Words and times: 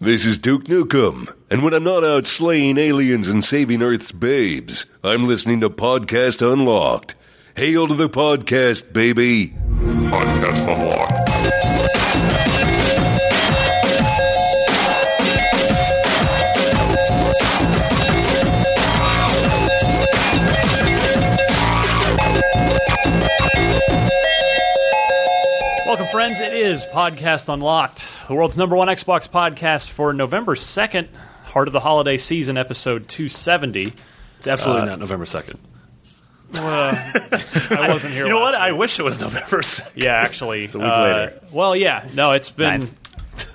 This 0.00 0.24
is 0.24 0.38
Duke 0.38 0.66
Nukem, 0.66 1.34
and 1.50 1.64
when 1.64 1.74
I'm 1.74 1.82
not 1.82 2.04
out 2.04 2.24
slaying 2.24 2.78
aliens 2.78 3.26
and 3.26 3.44
saving 3.44 3.82
Earth's 3.82 4.12
babes, 4.12 4.86
I'm 5.02 5.26
listening 5.26 5.60
to 5.62 5.70
Podcast 5.70 6.40
Unlocked. 6.40 7.16
Hail 7.56 7.88
to 7.88 7.94
the 7.94 8.08
podcast, 8.08 8.92
baby! 8.92 9.54
Podcast 10.08 10.72
Unlocked. 10.72 11.57
Friends. 26.18 26.40
It 26.40 26.52
is 26.52 26.84
Podcast 26.86 27.48
Unlocked, 27.48 28.08
the 28.26 28.34
world's 28.34 28.56
number 28.56 28.74
one 28.74 28.88
Xbox 28.88 29.28
podcast 29.28 29.88
for 29.88 30.12
November 30.12 30.56
2nd, 30.56 31.06
Heart 31.44 31.68
of 31.68 31.72
the 31.72 31.78
Holiday 31.78 32.16
Season, 32.16 32.56
episode 32.56 33.08
270. 33.08 33.92
It's 34.38 34.48
absolutely 34.48 34.82
Uh, 34.82 34.84
not 34.86 34.98
November 34.98 35.26
2nd. 35.26 35.58
I 36.54 37.88
wasn't 37.88 38.14
here. 38.14 38.24
You 38.24 38.30
know 38.30 38.40
what? 38.40 38.56
I 38.56 38.72
wish 38.72 38.98
it 38.98 39.04
was 39.04 39.20
November 39.20 39.58
2nd. 39.58 39.92
Yeah, 39.94 40.14
actually. 40.14 40.64
It's 40.64 40.74
a 40.74 40.78
week 40.78 40.88
uh, 40.88 41.02
later. 41.02 41.40
Well, 41.52 41.76
yeah. 41.76 42.08
No, 42.12 42.32
it's 42.32 42.50
been. 42.50 42.90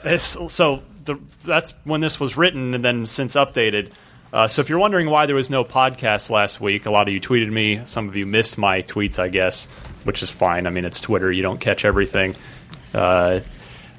It's, 0.06 0.38
so 0.54 0.84
the, 1.04 1.20
that's 1.44 1.74
when 1.84 2.00
this 2.00 2.18
was 2.18 2.38
written 2.38 2.74
and 2.76 2.86
then 2.86 3.06
since 3.06 3.36
updated. 3.36 3.92
Uh, 4.34 4.48
so 4.48 4.62
if 4.62 4.68
you're 4.70 4.80
wondering 4.80 5.08
why 5.12 5.28
there 5.28 5.36
was 5.36 5.52
no 5.52 5.64
podcast 5.64 6.32
last 6.32 6.60
week, 6.60 6.88
a 6.88 6.92
lot 6.92 7.08
of 7.08 7.14
you 7.14 7.22
tweeted 7.22 7.52
me. 7.52 7.82
Some 7.86 8.10
of 8.10 8.16
you 8.16 8.26
missed 8.26 8.58
my 8.58 8.82
tweets, 8.82 9.20
I 9.20 9.30
guess, 9.30 9.68
which 10.06 10.24
is 10.24 10.32
fine. 10.32 10.66
I 10.66 10.72
mean, 10.72 10.86
it's 10.86 11.00
Twitter. 11.00 11.32
You 11.32 11.44
don't 11.44 11.60
catch 11.60 11.86
everything. 11.86 12.36
Uh, 12.96 13.42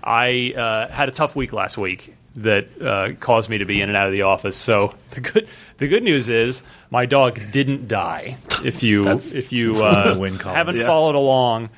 I 0.03 0.53
uh, 0.57 0.89
had 0.89 1.09
a 1.09 1.13
tough 1.13 1.37
week 1.37 1.53
last 1.53 1.79
week 1.79 2.17
that 2.37 2.83
uh, 2.83 3.13
caused 3.21 3.49
me 3.49 3.59
to 3.59 3.65
be 3.65 3.81
in 3.81 3.89
and 3.89 3.97
out 3.97 4.07
of 4.09 4.13
the 4.13 4.23
office. 4.23 4.57
So 4.57 4.95
the 5.11 5.21
good 5.21 5.49
the 5.79 5.87
good 5.87 6.03
news 6.03 6.29
is 6.29 6.65
my 6.91 7.07
dog 7.07 7.41
didn't 7.53 7.87
die. 7.87 8.37
If 8.65 8.83
you 8.83 9.09
if 9.09 9.53
you 9.53 9.77
uh, 9.85 10.15
a 10.17 10.19
win 10.19 10.37
column. 10.37 10.57
haven't 10.57 10.77
Yeah. 10.79 10.87
followed 10.87 11.15
along, 11.15 11.71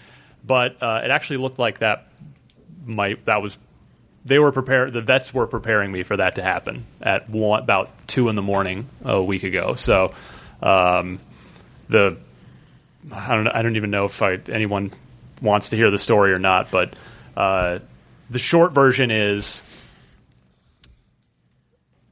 but 0.47 0.83
uh, 0.83 1.03
it 1.05 1.11
actually 1.11 1.37
looked 1.39 1.59
like 1.59 1.81
that 1.81 2.09
might 2.87 3.23
that 3.27 3.43
was 3.43 3.59
they 4.27 4.41
were 4.41 4.51
prepared. 4.51 4.93
The 4.93 5.01
vets 5.01 5.33
were 5.33 5.47
preparing 5.47 5.93
me 5.93 6.03
for 6.03 6.17
that 6.17 6.35
to 6.35 6.43
happen 6.43 6.85
at 7.01 7.31
one, 7.31 7.63
about 7.63 7.91
two 8.09 8.29
in 8.29 8.35
the 8.35 8.43
morning 8.43 8.89
a 9.05 9.23
week 9.23 9.45
ago. 9.45 9.77
So 9.77 10.15
um, 10.61 11.21
the 11.89 12.17
I 13.13 13.35
don't 13.37 13.47
I 13.47 13.63
don't 13.63 13.77
even 13.77 13.91
know 13.91 14.07
if 14.07 14.21
I, 14.21 14.39
anyone 14.49 14.93
wants 15.41 15.69
to 15.69 15.77
hear 15.77 15.93
the 15.93 15.99
story 15.99 16.33
or 16.33 16.41
not, 16.41 16.73
but 16.73 16.95
uh, 17.37 17.79
the 18.29 18.41
short 18.41 18.73
version 18.73 19.13
is 19.13 19.63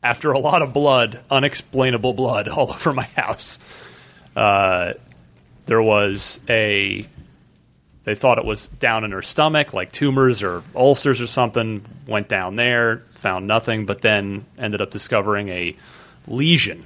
after 0.01 0.31
a 0.31 0.39
lot 0.39 0.63
of 0.63 0.73
blood, 0.73 1.21
unexplainable 1.33 2.13
blood 2.13 2.47
all 2.49 2.71
over 2.71 2.93
my 2.93 3.09
house. 3.17 3.59
Uh, 4.37 4.93
there 5.67 5.83
was 5.83 6.39
a 6.49 7.07
they 8.05 8.15
thought 8.15 8.39
it 8.39 8.45
was 8.45 8.69
down 8.69 9.05
in 9.05 9.13
her 9.13 9.23
stomach, 9.23 9.73
like 9.73 9.91
tumors 9.91 10.43
or 10.43 10.63
ulcers 10.75 11.21
or 11.21 11.27
something. 11.27 11.85
Went 12.07 12.29
down 12.29 12.57
there, 12.57 13.03
found 13.15 13.47
nothing, 13.47 13.87
but 13.87 14.03
then 14.03 14.45
ended 14.59 14.81
up 14.81 14.91
discovering 14.91 15.49
a 15.49 15.77
lesion 16.27 16.85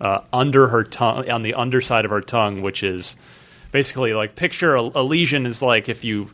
uh, 0.00 0.20
under 0.32 0.68
her 0.68 0.84
tongue, 0.84 1.30
on 1.30 1.42
the 1.42 1.54
underside 1.54 2.04
of 2.04 2.10
her 2.10 2.20
tongue, 2.20 2.62
which 2.62 2.82
is 2.82 3.16
basically 3.70 4.12
like 4.12 4.34
picture 4.34 4.74
a, 4.74 4.80
a 4.80 5.02
lesion 5.02 5.46
is 5.46 5.62
like 5.62 5.88
if 5.88 6.04
you 6.04 6.30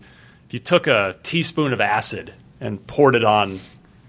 if 0.46 0.54
you 0.54 0.58
took 0.58 0.86
a 0.86 1.16
teaspoon 1.22 1.72
of 1.72 1.80
acid 1.80 2.32
and 2.60 2.86
poured 2.86 3.14
it 3.14 3.24
on 3.24 3.60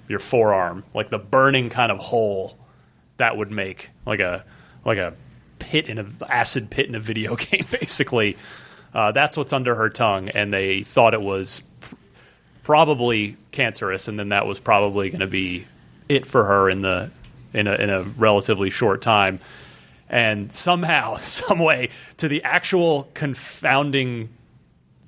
your 0.08 0.20
forearm, 0.20 0.84
like 0.94 1.10
the 1.10 1.20
burning 1.20 1.70
kind 1.70 1.92
of 1.92 1.98
hole 1.98 2.58
that 3.18 3.36
would 3.38 3.52
make, 3.52 3.90
like 4.06 4.20
a 4.20 4.46
like 4.86 4.98
a 4.98 5.14
pit 5.60 5.90
in 5.90 6.00
a 6.00 6.06
acid 6.30 6.70
pit 6.70 6.88
in 6.88 6.96
a 6.96 7.00
video 7.00 7.36
game, 7.38 7.66
basically. 7.72 8.38
Uh, 8.94 9.12
that's 9.12 9.36
what's 9.36 9.54
under 9.54 9.76
her 9.76 9.90
tongue, 9.90 10.30
and 10.30 10.54
they 10.54 10.84
thought 10.84 11.14
it 11.14 11.22
was 11.22 11.62
pr- 11.82 11.96
probably 12.64 13.38
cancerous, 13.52 14.08
and 14.08 14.20
then 14.20 14.30
that 14.30 14.46
was 14.46 14.60
probably 14.60 15.10
going 15.10 15.22
to 15.22 15.28
be 15.28 15.66
it 16.10 16.26
for 16.26 16.44
her 16.44 16.70
in 16.70 16.82
the 16.82 17.10
in 17.54 17.68
a 17.68 17.74
in 17.76 17.90
a 17.90 18.04
relatively 18.04 18.70
short 18.70 19.02
time. 19.02 19.40
And 20.10 20.54
somehow, 20.54 21.18
some 21.24 21.60
way, 21.60 21.90
to 22.18 22.28
the 22.28 22.44
actual 22.44 23.10
confounding, 23.14 24.30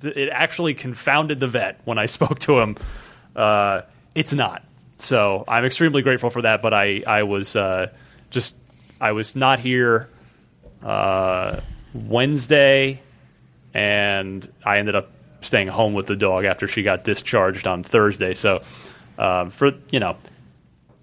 it 0.02 0.28
actually 0.30 0.74
confounded 0.74 1.38
the 1.38 1.48
vet 1.48 1.80
when 1.84 1.98
I 1.98 2.06
spoke 2.06 2.40
to 2.40 2.58
him. 2.58 2.76
Uh, 3.34 3.82
it's 4.14 4.32
not. 4.32 4.64
So 4.98 5.44
I'm 5.46 5.64
extremely 5.64 6.02
grateful 6.02 6.30
for 6.30 6.42
that. 6.42 6.62
But 6.62 6.74
I 6.74 7.02
I 7.06 7.22
was 7.22 7.54
uh, 7.54 7.92
just 8.30 8.56
I 9.00 9.12
was 9.12 9.36
not 9.36 9.60
here 9.60 10.08
uh, 10.82 11.60
Wednesday, 11.92 13.00
and 13.76 14.50
I 14.64 14.78
ended 14.78 14.96
up 14.96 15.10
staying 15.42 15.68
home 15.68 15.92
with 15.92 16.06
the 16.06 16.16
dog 16.16 16.46
after 16.46 16.66
she 16.66 16.82
got 16.82 17.04
discharged 17.04 17.66
on 17.66 17.82
Thursday. 17.82 18.32
So 18.32 18.62
um, 19.18 19.50
for 19.50 19.72
you 19.90 20.00
know, 20.00 20.16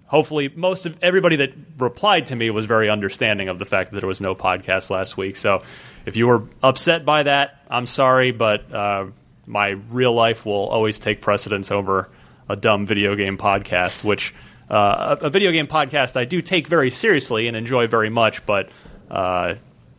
hopefully 0.06 0.52
most 0.56 0.84
of 0.84 0.98
everybody 1.00 1.36
that 1.36 1.52
replied 1.78 2.26
to 2.26 2.36
me 2.36 2.50
was 2.50 2.66
very 2.66 2.90
understanding 2.90 3.48
of 3.48 3.60
the 3.60 3.64
fact 3.64 3.92
that 3.92 4.00
there 4.00 4.08
was 4.08 4.20
no 4.20 4.34
podcast 4.34 4.90
last 4.90 5.16
week. 5.16 5.36
So 5.36 5.62
if 6.04 6.16
you 6.16 6.26
were 6.26 6.42
upset 6.64 7.04
by 7.04 7.22
that, 7.22 7.60
I'm 7.70 7.86
sorry, 7.86 8.32
but 8.32 8.72
uh, 8.74 9.06
my 9.46 9.68
real 9.68 10.12
life 10.12 10.44
will 10.44 10.66
always 10.66 10.98
take 10.98 11.20
precedence 11.20 11.70
over 11.70 12.10
a 12.48 12.56
dumb 12.56 12.86
video 12.86 13.14
game 13.14 13.38
podcast, 13.38 14.02
which 14.02 14.34
uh, 14.68 15.16
a, 15.20 15.26
a 15.26 15.30
video 15.30 15.52
game 15.52 15.68
podcast 15.68 16.16
I 16.16 16.24
do 16.24 16.42
take 16.42 16.66
very 16.66 16.90
seriously 16.90 17.46
and 17.46 17.56
enjoy 17.56 17.86
very 17.86 18.10
much, 18.10 18.44
but 18.44 18.68
uh, 19.08 19.54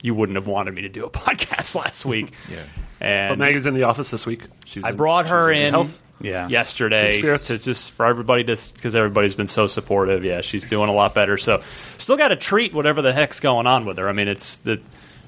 you 0.06 0.14
wouldn't 0.16 0.36
have 0.38 0.48
wanted 0.48 0.74
me 0.74 0.84
to 0.84 0.90
do 0.90 1.06
a 1.06 1.10
podcast 1.26 1.76
last 1.76 2.06
week. 2.06 2.32
Yeah. 2.50 2.64
And 3.02 3.32
But 3.32 3.40
Maggie's 3.40 3.66
in 3.66 3.74
the 3.74 3.84
office 3.84 4.10
this 4.10 4.26
week. 4.26 4.44
She 4.66 4.82
I 4.84 4.92
brought 4.92 5.26
she 5.26 5.30
her 5.32 5.48
was 5.48 5.58
in 5.58 5.74
Health. 5.74 6.02
yeah. 6.22 6.48
yesterday 6.48 7.18
spirits. 7.20 7.48
to 7.48 7.58
just 7.58 7.92
for 7.92 8.06
everybody 8.06 8.44
to 8.46 8.58
because 8.74 8.96
everybody's 8.96 9.36
been 9.36 9.48
so 9.48 9.68
supportive. 9.68 10.24
Yeah, 10.24 10.42
she's 10.42 10.66
doing 10.66 10.90
a 10.90 10.94
lot 10.94 11.14
better. 11.14 11.38
So 11.38 11.62
still 11.98 12.18
got 12.18 12.30
to 12.30 12.36
treat 12.38 12.74
whatever 12.74 13.02
the 13.02 13.12
heck's 13.12 13.40
going 13.40 13.68
on 13.68 13.86
with 13.86 13.98
her. 13.98 14.08
I 14.08 14.14
mean, 14.14 14.28
it's 14.28 14.60
the 14.60 14.82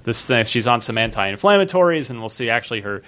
this 0.03 0.25
thing. 0.25 0.45
She's 0.45 0.67
on 0.67 0.79
some 0.79 0.97
anti-inflammatories, 0.97 2.09
and 2.09 2.19
we'll 2.19 2.29
see. 2.29 2.49
Actually, 2.49 2.81
her 2.81 3.03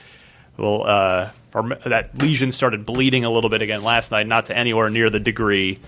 well, 0.58 0.86
uh, 0.86 1.32
her, 1.54 1.76
that 1.86 2.18
lesion 2.18 2.52
started 2.52 2.86
bleeding 2.86 3.24
a 3.24 3.30
little 3.30 3.50
bit 3.50 3.62
again 3.62 3.84
last 3.84 4.12
night. 4.12 4.28
Not 4.28 4.48
to 4.48 4.58
anywhere 4.58 4.90
near 4.90 5.10
the 5.10 5.22
degree 5.22 5.80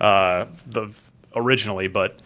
uh, 0.00 0.46
the 0.66 0.88
originally, 1.34 1.88
but 1.88 2.18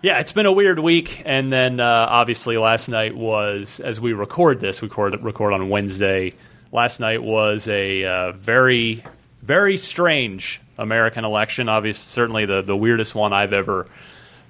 Yeah, 0.00 0.20
it's 0.20 0.30
been 0.30 0.46
a 0.46 0.52
weird 0.52 0.78
week, 0.78 1.22
and 1.24 1.52
then 1.52 1.80
uh, 1.80 2.06
obviously 2.08 2.56
last 2.56 2.88
night 2.88 3.16
was 3.16 3.80
as 3.80 3.98
we 3.98 4.12
record 4.12 4.60
this, 4.60 4.80
we 4.80 4.86
record 4.86 5.20
record 5.24 5.52
on 5.52 5.70
Wednesday. 5.70 6.34
Last 6.70 7.00
night 7.00 7.20
was 7.20 7.66
a 7.66 8.04
uh, 8.04 8.32
very, 8.32 9.02
very 9.42 9.76
strange 9.76 10.60
American 10.78 11.24
election. 11.24 11.68
Obviously, 11.68 12.04
certainly 12.04 12.46
the 12.46 12.62
the 12.62 12.76
weirdest 12.76 13.16
one 13.16 13.32
I've 13.32 13.52
ever 13.52 13.88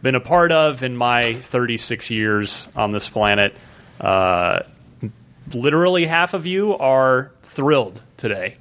been 0.03 0.15
a 0.15 0.21
part 0.21 0.53
of 0.53 0.83
in 0.83 0.99
my 0.99 1.33
36 1.33 2.11
years 2.11 2.69
on 2.77 2.93
this 2.93 3.09
planet. 3.09 3.55
Uh, 3.99 4.61
literally 5.55 6.05
half 6.05 6.35
of 6.35 6.44
you 6.44 6.77
are 6.77 7.33
thrilled 7.43 8.03
today, 8.19 8.59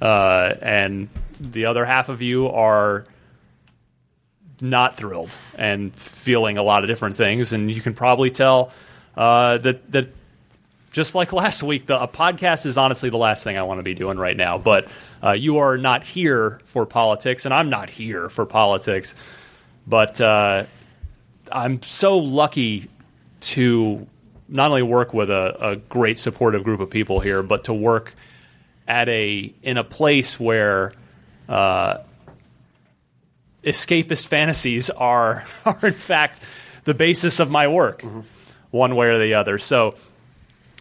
uh, 0.00 0.54
and 0.62 1.08
the 1.40 1.64
other 1.64 1.84
half 1.84 2.08
of 2.08 2.22
you 2.22 2.48
are 2.48 3.06
not 4.60 4.96
thrilled 4.96 5.30
and 5.56 5.94
feeling 5.94 6.58
a 6.58 6.62
lot 6.62 6.84
of 6.84 6.88
different 6.88 7.16
things. 7.16 7.52
And 7.52 7.70
you 7.70 7.80
can 7.80 7.94
probably 7.94 8.30
tell 8.30 8.72
uh, 9.16 9.58
that 9.58 9.90
that 9.92 10.08
just 10.90 11.14
like 11.14 11.32
last 11.32 11.62
week, 11.62 11.86
the 11.86 12.00
a 12.00 12.08
podcast 12.08 12.66
is 12.66 12.78
honestly 12.78 13.10
the 13.10 13.18
last 13.18 13.44
thing 13.44 13.56
I 13.56 13.62
want 13.62 13.78
to 13.78 13.82
be 13.82 13.94
doing 13.94 14.18
right 14.18 14.36
now. 14.36 14.58
But 14.58 14.88
uh, 15.22 15.32
you 15.32 15.58
are 15.58 15.76
not 15.76 16.04
here 16.04 16.60
for 16.64 16.86
politics, 16.86 17.44
and 17.44 17.54
I'm 17.54 17.70
not 17.70 17.90
here 17.90 18.28
for 18.28 18.46
politics. 18.46 19.14
But 19.86 20.20
uh, 20.20 20.64
I'm 21.52 21.82
so 21.82 22.18
lucky 22.18 22.88
to 23.40 24.06
not 24.48 24.70
only 24.70 24.82
work 24.82 25.12
with 25.12 25.30
a, 25.30 25.70
a 25.72 25.76
great 25.76 26.18
supportive 26.18 26.64
group 26.64 26.80
of 26.80 26.90
people 26.90 27.20
here, 27.20 27.42
but 27.42 27.64
to 27.64 27.74
work 27.74 28.14
at 28.86 29.08
a 29.08 29.52
in 29.62 29.76
a 29.76 29.84
place 29.84 30.40
where 30.40 30.92
uh, 31.48 31.98
escapist 33.68 34.26
fantasies 34.26 34.90
are 34.90 35.44
are 35.64 35.78
in 35.82 35.92
fact 35.92 36.44
the 36.84 36.94
basis 36.94 37.40
of 37.40 37.50
my 37.50 37.68
work, 37.68 38.02
one 38.70 38.96
way 38.96 39.08
or 39.08 39.18
the 39.18 39.34
other. 39.34 39.58
So, 39.58 39.94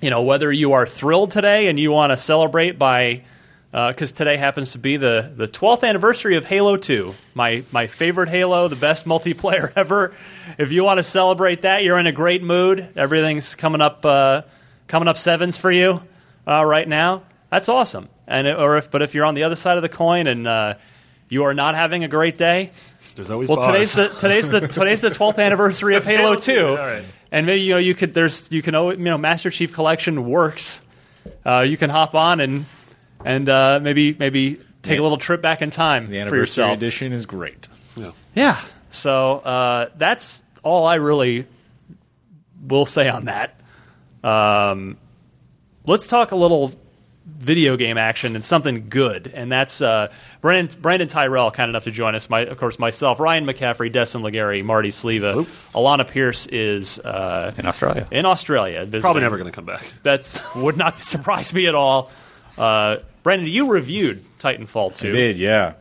you 0.02 0.10
know, 0.10 0.22
whether 0.24 0.52
you 0.52 0.74
are 0.74 0.86
thrilled 0.86 1.32
today 1.32 1.68
and 1.68 1.80
you 1.80 1.92
want 1.92 2.12
to 2.12 2.18
celebrate 2.18 2.80
by 2.80 3.24
because 3.72 4.12
today 4.12 4.38
happens 4.38 4.72
to 4.72 4.80
be 4.80 4.98
the 4.98 5.32
the 5.36 5.48
12th 5.48 5.88
anniversary 5.88 6.36
of 6.36 6.46
Halo 6.46 6.78
2, 6.78 7.14
my 7.34 7.64
my 7.72 7.88
favorite 7.88 8.30
Halo, 8.30 8.68
the 8.68 8.76
best 8.76 9.06
multiplayer 9.06 9.72
ever. 9.76 10.14
If 10.58 10.72
you 10.72 10.84
want 10.84 10.98
to 11.00 11.04
celebrate 11.04 11.64
that, 11.64 11.84
you're 11.84 12.00
in 12.00 12.08
a 12.08 12.12
great 12.12 12.42
mood. 12.42 12.90
Everything's 12.96 13.56
coming 13.56 13.82
up 13.82 14.06
uh, 14.06 14.44
coming 14.88 15.08
up 15.08 15.18
sevens 15.18 15.58
for 15.58 15.72
you 15.72 16.02
uh, 16.48 16.64
right 16.66 16.88
now. 16.88 17.24
That's 17.52 17.70
awesome. 17.70 18.10
And 18.28 18.48
it, 18.48 18.58
or 18.58 18.78
if 18.78 18.90
but 18.90 19.02
if 19.02 19.14
you're 19.14 19.26
on 19.26 19.36
the 19.36 19.44
other 19.44 19.56
side 19.56 19.78
of 19.78 19.84
the 19.84 19.90
coin 19.90 20.28
and 20.28 20.48
uh, 20.48 20.76
you 21.30 21.44
are 21.44 21.54
not 21.54 21.76
having 21.76 22.04
a 22.04 22.08
great 22.08 22.38
day, 22.38 22.72
There's 23.16 23.30
always 23.32 23.50
well, 23.50 23.58
bars. 23.58 23.74
today's 23.74 23.94
the 23.94 24.08
today's 24.20 24.50
the 24.50 24.68
today's 24.68 25.02
the 25.02 25.10
twelfth 25.20 25.40
anniversary 25.40 25.96
of 25.96 26.06
Halo, 26.06 26.22
Halo 26.32 26.36
2, 26.36 26.54
2, 26.56 26.68
all 26.68 26.76
right. 26.78 27.04
and 27.32 27.46
maybe 27.46 27.62
you 27.62 27.72
know 27.74 27.78
you 27.80 27.94
could 27.96 28.14
there's 28.14 28.52
you 28.52 28.62
can 28.62 28.76
always, 28.76 28.98
you 28.98 29.04
know 29.06 29.18
Master 29.18 29.50
Chief 29.50 29.74
Collection 29.74 30.26
works. 30.30 30.82
Uh, 31.46 31.62
you 31.68 31.78
can 31.78 31.90
hop 31.90 32.16
on 32.16 32.40
and 32.40 32.66
and 33.26 33.50
uh, 33.50 33.80
maybe 33.82 34.16
maybe 34.18 34.60
take 34.82 34.96
Yeah. 34.96 35.02
a 35.02 35.04
little 35.04 35.18
trip 35.18 35.42
back 35.42 35.62
in 35.62 35.70
time 35.70 36.08
The 36.08 36.14
for 36.16 36.20
anniversary 36.22 36.40
yourself. 36.40 36.78
edition 36.78 37.12
is 37.14 37.26
great. 37.26 37.68
Yeah. 38.36 38.62
So 38.90 39.40
uh, 39.40 39.90
that's 39.98 40.44
all 40.64 40.86
I 40.86 40.96
really 40.96 41.46
will 42.62 42.86
say 42.86 43.10
on 43.10 43.26
that. 43.26 43.60
Um, 44.24 44.98
let's 45.86 46.08
talk 46.08 46.32
a 46.32 46.36
little 46.36 46.72
video 47.28 47.76
game 47.78 47.98
action 47.98 48.36
and 48.36 48.44
something 48.44 48.88
good, 48.90 49.32
and 49.34 49.52
that's 49.52 49.82
uh, 49.82 50.12
Brandon, 50.42 50.80
Brandon 50.82 51.08
Tyrell, 51.08 51.52
kind 51.52 51.70
enough 51.70 51.84
to 51.84 51.92
join 51.92 52.16
us. 52.16 52.30
My, 52.30 52.42
of 52.42 52.58
course, 52.58 52.80
myself, 52.80 53.20
Ryan 53.20 53.46
McCaffrey, 53.46 53.92
Destin 53.92 54.22
Legarie, 54.22 54.64
Marty 54.64 54.90
Sliva, 54.90 55.46
Alana 55.76 56.08
Pierce 56.08 56.48
is 56.48 57.00
uh, 57.00 57.54
in 57.58 57.66
Australia. 57.66 58.08
in 58.12 58.26
Australia. 58.26 58.80
visiting. 58.86 59.02
Probably 59.02 59.22
never 59.22 59.38
going 59.38 59.50
to 59.50 59.56
come 59.56 59.66
back. 59.66 59.86
That's 60.04 60.40
would 60.56 60.78
not 60.78 61.00
surprise 61.02 61.54
me 61.54 61.68
at 61.68 61.76
all. 61.76 62.12
Uh, 62.58 62.98
Brandon, 63.24 63.48
you 63.48 63.70
reviewed 63.72 64.24
Titanfall 64.40 64.96
2. 64.96 65.10
I 65.10 65.12
did, 65.12 65.38
yeah. 65.38 65.74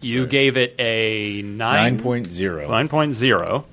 You 0.00 0.26
gave 0.26 0.56
it 0.56 0.76
a 0.78 1.42
9, 1.42 1.98
9.0. 2.00 2.66
9.0. 2.88 3.64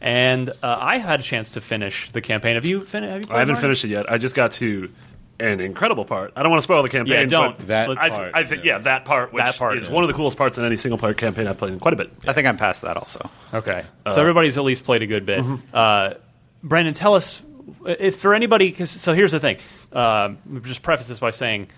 And 0.00 0.50
uh, 0.50 0.54
I 0.62 0.98
had 0.98 1.20
a 1.20 1.22
chance 1.22 1.52
to 1.52 1.60
finish 1.60 2.10
the 2.12 2.20
campaign. 2.20 2.54
Have 2.54 2.66
you, 2.66 2.84
fin- 2.84 3.02
have 3.02 3.22
you 3.22 3.26
played 3.26 3.36
I 3.36 3.38
haven't 3.40 3.54
Marty? 3.54 3.62
finished 3.62 3.84
it 3.84 3.88
yet. 3.88 4.10
I 4.10 4.18
just 4.18 4.34
got 4.34 4.52
to 4.52 4.90
an 5.38 5.60
incredible 5.60 6.04
part. 6.04 6.32
I 6.36 6.42
don't 6.42 6.50
want 6.50 6.60
to 6.60 6.64
spoil 6.64 6.82
the 6.82 6.88
campaign. 6.88 7.14
Yeah, 7.14 7.24
don't. 7.26 7.58
But 7.58 7.66
That 7.66 7.98
I, 7.98 8.08
part, 8.10 8.30
I 8.34 8.44
think 8.44 8.64
yeah, 8.64 8.78
that 8.78 9.04
part, 9.04 9.32
which 9.32 9.44
That 9.44 9.56
part, 9.56 9.78
is 9.78 9.86
yeah. 9.86 9.92
one 9.92 10.04
of 10.04 10.08
the 10.08 10.14
coolest 10.14 10.38
parts 10.38 10.58
in 10.58 10.64
any 10.64 10.76
single 10.76 10.98
player 10.98 11.14
campaign 11.14 11.46
I've 11.46 11.58
played 11.58 11.72
in 11.72 11.80
quite 11.80 11.94
a 11.94 11.96
bit. 11.96 12.12
I 12.26 12.32
think 12.32 12.46
I'm 12.46 12.56
past 12.56 12.82
that 12.82 12.96
also. 12.96 13.30
Okay. 13.52 13.84
Uh, 14.04 14.10
so 14.10 14.20
everybody's 14.20 14.56
at 14.58 14.64
least 14.64 14.84
played 14.84 15.02
a 15.02 15.06
good 15.06 15.26
bit. 15.26 15.40
mm-hmm. 15.40 15.56
Uh, 15.72 16.14
Brandon, 16.62 16.94
tell 16.94 17.14
us 17.14 17.42
if 17.86 18.16
for 18.16 18.34
anybody. 18.34 18.72
Cause, 18.72 18.90
so 18.90 19.12
here's 19.12 19.32
the 19.32 19.40
thing. 19.40 19.58
Um, 19.92 20.38
just 20.64 20.82
preface 20.82 21.06
this 21.06 21.18
by 21.18 21.30
saying 21.30 21.68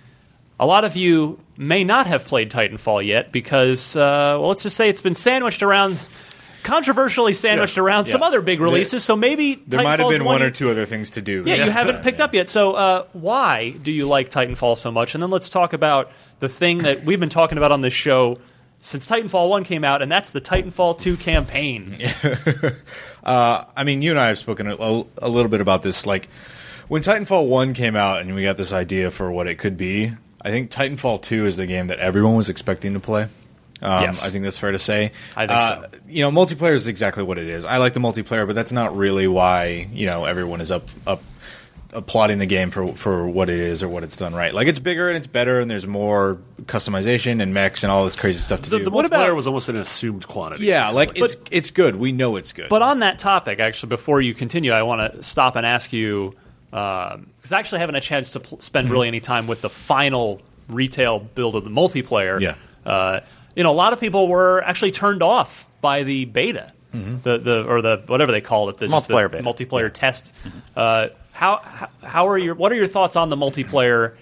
a 0.60 0.66
lot 0.66 0.84
of 0.84 0.96
you 0.96 1.38
may 1.56 1.84
not 1.84 2.06
have 2.06 2.24
played 2.24 2.50
Titanfall 2.50 3.06
yet 3.06 3.32
because, 3.32 3.94
uh, 3.94 4.36
well, 4.38 4.48
let's 4.48 4.62
just 4.62 4.76
say 4.76 4.88
it's 4.88 5.02
been 5.02 5.14
sandwiched 5.14 5.62
around, 5.62 5.98
controversially 6.68 7.32
sandwiched 7.32 7.76
Yeah. 7.76 7.82
around 7.82 8.04
some 8.06 8.22
other 8.22 8.40
big 8.42 8.60
releases. 8.60 9.02
so 9.04 9.16
maybe 9.16 9.62
There 9.66 9.82
might 9.82 9.98
have 9.98 10.10
been 10.10 10.24
one 10.24 10.42
or 10.42 10.50
two 10.50 10.70
other 10.70 10.84
things 10.86 11.10
to 11.10 11.22
do. 11.22 11.42
Yeah, 11.46 11.64
you 11.64 11.70
haven't 11.70 12.02
picked 12.02 12.20
up 12.20 12.34
yet. 12.34 12.48
So, 12.48 12.72
uh, 12.74 13.04
why 13.12 13.70
do 13.70 13.90
you 13.90 14.06
like 14.06 14.30
Titanfall 14.30 14.76
so 14.76 14.90
much? 14.90 15.14
And 15.14 15.22
then 15.22 15.30
let's 15.30 15.48
talk 15.48 15.72
about 15.72 16.10
the 16.40 16.48
thing 16.48 16.78
that 16.78 17.04
we've 17.04 17.18
been 17.20 17.28
talking 17.30 17.58
about 17.58 17.72
on 17.72 17.80
this 17.80 17.94
show 17.94 18.38
since 18.78 19.06
Titanfall 19.08 19.48
1 19.48 19.64
came 19.64 19.82
out, 19.82 20.02
and 20.02 20.12
that's 20.12 20.30
the 20.30 20.40
Titanfall 20.40 20.98
2 21.00 21.16
campaign. 21.16 21.98
I 23.24 23.84
mean, 23.84 24.02
you 24.02 24.10
and 24.12 24.20
I 24.20 24.28
have 24.28 24.38
spoken 24.38 24.68
a, 24.68 24.76
a, 24.76 25.04
a 25.18 25.28
little 25.28 25.48
bit 25.50 25.60
about 25.60 25.82
this. 25.82 26.06
Like, 26.06 26.28
when 26.88 27.02
Titanfall 27.02 27.48
1 27.48 27.74
came 27.74 27.96
out 27.96 28.20
and 28.20 28.34
we 28.34 28.42
got 28.44 28.56
this 28.56 28.72
idea 28.72 29.10
for 29.10 29.30
what 29.32 29.46
it 29.46 29.56
could 29.56 29.76
be, 29.76 30.12
I 30.42 30.50
think 30.50 30.70
Titanfall 30.70 31.22
2 31.22 31.46
is 31.46 31.56
the 31.56 31.66
game 31.66 31.88
that 31.88 31.98
everyone 31.98 32.36
was 32.36 32.48
expecting 32.48 32.94
to 32.94 33.00
play. 33.00 33.26
Um, 33.80 34.02
Yes. 34.04 34.26
I 34.26 34.30
think 34.30 34.44
that's 34.44 34.58
fair 34.58 34.72
to 34.72 34.78
say. 34.78 35.12
I 35.36 35.46
think 35.46 35.58
uh, 35.58 35.80
so. 35.82 35.86
You 36.08 36.22
know, 36.22 36.30
multiplayer 36.30 36.74
is 36.74 36.88
exactly 36.88 37.22
what 37.22 37.38
it 37.38 37.46
is. 37.48 37.64
I 37.64 37.76
like 37.78 37.94
the 37.94 38.00
multiplayer, 38.00 38.46
but 38.46 38.54
that's 38.54 38.72
not 38.72 38.96
really 38.96 39.26
why, 39.28 39.88
you 39.92 40.06
know, 40.06 40.24
everyone 40.24 40.60
is 40.60 40.70
up, 40.72 40.88
up 41.06 41.22
applauding 41.92 42.38
the 42.38 42.44
game 42.46 42.70
for 42.70 42.94
for 42.96 43.26
what 43.26 43.48
it 43.48 43.58
is 43.60 43.82
or 43.82 43.88
what 43.88 44.02
it's 44.02 44.14
done 44.16 44.34
right. 44.34 44.52
Like 44.52 44.68
it's 44.68 44.78
bigger 44.78 45.08
and 45.08 45.16
it's 45.16 45.26
better 45.26 45.58
and 45.60 45.70
there's 45.70 45.86
more 45.86 46.36
customization 46.64 47.40
and 47.42 47.54
mechs 47.54 47.82
and 47.82 47.90
all 47.90 48.04
this 48.04 48.14
crazy 48.14 48.40
stuff 48.40 48.60
to 48.62 48.70
The, 48.70 48.78
do. 48.78 48.84
the 48.84 48.90
What 48.90 49.06
multiplayer 49.06 49.24
about- 49.26 49.36
was 49.36 49.46
almost 49.46 49.68
an 49.70 49.76
assumed 49.76 50.26
quantity. 50.28 50.66
yeah, 50.66 50.90
like 50.90 51.12
it's 51.16 51.36
it's 51.50 51.70
good. 51.70 51.96
We 51.96 52.12
know 52.12 52.36
it's 52.36 52.52
good. 52.52 52.68
But 52.68 52.82
on 52.82 52.98
that 53.00 53.18
topic, 53.18 53.58
actually, 53.58 53.88
before 53.88 54.20
you 54.20 54.34
continue, 54.34 54.72
I 54.72 54.82
want 54.82 55.14
to 55.14 55.22
stop 55.22 55.56
and 55.56 55.64
ask 55.64 55.92
you 55.92 56.34
because 56.70 57.52
I 57.52 57.58
actually 57.58 57.78
haven't 57.78 57.94
a 57.94 58.00
chance 58.02 58.32
to 58.32 58.40
pl- 58.40 58.60
spend 58.60 58.90
really 58.90 59.08
any 59.08 59.20
time 59.20 59.46
with 59.46 59.62
the 59.62 59.70
final 59.70 60.42
retail 60.68 61.18
build 61.20 61.54
of 61.54 61.64
the 61.64 61.70
multiplayer. 61.70 62.38
Yeah. 62.38 62.54
Uh, 62.84 63.20
you 63.58 63.64
know, 63.64 63.72
a 63.72 63.74
lot 63.74 63.92
of 63.92 63.98
people 63.98 64.28
were 64.28 64.62
actually 64.62 64.92
turned 64.92 65.20
off 65.20 65.66
by 65.80 66.04
the 66.04 66.24
beta, 66.26 66.72
the 66.92 67.38
the 67.38 67.64
or 67.66 67.82
the 67.82 68.02
whatever 68.06 68.30
they 68.30 68.40
call 68.40 68.68
it, 68.68 68.78
the 68.78 68.86
just 68.86 69.08
the 69.08 69.14
Multiplayer 69.14 69.42
multiplayer 69.42 69.92
test. 69.92 70.32
Uh, 70.76 71.08
how 71.32 71.88
how 72.02 72.28
are 72.28 72.38
your 72.38 72.54
what 72.54 72.70
are 72.70 72.76
your 72.76 72.86
thoughts 72.86 73.16
on 73.16 73.30
the 73.30 73.36
multiplayer? 73.36 74.14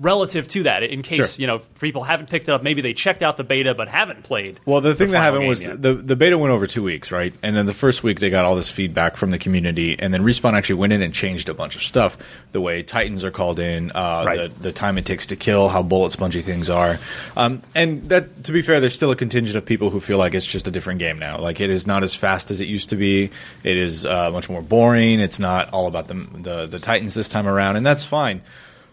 Relative 0.00 0.46
to 0.48 0.62
that, 0.64 0.82
in 0.82 1.02
case 1.02 1.36
Sure. 1.36 1.40
you 1.40 1.46
know 1.46 1.58
people 1.80 2.04
haven't 2.04 2.30
picked 2.30 2.48
it 2.48 2.52
up, 2.52 2.62
maybe 2.62 2.80
they 2.82 2.92
checked 2.94 3.22
out 3.22 3.36
the 3.36 3.44
beta 3.44 3.74
but 3.74 3.88
haven't 3.88 4.22
played. 4.24 4.60
Well, 4.64 4.80
the 4.80 4.94
thing 4.94 5.10
that 5.10 5.18
happened 5.20 5.48
was 5.48 5.62
yet. 5.62 5.80
the 5.80 5.94
the 5.94 6.16
beta 6.16 6.36
went 6.38 6.52
over 6.52 6.66
two 6.66 6.82
weeks, 6.82 7.10
right? 7.10 7.32
And 7.42 7.56
then 7.56 7.66
the 7.66 7.74
first 7.74 8.02
week 8.02 8.20
they 8.20 8.30
got 8.30 8.44
all 8.44 8.56
this 8.56 8.68
feedback 8.70 9.16
from 9.16 9.30
the 9.30 9.38
community, 9.38 9.96
and 9.98 10.12
then 10.12 10.22
Respawn 10.22 10.54
actually 10.54 10.76
went 10.76 10.92
in 10.92 11.02
and 11.02 11.12
changed 11.14 11.48
a 11.48 11.54
bunch 11.54 11.76
of 11.76 11.82
stuff. 11.82 12.16
The 12.52 12.60
way 12.60 12.82
Titans 12.82 13.24
are 13.24 13.30
called 13.30 13.58
in, 13.58 13.90
uh, 13.92 14.24
Right. 14.26 14.36
the 14.54 14.62
the 14.62 14.72
time 14.72 14.98
it 14.98 15.04
takes 15.06 15.26
to 15.26 15.36
kill, 15.36 15.68
how 15.68 15.82
bullet 15.82 16.12
spongy 16.12 16.42
things 16.42 16.68
are, 16.70 16.98
um, 17.36 17.62
and 17.74 18.02
that 18.08 18.44
to 18.44 18.52
be 18.52 18.62
fair, 18.62 18.80
there's 18.80 18.94
still 18.94 19.10
a 19.10 19.16
contingent 19.16 19.56
of 19.56 19.64
people 19.64 19.90
who 19.90 20.00
feel 20.00 20.18
like 20.18 20.34
it's 20.34 20.46
just 20.46 20.66
a 20.68 20.70
different 20.70 20.98
game 20.98 21.18
now. 21.18 21.38
Like 21.38 21.60
it 21.60 21.70
is 21.70 21.86
not 21.86 22.02
as 22.02 22.14
fast 22.14 22.50
as 22.50 22.60
it 22.60 22.68
used 22.68 22.90
to 22.90 22.96
be. 22.96 23.30
It 23.62 23.76
is 23.76 24.04
uh, 24.06 24.30
much 24.30 24.48
more 24.48 24.62
boring. 24.62 25.20
It's 25.20 25.38
not 25.38 25.70
all 25.72 25.86
about 25.86 26.08
the 26.08 26.14
the, 26.14 26.66
the 26.66 26.78
Titans 26.78 27.14
this 27.14 27.28
time 27.28 27.46
around, 27.46 27.76
and 27.76 27.84
that's 27.86 28.04
fine. 28.04 28.40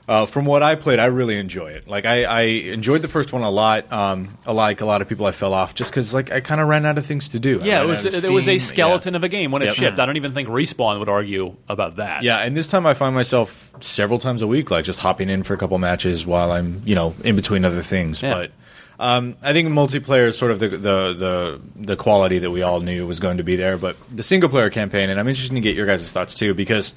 Uh, 0.05 0.25
from 0.25 0.43
what 0.43 0.61
I 0.61 0.75
played, 0.75 0.99
I 0.99 1.05
really 1.05 1.37
enjoy 1.37 1.71
it. 1.71 1.87
Like 1.87 2.05
I, 2.05 2.25
I 2.25 2.41
enjoyed 2.41 3.01
the 3.01 3.07
first 3.07 3.31
one 3.31 3.41
a 3.41 3.49
lot. 3.49 3.89
Um, 3.91 4.37
like 4.45 4.81
a 4.81 4.85
lot 4.85 5.01
of 5.01 5.07
people, 5.07 5.25
I 5.25 5.31
fell 5.31 5.53
off 5.53 5.75
just 5.75 5.91
because 5.91 6.13
like 6.13 6.29
I 6.29 6.41
kind 6.41 6.59
of 6.59 6.67
ran 6.67 6.85
out 6.85 6.97
of 6.97 7.05
things 7.05 7.29
to 7.29 7.39
do. 7.39 7.61
I 7.61 7.65
Yeah, 7.65 7.77
it 7.77 7.79
ran 7.79 7.87
was 7.87 8.05
out 8.05 8.13
of 8.15 8.25
it 8.25 8.29
was 8.31 8.49
a 8.49 8.59
steam. 8.59 8.75
skeleton 8.75 9.15
of 9.15 9.23
a 9.23 9.29
game 9.29 9.51
when 9.51 9.61
it 9.61 9.67
Yep. 9.67 9.75
shipped. 9.75 9.99
I 10.01 10.05
don't 10.05 10.17
even 10.17 10.33
think 10.33 10.49
Respawn 10.49 10.99
would 10.99 11.07
argue 11.07 11.55
about 11.69 11.95
that. 11.95 12.21
Yeah. 12.23 12.39
yeah, 12.39 12.45
and 12.45 12.55
this 12.57 12.67
time 12.69 12.85
I 12.85 12.95
find 12.95 13.15
myself 13.15 13.71
several 13.79 14.19
times 14.19 14.41
a 14.41 14.47
week, 14.47 14.69
like 14.69 14.83
just 14.83 14.99
hopping 14.99 15.29
in 15.29 15.41
for 15.43 15.53
a 15.53 15.57
couple 15.57 15.77
matches 15.77 16.25
while 16.25 16.51
I'm, 16.51 16.81
you 16.85 16.95
know, 16.95 17.15
in 17.23 17.37
between 17.37 17.63
other 17.63 17.81
things. 17.81 18.21
Yeah. 18.21 18.33
But 18.33 18.51
um, 18.99 19.37
I 19.41 19.53
think 19.53 19.69
multiplayer 19.69 20.27
is 20.27 20.37
sort 20.37 20.51
of 20.51 20.59
the, 20.59 20.67
the 20.67 20.77
the 20.77 21.61
the 21.77 21.95
quality 21.95 22.39
that 22.39 22.51
we 22.51 22.61
all 22.61 22.81
knew 22.81 23.07
was 23.07 23.21
going 23.21 23.37
to 23.37 23.43
be 23.43 23.55
there. 23.55 23.77
But 23.77 23.95
the 24.13 24.21
single 24.23 24.49
player 24.49 24.69
campaign, 24.69 25.09
and 25.09 25.17
I'm 25.17 25.29
interested 25.29 25.53
to 25.55 25.61
get 25.61 25.75
your 25.77 25.85
guys' 25.85 26.11
thoughts 26.11 26.35
too, 26.35 26.53
because 26.53 26.93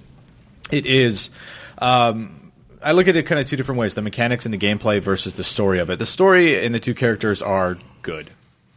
it 0.72 0.86
is. 0.86 1.30
Um, 1.78 2.45
I 2.82 2.92
look 2.92 3.08
at 3.08 3.16
it 3.16 3.24
kind 3.24 3.40
of 3.40 3.46
two 3.46 3.56
different 3.56 3.78
ways: 3.80 3.94
the 3.94 4.02
mechanics 4.02 4.44
and 4.44 4.52
the 4.54 4.58
gameplay 4.58 5.00
versus 5.00 5.34
the 5.34 5.44
story 5.44 5.78
of 5.78 5.90
it. 5.90 5.98
The 5.98 6.06
story 6.06 6.64
and 6.64 6.74
the 6.74 6.80
two 6.80 6.94
characters 6.94 7.42
are 7.42 7.76
good. 8.02 8.30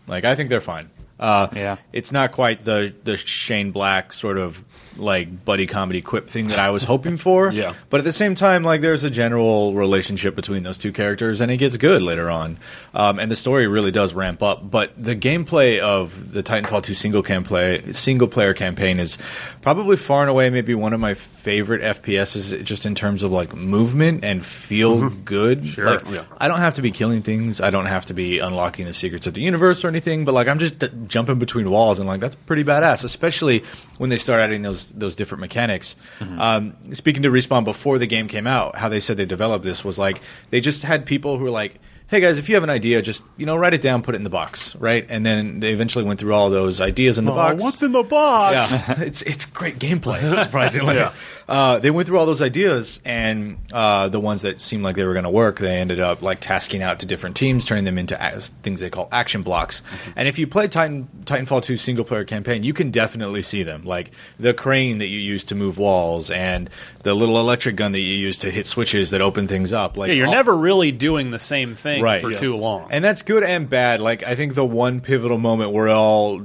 Like 0.07 0.25
I 0.25 0.35
think 0.35 0.49
they're 0.49 0.61
fine. 0.61 0.89
Uh, 1.19 1.49
Yeah. 1.53 1.77
it's 1.91 2.11
not 2.11 2.31
quite 2.31 2.63
the 2.63 2.93
the 3.03 3.17
Shane 3.17 3.71
Black 3.71 4.13
sort 4.13 4.37
of 4.37 4.63
like 4.99 5.45
buddy 5.45 5.65
comedy 5.65 6.01
quip 6.01 6.29
thing 6.29 6.47
that 6.49 6.59
I 6.59 6.69
was 6.69 6.83
hoping 6.83 7.17
for. 7.17 7.51
Yeah. 7.59 7.73
but 7.89 7.99
at 7.99 8.03
the 8.03 8.11
same 8.13 8.35
time, 8.35 8.63
like 8.63 8.81
there's 8.81 9.03
a 9.03 9.09
general 9.09 9.73
relationship 9.73 10.35
between 10.35 10.63
those 10.63 10.77
two 10.77 10.91
characters, 10.91 11.41
and 11.41 11.51
it 11.51 11.57
gets 11.57 11.77
good 11.77 12.01
later 12.01 12.29
on, 12.29 12.57
um, 12.93 13.19
and 13.19 13.31
the 13.31 13.35
story 13.35 13.65
really 13.67 13.91
does 13.91 14.13
ramp 14.13 14.41
up. 14.43 14.69
But 14.69 14.91
the 15.01 15.15
gameplay 15.15 15.79
of 15.79 16.31
the 16.31 16.43
Titanfall 16.43 16.83
2 16.83 16.93
single 16.93 17.23
campaign, 17.23 17.93
single 17.93 18.27
player 18.27 18.53
campaign, 18.53 18.99
is 18.99 19.17
probably 19.61 19.97
far 19.97 20.21
and 20.21 20.29
away 20.29 20.49
maybe 20.49 20.73
one 20.75 20.93
of 20.93 20.99
my 20.99 21.13
favorite 21.15 21.81
FPSs, 21.81 22.63
just 22.63 22.85
in 22.85 22.95
terms 22.95 23.23
of 23.23 23.31
like 23.31 23.55
movement 23.55 24.23
and 24.23 24.45
feel 24.45 25.09
good. 25.09 25.65
Sure, 25.65 25.85
like, 25.99 26.09
yeah. 26.09 26.23
I 26.37 26.47
don't 26.47 26.59
have 26.59 26.75
to 26.75 26.81
be 26.81 26.91
killing 26.91 27.21
things. 27.21 27.59
I 27.61 27.69
don't 27.69 27.85
have 27.87 28.05
to 28.07 28.13
be 28.13 28.39
unlocking 28.39 28.85
the 28.85 28.93
secrets 28.93 29.27
of 29.27 29.33
the 29.33 29.41
universe 29.41 29.83
or 29.83 29.87
anything. 29.87 30.25
But 30.25 30.33
like, 30.33 30.47
I'm 30.47 30.59
just 30.59 30.79
d- 30.79 30.89
jumping 31.07 31.39
between 31.39 31.69
walls, 31.69 31.99
and 31.99 32.07
like 32.07 32.19
that's 32.21 32.35
pretty 32.35 32.63
badass. 32.63 33.03
Especially 33.03 33.63
when 33.97 34.09
they 34.09 34.17
start 34.17 34.39
adding 34.41 34.61
those 34.61 34.88
those 34.91 35.15
different 35.15 35.41
mechanics. 35.41 35.95
Um, 36.21 36.75
speaking 36.93 37.23
to 37.23 37.29
respawn 37.29 37.63
before 37.63 37.97
the 37.97 38.07
game 38.07 38.27
came 38.27 38.47
out, 38.47 38.75
how 38.75 38.89
they 38.89 38.99
said 38.99 39.17
they 39.17 39.25
developed 39.25 39.63
this 39.63 39.83
was 39.83 39.97
like 39.99 40.21
they 40.49 40.59
just 40.61 40.83
had 40.83 41.05
people 41.05 41.37
who 41.37 41.43
were 41.45 41.49
like. 41.51 41.79
Hey 42.11 42.21
guys, 42.21 42.39
if 42.39 42.49
you 42.49 42.55
have 42.55 42.63
an 42.63 42.71
idea, 42.71 43.03
just 43.03 43.21
you 43.37 43.45
know, 43.45 43.55
write 43.55 43.75
it 43.75 43.81
down, 43.83 44.01
put 44.01 44.15
it 44.15 44.17
in 44.17 44.23
the 44.23 44.31
box, 44.31 44.75
right? 44.77 45.05
And 45.09 45.23
then 45.23 45.59
they 45.59 45.71
eventually 45.73 46.03
went 46.03 46.19
through 46.19 46.33
all 46.33 46.49
those 46.49 46.81
ideas 46.81 47.19
in 47.19 47.25
the 47.25 47.31
box. 47.31 47.61
what's 47.61 47.83
in 47.83 47.91
the 47.91 48.01
box? 48.01 48.55
Yeah, 48.71 49.01
it's 49.03 49.21
it's 49.21 49.45
great 49.45 49.77
gameplay. 49.77 50.19
Surprisingly, 50.43 50.97
uh, 51.49 51.79
they 51.79 51.89
went 51.91 52.07
through 52.07 52.17
all 52.19 52.25
those 52.25 52.41
ideas, 52.41 53.01
and 53.03 53.57
uh, 53.73 54.07
the 54.07 54.19
ones 54.19 54.43
that 54.43 54.61
seemed 54.61 54.83
like 54.83 54.95
they 54.95 55.03
were 55.03 55.13
going 55.13 55.23
to 55.23 55.29
work, 55.31 55.57
they 55.59 55.77
ended 55.77 55.99
up 55.99 56.21
like 56.21 56.39
tasking 56.39 56.81
out 56.83 56.99
to 56.99 57.05
different 57.05 57.35
teams, 57.35 57.65
turning 57.65 57.85
them 57.85 57.97
into 57.97 58.15
a- 58.23 58.39
things 58.39 58.79
they 58.79 58.89
call 58.89 59.09
action 59.11 59.41
blocks. 59.41 59.81
And 60.15 60.27
if 60.27 60.37
you 60.39 60.47
play 60.47 60.67
Titan 60.67 61.07
Titanfall 61.25 61.63
two 61.63 61.75
single 61.77 62.05
player 62.05 62.23
campaign, 62.23 62.63
you 62.63 62.73
can 62.73 62.91
definitely 62.91 63.41
see 63.41 63.63
them, 63.63 63.83
like 63.83 64.11
the 64.39 64.53
crane 64.53 64.99
that 64.99 65.07
you 65.07 65.19
use 65.19 65.43
to 65.45 65.55
move 65.55 65.77
walls, 65.77 66.29
and 66.31 66.69
the 67.03 67.13
little 67.13 67.39
electric 67.39 67.75
gun 67.77 67.93
that 67.93 67.99
you 67.99 68.13
use 68.13 68.37
to 68.39 68.51
hit 68.51 68.67
switches 68.67 69.09
that 69.09 69.21
open 69.21 69.47
things 69.47 69.73
up. 69.73 69.97
Like 69.97 70.09
Yeah, 70.09 70.13
you're 70.15 70.27
all- 70.27 70.33
never 70.33 70.55
really 70.55 70.91
doing 70.91 71.31
the 71.31 71.39
same 71.39 71.75
thing 71.75 72.03
Right. 72.03 72.21
for 72.21 72.31
Yeah. 72.31 72.39
too 72.39 72.55
long. 72.57 72.87
and 72.91 73.03
that's 73.03 73.21
good 73.23 73.43
and 73.43 73.69
bad. 73.69 74.01
Like 74.01 74.21
I 74.23 74.35
think 74.35 74.53
the 74.53 74.65
one 74.65 74.99
pivotal 75.01 75.37
moment 75.37 75.71
we're 75.71 75.89
all 75.89 76.41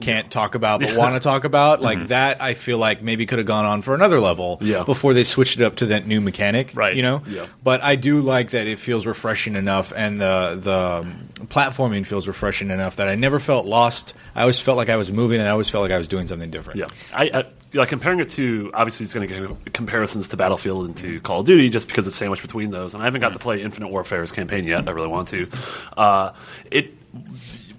can't 0.00 0.30
talk 0.30 0.54
about 0.54 0.80
but 0.80 0.96
want 0.96 1.14
to 1.14 1.20
talk 1.20 1.44
about 1.44 1.80
like 1.82 2.08
that 2.08 2.42
I 2.42 2.54
feel 2.54 2.78
like 2.78 3.02
maybe 3.02 3.26
could 3.26 3.38
have 3.38 3.46
gone 3.46 3.64
on 3.64 3.82
for 3.82 3.94
another 3.94 4.20
level 4.20 4.58
Yeah. 4.60 4.84
before 4.84 5.14
they 5.14 5.24
switched 5.24 5.60
it 5.60 5.64
up 5.64 5.76
to 5.76 5.86
that 5.86 6.06
new 6.06 6.20
mechanic 6.20 6.72
Right. 6.74 6.96
you 6.96 7.02
know 7.02 7.22
Yeah. 7.26 7.46
but 7.62 7.82
I 7.82 7.96
do 7.96 8.20
like 8.20 8.50
that 8.50 8.66
it 8.66 8.78
feels 8.78 9.06
refreshing 9.06 9.56
enough 9.56 9.92
and 9.94 10.20
the 10.20 10.58
the 10.60 11.46
platforming 11.46 12.04
feels 12.06 12.26
refreshing 12.28 12.70
enough 12.70 12.96
that 12.96 13.08
I 13.08 13.14
never 13.14 13.38
felt 13.40 13.66
lost 13.66 14.14
I 14.34 14.42
always 14.42 14.60
felt 14.60 14.76
like 14.76 14.88
I 14.88 14.96
was 14.96 15.10
moving 15.12 15.40
and 15.40 15.48
I 15.48 15.52
always 15.52 15.68
felt 15.68 15.82
like 15.82 15.92
I 15.92 15.98
was 15.98 16.08
doing 16.08 16.26
something 16.26 16.50
different 16.50 16.78
Yeah, 16.78 16.86
I, 17.12 17.30
I 17.32 17.44
like 17.74 17.90
comparing 17.90 18.18
it 18.20 18.30
to 18.30 18.70
obviously 18.72 19.04
it's 19.04 19.12
going 19.12 19.28
to 19.28 19.40
get 19.62 19.72
comparisons 19.74 20.28
to 20.28 20.38
Battlefield 20.38 20.86
and 20.86 20.96
to 20.96 21.20
Call 21.20 21.40
of 21.40 21.46
Duty 21.46 21.68
just 21.68 21.86
because 21.86 22.06
it's 22.06 22.16
sandwiched 22.16 22.40
between 22.40 22.70
those, 22.70 22.94
and 22.94 23.02
I 23.02 23.04
haven't 23.04 23.20
got 23.20 23.34
to 23.34 23.38
play 23.38 23.60
Infinite 23.60 23.88
Warfare's 23.88 24.32
campaign 24.32 24.64
yet. 24.64 24.88
I 24.88 24.92
really 24.92 25.08
want 25.08 25.28
to. 25.28 25.48
Uh, 25.94 26.32
it 26.70 26.94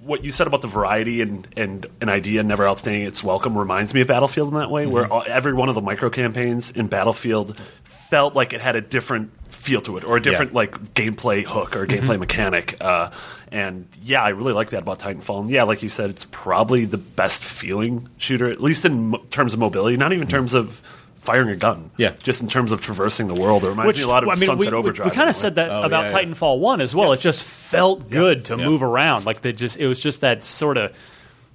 what 0.10 0.26
you 0.26 0.32
said 0.32 0.48
about 0.48 0.62
the 0.62 0.68
variety 0.68 1.22
and, 1.22 1.48
and 1.56 1.86
an 2.02 2.10
idea 2.10 2.44
never 2.44 2.66
outstaying 2.66 3.08
its 3.08 3.24
welcome 3.24 3.58
reminds 3.58 3.94
me 3.94 4.02
of 4.02 4.08
Battlefield 4.08 4.50
in 4.52 4.60
that 4.60 4.72
way, 4.72 4.88
where 4.88 5.04
mm-hmm. 5.04 5.14
all, 5.14 5.24
every 5.26 5.54
one 5.54 5.70
of 5.70 5.76
the 5.76 5.82
micro 5.82 6.10
campaigns 6.10 6.72
in 6.72 6.88
Battlefield 6.88 7.62
felt 7.84 8.36
like 8.36 8.54
it 8.54 8.60
had 8.60 8.76
a 8.76 8.82
different 8.82 9.32
feel 9.52 9.82
to 9.82 9.98
it 9.98 10.04
or 10.04 10.18
a 10.18 10.22
different 10.22 10.54
like 10.54 10.96
gameplay 10.96 11.44
hook 11.44 11.76
or 11.76 11.86
gameplay 11.86 12.02
mm-hmm. 12.02 12.22
mechanic. 12.22 12.76
Uh, 12.82 13.12
and 13.52 13.88
yeah, 14.02 14.24
I 14.24 14.30
really 14.30 14.54
like 14.54 14.72
that 14.72 14.82
about 14.82 15.00
Titanfall. 15.00 15.42
And 15.42 15.50
yeah, 15.50 15.64
like 15.64 15.84
you 15.84 15.90
said, 15.90 16.10
it's 16.10 16.26
probably 16.26 16.86
the 16.86 16.98
best 16.98 17.44
feeling 17.44 18.10
shooter, 18.18 18.50
at 18.50 18.62
least 18.62 18.86
in 18.86 19.10
mo- 19.10 19.24
terms 19.30 19.54
of 19.54 19.60
mobility, 19.60 19.96
not 19.96 20.12
even 20.12 20.24
in 20.24 20.28
mm-hmm. 20.28 20.38
terms 20.38 20.54
of 20.54 20.82
firing 21.20 21.50
a 21.50 21.56
gun. 21.56 21.92
Yeah. 21.98 22.14
just 22.24 22.42
in 22.42 22.48
terms 22.48 22.72
of 22.72 22.82
traversing 22.82 23.28
the 23.28 23.34
world. 23.36 23.64
It 23.64 23.70
reminds 23.70 23.98
me 23.98 24.04
a 24.04 24.08
lot 24.08 24.24
of 24.24 24.30
I 24.30 24.36
mean, 24.36 24.46
Sunset 24.48 24.72
we, 24.72 24.78
Overdrive. 24.78 25.12
We, 25.12 25.16
kind 25.16 25.30
of 25.30 25.36
said 25.36 25.56
that 25.56 25.70
Oh, 25.70 25.84
about 25.84 26.10
yeah, 26.12 26.20
yeah. 26.20 26.26
Titanfall 26.26 26.60
One 26.60 26.82
as 26.82 26.96
well. 26.96 27.12
It 27.14 27.20
just 27.20 27.44
felt 27.44 28.10
good 28.10 28.46
to 28.46 28.58
Yeah. 28.58 28.66
move 28.66 28.82
around. 28.84 29.26
Like 29.26 29.42
they 29.42 29.54
just, 29.54 29.78
it 29.78 29.88
was 29.88 30.00
just 30.00 30.22
that 30.22 30.44
sort 30.44 30.78
of 30.78 30.94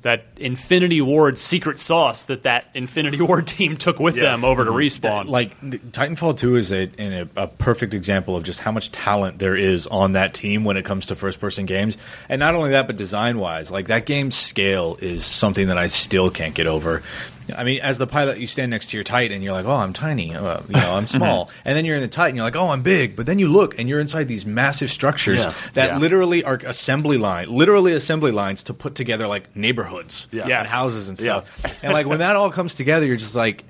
that 0.02 0.26
Infinity 0.36 1.00
Ward 1.00 1.38
secret 1.38 1.78
sauce 1.78 2.24
that 2.24 2.42
that 2.42 2.66
Infinity 2.74 3.20
Ward 3.22 3.46
team 3.46 3.78
took 3.78 3.98
with 3.98 4.16
Yeah. 4.16 4.24
them 4.24 4.44
over 4.44 4.62
to 4.66 4.70
mm-hmm. 4.70 5.06
respawn. 5.06 5.28
like 5.30 5.58
Titanfall 5.62 6.36
2 6.36 6.56
is 6.56 6.72
a, 6.72 6.90
in 6.98 7.12
a, 7.14 7.28
a 7.44 7.46
perfect 7.46 7.94
example 7.94 8.36
of 8.36 8.42
just 8.42 8.60
how 8.60 8.70
much 8.70 8.92
talent 8.92 9.38
there 9.38 9.56
is 9.56 9.86
on 9.86 10.12
that 10.12 10.34
team 10.34 10.62
when 10.62 10.76
it 10.76 10.84
comes 10.84 11.06
to 11.06 11.16
first 11.16 11.40
person 11.40 11.64
games. 11.64 11.96
And 12.28 12.38
not 12.38 12.54
only 12.54 12.72
that, 12.72 12.86
but 12.86 12.98
design 12.98 13.38
wise, 13.38 13.70
like 13.70 13.86
that 13.86 14.04
game's 14.04 14.34
scale 14.36 14.98
is 15.00 15.24
something 15.24 15.68
that 15.68 15.78
I 15.78 15.86
still 15.86 16.28
can't 16.30 16.54
get 16.54 16.66
over. 16.66 17.02
I 17.56 17.64
mean, 17.64 17.80
as 17.80 17.98
the 17.98 18.06
pilot, 18.06 18.38
you 18.38 18.46
stand 18.46 18.70
next 18.70 18.90
to 18.90 18.96
your 18.96 19.04
Titan 19.04 19.34
and 19.34 19.44
you're 19.44 19.52
like, 19.52 19.66
oh, 19.66 19.70
I'm 19.72 19.92
tiny. 19.92 20.34
Uh, 20.34 20.60
you 20.68 20.74
know, 20.74 20.94
I'm 20.94 21.06
small. 21.18 21.50
and 21.64 21.76
then 21.76 21.84
you're 21.84 21.96
in 21.96 22.02
the 22.02 22.08
Titan, 22.08 22.36
you're 22.36 22.44
like, 22.44 22.56
oh, 22.56 22.68
I'm 22.70 22.82
big. 22.82 23.16
But 23.16 23.26
then 23.26 23.38
you 23.38 23.48
look 23.48 23.78
and 23.78 23.88
you're 23.88 24.00
inside 24.00 24.28
these 24.28 24.46
massive 24.46 24.90
structures 24.90 25.38
Yeah. 25.38 25.52
that 25.74 25.86
Yeah. 25.90 25.98
literally 25.98 26.42
are 26.44 26.60
assembly 26.64 27.18
line, 27.18 27.48
literally 27.50 27.92
assembly 27.92 28.30
lines 28.30 28.62
to 28.64 28.74
put 28.74 28.94
together 28.94 29.26
like 29.26 29.54
neighborhoods 29.56 30.26
Yeah. 30.32 30.42
and 30.42 30.48
Yes. 30.50 30.70
houses 30.70 31.08
and 31.08 31.18
Yeah. 31.20 31.40
stuff. 31.42 31.78
and 31.82 31.92
like 31.92 32.06
when 32.06 32.20
that 32.20 32.36
all 32.36 32.50
comes 32.50 32.74
together, 32.74 33.04
you're 33.06 33.16
just 33.16 33.34
like 33.34 33.64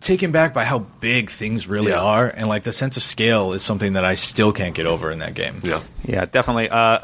taken 0.00 0.30
back 0.32 0.52
by 0.52 0.64
how 0.64 0.80
big 1.00 1.30
things 1.30 1.66
really 1.66 1.92
Yeah. 1.92 2.00
are, 2.00 2.26
and 2.26 2.46
like 2.48 2.64
the 2.64 2.72
sense 2.72 2.96
of 2.98 3.02
scale 3.02 3.54
is 3.54 3.62
something 3.62 3.94
that 3.94 4.04
I 4.04 4.16
still 4.16 4.52
can't 4.52 4.74
get 4.74 4.86
over 4.86 5.10
in 5.10 5.20
that 5.20 5.32
game. 5.34 5.60
yeah. 5.62 5.80
Yeah, 6.04 6.26
definitely. 6.26 6.68
Uh, 6.68 6.98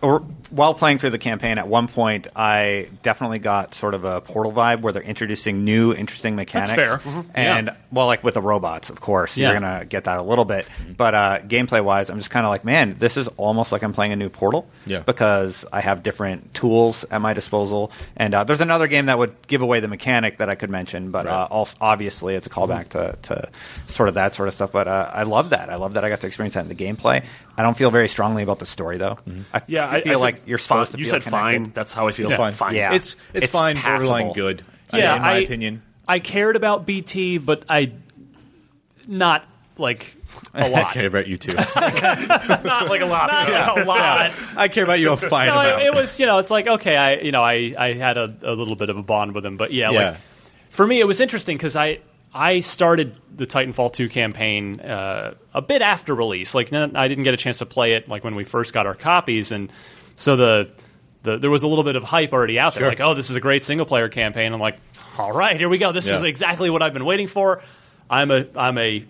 or, 0.00 0.22
while 0.50 0.74
playing 0.74 0.98
through 0.98 1.10
the 1.10 1.18
campaign, 1.18 1.58
at 1.58 1.66
one 1.68 1.88
point, 1.88 2.26
I 2.36 2.88
definitely 3.02 3.38
got 3.38 3.74
sort 3.74 3.94
of 3.94 4.04
a 4.04 4.20
Portal 4.20 4.52
vibe 4.52 4.80
where 4.82 4.92
they're 4.92 5.02
introducing 5.02 5.64
new, 5.64 5.92
interesting 5.94 6.36
mechanics. 6.36 6.74
fair. 6.74 6.98
Mhm. 6.98 7.24
And, 7.34 7.66
Yeah. 7.68 7.74
well, 7.92 8.06
like 8.06 8.22
with 8.24 8.34
the 8.34 8.42
robots, 8.42 8.90
of 8.90 9.00
course, 9.00 9.36
Yeah. 9.36 9.50
you're 9.52 9.60
going 9.60 9.80
to 9.80 9.86
get 9.86 10.04
that 10.04 10.18
a 10.18 10.22
little 10.22 10.44
bit. 10.44 10.66
But 10.96 11.14
uh, 11.14 11.38
gameplay 11.46 11.82
wise, 11.82 12.10
I'm 12.10 12.18
just 12.18 12.30
kind 12.30 12.44
of 12.44 12.50
like, 12.50 12.64
man, 12.64 12.96
this 12.98 13.16
is 13.16 13.28
almost 13.36 13.72
like 13.72 13.82
I'm 13.82 13.92
playing 13.92 14.12
a 14.12 14.16
new 14.16 14.28
Portal. 14.28 14.68
Yeah. 14.86 15.00
Because 15.00 15.64
I 15.72 15.80
have 15.80 16.02
different 16.02 16.52
tools 16.54 17.04
at 17.10 17.20
my 17.20 17.32
disposal. 17.32 17.92
And 18.16 18.34
uh, 18.34 18.44
there's 18.44 18.60
another 18.60 18.86
game 18.88 19.06
that 19.06 19.18
would 19.18 19.34
give 19.46 19.62
away 19.62 19.80
the 19.80 19.88
mechanic 19.88 20.38
that 20.38 20.50
I 20.50 20.54
could 20.56 20.70
mention, 20.70 21.10
but 21.10 21.26
uh, 21.26 21.46
also, 21.50 21.76
obviously 21.80 22.34
it's 22.34 22.46
a 22.46 22.50
callback 22.50 22.88
to, 22.90 23.16
to 23.22 23.48
sort 23.86 24.08
of 24.08 24.16
that 24.16 24.34
sort 24.34 24.48
of 24.48 24.54
stuff. 24.54 24.72
But 24.72 24.88
uh, 24.88 25.10
I 25.12 25.22
love 25.22 25.50
that. 25.50 25.70
I 25.70 25.76
love 25.76 25.92
that 25.94 26.04
I 26.04 26.08
got 26.08 26.20
to 26.22 26.26
experience 26.26 26.54
that 26.54 26.60
in 26.64 26.68
the 26.68 26.74
gameplay. 26.74 27.22
I 27.56 27.62
don't 27.62 27.76
feel 27.76 27.90
very 27.90 28.08
strongly 28.08 28.42
about 28.42 28.58
the 28.58 28.66
story, 28.66 28.96
though. 28.96 29.18
I 29.52 29.60
Yeah, 29.66 29.88
I, 29.88 30.00
feel 30.00 30.18
I 30.18 30.20
like 30.20 30.34
think 30.36 30.39
you're 30.46 30.58
supposed 30.58 30.92
fine. 30.92 30.98
to 30.98 30.98
You 31.00 31.04
feel 31.10 31.20
said 31.20 31.30
fine. 31.30 31.70
That's 31.74 31.92
how 31.92 32.08
I 32.08 32.12
feel. 32.12 32.28
It's 32.28 32.36
fine. 32.36 32.52
Fine. 32.52 32.74
Yeah. 32.74 32.94
It's 32.94 33.16
it's, 33.34 33.44
It's 33.44 33.52
fine, 33.52 33.76
passable. 33.76 34.08
borderline 34.08 34.32
good. 34.34 34.62
I- 34.92 34.98
yeah, 34.98 35.16
in 35.16 35.22
my 35.22 35.32
I- 35.32 35.38
opinion. 35.38 35.82
I 36.08 36.18
cared 36.18 36.56
about 36.56 36.86
BT, 36.86 37.38
but 37.38 37.62
I 37.68 37.92
not 39.06 39.44
like 39.78 40.16
a 40.54 40.68
lot. 40.68 40.86
I 40.90 40.92
care 40.92 41.06
about 41.06 41.26
you 41.26 41.36
too. 41.36 41.54
not 41.76 42.88
like 42.88 43.00
a 43.00 43.06
lot. 43.06 43.30
Not 43.30 43.78
a 43.80 43.84
lot. 43.84 44.32
I 44.56 44.68
care 44.68 44.84
about 44.84 44.98
you 45.00 45.12
a 45.12 45.16
fine 45.16 45.46
No, 45.48 45.58
amount. 45.58 45.82
it, 45.82 45.86
it 45.86 45.94
was 45.94 46.18
you 46.20 46.26
know 46.26 46.38
it's 46.38 46.50
like 46.50 46.66
okay 46.66 46.96
I 46.96 47.14
you 47.20 47.32
know 47.32 47.42
I 47.42 47.74
I 47.78 47.92
had 47.94 48.16
a, 48.18 48.34
a 48.42 48.52
little 48.54 48.76
bit 48.76 48.90
of 48.90 48.96
a 48.96 49.02
bond 49.02 49.34
with 49.34 49.44
him, 49.44 49.56
but 49.56 49.72
yeah, 49.72 49.90
Yeah. 49.90 50.10
like 50.10 50.16
for 50.70 50.86
me 50.86 51.00
it 51.00 51.06
was 51.06 51.20
interesting 51.20 51.56
because 51.56 51.76
I 51.76 52.00
I 52.34 52.60
started 52.60 53.16
the 53.36 53.46
Titanfall 53.46 53.92
2 53.92 54.08
campaign 54.08 54.80
uh, 54.80 55.34
a 55.54 55.62
bit 55.62 55.82
after 55.82 56.14
release. 56.14 56.54
Like 56.54 56.72
n- 56.72 56.94
I 56.96 57.08
didn't 57.08 57.24
get 57.24 57.34
a 57.34 57.36
chance 57.38 57.58
to 57.58 57.66
play 57.66 57.94
it 57.94 58.08
like 58.08 58.22
when 58.22 58.34
we 58.36 58.44
first 58.44 58.72
got 58.72 58.86
our 58.86 58.94
copies, 58.94 59.50
and 59.50 59.72
so 60.20 60.36
the. 60.36 60.70
The, 61.22 61.36
there 61.36 61.50
was 61.50 61.62
a 61.62 61.66
little 61.66 61.84
bit 61.84 61.96
of 61.96 62.02
hype 62.02 62.32
already 62.32 62.58
out 62.58 62.72
there, 62.72 62.84
Sure. 62.84 62.88
like, 62.88 63.00
"Oh, 63.00 63.12
this 63.12 63.28
is 63.28 63.36
a 63.36 63.40
great 63.40 63.62
single 63.62 63.84
player 63.84 64.08
campaign." 64.08 64.54
I'm 64.54 64.58
like, 64.58 64.78
"All 65.18 65.30
right, 65.30 65.54
here 65.60 65.68
we 65.68 65.76
go. 65.76 65.92
This 65.92 66.08
Yeah. 66.08 66.16
is 66.16 66.22
exactly 66.24 66.70
what 66.70 66.80
I've 66.80 66.94
been 66.94 67.04
waiting 67.04 67.26
for." 67.26 67.60
I'm 68.08 68.30
a 68.30 68.46
I'm 68.56 68.78
a 68.78 69.04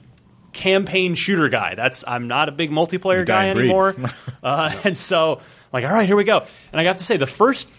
campaign 0.53 1.15
shooter 1.15 1.49
guy. 1.49 1.77
That's 1.77 2.03
I'm 2.05 2.27
not 2.27 2.49
a 2.49 2.53
big 2.53 2.73
multiplayer 2.73 3.25
guy 3.25 3.51
anymore. 3.51 3.95
uh, 4.43 4.75
and 4.83 4.97
so, 4.97 5.41
like, 5.73 5.85
all 5.85 5.93
right, 5.93 6.05
here 6.05 6.17
we 6.17 6.25
go. 6.25 6.45
And 6.73 6.81
I 6.81 6.83
have 6.83 6.97
to 6.97 7.05
say, 7.05 7.17
the 7.17 7.29
first 7.29 7.71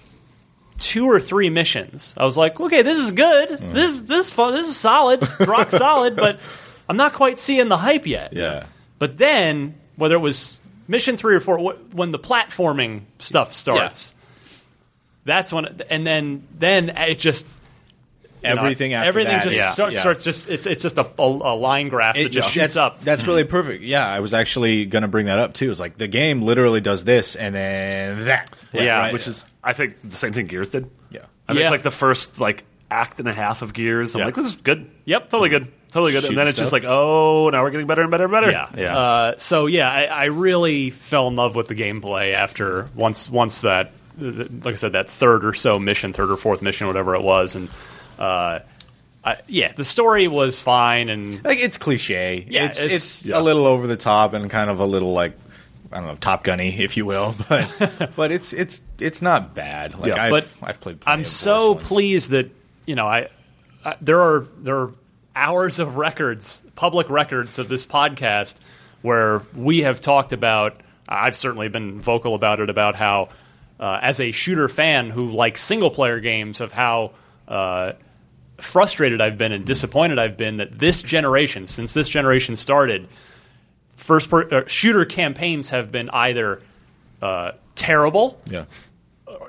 two 0.80 1.08
or 1.08 1.20
three 1.20 1.50
missions, 1.50 2.14
I 2.16 2.24
was 2.24 2.38
like, 2.38 2.58
okay, 2.58 2.84
this 2.84 3.00
is 3.00 3.12
good. 3.12 3.50
Mm. 3.50 3.74
This 3.74 4.00
this 4.00 4.28
is 4.28 4.32
fun. 4.32 4.54
This 4.54 4.70
is 4.70 4.78
solid, 4.78 5.28
rock 5.42 5.72
solid. 5.72 6.16
But 6.16 6.40
I'm 6.88 6.96
not 6.96 7.12
quite 7.12 7.38
seeing 7.38 7.68
the 7.68 7.76
hype 7.76 8.08
yet. 8.08 8.32
Yeah. 8.32 8.68
But 8.98 9.18
then, 9.18 9.76
whether 9.98 10.16
it 10.16 10.20
was 10.20 10.58
mission 10.92 11.18
three 11.18 11.36
or 11.36 11.40
four, 11.40 11.58
wh- 11.58 11.96
when 11.96 12.12
the 12.12 12.20
platforming 12.20 13.02
stuff 13.18 13.54
starts, 13.54 14.14
that's 15.26 15.52
when, 15.52 15.82
and 15.90 16.06
then 16.06 16.48
then 16.58 16.90
it 16.90 17.18
just. 17.20 17.48
you 18.44 18.50
know, 18.56 18.62
Everything 18.62 18.94
after 18.94 19.08
everything 19.08 19.34
that 19.34 19.44
just 19.44 19.58
is- 19.58 19.74
start- 19.74 19.94
yeah. 19.94 20.00
starts 20.00 20.24
just 20.24 20.50
it's 20.50 20.66
it's 20.66 20.82
just 20.82 20.98
a, 20.98 21.06
a, 21.20 21.24
a 21.24 21.56
line 21.56 21.90
graph 21.90 22.16
that 22.16 22.22
It- 22.22 22.30
just 22.32 22.54
that's, 22.54 22.74
shoots 22.74 22.76
up. 22.76 23.04
That's 23.04 23.26
really 23.28 23.44
perfect. 23.44 23.84
Yeah, 23.84 24.06
I 24.08 24.20
was 24.20 24.34
actually 24.34 24.86
going 24.86 25.04
to 25.04 25.08
bring 25.08 25.28
that 25.28 25.38
up 25.40 25.54
too. 25.54 25.70
It's 25.72 25.80
like 25.80 25.98
the 25.98 26.08
game 26.08 26.42
literally 26.42 26.82
does 26.82 27.04
this 27.04 27.36
and 27.36 27.54
then 27.56 28.26
that. 28.26 28.50
Yeah, 28.74 28.98
right? 28.98 29.14
which 29.14 29.28
is 29.28 29.46
I 29.64 29.74
think 29.74 30.02
the 30.02 30.16
same 30.18 30.34
thing 30.34 30.48
Gears 30.48 30.70
did. 30.70 30.90
Yeah. 31.12 31.22
I 31.48 31.54
think 31.54 31.64
Yeah. 31.64 31.70
like 31.70 31.84
the 31.84 31.92
first 31.92 32.40
like 32.40 32.64
act 32.90 33.20
and 33.20 33.30
a 33.30 33.34
half 33.34 33.62
of 33.62 33.74
Gears, 33.74 34.16
I'm 34.16 34.20
Yeah. 34.20 34.26
like, 34.26 34.36
this 34.36 34.48
is 34.48 34.56
good. 34.56 34.90
Yep. 35.06 35.30
totally 35.30 35.50
good, 35.50 35.72
totally 35.92 36.12
good. 36.14 36.26
And 36.26 36.38
then 36.38 36.48
it's 36.48 36.58
just 36.58 36.72
like, 36.72 36.84
oh, 36.86 37.50
now 37.50 37.62
we're 37.64 37.70
getting 37.72 37.88
better 37.88 38.02
and 38.02 38.10
better 38.12 38.24
and 38.26 38.32
better. 38.32 38.50
Yeah, 38.52 38.70
Yeah. 38.76 38.98
Uh, 38.98 39.38
so 39.38 39.68
yeah, 39.68 39.90
I, 39.92 40.04
I 40.06 40.24
really 40.26 40.90
fell 40.90 41.28
in 41.28 41.36
love 41.36 41.56
with 41.56 41.68
the 41.68 41.76
gameplay 41.76 42.34
after 42.34 42.90
once 42.96 43.30
once 43.30 43.62
that 43.62 43.92
like 44.20 44.74
I 44.74 44.76
said, 44.76 44.92
that 44.94 45.10
third 45.10 45.46
or 45.46 45.54
so 45.54 45.80
mission, 45.80 46.14
third 46.14 46.30
or 46.32 46.38
fourth 46.38 46.62
mission, 46.62 46.86
whatever 46.88 47.16
it 47.16 47.22
was, 47.24 47.56
and 47.56 47.70
uh, 48.20 48.60
I, 49.24 49.38
yeah, 49.48 49.72
the 49.74 49.86
story 49.86 50.28
was 50.28 50.60
fine, 50.62 51.10
and 51.10 51.44
Like 51.44 51.60
it's 51.60 51.78
cliche. 51.78 52.46
Yeah, 52.50 52.66
it's 52.66 52.80
it's- 52.80 52.96
it's, 52.96 53.26
yeah. 53.26 53.40
a 53.40 53.42
little 53.42 53.66
over 53.66 53.88
the 53.88 53.96
top 53.98 54.34
and 54.34 54.50
kind 54.50 54.70
of 54.70 54.80
a 54.80 54.86
little 54.86 55.14
like 55.14 55.38
I 55.92 55.98
don't 55.98 56.08
know, 56.08 56.16
Top 56.16 56.44
Gunny, 56.44 56.70
if 56.84 56.98
you 56.98 57.06
will. 57.06 57.36
But 57.50 58.12
but 58.16 58.32
it's 58.32 58.54
it's 58.54 58.82
it's 59.00 59.22
not 59.22 59.56
bad. 59.56 59.98
Like 60.00 60.10
Yeah, 60.10 60.24
I've, 60.24 60.32
but 60.32 60.48
I've 60.62 60.80
played. 60.80 61.00
I'm 61.06 61.24
so 61.24 61.74
ones. 61.74 61.88
pleased 61.88 62.30
that 62.32 62.50
you 62.86 62.96
know 62.96 63.08
I, 63.08 63.30
I 63.86 63.96
there 64.02 64.20
are 64.22 64.46
there 64.60 64.78
are 64.78 64.94
hours 65.36 65.80
of 65.80 65.96
records, 65.96 66.62
public 66.76 67.10
records 67.10 67.58
of 67.60 67.68
this 67.68 67.86
podcast 67.86 68.56
where 69.02 69.42
we 69.56 69.80
have 69.80 70.02
talked 70.02 70.34
about. 70.34 70.80
I've 71.08 71.36
certainly 71.36 71.68
been 71.68 72.00
vocal 72.02 72.36
about 72.36 72.60
it 72.60 72.70
about 72.70 72.96
how, 72.96 73.30
uh, 73.80 74.00
as 74.02 74.20
a 74.20 74.32
shooter 74.32 74.70
fan 74.70 75.10
who 75.10 75.32
likes 75.32 75.62
single 75.64 75.92
player 75.92 76.20
games, 76.20 76.62
of 76.62 76.72
how. 76.72 77.12
Uh, 77.48 77.94
frustrated 78.58 79.20
I've 79.22 79.40
been 79.40 79.52
and 79.52 79.66
disappointed 79.66 80.20
I've 80.20 80.38
been 80.38 80.58
that 80.58 80.78
this 80.78 81.02
generation, 81.02 81.66
since 81.66 81.94
this 81.94 82.08
generation 82.08 82.56
started, 82.56 83.08
first 83.96 84.30
per, 84.30 84.48
uh, 84.54 84.68
shooter 84.68 85.04
campaigns 85.04 85.70
have 85.70 85.92
been 85.92 86.12
either 86.12 86.62
uh, 87.24 87.54
terrible, 87.74 88.40
Yeah. 88.46 88.66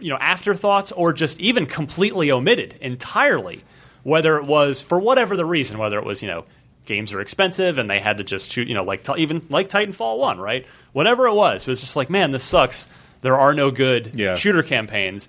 you 0.01 0.09
know 0.09 0.17
afterthoughts 0.19 0.93
or 0.93 1.13
just 1.13 1.39
even 1.41 1.67
completely 1.67 2.31
omitted 2.33 2.75
entirely 2.81 3.63
whether 4.03 4.37
it 4.39 4.45
was 4.47 4.83
for 4.83 4.99
whatever 4.99 5.37
the 5.37 5.45
reason 5.45 5.79
whether 5.79 5.99
it 5.99 6.05
was 6.05 6.23
you 6.23 6.29
know 6.29 6.45
games 6.87 7.13
are 7.13 7.21
expensive 7.21 7.79
and 7.79 7.89
they 7.89 8.01
had 8.01 8.19
to 8.19 8.25
just 8.25 8.51
shoot 8.51 8.67
you 8.69 8.75
know 8.75 8.83
like 8.85 9.07
even 9.17 9.41
like 9.49 9.69
titanfall 9.69 10.19
1 10.19 10.41
right 10.41 10.67
whatever 10.93 11.27
it 11.27 11.35
was 11.35 11.63
it 11.63 11.69
was 11.69 11.81
just 11.81 11.95
like 11.97 12.11
man 12.11 12.33
this 12.33 12.43
sucks 12.45 12.89
there 13.21 13.37
are 13.39 13.55
no 13.55 13.71
good 13.71 14.11
Yeah. 14.15 14.37
shooter 14.37 14.63
campaigns 14.65 15.29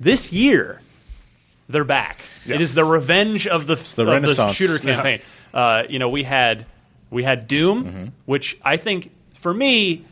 this 0.00 0.32
year 0.32 0.80
they're 1.68 1.84
back 1.84 2.20
it 2.46 2.60
is 2.60 2.74
the 2.74 2.84
revenge 2.84 3.46
of 3.46 3.66
the, 3.66 3.76
the 3.94 4.10
of 4.10 4.22
the 4.36 4.52
shooter 4.52 4.78
campaign 4.78 5.20
uh, 5.54 5.84
you 5.88 5.98
know 5.98 6.08
we 6.08 6.24
had 6.24 6.66
we 7.10 7.22
had 7.22 7.46
doom 7.46 7.84
Mm-hmm. 7.84 8.04
which 8.26 8.58
i 8.64 8.76
think 8.76 9.10
for 9.34 9.54
me 9.54 10.04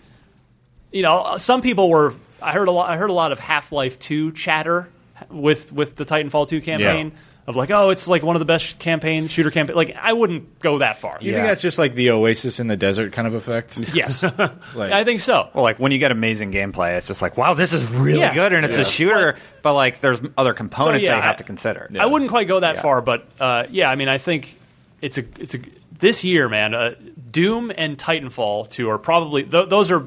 you 0.92 1.02
know, 1.02 1.36
some 1.36 1.60
people 1.60 1.90
were. 1.90 2.14
I 2.40 2.52
heard 2.52 2.68
a 2.68 2.70
lot. 2.70 2.88
I 2.88 2.96
heard 2.96 3.10
a 3.10 3.12
lot 3.12 3.30
of 3.32 3.38
Half 3.38 3.70
Life 3.72 3.98
Two 3.98 4.32
chatter 4.32 4.88
with 5.28 5.70
with 5.70 5.96
the 5.96 6.06
Titanfall 6.06 6.48
Two 6.48 6.60
campaign 6.62 7.12
of 7.46 7.54
like, 7.56 7.70
oh, 7.70 7.90
it's 7.90 8.08
like 8.08 8.22
one 8.22 8.34
of 8.34 8.40
the 8.40 8.46
best 8.46 8.78
campaigns, 8.80 9.30
shooter 9.30 9.50
campaign. 9.52 9.76
Like, 9.76 9.94
I 10.00 10.12
wouldn't 10.12 10.58
go 10.58 10.78
that 10.78 10.98
far. 10.98 11.18
You 11.20 11.32
think 11.32 11.46
that's 11.46 11.62
just 11.62 11.78
like 11.78 11.94
the 11.94 12.10
Oasis 12.10 12.58
in 12.58 12.66
the 12.66 12.76
desert 12.76 13.12
kind 13.12 13.28
of 13.28 13.34
effect? 13.34 13.78
Yes, 13.94 14.22
Like- 14.74 14.92
I 14.92 15.04
think 15.04 15.20
so. 15.20 15.48
Well, 15.54 15.62
like 15.62 15.78
when 15.78 15.92
you 15.92 15.98
get 15.98 16.10
amazing 16.10 16.50
gameplay, 16.52 16.96
it's 16.96 17.06
just 17.06 17.22
like, 17.22 17.36
wow, 17.36 17.54
this 17.54 17.72
is 17.72 17.88
really 17.90 18.18
Yeah. 18.18 18.34
good, 18.34 18.52
and 18.52 18.66
it's 18.66 18.76
Yeah. 18.76 18.82
a 18.82 18.86
shooter. 18.86 19.36
But 19.62 19.74
like, 19.74 20.00
there's 20.00 20.20
other 20.36 20.54
components 20.54 21.04
yeah, 21.04 21.10
that 21.10 21.16
you 21.18 21.22
have 21.22 21.34
I- 21.34 21.38
to 21.38 21.44
consider. 21.44 21.90
I 21.98 22.06
wouldn't 22.06 22.30
quite 22.30 22.48
go 22.48 22.60
that 22.60 22.76
Yeah. 22.76 22.82
far, 22.82 23.00
but 23.00 23.26
uh, 23.40 23.64
yeah, 23.70 23.90
I 23.90 23.94
mean, 23.94 24.08
I 24.08 24.18
think 24.18 24.56
it's 25.00 25.18
a 25.18 25.24
it's 25.38 25.54
a 25.54 25.60
this 25.98 26.24
year, 26.24 26.48
man. 26.48 26.74
Uh, 26.74 26.94
Doom 27.30 27.70
and 27.76 27.96
Titanfall 27.96 28.68
two 28.70 28.88
are 28.90 28.98
probably 28.98 29.42
th- 29.44 29.68
those 29.68 29.90
are 29.90 30.06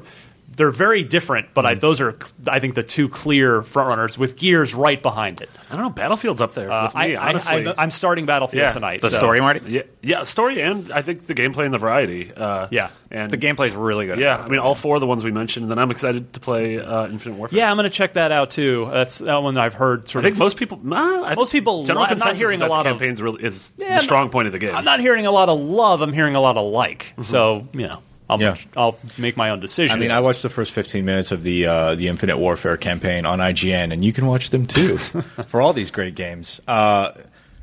they're 0.56 0.70
very 0.72 1.04
different, 1.04 1.54
but 1.54 1.64
I, 1.64 1.74
those 1.74 2.00
are 2.00 2.18
I 2.46 2.58
think 2.58 2.74
the 2.74 2.82
two 2.82 3.08
clear 3.08 3.62
frontrunners 3.62 4.18
with 4.18 4.36
Gears 4.36 4.74
right 4.74 5.00
behind 5.00 5.40
it. 5.40 5.48
I 5.70 5.74
don't 5.74 5.82
know. 5.82 5.90
Battlefield's 5.90 6.40
up 6.40 6.54
there 6.54 6.70
Uh, 6.70 6.84
with 6.86 6.94
me. 6.96 7.14
I, 7.16 7.28
honestly, 7.30 7.66
I, 7.68 7.82
am 7.84 7.90
starting 7.90 8.26
Battlefield 8.26 8.60
Yeah. 8.60 8.72
tonight. 8.72 9.00
The 9.00 9.10
so- 9.10 9.18
story, 9.18 9.40
Marty. 9.40 9.60
yeah, 9.68 9.82
yeah, 10.02 10.22
story 10.24 10.60
and 10.60 10.90
I 10.90 11.02
think 11.02 11.26
the 11.26 11.34
gameplay 11.34 11.64
and 11.66 11.72
the 11.72 11.78
variety. 11.78 12.32
Uh, 12.36 12.66
Yeah. 12.70 12.88
and 13.12 13.30
The 13.30 13.38
gameplay's 13.38 13.74
really 13.76 14.06
good. 14.06 14.18
Yeah, 14.18 14.36
I 14.38 14.48
mean 14.48 14.58
all 14.58 14.74
four 14.74 14.96
of 14.96 15.00
the 15.00 15.06
ones 15.06 15.22
we 15.24 15.30
mentioned. 15.30 15.64
And 15.64 15.70
then 15.70 15.78
I'm 15.78 15.90
excited 15.92 16.32
to 16.34 16.40
play 16.40 16.78
uh, 16.80 17.06
Infinite 17.06 17.36
Warfare. 17.36 17.56
Yeah, 17.58 17.70
I'm 17.70 17.76
going 17.76 17.88
to 17.88 17.94
check 17.96 18.14
that 18.14 18.32
out 18.32 18.50
too. 18.50 18.88
That's 18.92 19.18
that 19.18 19.42
one 19.42 19.56
I've 19.56 19.74
heard. 19.74 20.08
Sort 20.08 20.08
I 20.08 20.12
Sort 20.12 20.24
think 20.24 20.34
of. 20.34 20.38
most 20.40 20.56
people. 20.56 20.80
Nah, 20.82 21.24
I 21.24 21.34
Most 21.36 21.52
think 21.52 21.62
people 21.62 21.84
General 21.84 22.04
li- 22.06 22.10
I'm 22.10 22.18
not 22.18 22.36
hearing 22.36 22.56
is 22.60 22.66
a 22.66 22.68
lot 22.68 22.82
the 22.82 22.90
of- 22.90 22.98
campaigns 22.98 23.22
really 23.22 23.44
is 23.44 23.72
Yeah, 23.78 23.96
the 23.98 24.02
strong 24.04 24.24
not- 24.26 24.32
point 24.32 24.46
of 24.46 24.52
the 24.52 24.58
game. 24.58 24.74
I'm 24.74 24.84
not 24.84 25.00
hearing 25.00 25.26
a 25.26 25.30
lot 25.32 25.48
of 25.48 25.58
love. 25.60 26.00
I'm 26.02 26.12
hearing 26.12 26.34
a 26.34 26.40
lot 26.40 26.56
of 26.56 26.66
like. 26.72 27.04
Mm-hmm. 27.12 27.22
So 27.22 27.68
you 27.72 27.86
know, 27.86 28.00
I'll 28.30 28.40
Yeah. 28.40 28.56
I'll 28.76 28.98
make 29.18 29.36
my 29.36 29.50
own 29.50 29.60
decision. 29.60 29.96
I 29.96 29.98
mean, 30.00 30.10
I 30.10 30.20
watched 30.20 30.42
the 30.42 30.48
first 30.50 30.72
15 30.72 31.04
minutes 31.04 31.30
of 31.32 31.42
the 31.42 31.66
uh, 31.66 31.94
the 31.96 32.08
Infinite 32.08 32.38
Warfare 32.38 32.76
campaign 32.76 33.26
on 33.26 33.38
IGN, 33.40 33.92
and 33.92 34.04
you 34.04 34.12
can 34.12 34.26
watch 34.26 34.50
them 34.50 34.66
too 34.66 34.98
for 35.48 35.60
all 35.60 35.72
these 35.72 35.90
great 35.90 36.14
games. 36.14 36.60
Uh, 36.66 37.12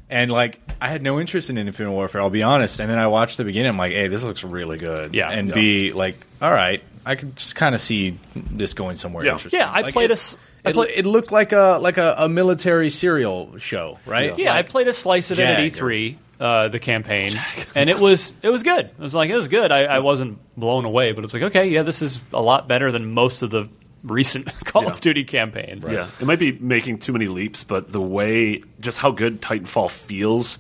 and 0.10 0.32
like, 0.32 0.60
I 0.80 0.88
had 0.90 1.02
no 1.02 1.20
interest 1.20 1.50
in 1.50 1.58
Infinite 1.58 1.92
Warfare. 1.92 2.22
I'll 2.22 2.30
be 2.30 2.44
honest. 2.44 2.80
And 2.80 2.90
then 2.90 2.98
I 2.98 3.08
watched 3.08 3.38
the 3.38 3.44
beginning. 3.44 3.70
I'm 3.70 3.78
like, 3.78 3.92
hey, 3.92 4.08
this 4.08 4.24
looks 4.24 4.44
really 4.44 4.78
good. 4.78 5.14
Yeah. 5.14 5.30
And 5.30 5.50
Yeah. 5.50 5.56
be 5.56 5.92
like, 5.94 6.16
all 6.42 6.52
right, 6.52 6.82
I 7.06 7.16
could 7.16 7.36
just 7.36 7.56
kind 7.56 7.76
of 7.76 7.82
see 7.82 8.18
this 8.36 8.74
going 8.74 8.96
somewhere 8.96 9.26
Yeah. 9.26 9.34
interesting. 9.34 9.60
Yeah, 9.60 9.70
I 9.72 9.82
Like, 9.82 9.94
played 9.94 10.06
it, 10.06 10.12
a 10.12 10.14
s- 10.14 10.38
I 10.66 10.70
It, 10.70 10.74
play- 10.74 10.94
it 10.96 11.06
looked 11.06 11.32
like 11.32 11.52
a 11.54 11.78
like 11.82 11.98
a, 11.98 12.16
a 12.20 12.30
military 12.30 12.90
serial 12.90 13.58
show, 13.58 14.00
right? 14.06 14.38
yeah, 14.40 14.52
I 14.54 14.58
Like- 14.58 14.70
played 14.70 14.88
a 14.88 14.94
slice 14.94 15.30
of 15.32 15.40
it 15.40 15.44
at 15.44 15.58
Jag. 15.60 15.74
E3, 15.74 16.16
uh, 16.40 16.68
the 16.68 16.80
campaign, 16.80 17.32
and 17.76 17.90
it 17.90 18.00
was 18.00 18.34
it 18.42 18.50
was 18.50 18.64
good. 18.64 18.86
It 18.86 19.00
was 19.00 19.16
like 19.16 19.30
it 19.30 19.36
was 19.36 19.48
good. 19.48 19.72
I, 19.72 19.84
I 19.86 20.00
wasn't 20.00 20.40
blown 20.56 20.86
away, 20.86 21.12
but 21.12 21.24
it's 21.24 21.34
like 21.34 21.44
okay, 21.44 21.68
yeah, 21.70 21.84
this 21.84 22.02
is 22.02 22.22
a 22.34 22.42
lot 22.42 22.68
better 22.68 22.92
than 22.92 23.12
most 23.14 23.42
of 23.42 23.50
the 23.50 23.68
recent 24.04 24.48
Call 24.66 24.84
Yeah. 24.84 24.92
of 24.92 25.02
Duty 25.02 25.24
campaigns. 25.24 25.88
Yeah, 25.88 26.08
it 26.20 26.26
might 26.26 26.40
be 26.40 26.52
making 26.54 27.00
too 27.00 27.12
many 27.14 27.28
leaps, 27.28 27.64
but 27.64 27.92
the 27.92 28.02
way 28.02 28.62
just 28.80 28.98
how 29.00 29.12
good 29.12 29.42
Titanfall 29.42 29.90
feels 29.92 30.60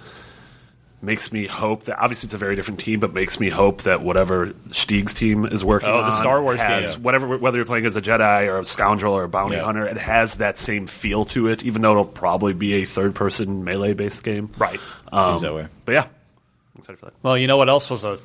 makes 1.01 1.31
me 1.31 1.45
hope 1.45 1.83
that 1.83 1.99
obviously 1.99 2.27
it's 2.27 2.33
a 2.33 2.37
very 2.39 2.55
different 2.55 2.79
team, 2.79 2.99
but 2.99 3.13
makes 3.13 3.39
me 3.39 3.49
hope 3.49 3.83
that 3.83 4.01
whatever 4.01 4.53
Stig's 4.71 5.13
team 5.13 5.45
is 5.45 5.63
working 5.63 5.89
Oh, 5.89 5.99
on, 5.99 6.09
the 6.09 6.15
Star 6.15 6.41
Wars 6.41 6.59
has, 6.59 6.93
game. 6.95 7.03
whatever 7.03 7.37
whether 7.37 7.57
you're 7.57 7.65
playing 7.65 7.85
as 7.85 7.95
a 7.95 8.01
Jedi 8.01 8.47
or 8.47 8.59
a 8.59 8.65
scoundrel 8.65 9.13
or 9.13 9.23
a 9.23 9.29
bounty 9.29 9.57
Yeah. 9.57 9.63
hunter, 9.65 9.85
it 9.85 9.97
has 9.97 10.35
that 10.35 10.57
same 10.57 10.87
feel 10.87 11.23
to 11.25 11.47
it, 11.49 11.63
even 11.63 11.81
though 11.83 11.91
it'll 11.91 12.05
probably 12.05 12.53
be 12.53 12.73
a 12.81 12.85
third 12.85 13.13
person 13.13 13.63
melee 13.63 13.93
based 13.93 14.23
game. 14.23 14.49
Right. 14.57 14.79
Um, 15.11 15.33
Seems 15.33 15.41
that 15.43 15.53
way. 15.53 15.67
But 15.85 15.91
yeah, 15.91 16.03
I'm 16.03 16.79
excited 16.79 16.99
for 16.99 17.05
that. 17.05 17.13
Well, 17.21 17.37
you 17.37 17.45
know 17.47 17.57
what 17.57 17.69
else 17.69 17.89
was 17.89 18.03
a 18.03 18.17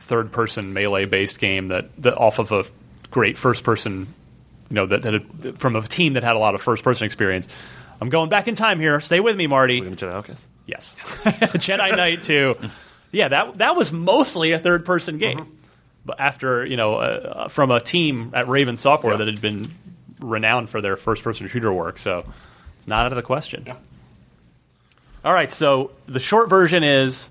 third-person 0.00 0.72
melee-based 0.72 1.38
game 1.38 1.68
that, 1.68 1.90
that 2.02 2.14
off 2.16 2.38
of 2.38 2.52
a 2.52 2.64
great 3.10 3.36
first-person, 3.36 4.06
you 4.70 4.74
know, 4.74 4.86
that, 4.86 5.02
that 5.02 5.12
had, 5.14 5.58
from 5.58 5.76
a 5.76 5.82
team 5.86 6.14
that 6.14 6.22
had 6.22 6.36
a 6.36 6.38
lot 6.38 6.54
of 6.54 6.62
first-person 6.62 7.04
experience. 7.04 7.48
I'm 8.00 8.08
going 8.08 8.28
back 8.30 8.48
in 8.48 8.54
time 8.54 8.80
here. 8.80 9.00
Stay 9.00 9.20
with 9.20 9.36
me, 9.36 9.46
Marty. 9.46 9.80
We're 9.80 9.90
gonna 9.94 9.96
Jedi 9.96 10.12
Outcast. 10.14 10.46
Yes, 10.68 10.94
Jedi 11.00 11.96
Knight 11.96 12.22
Two. 12.22 12.54
Yeah, 13.10 13.28
that 13.28 13.58
that 13.58 13.74
was 13.74 13.92
mostly 13.92 14.52
a 14.52 14.58
third-person 14.60 15.16
game, 15.18 15.38
Mm-hmm. 15.38 15.50
but 16.04 16.20
after 16.20 16.64
you 16.64 16.76
know, 16.76 16.96
uh, 16.96 17.48
from 17.48 17.70
a 17.72 17.80
team 17.80 18.30
at 18.34 18.46
Raven 18.48 18.76
Software 18.76 19.14
Yeah. 19.14 19.18
that 19.18 19.26
had 19.28 19.40
been 19.40 19.74
renowned 20.20 20.68
for 20.68 20.80
their 20.82 20.96
first-person 20.96 21.48
shooter 21.48 21.72
work, 21.72 21.98
so 21.98 22.24
it's 22.76 22.86
not 22.86 23.06
out 23.06 23.12
of 23.12 23.16
the 23.16 23.22
question. 23.22 23.64
Yeah. 23.66 23.76
All 25.24 25.32
right, 25.32 25.50
so 25.50 25.90
the 26.06 26.20
short 26.20 26.48
version 26.48 26.84
is 26.84 27.30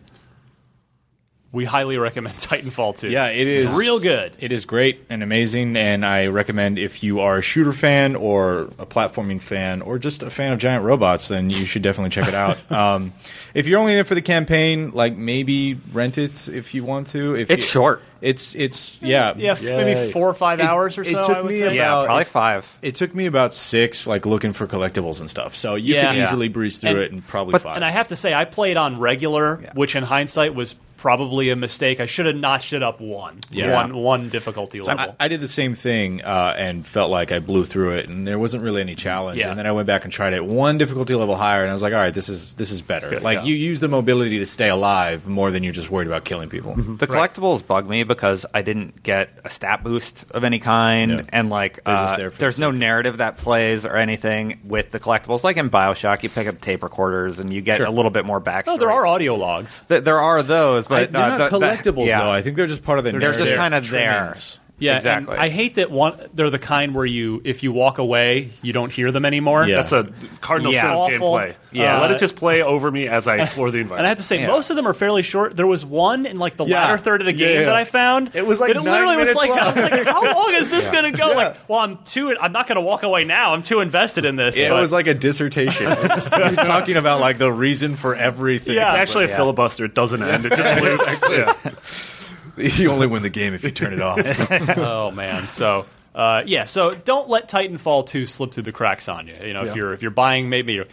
we 1.51 1.63
highly 1.65 1.97
recommend 1.97 2.36
Titanfall 2.39 2.97
2. 2.97 3.10
Yeah, 3.10 3.27
it 3.29 3.47
is 3.47 3.63
It's 3.65 3.73
real 3.73 3.99
good. 3.99 4.33
It 4.39 4.51
is 4.51 4.65
great 4.65 5.05
and 5.10 5.23
amazing, 5.23 5.75
and 5.77 6.05
I 6.05 6.27
recommend 6.27 6.77
if 6.77 7.03
you 7.03 7.21
are 7.21 7.38
a 7.38 7.41
shooter 7.41 7.71
fan 7.73 8.15
or 8.15 8.63
a 8.77 8.86
platforming 8.86 9.41
fan 9.41 9.81
or 9.81 9.97
just 9.97 10.23
a 10.23 10.29
fan 10.29 10.51
of 10.51 10.60
giant 10.60 10.83
robots, 10.83 11.29
then 11.29 11.49
you 11.49 11.65
should 11.65 11.81
definitely 11.81 12.10
check 12.12 12.27
it 12.27 12.33
out. 12.36 12.71
um, 12.71 13.13
if 13.53 13.65
you're 13.65 13.79
only 13.79 13.93
in 13.93 13.99
it 13.99 14.07
for 14.07 14.15
the 14.15 14.21
campaign, 14.21 14.91
like 14.91 15.15
maybe 15.15 15.75
rent 15.93 16.17
it 16.17 16.47
if 16.49 16.73
you 16.73 16.83
want 16.83 17.07
to. 17.07 17.36
If 17.36 17.49
It's 17.49 17.63
you- 17.63 17.69
short. 17.69 18.01
It's 18.19 18.55
it's 18.55 18.97
yeah 18.99 19.36
Yeah, 19.38 19.51
f- 19.51 19.62
maybe 19.62 20.12
four 20.12 20.27
or 20.27 20.33
five 20.33 20.60
It- 20.60 20.65
hours 20.65 20.97
or 20.97 21.01
it 21.03 21.10
so. 21.10 21.21
took 21.21 21.38
I 21.38 21.41
would 21.41 21.51
me 21.51 21.60
say. 21.60 21.65
about- 21.65 21.75
Yeah, 22.01 22.05
probably 22.07 22.21
it- 22.23 22.27
five. 22.27 22.77
It 22.81 22.95
took 22.95 23.13
me 23.13 23.27
about 23.27 23.53
six, 23.53 24.07
like 24.07 24.25
looking 24.25 24.53
for 24.53 24.65
collectibles 24.65 25.19
and 25.19 25.29
stuff. 25.29 25.55
So 25.55 25.75
you 25.75 25.93
Yeah. 25.93 26.07
can 26.07 26.15
Yeah. 26.17 26.23
easily 26.23 26.47
breeze 26.47 26.79
through 26.79 26.89
And- 26.89 26.99
it 26.99 27.12
in 27.12 27.21
probably 27.21 27.51
but- 27.51 27.62
five. 27.62 27.75
And 27.75 27.86
I 27.86 27.91
have 27.91 28.07
to 28.07 28.15
say, 28.15 28.33
I 28.33 28.45
played 28.45 28.75
on 28.75 28.99
regular, 28.99 29.57
which 29.75 29.95
in 29.95 30.01
hindsight 30.03 30.55
was 30.55 30.73
probably 30.97 31.49
a 31.49 31.55
mistake. 31.55 31.99
I 31.99 32.05
should 32.07 32.25
have 32.25 32.36
notched 32.36 32.73
it 32.73 32.83
up 32.83 32.99
one, 32.99 33.39
Yeah. 33.51 33.73
one, 33.73 33.95
one 33.95 34.29
difficulty 34.29 34.81
I, 34.81 34.83
level. 34.83 35.15
I 35.19 35.27
did 35.27 35.41
the 35.41 35.47
same 35.47 35.75
thing 35.75 36.21
uh, 36.23 36.53
and 36.57 36.86
felt 36.86 37.10
like 37.12 37.31
I 37.31 37.39
blew 37.39 37.63
through 37.65 37.91
it, 37.91 38.10
and 38.10 38.27
there 38.27 38.38
wasn't 38.39 38.63
really 38.63 38.81
any 38.81 38.95
challenge. 38.95 39.39
Yeah. 39.39 39.49
And 39.49 39.60
then 39.60 39.67
I 39.67 39.71
went 39.71 39.88
back 39.88 40.03
and 40.03 40.12
tried 40.12 40.33
it 40.33 40.43
one 40.45 40.77
difficulty 40.77 41.15
level 41.15 41.36
higher, 41.36 41.62
and 41.62 41.69
I 41.71 41.73
was 41.73 41.81
like, 41.81 41.93
"All 41.93 41.99
right, 41.99 42.13
this 42.13 42.29
is 42.29 42.55
this 42.55 42.71
is 42.71 42.81
better." 42.81 43.10
good, 43.10 43.21
like 43.23 43.39
yeah. 43.39 43.43
you 43.45 43.55
use 43.55 43.79
the 43.79 43.88
mobility 43.88 44.39
to 44.39 44.45
stay 44.45 44.69
alive 44.69 45.27
more 45.27 45.51
than 45.51 45.63
you're 45.63 45.73
just 45.73 45.89
worried 45.89 46.07
about 46.07 46.25
killing 46.25 46.49
people. 46.49 46.73
The 46.75 47.07
collectibles 47.07 47.65
bug 47.65 47.88
me 47.88 48.03
because 48.03 48.45
I 48.53 48.62
didn't 48.62 49.03
get 49.03 49.29
a 49.45 49.49
stat 49.49 49.83
boost 49.83 50.25
of 50.31 50.43
any 50.43 50.60
kind, 50.60 51.12
Yeah. 51.12 51.21
and 51.29 51.49
like 51.49 51.79
uh, 51.86 52.17
there 52.17 52.29
there's 52.31 52.55
the 52.57 52.62
no 52.62 52.71
sake. 52.71 52.79
narrative 52.79 53.17
that 53.17 53.38
plays 53.38 53.86
or 53.86 53.95
anything 53.95 54.60
with 54.63 54.91
the 54.91 54.99
collectibles. 54.99 55.43
Like 55.43 55.57
in 55.57 55.69
Bioshock, 55.69 56.23
you 56.23 56.29
pick 56.29 56.47
up 56.47 56.60
tape 56.62 56.83
recorders 56.83 57.39
and 57.39 57.53
you 57.53 57.62
get 57.62 57.77
Sure. 57.77 57.86
a 57.86 57.91
little 57.91 58.12
bit 58.12 58.25
more 58.25 58.41
backstory. 58.41 58.63
oh, 58.67 58.77
there 58.77 58.91
are 58.91 59.05
audio 59.05 59.36
logs. 59.36 59.83
Th- 59.88 60.03
there 60.03 60.19
are 60.19 60.41
those, 60.41 60.87
I- 60.91 61.06
but 61.06 61.12
they're 61.13 61.21
uh, 61.21 61.38
not 61.38 61.50
the- 61.52 61.60
the- 61.60 61.65
collectibles 61.65 62.08
yeah. 62.08 62.21
though. 62.23 62.32
I 62.32 62.41
think 62.41 62.56
they're 62.58 62.67
just 62.67 62.84
part 62.84 62.97
of 63.00 63.06
the. 63.06 63.12
They're 63.12 63.21
just 63.21 63.39
narrative 63.39 63.58
kind 63.58 63.73
of 63.76 63.89
there. 63.89 64.17
trimmings. 64.19 64.60
Yeah, 64.80 64.98
Exactly. 64.98 65.36
I 65.36 65.50
hate 65.50 65.76
that 65.76 65.90
one. 65.90 66.20
They're 66.36 66.52
the 66.52 66.60
kind 66.60 66.94
where 66.94 67.06
you, 67.06 67.42
if 67.44 67.63
you 67.63 67.72
walk 67.72 67.98
away, 67.98 68.52
you 68.62 68.74
don't 68.74 68.92
hear 68.92 69.12
them 69.12 69.26
anymore. 69.26 69.66
Yeah. 69.66 69.78
That's 69.78 69.92
a 69.92 70.08
cardinal 70.40 70.72
Yeah. 70.72 70.82
sin 70.82 70.92
of 70.92 71.22
gameplay. 71.22 71.56
Yeah. 71.72 71.98
Uh, 71.98 72.02
let 72.02 72.12
it 72.12 72.20
just 72.20 72.36
play 72.36 72.62
over 72.62 72.92
me 72.92 73.08
as 73.08 73.28
I 73.28 73.38
explore 73.42 73.72
the 73.72 73.80
environment. 73.80 74.00
And 74.02 74.06
I 74.06 74.10
have 74.10 74.18
to 74.18 74.24
say, 74.24 74.40
Yeah. 74.42 74.48
most 74.48 74.70
of 74.70 74.76
them 74.76 74.88
are 74.88 74.94
fairly 74.94 75.24
short. 75.24 75.56
There 75.58 75.66
was 75.66 75.84
one 75.84 76.28
in 76.28 76.38
like 76.38 76.58
the 76.58 76.66
Yeah. 76.66 76.82
latter 76.84 76.98
third 77.00 77.22
of 77.22 77.26
the 77.26 77.34
game 77.34 77.62
yeah. 77.62 77.66
that 77.66 77.76
I 77.76 77.86
found. 77.86 78.36
It 78.36 78.46
was 78.46 78.60
like 78.60 78.70
it 78.70 78.76
nine 78.76 78.84
literally 78.86 79.18
was 79.18 79.34
minutes 79.34 79.36
like, 79.36 79.50
I 79.50 79.68
was 79.68 79.76
like, 79.92 80.06
how 80.06 80.24
long 80.24 80.54
is 80.54 80.70
this 80.70 80.88
going 80.90 81.12
to 81.12 81.18
go? 81.18 81.34
Like, 81.34 81.58
well, 81.68 81.80
I'm 81.80 81.98
too. 82.04 82.38
I'm 82.40 82.52
not 82.52 82.68
going 82.68 82.76
to 82.76 82.82
walk 82.82 83.02
away 83.02 83.24
now. 83.26 83.54
I'm 83.54 83.63
too 83.63 83.80
invested 83.80 84.26
in 84.26 84.36
this. 84.36 84.56
It 84.58 84.70
but- 84.70 84.80
was 84.80 84.92
like 84.92 85.08
a 85.08 85.16
dissertation. 85.16 85.88
He's 86.02 86.26
talking 86.56 86.98
about 86.98 87.20
like 87.20 87.40
the 87.40 87.52
reason 87.52 87.96
for 87.96 88.13
everything. 88.13 88.76
Yeah. 88.76 88.92
it's 88.92 89.10
actually 89.10 89.26
a 89.26 89.30
Yeah. 89.30 89.38
filibuster. 89.38 89.86
It 89.86 89.96
doesn't 89.96 90.22
end. 90.22 90.46
It 90.46 90.54
just 90.56 90.82
loops. 91.66 92.16
Yeah. 92.58 92.67
you 92.76 92.91
only 92.91 93.08
win 93.08 93.24
the 93.24 93.30
game 93.30 93.54
if 93.54 93.63
you 93.63 93.72
turn 93.72 93.93
it 93.93 94.02
off. 94.02 94.20
oh 94.78 95.12
man. 95.12 95.48
So. 95.48 95.86
Uh, 96.15 96.41
yeah, 96.48 96.63
so 96.63 96.96
don't 96.96 97.30
let 97.30 97.48
Titanfall 97.48 98.08
2 98.08 98.26
slip 98.26 98.52
through 98.52 98.63
the 98.63 98.72
cracks 98.72 99.08
on 99.08 99.28
you. 99.28 99.36
You 99.39 99.54
know, 99.54 99.65
if 99.65 99.76
you're 99.76 99.93
if 99.93 100.02
you're 100.02 100.10
buying, 100.10 100.50
maybe, 100.50 100.74
you're, 100.74 100.88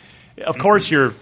of 0.45 0.59
course, 0.59 0.91
you're, 0.91 1.15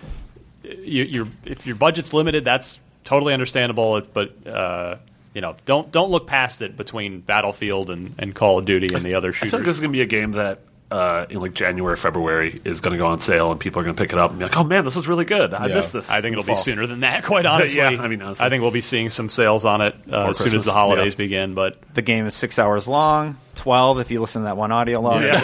you, 0.65 1.05
you're 1.05 1.29
if 1.45 1.69
your 1.69 1.77
budget's 1.77 2.13
limited, 2.13 2.45
that's 2.45 2.81
totally 3.05 3.33
understandable. 3.33 3.99
It's, 3.99 4.09
but 4.09 4.45
uh, 4.45 4.97
you 5.35 5.41
know, 5.41 5.55
don't 5.67 5.93
don't 5.93 6.11
look 6.11 6.27
past 6.27 6.63
it 6.63 6.77
between 6.77 7.21
Battlefield 7.21 7.91
and, 7.91 8.17
and 8.19 8.35
Call 8.35 8.59
of 8.59 8.65
Duty 8.65 8.93
and 8.93 9.05
the 9.05 9.15
other 9.15 9.29
I 9.29 9.33
shooters. 9.33 9.51
feel 9.51 9.61
like 9.61 9.67
this 9.67 9.77
is 9.77 9.81
going 9.81 9.93
to 9.93 9.97
be 9.97 10.03
a 10.03 10.07
game 10.07 10.33
that 10.33 10.61
uh, 10.93 11.27
in 11.31 11.41
like 11.41 11.55
January, 11.55 11.97
February 11.97 12.61
is 12.65 12.81
going 12.83 12.93
to 12.93 12.99
go 12.99 13.07
on 13.07 13.19
sale, 13.19 13.51
and 13.51 13.59
people 13.59 13.81
are 13.81 13.85
going 13.85 13.97
to 13.97 14.03
pick 14.03 14.13
it 14.13 14.19
up 14.19 14.31
and 14.31 14.39
be 14.39 14.45
like, 14.45 14.57
"Oh 14.57 14.63
man, 14.65 14.85
this 14.85 14.95
was 14.95 15.09
really 15.09 15.25
good. 15.25 15.55
I 15.55 15.67
Yeah. 15.69 15.77
missed 15.77 15.93
this." 15.93 16.11
I 16.11 16.21
think 16.21 16.33
it'll 16.35 16.45
the 16.45 16.53
be 16.53 16.57
sooner 16.57 16.87
than 16.87 17.01
that. 17.01 17.25
Quite 17.25 17.47
honestly, 17.47 17.79
Yeah, 17.79 17.89
I 17.89 18.09
mean, 18.09 18.21
honestly. 18.21 18.45
I 18.45 18.51
think 18.51 18.61
we'll 18.63 18.71
be 18.71 18.83
seeing 18.83 19.09
some 19.11 19.29
sales 19.31 19.65
on 19.65 19.81
it 19.81 19.97
uh, 20.11 20.29
as 20.31 20.39
soon 20.39 20.55
as 20.55 20.65
the 20.65 20.73
holidays 20.73 21.15
yeah. 21.15 21.19
begin. 21.19 21.55
But 21.55 21.79
The 21.95 22.03
game 22.03 22.27
is 22.27 22.35
six 22.35 22.59
hours 22.59 22.87
long, 22.87 23.39
twelve 23.55 23.99
if 24.01 24.11
you 24.11 24.21
listen 24.21 24.43
to 24.43 24.45
that 24.45 24.57
one 24.57 24.71
audio 24.71 25.01
log. 25.01 25.23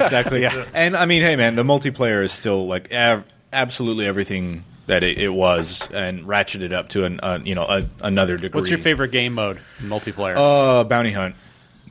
exactly. 0.00 0.42
Yeah. 0.42 0.64
And 0.74 0.96
I 0.96 1.06
mean, 1.06 1.22
hey, 1.22 1.36
man, 1.36 1.54
the 1.54 1.64
multiplayer 1.64 2.22
is 2.24 2.32
still 2.32 2.66
like 2.66 2.92
av- 2.92 3.24
absolutely 3.52 4.06
everything 4.06 4.64
that 4.86 5.04
it, 5.04 5.18
it 5.18 5.28
was, 5.28 5.88
and 5.92 6.24
ratcheted 6.24 6.72
up 6.72 6.88
to 6.90 7.04
an 7.04 7.20
uh, 7.22 7.38
you 7.44 7.54
know 7.54 7.64
a, 7.64 7.84
another 8.02 8.36
degree. 8.36 8.58
what's 8.58 8.70
your 8.70 8.80
favorite 8.80 9.12
game 9.12 9.34
mode 9.34 9.60
multiplayer? 9.80 10.34
Uh, 10.36 10.82
bounty 10.84 11.12
hunt. 11.12 11.36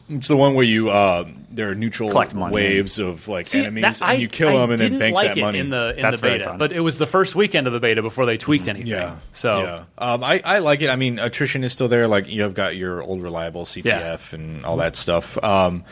It's 0.09 0.27
the 0.27 0.35
one 0.35 0.55
where 0.55 0.65
you 0.65 0.89
uh, 0.89 1.25
there 1.51 1.69
are 1.69 1.75
neutral 1.75 2.09
Collect 2.09 2.33
money. 2.33 2.53
waves 2.53 2.97
of 2.99 3.27
like 3.27 3.45
See, 3.47 3.59
enemies, 3.59 3.83
that- 3.83 4.01
and 4.01 4.11
I- 4.11 4.13
you 4.15 4.27
kill 4.27 4.49
I 4.49 4.53
them 4.53 4.71
and 4.71 4.79
then 4.79 4.87
didn't 4.91 4.99
bank 4.99 5.15
like 5.15 5.27
that 5.29 5.37
it 5.37 5.41
money. 5.41 5.59
in 5.59 5.69
the 5.69 5.93
in 5.95 6.01
That's 6.01 6.15
the 6.15 6.21
very 6.21 6.37
beta, 6.39 6.49
fun. 6.51 6.57
but 6.57 6.71
it 6.71 6.79
was 6.79 6.97
the 6.97 7.05
first 7.07 7.35
weekend 7.35 7.67
of 7.67 7.73
the 7.73 7.79
beta 7.79 8.01
before 8.01 8.25
they 8.25 8.37
tweaked 8.37 8.67
anything. 8.67 8.87
Yeah. 8.87 9.17
So 9.33 9.59
yeah, 9.61 9.83
um, 9.97 10.23
I 10.23 10.41
I 10.43 10.59
like 10.59 10.81
it. 10.81 10.89
I 10.89 10.95
mean, 10.95 11.19
attrition 11.19 11.63
is 11.63 11.71
still 11.73 11.87
there. 11.87 12.07
Like 12.07 12.27
you've 12.27 12.53
got 12.55 12.75
your 12.75 13.01
old 13.03 13.21
reliable 13.21 13.65
CTF 13.65 13.85
Yeah. 13.85 14.17
and 14.31 14.65
all 14.65 14.77
that 14.77 14.95
stuff. 14.95 15.37
Um, 15.43 15.83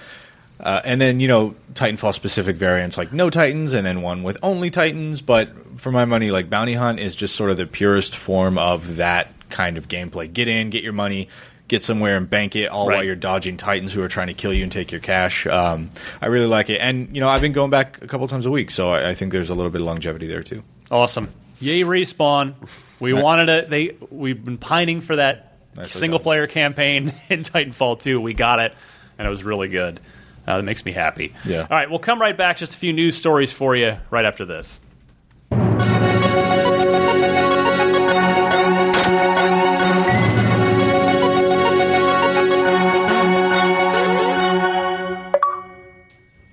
uh, 0.59 0.81
and 0.83 0.99
then 0.99 1.19
you 1.19 1.27
know 1.27 1.53
Titanfall 1.75 2.15
specific 2.15 2.55
variants 2.55 2.97
like 2.97 3.13
no 3.13 3.29
Titans, 3.29 3.73
and 3.73 3.85
then 3.85 4.01
one 4.01 4.23
with 4.23 4.37
only 4.41 4.71
Titans. 4.71 5.21
But 5.21 5.49
for 5.79 5.91
my 5.91 6.05
money, 6.05 6.31
like 6.31 6.49
Bounty 6.49 6.73
Hunt 6.73 6.99
is 6.99 7.15
just 7.15 7.35
sort 7.35 7.51
of 7.51 7.57
the 7.57 7.67
purest 7.67 8.15
form 8.15 8.57
of 8.57 8.95
that 8.95 9.27
kind 9.51 9.77
of 9.77 9.87
gameplay. 9.87 10.31
Get 10.33 10.47
in, 10.47 10.71
get 10.71 10.83
your 10.83 10.93
money. 10.93 11.29
Get 11.67 11.83
somewhere 11.83 12.15
and 12.15 12.29
bank 12.29 12.55
it 12.55 12.67
all 12.69 12.85
while 12.85 13.03
you're 13.03 13.15
dodging 13.15 13.57
titans 13.57 13.91
who 13.91 14.01
are 14.01 14.07
trying 14.07 14.27
to 14.27 14.33
kill 14.33 14.53
you 14.53 14.63
and 14.63 14.71
take 14.71 14.91
your 14.91 15.01
cash. 15.01 15.45
Um, 15.45 15.89
I 16.21 16.27
really 16.27 16.45
like 16.45 16.69
it, 16.69 16.77
and 16.79 17.13
you 17.13 17.19
know 17.19 17.27
I've 17.27 17.41
been 17.41 17.51
going 17.51 17.69
back 17.71 18.01
a 18.01 18.07
couple 18.07 18.27
times 18.27 18.45
a 18.45 18.51
week, 18.51 18.71
so 18.71 18.91
I, 18.91 19.09
I 19.09 19.15
think 19.15 19.33
there's 19.33 19.49
a 19.49 19.55
little 19.55 19.71
bit 19.71 19.81
of 19.81 19.87
longevity 19.87 20.27
there 20.27 20.43
too. 20.43 20.63
awesome! 20.89 21.33
Yay, 21.59 21.81
respawn! 21.81 22.53
We 22.99 23.11
wanted 23.13 23.49
it. 23.49 23.69
They 23.69 23.97
we've 24.09 24.43
been 24.43 24.57
pining 24.57 25.01
for 25.01 25.17
that 25.17 25.57
Nicely 25.75 25.99
single 25.99 26.19
done. 26.19 26.23
player 26.23 26.47
campaign 26.47 27.13
in 27.29 27.41
Titanfall 27.43 27.99
2. 28.01 28.19
We 28.21 28.33
got 28.33 28.59
it, 28.59 28.73
and 29.17 29.27
it 29.27 29.29
was 29.29 29.43
really 29.43 29.67
good. 29.67 29.99
Uh, 30.47 30.57
that 30.57 30.63
makes 30.63 30.85
me 30.85 30.93
happy. 30.93 31.33
Yeah. 31.45 31.61
All 31.61 31.67
right, 31.69 31.89
we'll 31.89 31.99
come 31.99 32.21
right 32.21 32.35
back. 32.37 32.55
Just 32.57 32.73
a 32.73 32.77
few 32.77 32.93
news 32.93 33.17
stories 33.17 33.51
for 33.51 33.75
you 33.75 33.97
right 34.09 34.23
after 34.23 34.45
this. 34.45 34.79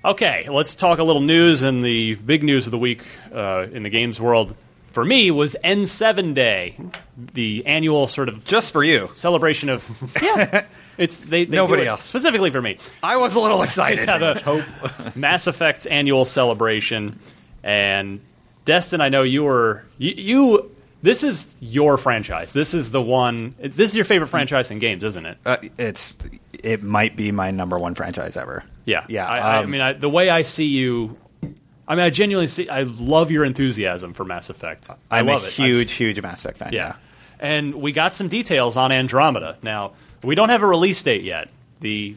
Okay, 0.05 0.47
let's 0.49 0.75
talk 0.75 0.99
a 0.99 1.03
little 1.03 1.21
news. 1.21 1.63
And 1.63 1.83
the 1.83 2.13
big 2.15 2.43
news 2.43 2.67
of 2.67 2.71
the 2.71 2.77
week 2.77 3.01
uh, 3.33 3.65
in 3.71 3.81
the 3.81 3.89
games 3.89 4.21
world 4.21 4.55
for 4.91 5.03
me 5.03 5.31
was 5.31 5.55
N7 5.63 6.35
Day, 6.35 6.77
the 7.33 7.65
annual 7.65 8.07
sort 8.07 8.29
of 8.29 8.45
Just 8.45 8.71
for 8.71 8.83
you. 8.83 9.09
celebration 9.13 9.67
of 9.69 10.13
yeah. 10.21 10.65
It's 10.99 11.17
they, 11.19 11.43
they 11.43 11.45
do 11.45 11.51
Nobody 11.55 11.81
it 11.83 11.87
else. 11.87 12.03
specifically 12.03 12.51
for 12.51 12.61
me. 12.61 12.77
I 13.03 13.17
was 13.17 13.33
a 13.33 13.39
little 13.39 13.63
excited. 13.63 14.07
Yeah, 14.07 14.17
the 14.19 15.11
Mass 15.15 15.47
Effect's 15.47 15.85
annual 15.87 16.23
celebration, 16.23 17.19
and 17.63 18.21
Destin. 18.63 19.01
I 19.01 19.09
know 19.09 19.23
you 19.23 19.43
were 19.43 19.83
you. 19.97 20.13
you 20.15 20.71
this 21.01 21.21
is 21.23 21.51
your 21.59 21.97
franchise. 21.97 22.53
This 22.53 22.73
is 22.73 22.91
the 22.91 23.01
one. 23.01 23.55
This 23.59 23.89
is 23.89 23.95
your 23.97 24.05
favorite 24.05 24.29
franchise 24.29 24.71
in 24.71 24.79
games, 24.79 25.03
isn't 25.03 25.25
it? 25.25 25.37
Uh, 25.45 25.57
it's 25.77 26.15
it 26.63 26.83
might 26.83 27.15
be 27.15 27.31
my 27.31 27.51
number 27.51 27.77
one 27.77 27.95
franchise 27.95 28.35
ever. 28.37 28.63
Yeah, 28.85 29.05
yeah. 29.09 29.27
I, 29.27 29.37
I 29.39 29.57
um, 29.63 29.69
mean, 29.71 29.81
I, 29.81 29.93
the 29.93 30.09
way 30.09 30.29
I 30.29 30.41
see 30.43 30.65
you, 30.65 31.17
I 31.87 31.95
mean, 31.95 32.05
I 32.05 32.09
genuinely 32.09 32.47
see. 32.47 32.69
I 32.69 32.83
love 32.83 33.31
your 33.31 33.45
enthusiasm 33.45 34.13
for 34.13 34.25
Mass 34.25 34.49
Effect. 34.49 34.89
I 35.09 35.19
I'm 35.19 35.25
love 35.27 35.43
a 35.43 35.47
it. 35.47 35.53
huge, 35.53 35.87
I've- 35.87 35.93
huge 35.93 36.21
Mass 36.21 36.39
Effect 36.41 36.57
fan. 36.59 36.73
Yeah. 36.73 36.95
And 37.39 37.75
we 37.75 37.91
got 37.91 38.13
some 38.13 38.27
details 38.29 38.77
on 38.77 38.91
Andromeda. 38.91 39.57
Now, 39.61 39.93
we 40.23 40.35
don't 40.35 40.49
have 40.49 40.63
a 40.63 40.67
release 40.67 41.01
date 41.03 41.23
yet. 41.23 41.49
The 41.81 42.15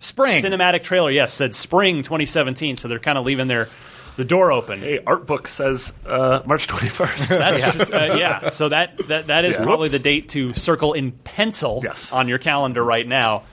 Spring. 0.00 0.42
cinematic 0.42 0.82
trailer, 0.82 1.10
yes, 1.10 1.32
said 1.32 1.54
spring 1.54 2.02
2017, 2.02 2.76
so 2.76 2.88
they're 2.88 2.98
kind 2.98 3.18
of 3.18 3.24
leaving 3.24 3.48
their 3.48 3.68
the 4.16 4.24
door 4.24 4.52
open. 4.52 4.80
Hey, 4.80 4.98
art 5.06 5.26
book 5.26 5.48
says 5.48 5.92
uh, 6.06 6.40
March 6.44 6.66
21st. 6.66 7.28
That's 7.38 7.60
just, 7.76 7.92
uh, 7.92 8.16
yeah. 8.18 8.48
So 8.50 8.68
that 8.68 8.98
that, 9.08 9.28
that 9.28 9.44
is 9.46 9.56
Yeah. 9.56 9.64
probably 9.64 9.86
Whoops. 9.88 9.92
the 9.92 9.98
date 9.98 10.28
to 10.30 10.52
circle 10.54 10.92
in 10.92 11.12
pencil 11.12 11.80
Yes. 11.82 12.12
on 12.12 12.28
your 12.28 12.38
calendar 12.38 12.82
right 12.84 13.06
now. 13.06 13.44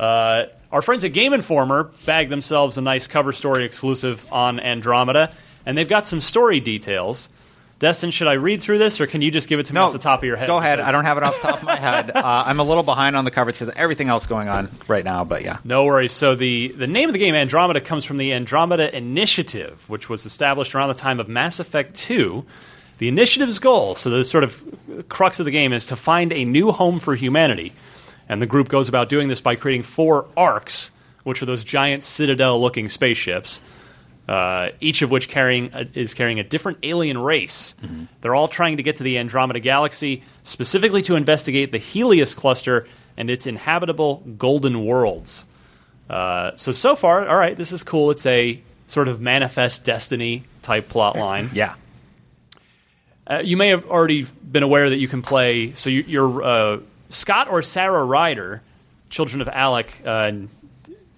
Uh, 0.00 0.46
our 0.72 0.80
friends 0.80 1.04
at 1.04 1.12
Game 1.12 1.34
Informer 1.34 1.90
bagged 2.06 2.30
themselves 2.30 2.78
a 2.78 2.80
nice 2.80 3.06
cover 3.06 3.32
story 3.34 3.64
exclusive 3.64 4.32
on 4.32 4.58
Andromeda, 4.58 5.30
and 5.66 5.76
they've 5.76 5.88
got 5.88 6.06
some 6.06 6.20
story 6.20 6.58
details. 6.58 7.28
Destin, 7.80 8.10
should 8.10 8.28
I 8.28 8.34
read 8.34 8.62
through 8.62 8.78
this, 8.78 9.00
or 9.00 9.06
can 9.06 9.22
you 9.22 9.30
just 9.30 9.48
give 9.48 9.58
it 9.58 9.66
to 9.66 9.72
me 9.72 9.76
no, 9.76 9.86
off 9.86 9.92
the 9.92 9.98
top 9.98 10.20
of 10.20 10.24
your 10.24 10.36
head? 10.36 10.46
Go 10.46 10.58
ahead. 10.58 10.78
Because- 10.78 10.88
I 10.88 10.92
don't 10.92 11.04
have 11.04 11.16
it 11.16 11.22
off 11.22 11.40
the 11.40 11.48
top 11.48 11.58
of 11.58 11.64
my 11.64 11.76
head. 11.76 12.12
Uh, 12.20 12.44
I'm 12.46 12.60
a 12.60 12.62
little 12.64 12.82
behind 12.82 13.16
on 13.16 13.24
the 13.24 13.30
coverage 13.30 13.58
because 13.58 13.72
everything 13.76 14.08
else 14.08 14.26
going 14.26 14.48
on 14.48 14.68
right 14.88 15.04
now. 15.04 15.24
But 15.24 15.42
yeah, 15.42 15.58
No 15.64 15.84
worries. 15.86 16.12
So 16.12 16.34
the, 16.34 16.68
the 16.68 16.86
name 16.86 17.08
of 17.08 17.14
the 17.14 17.18
game 17.18 17.34
Andromeda 17.34 17.80
comes 17.80 18.04
from 18.04 18.18
the 18.18 18.32
Andromeda 18.34 18.94
Initiative, 18.94 19.88
which 19.88 20.08
was 20.10 20.26
established 20.26 20.74
around 20.74 20.88
the 20.88 20.94
time 20.94 21.18
of 21.18 21.28
Mass 21.28 21.58
Effect 21.60 21.94
2. 21.96 22.44
The 22.98 23.08
initiative's 23.08 23.58
goal, 23.58 23.94
so 23.96 24.10
the 24.10 24.24
sort 24.24 24.44
of 24.44 24.62
crux 25.08 25.40
of 25.40 25.46
the 25.46 25.50
game, 25.50 25.72
is 25.72 25.86
to 25.86 25.96
find 25.96 26.32
a 26.32 26.44
new 26.44 26.72
home 26.72 27.00
for 27.00 27.14
humanity. 27.14 27.72
And 28.30 28.40
the 28.40 28.46
group 28.46 28.68
goes 28.68 28.88
about 28.88 29.08
doing 29.08 29.26
this 29.26 29.40
by 29.40 29.56
creating 29.56 29.82
four 29.82 30.26
arks, 30.36 30.92
which 31.24 31.42
are 31.42 31.46
those 31.46 31.64
giant 31.64 32.04
citadel-looking 32.04 32.88
spaceships. 32.88 33.60
Uh, 34.28 34.68
each 34.80 35.02
of 35.02 35.10
which 35.10 35.28
carrying 35.28 35.70
a, 35.74 35.88
is 35.94 36.14
carrying 36.14 36.38
a 36.38 36.44
different 36.44 36.78
alien 36.84 37.18
race. 37.18 37.74
They're 38.20 38.36
all 38.36 38.46
trying 38.46 38.76
to 38.76 38.84
get 38.84 38.96
to 38.96 39.02
the 39.02 39.18
Andromeda 39.18 39.58
Galaxy, 39.58 40.22
specifically 40.44 41.02
to 41.02 41.16
investigate 41.16 41.72
the 41.72 41.80
Heleus 41.80 42.32
cluster 42.32 42.86
and 43.16 43.28
its 43.28 43.48
inhabitable 43.48 44.22
golden 44.38 44.84
worlds. 44.84 45.44
Uh, 46.08 46.52
so 46.54 46.70
so 46.70 46.94
far, 46.94 47.26
all 47.26 47.36
right, 47.36 47.56
this 47.56 47.72
is 47.72 47.82
cool. 47.82 48.12
It's 48.12 48.24
a 48.26 48.62
sort 48.86 49.08
of 49.08 49.20
manifest 49.20 49.82
destiny 49.82 50.44
type 50.62 50.88
plot 50.88 51.16
line. 51.16 51.50
yeah. 51.52 51.74
Uh, 53.26 53.42
you 53.44 53.56
may 53.56 53.68
have 53.68 53.86
already 53.86 54.26
been 54.48 54.62
aware 54.62 54.90
that 54.90 54.98
you 54.98 55.08
can 55.08 55.22
play. 55.22 55.72
So 55.74 55.90
you, 55.90 56.04
you're 56.06 56.42
uh, 56.42 56.78
Scott 57.10 57.48
or 57.48 57.60
Sarah 57.62 58.02
Ryder, 58.04 58.62
children 59.10 59.40
of 59.42 59.48
Alec, 59.48 60.00
uh, 60.06 60.10
and 60.10 60.48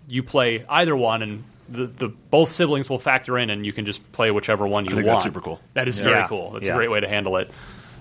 you 0.09 0.22
play 0.22 0.64
either 0.68 0.96
one, 0.96 1.22
and 1.22 1.44
the, 1.68 1.87
the 1.87 2.09
both 2.09 2.50
siblings 2.50 2.88
will 2.90 2.98
factor 2.98 3.38
in, 3.38 3.48
and 3.50 3.64
you 3.64 3.72
can 3.72 3.85
just 3.85 4.11
play 4.12 4.31
whichever 4.31 4.66
one 4.66 4.85
you 4.85 4.94
think 4.94 5.07
want. 5.07 5.18
that's 5.18 5.24
super 5.24 5.40
cool. 5.40 5.61
That 5.74 5.88
is 5.88 5.98
very 5.98 6.26
cool. 6.28 6.50
That's 6.52 6.66
Yeah. 6.66 6.72
a 6.72 6.76
great 6.76 6.90
way 6.90 7.00
to 7.00 7.09
handle 7.09 7.37
it. 7.37 7.50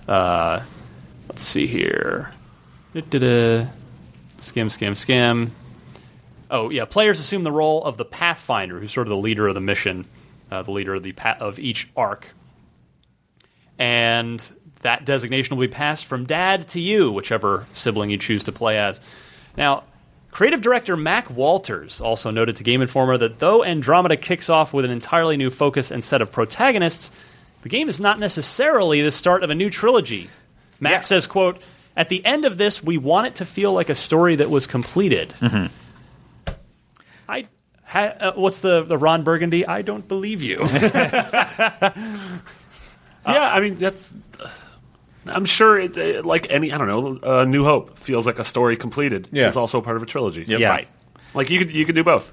Uh, 0.08 0.60
let's 1.28 1.42
see 1.42 1.66
here. 1.66 2.32
Da-da-da. 2.94 3.66
Skim, 4.40 4.68
skim, 4.70 4.94
skim. 4.96 5.52
Oh 6.50 6.68
yeah, 6.68 6.84
players 6.84 7.20
assume 7.20 7.44
the 7.44 7.52
role 7.52 7.82
of 7.84 7.96
the 7.96 8.04
Pathfinder, 8.04 8.78
who's 8.80 8.92
sort 8.92 9.06
of 9.06 9.10
the 9.10 9.16
leader 9.16 9.46
of 9.48 9.54
the 9.54 9.60
mission, 9.60 10.04
uh, 10.50 10.62
the 10.62 10.72
leader 10.72 10.94
of 10.94 11.02
the 11.02 11.12
pa- 11.12 11.36
of 11.40 11.58
each 11.58 11.88
ark, 11.96 12.26
and 13.78 14.42
that 14.82 15.04
designation 15.04 15.56
will 15.56 15.66
be 15.66 15.72
passed 15.72 16.04
from 16.04 16.24
dad 16.26 16.68
to 16.68 16.80
you, 16.80 17.10
whichever 17.10 17.66
sibling 17.72 18.10
you 18.10 18.18
choose 18.18 18.44
to 18.44 18.52
play 18.52 18.78
as. 18.78 19.00
Now, 19.56 19.84
creative 20.30 20.60
director 20.60 20.96
Mac 20.96 21.30
Walters 21.30 22.00
also 22.00 22.30
noted 22.30 22.56
to 22.56 22.62
Game 22.64 22.82
Informer 22.82 23.16
that 23.18 23.38
though 23.38 23.64
Andromeda 23.64 24.16
kicks 24.16 24.48
off 24.48 24.72
with 24.72 24.84
an 24.84 24.90
entirely 24.90 25.36
new 25.36 25.50
focus 25.50 25.90
and 25.90 26.04
set 26.04 26.20
of 26.22 26.30
protagonists, 26.32 27.10
the 27.62 27.68
game 27.68 27.88
is 27.88 28.00
not 28.00 28.18
necessarily 28.18 29.02
the 29.02 29.10
start 29.12 29.42
of 29.44 29.50
a 29.50 29.54
new 29.54 29.70
trilogy. 29.70 30.28
Mac 30.80 30.92
Yeah. 30.92 31.00
says, 31.02 31.26
"quote 31.26 31.60
At 31.96 32.08
the 32.08 32.24
end 32.24 32.44
of 32.46 32.56
this, 32.56 32.82
we 32.82 32.96
want 32.98 33.26
it 33.26 33.34
to 33.36 33.44
feel 33.44 33.72
like 33.72 33.88
a 33.90 33.94
story 33.94 34.36
that 34.36 34.48
was 34.50 34.66
completed." 34.66 35.32
I. 37.28 37.44
Ha, 37.84 38.00
uh, 38.18 38.32
what's 38.36 38.60
the 38.60 38.82
the 38.84 38.96
Ron 38.96 39.22
Burgundy? 39.22 39.66
I 39.66 39.82
don't 39.82 40.08
believe 40.08 40.42
you. 40.42 40.60
yeah, 40.72 41.92
I 43.26 43.60
mean 43.60 43.74
that's. 43.76 44.12
I'm 45.26 45.44
sure 45.44 45.78
it, 45.78 45.96
uh, 45.96 46.22
like 46.26 46.46
any 46.50 46.72
I 46.72 46.78
don't 46.78 46.88
know. 46.88 47.18
Uh, 47.40 47.44
New 47.44 47.64
Hope 47.64 47.98
feels 47.98 48.26
like 48.26 48.38
a 48.38 48.44
story 48.44 48.76
completed. 48.76 49.28
Yeah. 49.32 49.46
It's 49.48 49.56
also 49.56 49.80
part 49.80 49.96
of 49.96 50.02
a 50.02 50.06
trilogy. 50.06 50.44
Yep. 50.46 50.60
Yeah. 50.60 50.68
Right. 50.68 50.88
Like 51.34 51.50
you 51.50 51.58
could 51.60 51.72
you 51.72 51.84
could 51.86 51.94
do 51.94 52.04
both. 52.04 52.32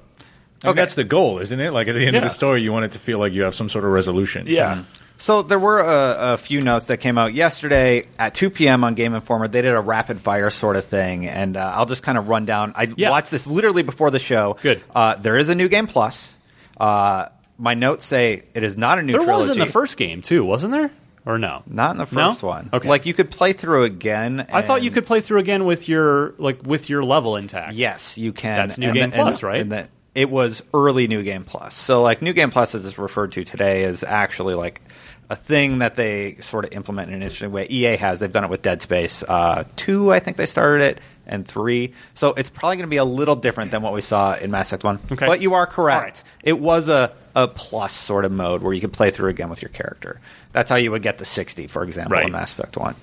Okay. 0.63 0.73
That's 0.75 0.95
the 0.95 1.03
goal, 1.05 1.39
isn't 1.39 1.59
it? 1.59 1.71
Like 1.71 1.87
at 1.87 1.93
the 1.93 2.05
end 2.05 2.15
of 2.17 2.23
the 2.23 2.29
story, 2.29 2.61
you 2.61 2.73
want 2.73 2.85
it 2.85 2.91
to 2.93 2.99
feel 2.99 3.17
like 3.19 3.31
you 3.33 3.43
have 3.43 3.55
some 3.55 3.69
sort 3.69 3.85
of 3.85 3.91
resolution. 3.91 4.45
Yeah. 4.47 4.83
So 5.17 5.41
there 5.41 5.59
were 5.59 5.79
a, 5.81 6.33
a 6.33 6.37
few 6.37 6.61
notes 6.61 6.85
that 6.87 6.97
came 6.97 7.17
out 7.17 7.33
yesterday 7.33 8.05
at 8.17 8.33
2 8.35 8.49
p.m. 8.49 8.83
on 8.85 8.95
Game 8.95 9.13
Informer. 9.13 9.47
They 9.49 9.61
did 9.61 9.73
a 9.73 9.79
rapid 9.81 10.21
fire 10.21 10.49
sort 10.49 10.77
of 10.77 10.85
thing, 10.85 11.27
and 11.27 11.57
uh, 11.57 11.73
I'll 11.75 11.85
just 11.85 12.03
kind 12.03 12.17
of 12.17 12.29
run 12.29 12.45
down. 12.45 12.71
I 12.75 12.87
Yeah. 12.95 13.09
watched 13.09 13.29
this 13.31 13.45
literally 13.45 13.83
before 13.83 14.11
the 14.11 14.19
show. 14.19 14.57
Good. 14.61 14.81
Uh, 14.95 15.15
there 15.15 15.37
is 15.37 15.49
a 15.49 15.55
new 15.55 15.67
game 15.67 15.87
plus. 15.87 16.33
Uh, 16.77 17.27
my 17.57 17.73
notes 17.73 18.05
say 18.05 18.43
it 18.53 18.63
is 18.63 18.77
not 18.77 18.97
a 18.97 19.01
new 19.01 19.11
there 19.13 19.23
trilogy. 19.23 19.49
was 19.49 19.57
in 19.57 19.59
the 19.59 19.65
first 19.71 19.97
game 19.97 20.21
too, 20.21 20.45
wasn't 20.45 20.71
there? 20.71 20.89
Or 21.25 21.37
no? 21.37 21.63
Not 21.67 21.91
in 21.91 21.97
the 21.97 22.07
No? 22.15 22.31
first 22.31 22.43
one. 22.43 22.69
Okay. 22.73 22.87
Like 22.87 23.05
you 23.05 23.13
could 23.13 23.29
play 23.29 23.53
through 23.53 23.83
again. 23.83 24.47
I 24.51 24.61
thought 24.61 24.81
you 24.83 24.91
could 24.91 25.05
play 25.05 25.21
through 25.21 25.39
again 25.39 25.65
with 25.65 25.87
your 25.89 26.33
like 26.37 26.65
with 26.65 26.89
your 26.89 27.03
level 27.03 27.35
intact. 27.35 27.73
Yes, 27.73 28.17
you 28.17 28.31
can. 28.33 28.55
That's 28.67 28.77
New 28.77 28.87
And 28.87 28.95
Game 28.95 29.09
the- 29.11 29.15
and- 29.17 29.23
Plus, 29.25 29.43
right? 29.43 29.59
And 29.61 29.71
the, 29.71 29.87
it 30.15 30.29
was 30.29 30.63
early 30.73 31.07
New 31.07 31.21
Game 31.21 31.43
Plus. 31.43 31.75
So, 31.75 32.01
like, 32.01 32.21
New 32.23 32.33
Game 32.33 32.49
Plus, 32.49 32.73
as 32.73 32.83
it's 32.83 32.97
referred 32.97 33.31
to 33.33 33.43
today, 33.43 33.83
is 33.83 34.03
actually 34.03 34.55
like 34.55 34.81
a 35.29 35.35
thing 35.35 35.79
that 35.79 35.93
they 35.95 36.37
sort 36.41 36.65
of 36.65 36.73
implement 36.73 37.09
in 37.09 37.13
an 37.15 37.21
interesting 37.21 37.51
way. 37.51 37.67
EA 37.69 37.95
has. 37.95 38.19
They've 38.19 38.31
done 38.31 38.43
it 38.43 38.49
with 38.49 38.63
Dead 38.63 38.81
Space 38.81 39.23
uh, 39.29 39.65
2, 39.75 40.11
I 40.11 40.19
think 40.19 40.35
they 40.35 40.47
started 40.47 40.83
it, 40.83 41.01
and 41.27 41.45
3. 41.45 41.93
So, 42.15 42.29
it's 42.33 42.49
probably 42.49 42.77
going 42.77 42.87
to 42.87 42.89
be 42.89 42.97
a 42.97 43.05
little 43.05 43.35
different 43.35 43.69
than 43.69 43.83
what 43.83 43.93
we 43.93 44.01
saw 44.01 44.33
in 44.35 44.49
Mass 44.49 44.69
Effect 44.69 44.83
1. 44.83 44.99
Okay. 45.11 45.27
But 45.27 45.41
you 45.41 45.53
are 45.53 45.67
correct. 45.67 46.01
Right. 46.03 46.23
It 46.43 46.59
was 46.59 46.89
a, 46.89 47.13
a 47.35 47.47
plus 47.47 47.93
sort 47.93 48.25
of 48.25 48.31
mode 48.31 48.61
where 48.61 48.73
you 48.73 48.81
could 48.81 48.93
play 48.93 49.11
through 49.11 49.29
again 49.29 49.49
with 49.49 49.61
your 49.61 49.69
character. 49.69 50.19
That's 50.51 50.69
how 50.69 50.75
you 50.77 50.91
would 50.91 51.01
get 51.03 51.17
to 51.19 51.25
60, 51.25 51.67
for 51.67 51.83
example, 51.83 52.15
Right. 52.17 52.25
in 52.25 52.31
Mass 52.31 52.53
Effect 52.53 52.77
1. 52.77 52.95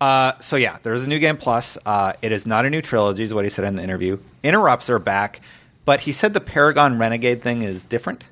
Uh, 0.00 0.32
so 0.40 0.56
yeah, 0.56 0.76
there's 0.82 1.02
a 1.04 1.06
new 1.06 1.18
game 1.18 1.36
plus. 1.36 1.78
Uh, 1.86 2.12
it 2.20 2.32
is 2.32 2.46
not 2.46 2.66
a 2.66 2.70
new 2.70 2.82
trilogy, 2.82 3.24
is 3.24 3.32
what 3.32 3.44
he 3.44 3.50
said 3.50 3.64
in 3.64 3.76
the 3.76 3.82
interview. 3.82 4.18
Interrupts 4.42 4.90
are 4.90 4.98
back, 4.98 5.40
but 5.84 6.00
he 6.00 6.12
said 6.12 6.34
the 6.34 6.40
Paragon 6.40 6.98
Renegade 6.98 7.42
thing 7.42 7.62
is 7.62 7.82
different. 7.84 8.24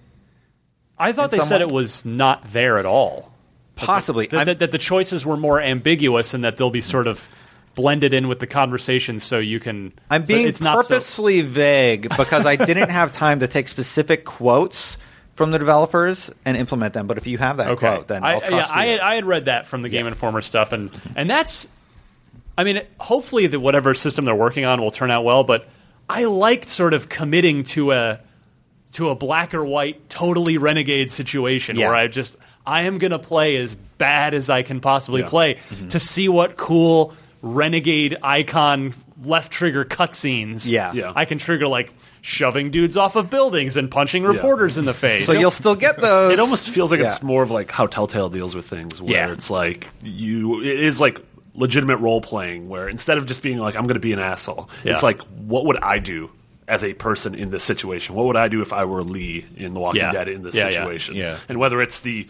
I 0.98 1.12
thought 1.12 1.30
they 1.30 1.40
said 1.40 1.60
it 1.62 1.70
was 1.70 2.04
not 2.04 2.52
there 2.52 2.78
at 2.78 2.86
all. 2.86 3.32
Possibly, 3.74 4.26
That, 4.26 4.36
I'm- 4.36 4.46
that, 4.46 4.58
that 4.58 4.72
the 4.72 4.78
choices 4.78 5.24
were 5.24 5.36
more 5.36 5.60
ambiguous 5.60 6.34
and 6.34 6.44
that 6.44 6.56
they'll 6.58 6.70
be 6.70 6.80
sort 6.82 7.06
of 7.06 7.26
blended 7.74 8.12
in 8.12 8.28
with 8.28 8.38
the 8.38 8.46
conversation, 8.46 9.18
so 9.18 9.38
you 9.38 9.58
can. 9.58 9.92
I'm 10.10 10.26
so 10.26 10.34
being 10.34 10.52
so- 10.52 10.74
purposefully 10.74 11.40
vague 11.40 12.02
because 12.16 12.44
I 12.44 12.56
didn't 12.56 12.90
have 12.90 13.12
time 13.12 13.40
to 13.40 13.48
take 13.48 13.66
specific 13.68 14.24
quotes 14.26 14.98
from 15.34 15.50
the 15.50 15.58
developers 15.58 16.30
and 16.44 16.56
implement 16.56 16.94
them. 16.94 17.06
But 17.06 17.18
if 17.18 17.26
you 17.26 17.38
have 17.38 17.56
that 17.58 17.72
okay. 17.72 17.94
quote, 17.94 18.08
then 18.08 18.22
I, 18.22 18.34
I'll 18.34 18.40
yeah, 18.40 18.48
trust 18.48 18.76
I 18.76 18.84
had, 18.86 19.00
I 19.00 19.14
had 19.14 19.24
read 19.24 19.44
that 19.46 19.66
from 19.66 19.82
the 19.82 19.88
Game 19.88 20.06
Informer 20.06 20.42
stuff, 20.42 20.72
and 20.72 20.90
and 21.16 21.28
that's. 21.28 21.68
I 22.56 22.64
mean, 22.64 22.82
hopefully, 23.00 23.46
the 23.46 23.58
whatever 23.58 23.94
system 23.94 24.26
they're 24.26 24.34
working 24.34 24.66
on 24.66 24.80
will 24.80 24.90
turn 24.90 25.10
out 25.10 25.24
well. 25.24 25.42
But 25.42 25.66
I 26.08 26.24
liked 26.24 26.68
sort 26.68 26.92
of 26.92 27.08
committing 27.08 27.64
to 27.64 27.92
a 27.92 28.20
to 28.92 29.08
a 29.08 29.14
black 29.14 29.54
or 29.54 29.64
white, 29.64 30.08
totally 30.08 30.58
renegade 30.58 31.10
situation 31.10 31.76
Yeah. 31.76 31.88
where 31.88 31.96
I 31.96 32.08
just 32.08 32.36
I 32.66 32.82
am 32.82 32.98
going 32.98 33.10
to 33.10 33.18
play 33.18 33.56
as 33.56 33.74
bad 33.74 34.34
as 34.34 34.50
I 34.50 34.62
can 34.62 34.80
possibly 34.80 35.22
Yeah. 35.22 35.28
play 35.28 35.54
mm-hmm. 35.54 35.88
to 35.88 35.98
see 35.98 36.28
what 36.28 36.56
cool 36.56 37.14
renegade 37.40 38.18
icon 38.22 38.94
left 39.24 39.52
trigger 39.52 39.84
cutscenes. 39.84 40.70
Yeah. 40.70 40.92
Yeah. 40.92 41.12
I 41.16 41.24
can 41.24 41.38
trigger 41.38 41.66
like 41.66 41.92
shoving 42.24 42.70
dudes 42.70 42.96
off 42.96 43.16
of 43.16 43.28
buildings 43.28 43.76
and 43.76 43.90
punching 43.90 44.22
reporters 44.22 44.78
in 44.78 44.84
the 44.84 44.94
face. 45.04 45.26
so 45.26 45.32
you'll 45.32 45.50
still 45.50 45.74
get 45.74 46.00
those. 46.00 46.32
It 46.32 46.38
almost 46.40 46.68
feels 46.68 46.90
like 46.90 47.00
Yeah. 47.00 47.12
it's 47.12 47.22
more 47.22 47.42
of 47.42 47.50
like 47.50 47.70
how 47.70 47.86
Telltale 47.86 48.28
deals 48.30 48.54
with 48.54 48.64
things, 48.66 49.02
where 49.02 49.12
Yeah. 49.12 49.32
it's 49.32 49.50
like 49.50 49.88
you, 50.02 50.60
it 50.62 50.80
is 50.80 51.00
like 51.00 51.20
legitimate 51.54 51.96
role 51.98 52.20
playing, 52.20 52.68
where 52.68 52.88
instead 52.88 53.18
of 53.18 53.26
just 53.26 53.42
being 53.42 53.58
like 53.58 53.74
I'm 53.76 53.82
going 53.84 53.94
to 53.94 54.00
be 54.00 54.12
an 54.12 54.20
asshole, 54.20 54.70
Yeah. 54.84 54.94
it's 54.94 55.02
like 55.02 55.20
what 55.44 55.66
would 55.66 55.76
I 55.78 55.98
do 55.98 56.30
as 56.68 56.84
a 56.84 56.94
person 56.94 57.34
in 57.34 57.50
this 57.50 57.64
situation? 57.64 58.14
What 58.14 58.26
would 58.26 58.36
I 58.36 58.46
do 58.48 58.62
if 58.62 58.72
I 58.72 58.84
were 58.84 59.02
Lee 59.02 59.44
in 59.56 59.74
The 59.74 59.80
Walking 59.80 60.00
Yeah. 60.02 60.12
Dead 60.12 60.28
in 60.28 60.42
this 60.44 60.54
Yeah, 60.54 60.64
yeah. 60.68 60.70
situation? 60.70 61.16
Yeah. 61.16 61.36
and 61.48 61.58
whether 61.58 61.82
it's 61.82 62.00
the 62.00 62.28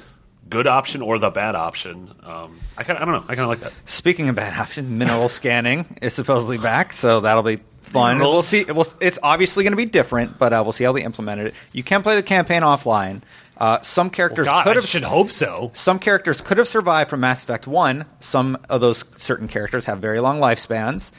good 0.49 0.67
option 0.67 1.03
or 1.03 1.19
the 1.19 1.31
bad 1.31 1.55
option, 1.55 2.11
um, 2.25 2.59
I 2.79 2.83
kind 2.85 2.99
I 2.99 3.05
don't 3.05 3.13
know, 3.15 3.25
I 3.25 3.35
kind 3.37 3.41
of 3.41 3.49
like 3.49 3.61
that. 3.61 3.73
Speaking 3.85 4.29
of 4.31 4.35
bad 4.35 4.59
options, 4.59 4.89
mineral 4.91 5.29
scanning 5.29 5.99
is 6.01 6.15
supposedly 6.15 6.57
back, 6.59 6.95
so 6.95 7.21
that'll 7.21 7.43
be 7.43 7.61
fun. 7.93 8.19
We'll 8.19 8.43
see. 8.43 8.65
We'll, 8.65 8.87
it's 9.01 9.19
obviously 9.23 9.65
going 9.65 9.73
to 9.73 9.77
be 9.77 9.87
different, 9.87 10.39
but 10.39 10.53
uh, 10.53 10.61
we'll 10.65 10.73
see 10.73 10.85
how 10.85 10.93
they 10.93 11.03
implemented 11.03 11.49
it. 11.49 11.55
You 11.73 11.83
can 11.83 12.03
play 12.03 12.17
the 12.17 12.23
campaign 12.23 12.63
offline. 12.63 13.23
Uh, 13.57 13.81
some 13.83 14.11
characters 14.11 14.47
God, 14.47 14.65
could 14.65 14.77
I 14.77 14.81
have 14.81 14.89
should 14.89 15.05
hope 15.05 15.31
so. 15.31 15.71
some 15.75 15.99
characters 15.99 16.41
could 16.41 16.59
have 16.59 16.67
survived 16.67 17.11
from 17.11 17.21
Mass 17.21 17.45
Effect 17.45 17.67
1. 17.67 18.05
Some 18.21 18.59
of 18.69 18.81
those 18.81 19.05
certain 19.17 19.47
characters 19.47 19.85
have 19.85 20.01
very 20.01 20.21
long 20.21 20.41
lifespans. 20.41 21.11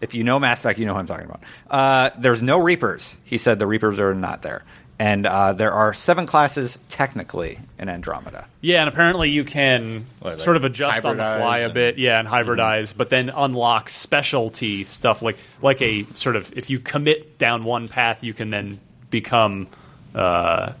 If 0.00 0.14
you 0.14 0.22
know 0.22 0.38
Mass 0.38 0.60
Effect, 0.60 0.78
you 0.78 0.86
know 0.86 0.94
what 0.94 1.00
I'm 1.00 1.06
talking 1.06 1.26
about. 1.26 1.40
Uh, 1.68 2.10
there's 2.18 2.42
no 2.42 2.60
Reapers. 2.60 3.14
He 3.24 3.38
said 3.38 3.58
the 3.58 3.66
Reapers 3.66 3.98
are 3.98 4.14
not 4.14 4.42
there. 4.42 4.64
And 5.00 5.24
uh, 5.24 5.54
there 5.54 5.72
are 5.72 5.94
seven 5.94 6.26
classes 6.26 6.76
technically 6.90 7.58
in 7.78 7.88
Andromeda. 7.88 8.46
Yeah, 8.60 8.80
and 8.80 8.88
apparently 8.90 9.30
you 9.30 9.44
can 9.44 10.04
What, 10.18 10.34
like 10.36 10.40
sort 10.44 10.56
of 10.58 10.66
adjust 10.66 11.06
on 11.06 11.16
the 11.16 11.22
fly 11.22 11.60
a 11.60 11.70
bit, 11.70 11.96
yeah, 11.96 12.20
and 12.20 12.28
hybridize, 12.28 12.94
but 12.94 13.08
then 13.08 13.30
unlock 13.30 13.88
specialty 13.88 14.84
stuff 14.84 15.22
like 15.22 15.38
like 15.62 15.80
a 15.80 16.04
sort 16.16 16.36
of 16.36 16.52
if 16.54 16.68
you 16.68 16.78
commit 16.80 17.38
down 17.38 17.64
one 17.64 17.88
path, 17.88 18.22
you 18.22 18.34
can 18.34 18.50
then 18.50 18.78
become. 19.08 19.68
Uh, 20.14 20.74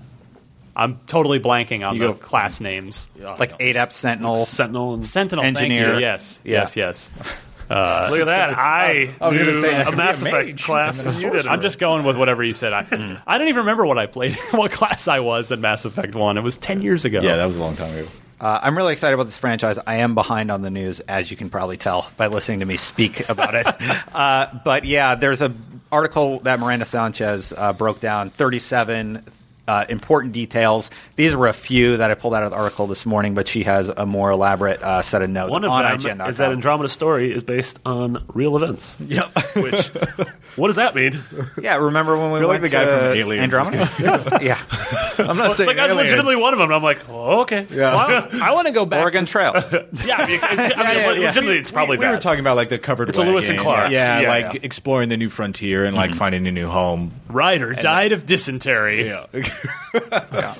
I'm 0.76 1.00
totally 1.06 1.40
blanking 1.40 1.86
on 1.88 1.94
You 1.96 2.00
the 2.02 2.12
go- 2.12 2.18
class 2.18 2.60
names. 2.60 3.08
Like 3.18 3.58
Adept, 3.60 3.94
Sentinel. 3.94 4.36
Sentinel 4.44 5.02
Sentinel, 5.02 5.44
Engineer. 5.46 5.84
Thank 5.84 5.94
you. 5.96 6.00
Yes, 6.06 6.42
Yeah. 6.44 6.66
yes, 6.76 7.10
yes. 7.70 8.10
look 8.10 8.20
at 8.20 8.26
that. 8.26 8.58
I, 8.58 9.14
I 9.20 9.28
was 9.28 9.38
gonna 9.38 9.60
say, 9.60 9.82
a 9.82 9.92
Mass 9.92 10.22
a 10.22 10.26
Effect 10.26 10.48
mage. 10.48 10.64
class 10.64 11.20
you 11.20 11.30
did. 11.30 11.46
I'm 11.46 11.60
just 11.60 11.78
going 11.78 12.04
with 12.04 12.16
whatever 12.16 12.42
you 12.42 12.52
said. 12.52 12.72
I, 12.72 13.20
I 13.26 13.38
don't 13.38 13.48
even 13.48 13.60
remember 13.60 13.86
what 13.86 13.98
I 13.98 14.06
played, 14.06 14.34
what 14.50 14.70
class 14.70 15.08
I 15.08 15.20
was 15.20 15.50
in 15.50 15.60
Mass 15.60 15.84
Effect 15.84 16.14
One. 16.14 16.38
It 16.38 16.42
was 16.42 16.56
ten 16.56 16.82
years 16.82 17.04
ago. 17.04 17.20
Yeah, 17.20 17.36
that 17.36 17.46
was 17.46 17.56
a 17.56 17.60
long 17.60 17.76
time 17.76 17.96
ago. 17.96 18.08
Uh, 18.40 18.58
I'm 18.62 18.76
really 18.76 18.94
excited 18.94 19.12
about 19.14 19.24
this 19.24 19.36
franchise. 19.36 19.78
I 19.86 19.96
am 19.96 20.14
behind 20.14 20.50
on 20.50 20.62
the 20.62 20.70
news, 20.70 21.00
as 21.00 21.30
you 21.30 21.36
can 21.36 21.50
probably 21.50 21.76
tell 21.76 22.10
by 22.16 22.28
listening 22.28 22.60
to 22.60 22.66
me 22.66 22.78
speak 22.78 23.28
about 23.28 23.54
it. 23.54 23.66
uh, 24.14 24.46
but 24.64 24.86
yeah, 24.86 25.14
there's 25.14 25.42
a 25.42 25.54
article 25.92 26.40
that 26.40 26.58
Miranda 26.58 26.86
Sanchez 26.86 27.52
uh, 27.54 27.74
broke 27.74 28.00
down 28.00 28.30
37 28.30 29.24
uh, 29.70 29.84
important 29.88 30.32
details. 30.32 30.90
These 31.14 31.36
were 31.36 31.46
a 31.46 31.52
few 31.52 31.96
that 31.98 32.10
I 32.10 32.14
pulled 32.14 32.34
out 32.34 32.42
of 32.42 32.50
the 32.50 32.56
article 32.56 32.88
this 32.88 33.06
morning, 33.06 33.34
but 33.34 33.46
she 33.46 33.62
has 33.62 33.88
a 33.88 34.04
more 34.04 34.30
elaborate 34.32 34.82
uh, 34.82 35.00
set 35.02 35.22
of 35.22 35.30
notes 35.30 35.50
One 35.52 35.62
of 35.64 35.70
on 35.70 35.84
them 35.84 35.98
IGN.com. 36.18 36.28
is 36.28 36.38
that 36.38 36.50
Andromeda 36.52 36.88
story 36.88 37.32
is 37.32 37.44
based 37.44 37.78
on 37.86 38.24
real 38.34 38.56
events. 38.56 38.96
Yep. 39.00 39.54
Which, 39.56 39.86
what 40.56 40.66
does 40.66 40.76
that 40.76 40.94
mean? 40.96 41.22
Yeah, 41.62 41.76
remember 41.76 42.16
when 42.18 42.32
we 42.32 42.40
feel 42.40 42.48
like 42.48 42.60
went 42.62 42.72
the 42.72 42.76
guy 42.76 42.84
to 42.84 42.90
from 42.90 43.16
Aliens 43.16 43.52
is 43.52 43.58
Andromeda? 43.60 44.38
yeah, 44.42 44.60
I'm 45.18 45.36
not 45.36 45.54
saying 45.56 45.68
Like 45.68 45.78
I 45.78 45.82
was 45.84 45.92
aliens. 45.92 45.96
legitimately 46.10 46.36
one 46.36 46.52
of 46.52 46.58
them. 46.58 46.66
And 46.68 46.74
I'm 46.74 46.82
like, 46.82 47.08
oh, 47.08 47.42
okay. 47.42 47.66
Yeah. 47.70 47.94
Well, 47.94 48.28
I, 48.42 48.50
want 48.54 48.66
to 48.66 48.72
go 48.72 48.84
back. 48.86 49.02
Oregon 49.02 49.26
Trail. 49.26 49.52
Yeah, 50.04 50.16
I 50.16 50.26
mean, 50.26 50.40
I 50.42 50.56
mean, 50.56 50.70
yeah, 50.78 51.00
yeah. 51.00 51.08
legitimately, 51.28 51.58
it's 51.58 51.70
probably 51.70 51.98
we, 51.98 52.06
we 52.06 52.10
were 52.10 52.18
talking 52.18 52.40
about 52.40 52.56
like 52.56 52.70
the 52.70 52.78
covered 52.78 53.10
It's 53.10 53.18
a 53.18 53.22
Lewis 53.22 53.48
and. 53.48 53.58
Clark. 53.58 53.90
Yeah, 53.90 54.20
Yeah, 54.20 54.28
like 54.28 54.54
yeah. 54.54 54.60
exploring 54.62 55.08
the 55.10 55.16
new 55.16 55.28
frontier 55.28 55.84
and 55.84 55.94
like 55.96 56.14
finding 56.14 56.46
a 56.46 56.52
new 56.52 56.68
home. 56.68 57.12
Ryder 57.28 57.74
died 57.74 58.12
of 58.12 58.24
dysentery. 58.26 59.12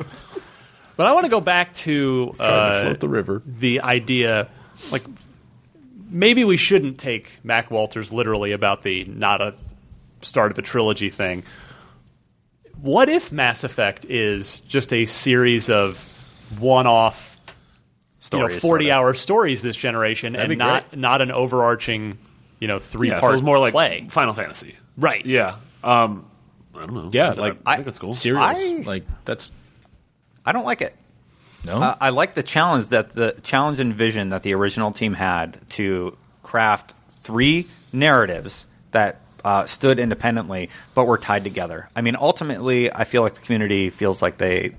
But 0.96 1.06
I 1.06 1.12
want 1.14 1.24
to 1.24 1.30
go 1.30 1.40
back 1.40 1.72
to, 1.76 2.36
uh, 2.38 2.82
float 2.82 3.00
the 3.00 3.08
river. 3.08 3.42
the 3.46 3.80
idea, 3.80 4.48
like 4.92 5.02
maybe 6.10 6.44
we 6.44 6.58
shouldn't 6.58 6.98
take 6.98 7.38
Mac 7.42 7.70
Walters 7.70 8.12
literally 8.12 8.52
about 8.52 8.82
the 8.82 9.04
not 9.04 9.40
a 9.40 9.54
start 10.20 10.50
of 10.52 10.58
a 10.58 10.62
trilogy 10.62 11.08
thing. 11.08 11.42
What 12.82 13.08
if 13.08 13.32
Mass 13.32 13.64
Effect 13.64 14.04
is 14.06 14.60
just 14.62 14.92
a 14.92 15.06
series 15.06 15.70
of 15.70 16.06
one-off, 16.58 17.38
you 17.46 18.38
know, 18.38 18.48
Stories, 18.48 18.60
forty-hour 18.60 19.14
stories 19.14 19.62
this 19.62 19.76
generation, 19.76 20.34
That'd 20.34 20.50
and 20.50 20.58
not 20.58 20.94
not 20.94 21.22
an 21.22 21.30
overarching, 21.30 22.18
you 22.58 22.68
know, 22.68 22.78
three-part 22.78 23.22
feels 23.22 23.42
more 23.42 23.58
like 23.58 23.72
play? 23.72 24.06
Final 24.10 24.34
Fantasy. 24.34 24.76
Right. 24.98 25.24
Yeah. 25.24 25.56
Um, 25.82 26.29
I 26.80 26.86
don't 26.86 26.94
know. 26.94 27.10
Yeah, 27.12 27.30
I, 27.30 27.32
like 27.34 27.56
I 27.66 27.74
think 27.76 27.86
that's 27.86 27.98
cool. 27.98 28.14
Serious. 28.14 28.42
I- 28.42 28.82
like 28.86 29.04
that's 29.24 29.50
I 30.44 30.52
don't 30.52 30.64
like 30.64 30.80
it. 30.82 30.96
no. 31.64 31.80
Uh, 31.82 31.96
I 32.00 32.10
like 32.10 32.34
the 32.34 32.42
challenge 32.42 32.88
that 32.88 33.14
the 33.14 33.36
challenge 33.42 33.80
and 33.80 33.94
vision 33.94 34.30
that 34.30 34.42
the 34.42 34.54
original 34.54 34.92
team 34.92 35.12
had 35.14 35.60
to 35.70 36.16
craft 36.42 36.94
three 37.12 37.66
narratives 37.92 38.66
that 38.92 39.20
uh, 39.44 39.66
stood 39.66 39.98
independently 39.98 40.70
but 40.94 41.06
were 41.06 41.18
tied 41.18 41.44
together. 41.44 41.88
I 41.94 42.00
mean, 42.02 42.16
ultimately, 42.16 42.92
I 42.92 43.04
feel 43.04 43.22
like 43.22 43.34
the 43.34 43.40
community 43.40 43.90
feels 43.90 44.20
like 44.22 44.38
they, 44.38 44.74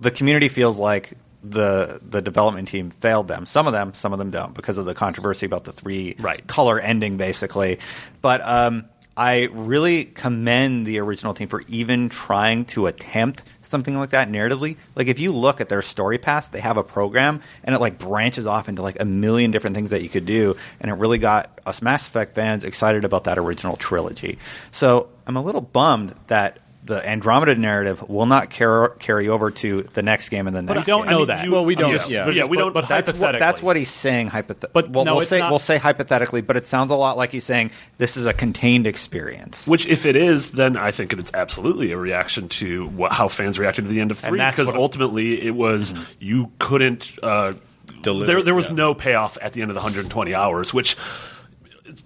the 0.00 0.10
community 0.10 0.48
feels 0.48 0.78
like 0.78 1.12
the 1.44 2.00
the 2.06 2.20
development 2.20 2.68
team 2.68 2.90
failed 2.90 3.28
them. 3.28 3.46
Some 3.46 3.66
of 3.66 3.72
them, 3.72 3.94
some 3.94 4.12
of 4.12 4.18
them 4.18 4.30
don't 4.30 4.52
because 4.54 4.78
of 4.78 4.84
the 4.84 4.94
controversy 4.94 5.46
about 5.46 5.64
the 5.64 5.72
three 5.72 6.16
Right. 6.18 6.44
color 6.46 6.80
ending, 6.80 7.16
basically. 7.18 7.78
But 8.20 8.40
um, 8.46 8.86
I 9.16 9.48
really 9.52 10.04
commend 10.04 10.86
the 10.86 10.98
original 10.98 11.32
team 11.32 11.48
for 11.48 11.62
even 11.68 12.10
trying 12.10 12.66
to 12.66 12.86
attempt 12.86 13.42
something 13.62 13.96
like 13.96 14.10
that 14.10 14.30
narratively. 14.30 14.76
Like 14.94 15.06
if 15.06 15.18
you 15.18 15.32
look 15.32 15.60
at 15.60 15.68
their 15.68 15.82
story 15.82 16.18
path, 16.18 16.50
they 16.52 16.60
have 16.60 16.76
a 16.76 16.82
program 16.82 17.40
and 17.64 17.74
it 17.74 17.80
like 17.80 17.98
branches 17.98 18.46
off 18.46 18.68
into 18.68 18.82
like 18.82 19.00
a 19.00 19.04
million 19.06 19.50
different 19.50 19.74
things 19.74 19.90
that 19.90 20.02
you 20.02 20.08
could 20.08 20.26
do, 20.26 20.56
and 20.80 20.90
it 20.90 20.94
really 20.94 21.18
got 21.18 21.60
us 21.64 21.80
Mass 21.80 22.06
Effect 22.06 22.34
fans 22.34 22.62
excited 22.62 23.04
about 23.04 23.24
that 23.24 23.38
original 23.38 23.76
trilogy. 23.76 24.38
So 24.70 25.08
I'm 25.26 25.36
a 25.36 25.42
little 25.42 25.62
bummed 25.62 26.14
that 26.26 26.58
the 26.86 27.06
Andromeda 27.08 27.54
narrative 27.56 28.08
will 28.08 28.26
not 28.26 28.50
car- 28.50 28.90
carry 28.98 29.28
over 29.28 29.50
to 29.50 29.82
the 29.94 30.02
next 30.02 30.28
game 30.28 30.46
and 30.46 30.56
the 30.56 30.62
But 30.62 30.74
next. 30.74 30.88
I 30.88 30.90
don't 30.90 31.02
game. 31.02 31.10
know 31.10 31.18
mean, 31.18 31.26
that. 31.28 31.44
you- 31.44 31.50
Well, 31.52 31.64
we 31.64 31.74
don't- 31.74 31.90
Just, 31.90 32.10
yeah. 32.10 32.28
yeah, 32.30 32.44
we 32.44 32.56
don't. 32.56 32.72
but 32.72 32.88
That's 32.88 33.12
what, 33.12 33.38
that's 33.38 33.60
what 33.60 33.76
he's 33.76 33.90
saying. 33.90 34.30
Hypothet- 34.30 34.72
But 34.72 34.90
well, 34.90 35.04
no, 35.04 35.16
we'll 35.16 35.26
say 35.26 35.40
not- 35.40 35.50
we'll 35.50 35.58
say 35.58 35.76
hypothetically, 35.78 36.40
but 36.40 36.56
it 36.56 36.66
sounds 36.66 36.90
a 36.90 36.94
lot 36.94 37.16
like 37.16 37.32
he's 37.32 37.44
saying 37.44 37.72
this 37.98 38.16
is 38.16 38.24
a 38.24 38.32
contained 38.32 38.86
experience. 38.86 39.66
Which, 39.66 39.86
if 39.86 40.06
it 40.06 40.16
is, 40.16 40.52
then 40.52 40.76
I 40.76 40.90
think 40.92 41.12
it's 41.12 41.32
absolutely 41.34 41.92
a 41.92 41.98
reaction 41.98 42.48
to 42.50 42.86
what, 42.88 43.12
how 43.12 43.28
fans 43.28 43.58
reacted 43.58 43.84
to 43.84 43.90
the 43.90 44.00
end 44.00 44.10
of 44.10 44.18
three. 44.18 44.38
Because 44.38 44.70
ultimately, 44.70 45.42
it 45.44 45.54
was 45.54 45.92
you 46.20 46.50
couldn't. 46.58 47.12
Uh, 47.22 47.54
Deliver, 48.02 48.26
there, 48.26 48.42
there 48.42 48.54
was 48.54 48.66
yeah. 48.68 48.74
no 48.74 48.94
payoff 48.94 49.38
at 49.40 49.52
the 49.52 49.62
end 49.62 49.70
of 49.70 49.74
the 49.74 49.80
120 49.80 50.34
hours, 50.34 50.72
which, 50.74 50.96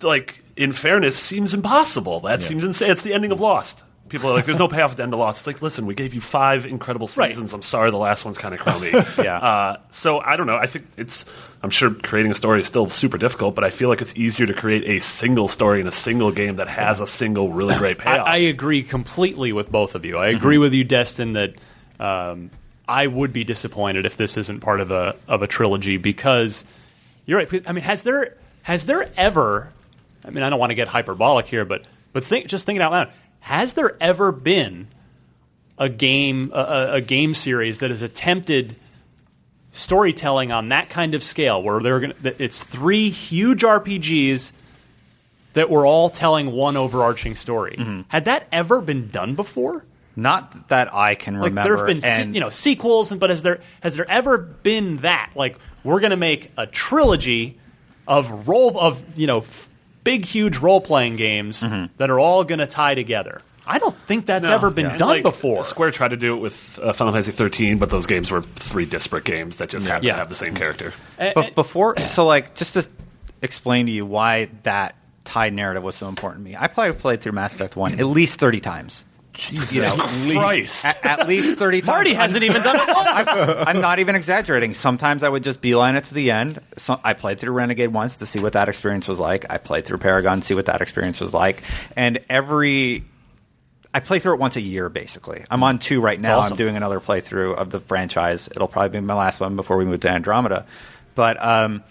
like, 0.02 0.42
in 0.56 0.72
fairness, 0.72 1.16
seems 1.16 1.54
impossible. 1.54 2.20
That 2.20 2.42
seems 2.42 2.64
insane. 2.64 2.90
It's 2.90 3.02
the 3.02 3.14
ending 3.14 3.32
of 3.32 3.40
Lost. 3.40 3.82
People 4.10 4.28
are 4.30 4.34
like, 4.34 4.44
"There's 4.44 4.58
no 4.58 4.68
payoff 4.68 4.90
at 4.90 4.96
the 4.98 5.02
end 5.04 5.14
of 5.14 5.18
Lost." 5.20 5.38
It's 5.40 5.46
like, 5.46 5.62
listen, 5.62 5.86
we 5.86 5.94
gave 5.94 6.12
you 6.12 6.20
five 6.20 6.66
incredible 6.66 7.08
Right. 7.16 7.30
seasons. 7.30 7.54
I'm 7.54 7.62
sorry, 7.62 7.90
the 7.90 7.96
last 7.96 8.24
one's 8.24 8.36
kind 8.36 8.52
of 8.54 8.60
crummy. 8.60 8.90
Yeah. 9.22 9.36
Uh, 9.38 9.76
so 9.90 10.18
I 10.20 10.36
don't 10.36 10.46
know. 10.46 10.56
I 10.56 10.66
think 10.66 10.86
it's. 10.98 11.24
I'm 11.62 11.70
sure 11.70 11.90
creating 11.94 12.32
a 12.32 12.34
story 12.34 12.60
is 12.60 12.66
still 12.66 12.88
super 12.90 13.16
difficult, 13.18 13.54
but 13.54 13.64
I 13.64 13.70
feel 13.70 13.88
like 13.88 14.00
it's 14.02 14.14
easier 14.16 14.46
to 14.46 14.52
create 14.54 14.84
a 14.84 14.98
single 15.00 15.48
story 15.48 15.80
in 15.80 15.86
a 15.86 15.92
single 15.92 16.30
game 16.32 16.56
that 16.56 16.68
has 16.68 17.00
a 17.00 17.06
single 17.06 17.50
really 17.50 17.76
great 17.76 17.98
payoff. 17.98 18.26
I 18.26 18.36
agree 18.38 18.82
completely 18.82 19.52
with 19.52 19.70
both 19.70 19.94
of 19.94 20.04
you. 20.04 20.18
I 20.18 20.28
agree 20.28 20.58
with 20.58 20.72
you, 20.74 20.84
Destin, 20.84 21.32
that 21.34 21.54
um, 21.98 22.50
I 22.88 23.06
would 23.06 23.32
be 23.32 23.44
disappointed 23.44 24.06
if 24.06 24.16
this 24.16 24.36
isn't 24.36 24.60
part 24.60 24.80
of 24.80 24.90
a 24.90 25.16
of 25.28 25.42
a 25.42 25.46
trilogy 25.46 25.96
because 25.98 26.64
you're 27.26 27.38
right. 27.38 27.62
I 27.68 27.72
mean, 27.72 27.84
has 27.84 28.02
there 28.02 28.36
has 28.62 28.86
there 28.86 29.08
ever? 29.16 29.70
I 30.24 30.30
mean, 30.30 30.42
I 30.42 30.50
don't 30.50 30.58
want 30.58 30.70
to 30.70 30.74
get 30.74 30.88
hyperbolic 30.88 31.46
here, 31.46 31.64
but 31.64 31.82
but 32.12 32.24
think 32.24 32.46
just 32.46 32.66
thinking 32.66 32.82
out 32.82 32.90
loud, 32.92 33.10
has 33.40 33.72
there 33.74 33.96
ever 34.00 34.32
been 34.32 34.88
a 35.78 35.88
game 35.88 36.50
a- 36.54 36.88
a, 36.94 37.00
game 37.00 37.32
series 37.34 37.78
that 37.78 37.90
has 37.90 38.02
attempted 38.02 38.76
storytelling 39.72 40.50
on 40.52 40.68
that 40.70 40.90
kind 40.90 41.14
of 41.14 41.22
scale 41.22 41.62
where 41.62 41.80
they're 41.80 42.00
going 42.00 42.12
to 42.22 42.42
it's 42.42 42.62
three 42.62 43.08
huge 43.10 43.62
RPGs 43.62 44.52
that 45.54 45.70
were 45.70 45.86
all 45.86 46.10
telling 46.10 46.50
one 46.52 46.76
overarching 46.76 47.34
story. 47.34 47.76
Mm-hmm. 47.78 48.02
Had 48.08 48.24
that 48.26 48.46
ever 48.52 48.80
been 48.80 49.08
done 49.08 49.34
before? 49.34 49.84
Not 50.16 50.68
that 50.68 50.92
I 50.94 51.14
can 51.14 51.34
Like 51.34 51.50
remember. 51.50 51.68
there 51.70 51.76
have 51.78 51.86
been 51.86 52.00
se- 52.00 52.30
you 52.34 52.40
know 52.40 52.50
sequels, 52.50 53.14
but 53.14 53.30
has 53.30 53.42
there 53.42 53.60
has 53.80 53.94
there 53.96 54.10
ever 54.10 54.36
been 54.38 54.98
that? 54.98 55.30
Like 55.34 55.56
we're 55.84 56.00
going 56.00 56.10
to 56.10 56.16
make 56.16 56.50
a 56.56 56.66
trilogy 56.66 57.58
of 58.06 58.48
role 58.48 58.78
of 58.78 59.02
you 59.16 59.26
know 59.28 59.38
f- 59.38 59.68
big 60.04 60.24
huge 60.24 60.58
role 60.58 60.80
playing 60.80 61.16
games 61.16 61.62
Mm-hmm. 61.62 61.92
that 61.98 62.10
are 62.10 62.18
all 62.18 62.44
going 62.44 62.58
to 62.60 62.66
tie 62.66 62.94
together. 62.94 63.40
I 63.66 63.78
don't 63.78 63.96
think 64.06 64.26
that's 64.26 64.42
No. 64.42 64.52
ever 64.54 64.70
been 64.70 64.86
And, 64.86 64.98
done 64.98 65.08
like, 65.08 65.22
before. 65.22 65.62
Square 65.64 65.92
tried 65.92 66.08
to 66.08 66.16
do 66.16 66.34
it 66.36 66.40
with 66.40 66.78
uh, 66.82 66.92
Final 66.92 67.12
Fantasy 67.12 67.30
13, 67.32 67.78
but 67.78 67.90
those 67.90 68.06
games 68.06 68.30
were 68.30 68.42
three 68.42 68.84
disparate 68.86 69.24
games 69.24 69.58
that 69.58 69.68
just 69.68 69.86
happened 69.86 70.04
Yeah. 70.06 70.14
to 70.14 70.18
have 70.18 70.28
the 70.28 70.34
same 70.34 70.54
character. 70.56 70.92
And- 71.18 71.34
But 71.34 71.46
and- 71.46 71.54
before, 71.54 71.96
so 71.98 72.26
like, 72.26 72.54
just 72.56 72.74
to 72.74 72.88
explain 73.42 73.86
to 73.86 73.92
you 73.92 74.04
why 74.04 74.48
that 74.64 74.96
tied 75.24 75.52
narrative 75.52 75.82
was 75.84 75.94
so 75.94 76.08
important 76.08 76.44
to 76.44 76.50
me, 76.50 76.56
I 76.58 76.66
probably 76.66 76.94
played 76.94 77.20
through 77.20 77.32
Mass 77.32 77.54
Effect 77.54 77.76
One 77.76 77.94
at 78.00 78.06
least 78.06 78.40
thirty 78.40 78.60
times. 78.60 79.04
Jesus 79.32 79.92
Christ. 80.32 80.84
At, 80.84 81.04
at 81.04 81.28
least 81.28 81.56
thirty 81.58 81.80
times. 81.80 81.86
Marty 81.88 82.14
hasn't 82.14 82.42
even 82.42 82.62
done 82.62 82.76
it 82.76 82.88
once. 82.94 83.28
I'm, 83.28 83.68
I'm 83.68 83.80
not 83.80 83.98
even 83.98 84.14
exaggerating. 84.14 84.74
Sometimes 84.74 85.22
I 85.22 85.28
would 85.28 85.44
just 85.44 85.60
beeline 85.60 85.96
it 85.96 86.04
to 86.04 86.14
the 86.14 86.30
end. 86.30 86.60
So, 86.78 87.00
I 87.02 87.14
played 87.14 87.38
through 87.38 87.52
Renegade 87.52 87.92
once 87.92 88.16
to 88.16 88.26
see 88.26 88.40
what 88.40 88.54
that 88.54 88.68
experience 88.68 89.08
was 89.08 89.18
like. 89.18 89.50
I 89.50 89.58
played 89.58 89.84
through 89.84 89.98
Paragon 89.98 90.40
to 90.40 90.46
see 90.46 90.54
what 90.54 90.66
that 90.66 90.82
experience 90.82 91.20
was 91.20 91.32
like. 91.32 91.62
And 91.96 92.20
every. 92.28 93.04
I 93.92 93.98
play 93.98 94.20
through 94.20 94.34
it 94.34 94.40
once 94.40 94.54
a 94.54 94.60
year, 94.60 94.88
basically. 94.88 95.44
I'm 95.50 95.64
on 95.64 95.80
two 95.80 96.00
right 96.00 96.20
now. 96.20 96.38
awesome. 96.38 96.52
I'm 96.52 96.56
doing 96.58 96.76
another 96.76 97.00
playthrough 97.00 97.56
of 97.56 97.70
the 97.70 97.80
franchise. 97.80 98.48
It'll 98.48 98.68
probably 98.68 99.00
be 99.00 99.04
my 99.04 99.14
last 99.14 99.40
one 99.40 99.56
before 99.56 99.76
we 99.78 99.84
move 99.84 100.00
to 100.00 100.08
Andromeda. 100.08 100.66
But 101.16 101.42
um, 101.44 101.82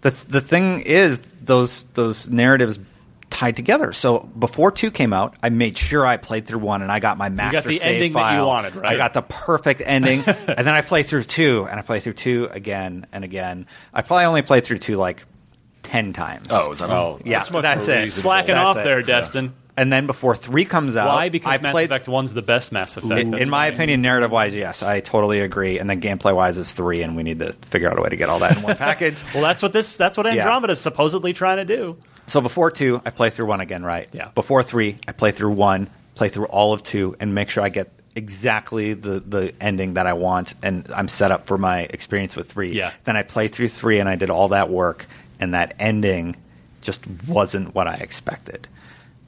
the 0.00 0.10
the 0.28 0.40
thing 0.40 0.80
is, 0.80 1.20
those 1.42 1.84
those 1.94 2.28
narratives 2.28 2.78
tied 3.36 3.54
together. 3.54 3.92
So 3.92 4.20
before 4.20 4.72
two 4.72 4.90
came 4.90 5.12
out, 5.12 5.34
I 5.42 5.50
made 5.50 5.76
sure 5.76 6.06
I 6.06 6.16
played 6.16 6.46
through 6.46 6.60
one 6.60 6.80
and 6.82 6.90
I 6.90 7.00
got 7.00 7.18
my 7.18 7.28
master 7.28 7.68
the 7.68 7.78
save 7.78 7.94
ending 7.96 8.12
that 8.14 8.38
you 8.40 8.46
wanted, 8.46 8.74
right? 8.74 8.94
I 8.94 8.96
got 8.96 9.12
the 9.12 9.22
perfect 9.22 9.82
ending, 9.84 10.20
and 10.26 10.66
then 10.66 10.68
I 10.68 10.80
play 10.80 11.02
through 11.02 11.24
two, 11.24 11.66
and 11.70 11.78
I 11.78 11.82
play 11.82 12.00
through 12.00 12.14
two 12.14 12.48
again 12.50 13.06
and 13.12 13.24
again. 13.24 13.66
I 13.92 14.02
probably 14.02 14.24
only 14.24 14.42
played 14.42 14.64
through 14.64 14.78
two 14.78 14.96
like 14.96 15.22
ten 15.82 16.12
times. 16.14 16.48
Oh, 16.50 16.72
is 16.72 16.78
that 16.78 16.88
Oh, 16.90 17.18
yeah, 17.24 17.38
that's 17.38 17.50
much 17.50 17.62
that's 17.62 17.86
more 17.86 17.96
it. 17.96 18.00
reasonable. 18.04 18.22
Slacking 18.22 18.54
That's 18.54 18.64
off 18.66 18.76
it. 18.78 18.84
there, 18.84 19.02
Destin. 19.02 19.54
And 19.78 19.92
then 19.92 20.06
before 20.06 20.34
three 20.34 20.64
comes 20.64 20.96
out, 20.96 21.08
Why? 21.08 21.28
Because 21.28 21.58
I 21.58 21.62
Mass 21.62 21.72
played, 21.72 21.84
Effect 21.90 22.08
One's 22.08 22.32
the 22.32 22.40
best 22.40 22.72
Mass 22.72 22.96
Effect. 22.96 23.20
in, 23.20 23.34
in 23.34 23.50
my 23.50 23.66
opinion, 23.66 24.00
narrative 24.00 24.30
wise, 24.30 24.54
yes, 24.56 24.82
I 24.82 25.00
totally 25.00 25.40
agree. 25.40 25.78
And 25.78 25.90
then 25.90 26.00
gameplay 26.00 26.34
wise, 26.34 26.56
it's 26.56 26.72
three, 26.72 27.02
and 27.02 27.14
we 27.14 27.22
need 27.22 27.40
to 27.40 27.52
figure 27.52 27.90
out 27.90 27.98
a 27.98 28.00
way 28.00 28.08
to 28.08 28.16
get 28.16 28.30
all 28.30 28.38
that 28.38 28.56
in 28.56 28.62
one 28.62 28.76
package. 28.78 29.22
Well, 29.34 29.42
that's 29.42 29.60
what 29.62 29.74
this. 29.74 29.96
That's 29.96 30.16
what 30.16 30.26
Andromeda 30.26 30.72
is 30.72 30.80
supposedly 30.80 31.34
trying 31.34 31.58
to 31.58 31.66
do. 31.66 31.98
So 32.26 32.40
before 32.40 32.70
two, 32.70 33.00
I 33.04 33.10
play 33.10 33.30
through 33.30 33.46
one 33.46 33.60
again, 33.60 33.84
right? 33.84 34.08
Yeah. 34.12 34.28
Before 34.34 34.62
three, 34.62 34.98
I 35.06 35.12
play 35.12 35.30
through 35.30 35.52
one, 35.52 35.88
play 36.14 36.28
through 36.28 36.46
all 36.46 36.72
of 36.72 36.82
two, 36.82 37.14
and 37.20 37.34
make 37.34 37.50
sure 37.50 37.62
I 37.62 37.68
get 37.68 37.90
exactly 38.16 38.94
the, 38.94 39.20
the 39.20 39.54
ending 39.60 39.94
that 39.94 40.06
I 40.06 40.14
want, 40.14 40.54
and 40.62 40.90
I'm 40.94 41.06
set 41.08 41.30
up 41.30 41.46
for 41.46 41.58
my 41.58 41.80
experience 41.82 42.34
with 42.34 42.50
three. 42.50 42.72
Yeah. 42.72 42.92
Then 43.04 43.16
I 43.16 43.22
play 43.22 43.46
through 43.48 43.68
three, 43.68 44.00
and 44.00 44.08
I 44.08 44.16
did 44.16 44.30
all 44.30 44.48
that 44.48 44.70
work, 44.70 45.06
and 45.38 45.54
that 45.54 45.74
ending 45.78 46.36
just 46.80 47.02
wasn't 47.28 47.74
what 47.74 47.86
I 47.86 47.94
expected. 47.94 48.66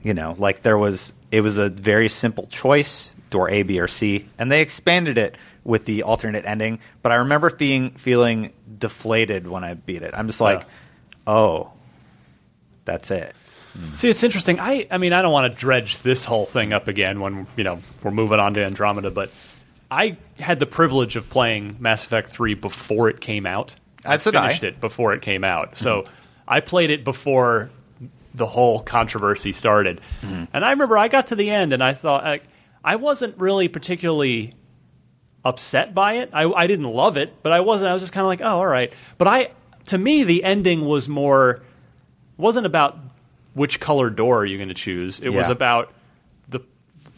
You 0.03 0.15
know, 0.15 0.35
like 0.39 0.63
there 0.63 0.79
was, 0.79 1.13
it 1.31 1.41
was 1.43 1.59
a 1.59 1.69
very 1.69 2.09
simple 2.09 2.47
choice, 2.47 3.11
door 3.31 3.51
A, 3.51 3.63
B, 3.63 3.79
or 3.81 3.89
C, 3.89 4.27
and 4.39 4.51
they 4.51 4.63
expanded 4.63 5.19
it 5.19 5.37
with 5.65 5.85
the 5.85 6.03
alternate 6.05 6.47
ending. 6.47 6.79
But 7.03 7.13
I 7.13 7.17
remember 7.17 7.51
being 7.51 7.91
feeling 7.91 8.53
deflated 8.79 9.47
when 9.47 9.65
I 9.65 9.75
beat 9.75 10.03
it. 10.03 10.15
I'm 10.17 10.27
just 10.29 10.41
like, 10.41 10.61
Yeah. 10.61 10.65
oh, 11.27 11.73
that's 12.89 13.11
it. 13.11 13.35
See, 13.95 14.09
it's 14.09 14.25
interesting. 14.25 14.59
I, 14.59 14.89
I 14.91 14.99
mean, 14.99 15.13
I 15.13 15.23
don't 15.23 15.33
want 15.33 15.53
to 15.53 15.57
dredge 15.57 15.99
this 15.99 16.25
whole 16.25 16.47
thing 16.47 16.73
up 16.73 16.89
again 16.89 17.21
when 17.21 17.47
you 17.57 17.63
know 17.63 17.79
we're 18.03 18.11
moving 18.11 18.41
on 18.41 18.55
to 18.55 18.65
Andromeda, 18.65 19.11
but 19.11 19.31
I 19.91 20.17
had 20.39 20.59
the 20.59 20.67
privilege 20.67 21.15
of 21.15 21.31
playing 21.31 21.77
Mass 21.79 22.05
Effect 22.05 22.31
Three 22.31 22.55
before 22.55 23.09
it 23.09 23.21
came 23.21 23.47
out. 23.47 23.75
That's 24.03 24.27
I 24.27 24.31
finished 24.31 24.65
it 24.65 24.81
before 24.81 25.15
it 25.15 25.23
came 25.23 25.45
out, 25.45 25.77
so 25.77 26.03
mm-hmm. 26.03 26.13
I 26.49 26.61
played 26.61 26.91
it 26.91 27.05
before 27.05 27.71
the 28.35 28.47
whole 28.47 28.81
controversy 28.81 29.53
started. 29.53 30.01
Mm-hmm. 30.23 30.45
And 30.53 30.65
I 30.65 30.71
remember 30.71 30.99
I 30.99 31.09
got 31.09 31.29
to 31.29 31.37
the 31.37 31.51
end 31.51 31.73
and 31.73 31.83
I 31.83 31.93
thought 31.93 32.25
I, 32.25 32.41
I 32.85 32.97
wasn't 32.97 33.37
really 33.39 33.69
particularly 33.69 34.55
upset 35.45 35.95
by 35.95 36.15
it. 36.15 36.31
I, 36.33 36.45
I 36.51 36.67
didn't 36.67 36.87
love 36.87 37.17
it, 37.17 37.35
but 37.43 37.53
I 37.53 37.61
wasn't. 37.61 37.91
I 37.91 37.95
was 37.95 38.03
just 38.03 38.13
kind 38.13 38.23
of 38.23 38.29
like, 38.29 38.41
oh, 38.41 38.59
all 38.59 38.67
right. 38.67 38.93
But 39.19 39.29
I, 39.29 39.51
to 39.87 39.99
me, 39.99 40.23
the 40.25 40.45
ending 40.45 40.85
was 40.85 41.09
more 41.09 41.63
wasn't 42.39 42.65
about 42.67 42.97
which 43.55 43.81
color 43.81 44.09
door 44.09 44.39
are 44.39 44.47
you 44.47 44.57
going 44.57 44.69
to 44.69 44.75
choose. 44.75 45.21
It 45.21 45.29
was 45.31 45.47
Yeah. 45.49 45.53
about 45.53 45.93
the 46.49 46.61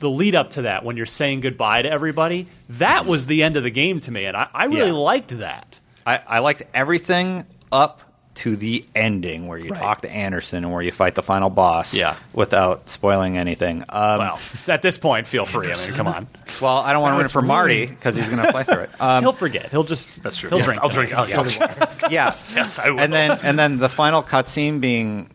the 0.01 0.11
lead 0.11 0.35
up 0.35 0.51
to 0.51 0.63
that 0.63 0.83
when 0.85 0.97
you're 0.97 1.07
saying 1.07 1.41
goodbye 1.41 1.83
to 1.83 1.91
everybody. 1.91 2.47
That 2.71 3.05
was 3.07 3.27
the 3.27 3.43
end 3.43 3.57
of 3.57 3.63
the 3.63 3.71
game 3.71 4.01
to 4.01 4.11
me, 4.11 4.25
and 4.25 4.37
I, 4.37 4.49
I 4.55 4.65
really 4.65 4.87
Yeah. 4.89 4.93
liked 4.95 5.39
that. 5.39 5.79
I, 6.07 6.21
I 6.27 6.39
liked 6.39 6.63
everything 6.73 7.45
up 7.71 8.01
to 8.37 8.55
the 8.57 8.85
ending 8.95 9.49
where 9.49 9.59
you 9.59 9.71
Right. 9.71 9.81
talk 9.81 10.01
to 10.03 10.11
Anderson 10.11 10.59
and 10.65 10.73
where 10.73 10.81
you 10.83 10.93
fight 10.93 11.15
the 11.15 11.23
final 11.23 11.51
boss. 11.51 11.93
Yeah. 11.93 12.15
Without 12.33 12.89
spoiling 12.89 13.37
anything. 13.37 13.83
Um, 13.89 14.19
Well, 14.19 14.39
at 14.69 14.83
this 14.83 14.99
point, 14.99 15.27
feel 15.27 15.45
free. 15.47 15.71
I 15.73 15.77
mean, 15.77 15.93
come 15.95 16.07
on. 16.07 16.27
well, 16.63 16.79
I 16.79 16.93
don't 16.93 17.03
want 17.03 17.11
to 17.13 17.15
ruin 17.17 17.23
it 17.23 17.25
it's 17.25 17.33
for 17.33 17.43
Marty 17.43 17.87
because 17.87 18.15
he's 18.17 18.29
going 18.31 18.43
to 18.43 18.51
play 18.53 18.63
through 18.65 18.83
it. 18.85 18.91
Um, 19.01 19.23
he'll 19.25 19.33
forget. 19.33 19.71
He'll 19.71 19.85
just 19.85 20.09
That's 20.23 20.37
true. 20.37 20.49
He'll 20.49 20.59
Yeah, 20.61 20.65
drink. 20.65 20.83
I'll 20.83 20.89
drink. 20.89 21.13
I'll, 21.13 21.29
yeah. 21.29 22.09
yeah. 22.11 22.35
Yes, 22.55 22.79
I 22.79 22.91
will. 22.91 23.01
And 23.01 23.13
then 23.13 23.39
and 23.43 23.59
then 23.59 23.79
the 23.79 23.89
final 23.89 24.23
cutscene 24.23 24.81
being. 24.81 25.29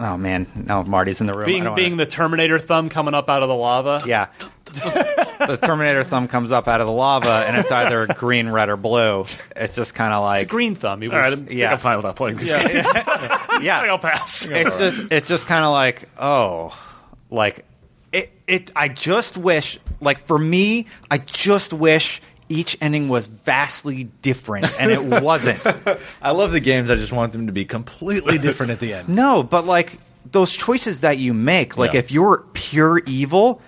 Oh 0.00 0.16
man! 0.16 0.48
Now 0.56 0.82
Marty's 0.82 1.20
in 1.20 1.28
the 1.28 1.32
room. 1.34 1.44
Being 1.46 1.62
being 1.76 1.92
wanna- 1.92 2.04
the 2.04 2.10
Terminator 2.10 2.58
thumb 2.58 2.88
coming 2.88 3.14
up 3.14 3.30
out 3.30 3.42
of 3.44 3.48
the 3.48 3.54
lava. 3.54 4.02
yeah. 4.04 4.26
the 5.46 5.58
Terminator 5.62 6.04
thumb 6.04 6.28
comes 6.28 6.52
up 6.52 6.68
out 6.68 6.80
of 6.80 6.86
the 6.86 6.92
lava, 6.92 7.44
and 7.46 7.56
it's 7.56 7.70
either 7.70 8.06
green, 8.06 8.48
red, 8.48 8.68
or 8.68 8.76
blue. 8.76 9.24
It's 9.56 9.74
just 9.76 9.94
kind 9.94 10.12
of 10.12 10.18
It's 10.34 10.42
a 10.42 10.42
like 10.42 10.48
green 10.48 10.74
thumb. 10.74 11.00
He 11.02 11.08
All 11.08 11.14
right, 11.16 11.30
was, 11.30 11.40
I 11.40 11.44
think 11.44 11.58
yeah. 11.58 11.72
I'm 11.72 11.78
fine 11.78 11.96
without 11.96 12.16
playing 12.16 12.36
these 12.36 12.52
games. 12.52 12.86
yeah. 13.62 13.84
I'll 13.88 13.98
pass. 13.98 14.46
it's 14.48 14.78
just 14.78 15.02
it's 15.10 15.28
just 15.28 15.46
kind 15.46 15.64
of 15.64 15.72
like 15.72 16.08
oh 16.18 16.76
like 17.30 17.64
it 18.12 18.32
it 18.46 18.70
i 18.76 18.88
just 18.88 19.36
wish 19.38 19.78
like 20.00 20.26
for 20.26 20.38
me 20.38 20.86
i 21.10 21.18
just 21.18 21.72
wish 21.72 22.20
each 22.48 22.76
ending 22.82 23.08
was 23.08 23.26
vastly 23.26 24.04
different 24.20 24.66
and 24.78 24.90
it 24.90 25.02
wasn't 25.22 25.58
I 26.20 26.32
love 26.32 26.52
the 26.52 26.60
games. 26.60 26.90
I 26.90 26.96
just 26.96 27.12
want 27.12 27.32
them 27.32 27.46
to 27.46 27.52
be 27.52 27.64
completely 27.64 28.36
different 28.38 28.72
at 28.72 28.80
the 28.80 28.92
end. 28.94 29.08
no 29.08 29.42
but 29.42 29.64
like 29.64 29.98
those 30.30 30.52
choices 30.52 31.00
that 31.00 31.18
you 31.18 31.34
make, 31.34 31.76
like 31.76 31.94
Yeah. 31.94 31.98
if 32.00 32.12
you're 32.12 32.44
pure 32.52 32.98
evil, 33.06 33.60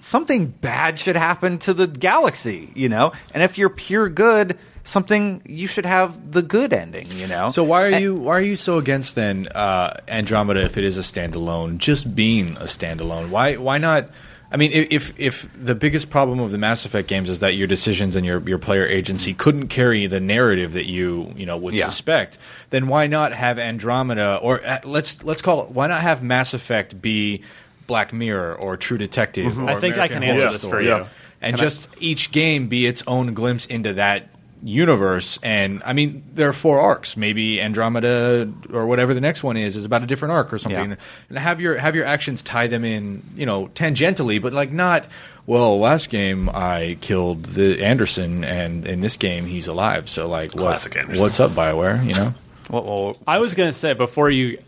something 0.00 0.46
bad 0.46 0.98
should 0.98 1.16
happen 1.16 1.58
to 1.60 1.72
the 1.74 1.86
galaxy, 1.86 2.70
you 2.74 2.88
know? 2.88 3.12
And 3.32 3.42
if 3.42 3.58
you're 3.58 3.70
pure 3.70 4.08
good, 4.08 4.58
something 4.84 5.42
you 5.46 5.66
should 5.66 5.86
have 5.86 6.32
the 6.32 6.42
good 6.42 6.72
ending, 6.72 7.06
you 7.12 7.26
know? 7.26 7.50
So 7.50 7.62
why 7.62 7.84
are 7.84 7.88
And- 7.88 8.02
you 8.02 8.14
why 8.16 8.36
are 8.38 8.40
you 8.42 8.56
so 8.56 8.78
against 8.78 9.14
then 9.14 9.46
uh, 9.54 9.92
Andromeda 10.08 10.62
if 10.62 10.76
it 10.76 10.84
is 10.84 10.98
a 10.98 11.02
standalone, 11.02 11.78
just 11.78 12.14
being 12.14 12.56
a 12.56 12.64
standalone? 12.64 13.28
Why 13.30 13.56
why 13.56 13.78
not? 13.78 14.10
I 14.52 14.56
mean, 14.56 14.72
if 14.72 15.12
if 15.16 15.48
the 15.56 15.76
biggest 15.76 16.10
problem 16.10 16.40
of 16.40 16.50
the 16.50 16.58
Mass 16.58 16.84
Effect 16.84 17.06
games 17.06 17.30
is 17.30 17.38
that 17.38 17.54
your 17.54 17.68
decisions 17.68 18.16
and 18.16 18.26
your, 18.26 18.40
your 18.48 18.58
player 18.58 18.84
agency 18.84 19.32
couldn't 19.32 19.68
carry 19.68 20.08
the 20.08 20.18
narrative 20.18 20.72
that 20.72 20.86
you 20.86 21.32
you 21.36 21.46
know 21.46 21.56
would 21.56 21.74
Yeah. 21.74 21.84
suspect, 21.84 22.36
then 22.70 22.88
why 22.88 23.06
not 23.06 23.32
have 23.32 23.60
Andromeda 23.60 24.40
or 24.42 24.60
uh, 24.66 24.80
let's 24.82 25.22
let's 25.22 25.40
call 25.40 25.62
it 25.62 25.70
why 25.70 25.86
not 25.86 26.00
have 26.00 26.24
Mass 26.24 26.52
Effect 26.52 27.00
be 27.00 27.42
Black 27.90 28.12
Mirror 28.12 28.54
or 28.54 28.76
True 28.76 28.96
Detective? 28.98 29.52
Mm-hmm. 29.52 29.64
Or 29.68 29.70
I 29.70 29.80
think 29.80 29.94
I 29.96 30.06
American 30.06 30.22
can 30.22 30.30
answer 30.30 30.38
Horror 30.46 30.52
this 30.52 30.62
for 30.62 30.68
Story? 30.82 30.86
you. 30.86 31.06
and 31.42 31.56
just 31.58 31.88
each 31.98 32.30
game 32.32 32.68
be 32.68 32.86
its 32.86 33.02
own 33.06 33.34
glimpse 33.34 33.66
into 33.66 33.94
that 33.94 34.28
universe 34.62 35.38
and 35.42 35.82
i 35.86 35.94
mean 35.94 36.22
there 36.34 36.46
are 36.46 36.52
four 36.52 36.78
arcs 36.78 37.16
maybe 37.16 37.58
andromeda 37.62 38.46
or 38.70 38.86
whatever 38.86 39.14
the 39.14 39.20
next 39.20 39.42
one 39.42 39.56
is 39.56 39.74
is 39.74 39.86
about 39.86 40.02
a 40.02 40.06
different 40.06 40.32
arc 40.32 40.52
or 40.52 40.58
something 40.58 40.90
Yeah. 40.90 40.96
and 41.30 41.38
have 41.38 41.62
your 41.62 41.78
have 41.78 41.96
your 41.96 42.04
actions 42.04 42.42
tie 42.42 42.66
them 42.66 42.84
in 42.84 43.22
you 43.34 43.46
know 43.46 43.68
tangentially 43.68 44.38
but 44.40 44.52
like 44.52 44.70
not 44.70 45.06
well 45.46 45.78
last 45.78 46.10
game 46.10 46.50
i 46.52 46.98
killed 47.00 47.42
the 47.44 47.82
anderson 47.82 48.44
and 48.44 48.86
in 48.86 49.00
this 49.00 49.16
game 49.16 49.46
he's 49.46 49.66
alive 49.66 50.10
so 50.10 50.28
like 50.28 50.52
what, 50.54 50.60
Classic 50.60 50.94
Anderson. 50.94 51.22
what's 51.24 51.40
up 51.40 51.52
bioware 51.52 52.04
you 52.06 52.12
know 52.12 52.34
Well, 52.68 52.84
well, 52.84 53.16
I 53.26 53.38
was 53.38 53.54
going 53.54 53.68
to 53.72 53.76
say 53.76 53.94
before 53.94 54.28
you 54.30 54.62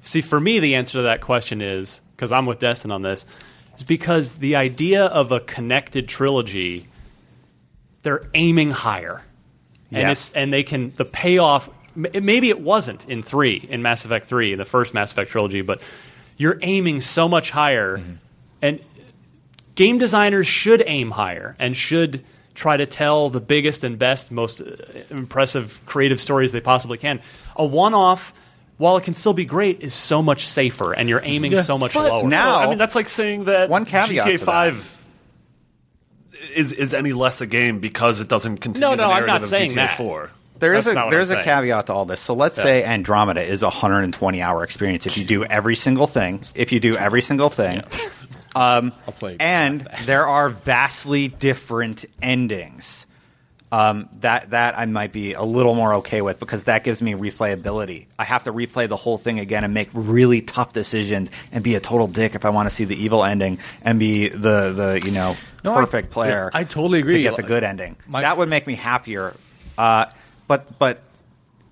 see 0.00 0.22
for 0.22 0.40
me 0.40 0.60
the 0.60 0.76
answer 0.76 0.94
to 0.98 1.02
that 1.02 1.20
question 1.20 1.60
is 1.60 2.00
because 2.16 2.32
I'm 2.32 2.46
with 2.46 2.58
Destin 2.58 2.90
on 2.90 3.02
this 3.02 3.26
is 3.76 3.84
because 3.84 4.32
the 4.32 4.56
idea 4.56 5.04
of 5.04 5.32
a 5.32 5.40
connected 5.40 6.08
trilogy 6.08 6.88
they're 8.02 8.22
aiming 8.34 8.70
higher 8.70 9.22
and 9.90 10.08
Yes. 10.08 10.28
it's 10.28 10.32
and 10.34 10.52
they 10.52 10.62
can 10.62 10.92
the 10.96 11.04
payoff 11.04 11.68
maybe 11.94 12.48
it 12.50 12.60
wasn't 12.60 13.04
in 13.08 13.22
3 13.22 13.66
in 13.70 13.82
Mass 13.82 14.04
Effect 14.04 14.26
3 14.26 14.52
in 14.52 14.58
the 14.58 14.64
first 14.64 14.94
Mass 14.94 15.12
Effect 15.12 15.30
trilogy 15.30 15.62
but 15.62 15.80
you're 16.36 16.58
aiming 16.62 17.00
so 17.00 17.28
much 17.28 17.50
higher 17.50 18.00
and 18.62 18.80
game 19.74 19.98
designers 19.98 20.46
should 20.46 20.82
aim 20.86 21.10
higher 21.10 21.54
and 21.58 21.76
should 21.76 22.24
try 22.54 22.76
to 22.76 22.86
tell 22.86 23.28
the 23.28 23.40
biggest 23.40 23.84
and 23.84 23.98
best, 23.98 24.30
most 24.30 24.62
uh, 24.62 24.76
impressive 25.10 25.78
creative 25.84 26.18
stories 26.18 26.52
they 26.52 26.60
possibly 26.60 26.96
can. 26.96 27.20
A 27.54 27.64
one-off, 27.66 28.32
while 28.78 28.96
it 28.96 29.04
can 29.04 29.14
still 29.14 29.32
be 29.32 29.44
great, 29.44 29.80
is 29.80 29.94
so 29.94 30.22
much 30.22 30.46
safer, 30.46 30.92
and 30.92 31.08
you're 31.08 31.22
aiming 31.24 31.58
so 31.60 31.78
much 31.78 31.94
But 31.94 32.10
lower. 32.10 32.28
now- 32.28 32.60
I 32.60 32.68
mean, 32.68 32.78
that's 32.78 32.94
like 32.94 33.08
saying 33.08 33.44
that 33.44 33.68
one 33.70 33.84
caveat 33.84 34.26
GTA 34.26 34.38
Five 34.40 34.96
is 36.54 36.72
is 36.72 36.94
any 36.94 37.12
less 37.12 37.40
a 37.40 37.46
game 37.46 37.80
because 37.80 38.20
it 38.20 38.28
doesn't 38.28 38.58
continue. 38.58 38.80
No, 38.86 38.90
the 38.90 38.96
no, 38.98 39.12
I'm 39.12 39.26
not 39.26 39.44
saying 39.44 39.70
GTA 39.70 39.74
that. 39.76 39.96
4. 39.96 40.30
There 40.58 40.74
is 40.74 40.86
That's 40.86 40.96
a 40.96 41.10
there's 41.10 41.30
a 41.30 41.42
caveat 41.42 41.86
to 41.88 41.92
all 41.92 42.06
this. 42.06 42.20
So 42.20 42.32
let's 42.34 42.56
say 42.56 42.82
Andromeda 42.82 43.42
is 43.42 43.62
a 43.62 43.66
120 43.66 44.40
hour 44.40 44.64
experience 44.64 45.06
if 45.06 45.18
you 45.18 45.24
do 45.24 45.44
every 45.44 45.76
single 45.76 46.06
thing. 46.06 46.40
If 46.54 46.72
you 46.72 46.80
do 46.80 46.96
every 46.96 47.20
single 47.20 47.50
thing, 47.50 47.82
um, 48.54 48.92
I'll 49.06 49.12
play 49.12 49.36
and 49.38 49.86
there 50.04 50.26
are 50.26 50.48
vastly 50.48 51.28
different 51.28 52.06
endings. 52.22 53.05
Um, 53.76 54.08
that 54.20 54.50
that 54.50 54.78
I 54.78 54.86
might 54.86 55.12
be 55.12 55.34
a 55.34 55.42
little 55.42 55.74
more 55.74 55.94
okay 55.94 56.22
with 56.22 56.38
because 56.40 56.64
that 56.64 56.82
gives 56.82 57.02
me 57.02 57.12
replayability. 57.12 58.06
I 58.18 58.24
have 58.24 58.44
to 58.44 58.52
replay 58.52 58.88
the 58.88 58.96
whole 58.96 59.18
thing 59.18 59.38
again 59.38 59.64
and 59.64 59.74
make 59.74 59.90
really 59.92 60.40
tough 60.40 60.72
decisions 60.72 61.30
and 61.52 61.62
be 61.62 61.74
a 61.74 61.80
total 61.80 62.06
dick 62.06 62.34
if 62.34 62.46
I 62.46 62.48
want 62.50 62.70
to 62.70 62.74
see 62.74 62.84
the 62.84 62.96
evil 62.96 63.22
ending 63.22 63.58
and 63.82 63.98
be 63.98 64.28
the 64.30 64.72
the 64.72 65.02
you 65.04 65.10
know 65.12 65.36
No, 65.62 65.74
I- 65.74 65.80
perfect 65.80 66.10
player. 66.10 66.50
I 66.54 66.64
totally 66.64 67.00
agree. 67.00 67.14
to 67.18 67.22
get 67.22 67.36
the 67.36 67.42
good 67.42 67.64
ending. 67.64 67.96
My- 68.06 68.22
that 68.22 68.38
would 68.38 68.48
make 68.48 68.66
me 68.66 68.76
happier. 68.76 69.34
Uh, 69.76 70.06
but 70.48 70.78
but 70.78 71.02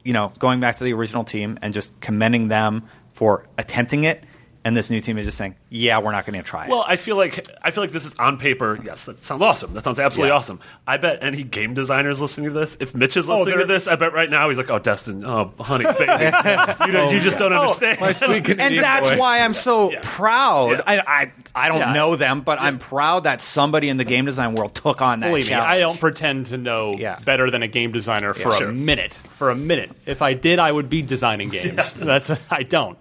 you 0.02 0.12
know, 0.12 0.30
going 0.38 0.60
back 0.60 0.76
to 0.78 0.84
the 0.84 0.92
original 0.92 1.24
team 1.24 1.58
and 1.62 1.72
just 1.72 1.98
commending 2.00 2.48
them 2.48 2.82
for 3.14 3.46
attempting 3.56 4.04
it, 4.04 4.22
and 4.64 4.76
this 4.76 4.88
new 4.90 5.00
team 5.00 5.18
is 5.18 5.26
just 5.26 5.36
saying, 5.38 5.54
"Yeah, 5.68 5.98
we're 5.98 6.12
not 6.12 6.24
going 6.26 6.38
to 6.40 6.42
try 6.48 6.64
it." 6.64 6.70
Well, 6.70 6.84
I 6.86 6.96
feel 6.96 7.16
like 7.16 7.46
I 7.62 7.70
feel 7.70 7.82
like 7.84 7.92
this 7.92 8.04
is 8.06 8.14
on 8.18 8.38
paper. 8.38 8.78
Yes, 8.84 9.04
that 9.04 9.22
sounds 9.22 9.42
awesome. 9.42 9.74
That 9.74 9.84
sounds 9.84 9.98
absolutely 9.98 10.30
Yeah. 10.30 10.36
awesome. 10.36 10.60
I 10.86 10.96
bet 10.96 11.18
any 11.22 11.42
game 11.42 11.74
designers 11.74 12.20
listening 12.20 12.52
to 12.52 12.58
this, 12.58 12.76
if 12.80 12.94
Mitch 12.94 13.16
is 13.16 13.28
Oh, 13.28 13.38
listening 13.42 13.58
to 13.60 13.64
this, 13.66 13.86
I 13.86 13.96
bet 13.96 14.12
right 14.14 14.30
now 14.30 14.48
he's 14.48 14.56
like, 14.58 14.70
"Oh, 14.70 14.78
Destin, 14.78 15.24
oh, 15.24 15.52
honey, 15.60 15.84
baby, 15.84 16.02
you, 16.86 16.92
don't, 16.92 17.14
you 17.14 17.20
just 17.20 17.36
oh, 17.36 17.48
don't 17.48 17.52
understand." 17.52 17.98
Oh, 18.00 18.04
my 18.06 18.12
sweet 18.12 18.48
and 18.58 18.78
that's 18.78 19.10
boy. 19.10 19.18
why 19.18 19.40
I'm 19.40 19.54
so 19.54 19.90
Yeah. 19.92 20.00
proud. 20.02 20.70
Yeah. 20.78 20.82
I, 20.86 20.98
I 21.06 21.32
I 21.54 21.68
don't 21.68 21.78
Yeah. 21.78 21.92
know 21.92 22.16
them, 22.16 22.40
but 22.40 22.60
I'm 22.60 22.78
proud 22.78 23.24
that 23.24 23.40
somebody 23.42 23.88
in 23.88 23.96
the 23.96 24.04
game 24.04 24.24
design 24.24 24.54
world 24.54 24.74
took 24.74 25.02
on 25.02 25.20
that 25.20 25.28
Believe 25.28 25.44
me, 25.44 25.50
challenge. 25.50 25.70
I 25.70 25.78
don't 25.80 26.00
pretend 26.00 26.46
to 26.46 26.56
know 26.56 26.96
Yeah. 26.98 27.18
better 27.24 27.50
than 27.50 27.62
a 27.62 27.68
game 27.68 27.92
designer 27.92 28.34
for 28.34 28.50
Yeah, 28.54 28.68
a 28.68 28.72
minute. 28.72 29.14
For 29.36 29.50
a 29.50 29.54
minute, 29.54 29.90
if 30.06 30.22
I 30.22 30.32
did, 30.34 30.58
I 30.58 30.72
would 30.72 30.88
be 30.90 31.02
designing 31.02 31.48
games. 31.50 31.94
That's 31.94 32.30
I 32.50 32.62
don't. 32.64 32.98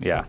Yeah. 0.00 0.24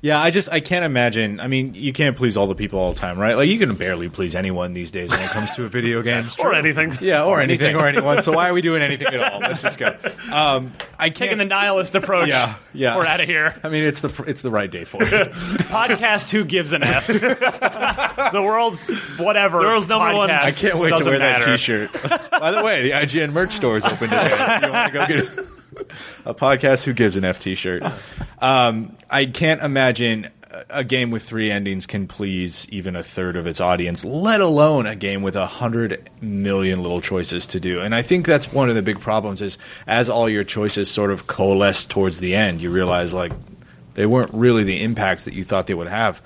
Yeah, 0.00 0.20
I 0.20 0.30
just 0.30 0.48
I 0.48 0.60
can't 0.60 0.84
imagine. 0.84 1.40
I 1.40 1.48
mean, 1.48 1.74
you 1.74 1.92
can't 1.92 2.16
please 2.16 2.36
all 2.36 2.46
the 2.46 2.54
people 2.54 2.78
all 2.78 2.92
the 2.92 2.98
time, 2.98 3.18
right? 3.18 3.36
Like 3.36 3.48
you 3.48 3.58
can 3.58 3.74
barely 3.74 4.08
please 4.08 4.36
anyone 4.36 4.72
these 4.72 4.90
days 4.92 5.10
when 5.10 5.18
it 5.20 5.30
comes 5.30 5.52
to 5.56 5.64
a 5.64 5.68
video 5.68 6.02
game. 6.08 6.24
or 6.38 6.54
anything. 6.54 6.96
Yeah, 7.00 7.24
or 7.24 7.40
anything, 7.42 7.74
or 7.74 7.86
anyone. 7.86 8.22
So 8.22 8.32
why 8.32 8.48
are 8.48 8.52
we 8.52 8.62
doing 8.62 8.80
anything 8.82 9.08
at 9.08 9.32
all? 9.32 9.40
Let's 9.40 9.62
just 9.62 9.78
go. 9.78 9.96
Um, 10.28 10.72
I 10.98 11.06
can't. 11.08 11.16
Taking 11.16 11.38
the 11.38 11.46
nihilist 11.46 11.94
approach. 11.94 12.28
Yeah, 12.28 12.56
yeah. 12.74 12.96
We're 12.98 13.06
out 13.06 13.20
of 13.20 13.26
here. 13.26 13.54
I 13.64 13.70
mean, 13.70 13.82
it's 13.84 14.02
the 14.02 14.24
it's 14.26 14.42
the 14.42 14.50
right 14.50 14.70
day 14.70 14.84
for 14.84 15.02
it. 15.02 15.32
Podcast 15.32 16.30
Who 16.30 16.44
Gives 16.44 16.72
an 16.72 16.82
F? 16.82 17.06
the 17.06 18.42
world's 18.44 18.90
whatever. 19.18 19.58
The 19.58 19.64
world's 19.64 19.88
number 19.88 20.14
one- 20.14 20.30
I 20.30 20.50
can't 20.50 20.76
wait 20.78 20.90
to 20.98 21.04
wear 21.04 21.18
that. 21.18 21.42
T-shirt. 21.42 21.90
By 22.38 22.50
the 22.50 22.62
way, 22.62 22.82
the 22.82 22.90
IGN 22.90 23.32
merch 23.32 23.52
store 23.54 23.78
is 23.78 23.84
open 23.86 24.10
today. 24.10 24.58
You 24.62 24.70
want 24.72 24.92
to 24.92 24.98
go 24.98 25.06
get 25.06 25.57
a 26.24 26.34
podcast? 26.34 26.84
Who 26.84 26.92
gives 26.92 27.16
an 27.16 27.24
F 27.24 27.38
T-shirt? 27.38 27.82
Um, 28.40 28.96
I 29.10 29.26
can't 29.26 29.62
imagine 29.62 30.28
a- 30.70 30.84
game 30.84 31.10
with 31.10 31.22
three 31.22 31.50
endings 31.50 31.86
can 31.86 32.06
please 32.06 32.66
even 32.70 32.96
a 32.96 33.02
third 33.02 33.36
of 33.36 33.46
its 33.46 33.60
audience, 33.60 34.04
let 34.04 34.40
alone 34.40 34.86
a 34.86 34.96
game 34.96 35.22
with 35.22 35.36
a 35.36 35.46
hundred 35.46 36.08
million 36.20 36.82
little 36.82 37.00
choices 37.00 37.46
to 37.48 37.60
do. 37.60 37.80
And 37.80 37.94
I 37.94 38.02
think 38.02 38.26
that's 38.26 38.52
one 38.52 38.68
of 38.68 38.74
the 38.74 38.82
big 38.82 39.00
problems 39.00 39.42
is 39.42 39.58
as 39.86 40.08
all 40.08 40.28
your 40.28 40.44
choices 40.44 40.90
sort 40.90 41.10
of 41.10 41.26
coalesce 41.26 41.84
towards 41.84 42.18
the 42.18 42.34
end, 42.34 42.60
you 42.60 42.70
realize 42.70 43.12
like 43.12 43.32
they 43.94 44.06
weren't 44.06 44.32
really 44.32 44.64
the 44.64 44.82
impacts 44.82 45.24
that 45.24 45.34
you 45.34 45.44
thought 45.44 45.66
they 45.66 45.74
would 45.74 45.88
have. 45.88 46.22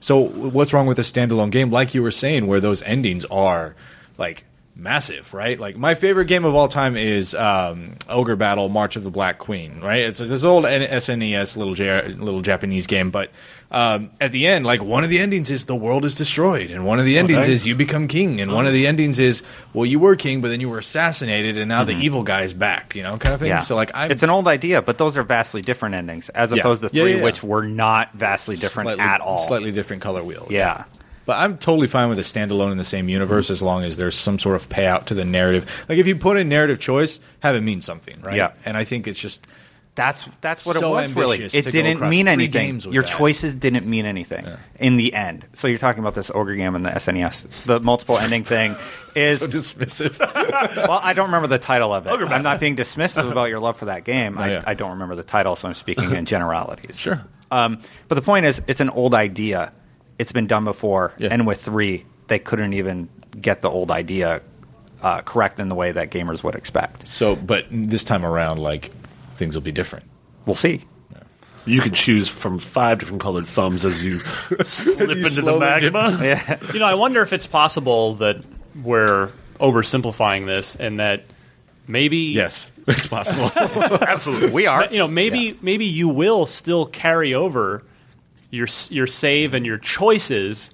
So 0.00 0.18
what's 0.18 0.72
wrong 0.72 0.86
with 0.86 0.98
a 0.98 1.02
standalone 1.02 1.50
game 1.50 1.70
like 1.70 1.94
you 1.94 2.02
were 2.02 2.10
saying 2.10 2.48
where 2.48 2.60
those 2.60 2.82
endings 2.82 3.24
are 3.26 3.76
like 4.18 4.44
massive, 4.74 5.34
right? 5.34 5.58
Like 5.60 5.76
my 5.76 5.94
favorite 5.94 6.26
game 6.26 6.44
of 6.44 6.54
all 6.54 6.68
time 6.68 6.96
is 6.96 7.34
um, 7.34 7.96
Ogre 8.08 8.36
Battle 8.36 8.68
March 8.68 8.96
of 8.96 9.02
the 9.04 9.10
Black 9.10 9.38
Queen, 9.38 9.80
right? 9.80 10.00
It's 10.04 10.18
this 10.18 10.44
old 10.44 10.64
SNES 10.64 11.56
little 11.56 11.74
J- 11.74 12.08
little 12.08 12.40
Japanese 12.42 12.86
game, 12.86 13.10
but 13.10 13.30
um, 13.70 14.10
at 14.20 14.32
the 14.32 14.46
end, 14.46 14.66
like 14.66 14.82
one 14.82 15.02
of 15.04 15.10
the 15.10 15.18
endings 15.18 15.50
is 15.50 15.64
the 15.64 15.74
world 15.74 16.04
is 16.04 16.14
destroyed, 16.14 16.70
and 16.70 16.84
one 16.86 16.98
of 16.98 17.04
the 17.06 17.18
endings 17.18 17.40
Okay. 17.40 17.52
is 17.52 17.66
you 17.66 17.74
become 17.74 18.06
king, 18.08 18.40
and 18.40 18.52
one 18.52 18.66
of 18.66 18.72
the 18.72 18.86
endings 18.86 19.18
is 19.18 19.42
well 19.72 19.86
you 19.86 19.98
were 19.98 20.16
king, 20.16 20.40
but 20.42 20.48
then 20.48 20.60
you 20.60 20.68
were 20.68 20.78
assassinated, 20.78 21.56
and 21.58 21.68
now 21.68 21.84
the 21.84 21.94
evil 21.96 22.22
guy's 22.22 22.52
back, 22.52 22.94
you 22.94 23.02
know, 23.02 23.16
kind 23.18 23.34
of 23.34 23.40
thing. 23.40 23.48
Yeah. 23.48 23.60
So 23.60 23.74
like 23.76 23.90
I'm 23.94 24.10
it's 24.10 24.22
an 24.22 24.30
old 24.30 24.46
idea, 24.48 24.82
but 24.82 24.98
those 24.98 25.16
are 25.16 25.22
vastly 25.22 25.62
different 25.62 25.94
endings 25.94 26.28
as 26.30 26.50
Yeah. 26.52 26.58
opposed 26.60 26.82
to 26.82 26.88
three, 26.90 27.16
yeah. 27.16 27.22
which 27.22 27.42
were 27.42 27.62
not 27.66 28.12
vastly 28.14 28.56
different 28.56 28.88
slightly, 28.88 29.04
at 29.04 29.20
all. 29.20 29.46
Slightly 29.46 29.72
different 29.72 30.02
color 30.02 30.22
wheel. 30.22 30.46
Yeah. 30.50 30.84
But 31.24 31.38
I'm 31.38 31.56
totally 31.58 31.86
fine 31.86 32.08
with 32.08 32.18
a 32.18 32.22
standalone 32.22 32.72
in 32.72 32.78
the 32.78 32.84
same 32.84 33.08
universe 33.08 33.50
as 33.50 33.62
long 33.62 33.84
as 33.84 33.96
there's 33.96 34.16
some 34.16 34.38
sort 34.38 34.56
of 34.56 34.68
payout 34.68 35.04
to 35.06 35.14
the 35.14 35.24
narrative. 35.24 35.84
Like 35.88 35.98
if 35.98 36.06
you 36.06 36.16
put 36.16 36.36
in 36.36 36.48
narrative 36.48 36.80
choice, 36.80 37.20
have 37.40 37.54
it 37.54 37.60
mean 37.60 37.80
something, 37.80 38.20
right? 38.22 38.36
Yeah. 38.36 38.52
And 38.64 38.76
I 38.76 38.84
think 38.84 39.06
it's 39.06 39.20
just 39.20 39.46
That's 39.94 40.28
that's 40.40 40.64
what 40.66 40.76
So 40.76 40.98
it 40.98 41.02
was 41.02 41.12
really. 41.12 41.42
It 41.44 41.70
didn't 41.70 42.00
mean 42.08 42.26
anything. 42.26 42.80
Your 42.90 43.02
that. 43.02 43.10
choices 43.12 43.54
didn't 43.54 43.86
mean 43.86 44.06
anything 44.06 44.46
in 44.80 44.96
the 44.96 45.12
end. 45.14 45.46
So 45.52 45.68
you're 45.68 45.78
talking 45.78 46.00
about 46.00 46.14
this 46.14 46.30
ogre 46.34 46.56
game 46.56 46.74
and 46.74 46.84
the 46.86 46.90
SNES. 46.90 47.64
The 47.64 47.78
multiple 47.78 48.18
ending 48.18 48.42
thing 48.44 48.74
is 49.14 49.40
so 49.40 49.46
dismissive. 49.48 50.18
well, 50.88 50.98
I 51.02 51.12
don't 51.12 51.26
remember 51.26 51.46
the 51.48 51.58
title 51.58 51.92
of 51.94 52.06
it. 52.06 52.10
I'm 52.10 52.42
not 52.42 52.58
being 52.58 52.74
dismissive 52.74 53.30
about 53.30 53.50
your 53.50 53.60
love 53.60 53.76
for 53.76 53.84
that 53.84 54.04
game. 54.04 54.38
I, 54.38 54.50
yeah. 54.52 54.64
I 54.66 54.74
don't 54.74 54.92
remember 54.92 55.14
the 55.14 55.22
title, 55.22 55.54
so 55.56 55.68
I'm 55.68 55.74
speaking 55.74 56.10
in 56.12 56.24
generalities. 56.34 56.98
Sure. 56.98 57.22
Um, 57.50 57.80
but 58.08 58.14
the 58.14 58.22
point 58.22 58.46
is, 58.46 58.62
it's 58.66 58.80
an 58.80 58.88
old 58.90 59.14
idea. 59.14 59.72
It's 60.18 60.32
been 60.32 60.46
done 60.46 60.64
before, 60.64 61.12
Yeah. 61.18 61.28
and 61.30 61.46
with 61.46 61.60
three, 61.62 62.04
they 62.28 62.38
couldn't 62.38 62.72
even 62.74 63.08
get 63.40 63.60
the 63.60 63.70
old 63.70 63.90
idea 63.90 64.42
uh, 65.02 65.20
correct 65.22 65.58
in 65.58 65.68
the 65.68 65.74
way 65.74 65.90
that 65.92 66.10
gamers 66.10 66.44
would 66.44 66.54
expect. 66.54 67.08
so, 67.08 67.34
but 67.34 67.66
this 67.70 68.04
time 68.04 68.24
around, 68.24 68.58
like 68.58 68.90
things 69.36 69.54
will 69.54 69.62
be 69.62 69.72
different. 69.72 70.04
We'll 70.46 70.54
see. 70.56 70.82
You 71.64 71.80
can 71.80 71.92
choose 71.94 72.28
from 72.28 72.58
five 72.58 72.98
different 72.98 73.22
colored 73.22 73.46
thumbs 73.46 73.84
as 73.84 74.02
you 74.04 74.18
slip 74.64 75.00
into 75.00 75.14
the 75.14 75.30
slowly 75.30 75.80
dip- 75.80 75.92
magma. 75.92 76.58
You 76.72 76.80
know, 76.80 76.86
I 76.86 76.94
wonder 76.94 77.22
if 77.22 77.32
it's 77.32 77.46
possible 77.46 78.14
that 78.16 78.38
we're 78.82 79.30
oversimplifying 79.60 80.46
this 80.46 80.74
and 80.76 80.98
that 81.00 81.24
maybe 81.86 82.16
Yes. 82.18 82.70
It's 82.88 83.06
possible. 83.06 83.50
Absolutely. 83.56 84.50
We 84.50 84.66
are. 84.66 84.86
You 84.90 84.98
know, 84.98 85.06
maybe 85.08 85.56
maybe 85.62 85.84
you 85.84 86.08
will 86.08 86.46
still 86.46 86.84
carry 86.84 87.32
over 87.32 87.84
your 88.52 88.68
your 88.90 89.08
save 89.08 89.54
and 89.54 89.66
your 89.66 89.78
choices 89.78 90.72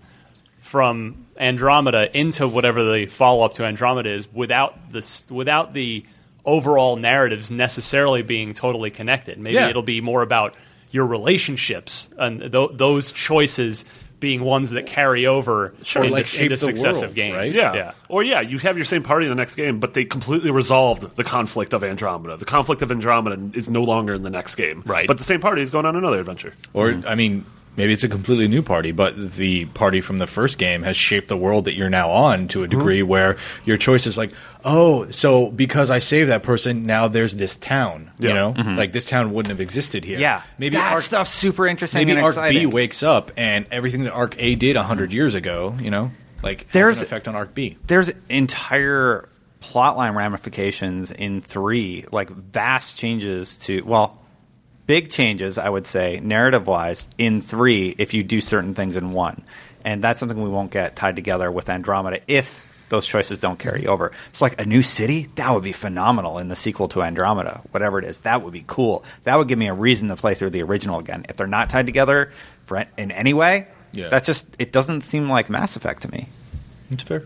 from 0.60 1.26
Andromeda 1.38 2.14
into 2.18 2.46
whatever 2.46 2.84
the 2.84 3.06
follow 3.06 3.44
up 3.44 3.54
to 3.54 3.64
Andromeda 3.64 4.10
is 4.10 4.28
without 4.32 4.92
the 4.92 5.22
without 5.30 5.72
the 5.72 6.04
overall 6.44 6.96
narratives 6.96 7.50
necessarily 7.50 8.22
being 8.22 8.52
totally 8.54 8.90
connected. 8.90 9.38
Maybe 9.38 9.54
Yeah. 9.54 9.68
it'll 9.68 9.82
be 9.82 10.00
more 10.00 10.22
about 10.22 10.54
your 10.90 11.06
relationships 11.06 12.08
and 12.18 12.40
th- 12.52 12.70
those 12.74 13.12
choices 13.12 13.84
being 14.20 14.42
ones 14.42 14.70
that 14.70 14.86
carry 14.86 15.26
over 15.26 15.74
Sure, 15.84 16.02
into, 16.02 16.14
like 16.14 16.26
shape 16.26 16.50
into 16.50 16.54
the 16.56 16.58
successive 16.58 17.02
world, 17.10 17.14
games. 17.14 17.36
right? 17.36 17.52
Yeah. 17.54 17.74
yeah. 17.74 17.92
Or 18.08 18.22
yeah, 18.24 18.40
you 18.40 18.58
have 18.58 18.76
your 18.76 18.84
same 18.86 19.02
party 19.04 19.26
in 19.26 19.30
the 19.30 19.36
next 19.36 19.54
game, 19.54 19.78
but 19.78 19.94
they 19.94 20.04
completely 20.04 20.50
resolved 20.50 21.14
the 21.16 21.22
conflict 21.22 21.72
of 21.72 21.84
Andromeda. 21.84 22.36
The 22.36 22.44
conflict 22.44 22.82
of 22.82 22.90
Andromeda 22.90 23.38
is 23.56 23.68
no 23.68 23.84
longer 23.84 24.14
in 24.14 24.22
the 24.22 24.30
next 24.30 24.56
game. 24.56 24.82
Right. 24.84 25.06
But 25.06 25.18
the 25.18 25.24
same 25.24 25.40
party 25.40 25.62
is 25.62 25.70
going 25.70 25.86
on 25.86 25.94
another 25.94 26.18
adventure. 26.18 26.54
Or 26.72 27.00
I 27.06 27.14
mean, 27.14 27.44
maybe 27.78 27.94
it's 27.94 28.04
a 28.04 28.08
completely 28.08 28.48
new 28.48 28.60
party, 28.60 28.92
but 28.92 29.14
the 29.36 29.64
party 29.66 30.02
from 30.02 30.18
the 30.18 30.26
first 30.26 30.58
game 30.58 30.82
has 30.82 30.96
shaped 30.96 31.28
the 31.28 31.36
world 31.36 31.64
that 31.64 31.74
you're 31.76 31.88
now 31.88 32.10
on 32.10 32.48
to 32.48 32.62
a 32.64 32.66
mhm. 32.66 32.70
degree 32.70 33.02
where 33.02 33.38
your 33.64 33.78
choice 33.78 34.06
is 34.06 34.18
like, 34.18 34.32
oh, 34.64 35.06
so 35.10 35.50
because 35.50 35.88
I 35.88 36.00
saved 36.00 36.28
that 36.28 36.42
person, 36.42 36.84
now 36.84 37.08
there's 37.08 37.36
this 37.36 37.56
town. 37.56 38.10
You 38.18 38.28
Yeah. 38.28 38.34
know, 38.34 38.52
mm-hmm. 38.54 38.76
like 38.76 38.92
this 38.92 39.06
town 39.06 39.32
wouldn't 39.32 39.50
have 39.50 39.60
existed 39.60 40.04
here. 40.04 40.18
yeah. 40.18 40.42
maybe 40.58 40.76
that 40.76 40.92
Arc, 40.92 41.02
stuff's 41.02 41.32
super 41.32 41.66
interesting 41.66 42.00
maybe 42.00 42.18
and 42.18 42.20
Arc 42.20 42.50
B 42.50 42.66
wakes 42.66 43.02
up 43.02 43.30
and 43.36 43.64
everything 43.70 44.02
that 44.02 44.12
Arc 44.12 44.34
A 44.38 44.56
did 44.56 44.76
hundred 44.76 45.12
years 45.12 45.34
ago, 45.34 45.74
you 45.80 45.90
know, 45.90 46.10
like 46.42 46.66
There's- 46.72 46.98
has 46.98 47.02
an 47.02 47.06
effect 47.06 47.28
on 47.28 47.36
Arc 47.36 47.54
B. 47.54 47.76
there's 47.86 48.10
entire 48.28 49.28
plotline 49.62 50.14
ramifications 50.14 51.10
in 51.10 51.40
three, 51.40 52.04
like 52.10 52.30
vast 52.30 52.98
changes 52.98 53.56
to 53.58 53.82
well, 53.82 54.18
big 54.88 55.10
changes, 55.10 55.56
I 55.58 55.68
would 55.68 55.86
say, 55.86 56.18
narrative 56.20 56.66
wise, 56.66 57.06
in 57.18 57.40
three 57.40 57.94
if 57.98 58.12
you 58.14 58.24
do 58.24 58.40
certain 58.40 58.74
things 58.74 58.96
in 58.96 59.12
one. 59.12 59.42
And 59.84 60.02
that's 60.02 60.18
something 60.18 60.42
we 60.42 60.48
won't 60.50 60.72
get 60.72 60.96
tied 60.96 61.14
together 61.14 61.52
with 61.52 61.68
Andromeda 61.68 62.20
if 62.26 62.64
those 62.88 63.06
choices 63.06 63.38
don't 63.38 63.58
carry 63.58 63.86
over. 63.86 64.12
It's 64.30 64.40
like 64.40 64.58
a 64.60 64.64
new 64.64 64.82
city, 64.82 65.28
that 65.36 65.52
would 65.52 65.62
be 65.62 65.72
phenomenal 65.72 66.38
in 66.38 66.48
the 66.48 66.56
sequel 66.56 66.88
to 66.88 67.02
Andromeda, 67.02 67.60
whatever 67.70 67.98
it 67.98 68.06
is. 68.06 68.20
That 68.20 68.42
would 68.42 68.52
be 68.52 68.64
cool. 68.66 69.04
That 69.24 69.36
would 69.36 69.46
give 69.46 69.58
me 69.58 69.68
a 69.68 69.74
reason 69.74 70.08
to 70.08 70.16
play 70.16 70.34
through 70.34 70.50
the 70.50 70.62
original 70.62 70.98
again. 70.98 71.26
If 71.28 71.36
they're 71.36 71.46
not 71.46 71.68
tied 71.68 71.84
together 71.86 72.32
for, 72.66 72.84
in 72.96 73.10
any 73.10 73.34
way, 73.34 73.66
Yeah. 73.92 74.08
that's 74.08 74.26
just 74.26 74.46
it 74.58 74.72
doesn't 74.72 75.02
seem 75.02 75.28
like 75.28 75.50
Mass 75.50 75.76
Effect 75.76 76.02
to 76.02 76.10
me. 76.10 76.28
It's 76.90 77.02
fair. 77.02 77.24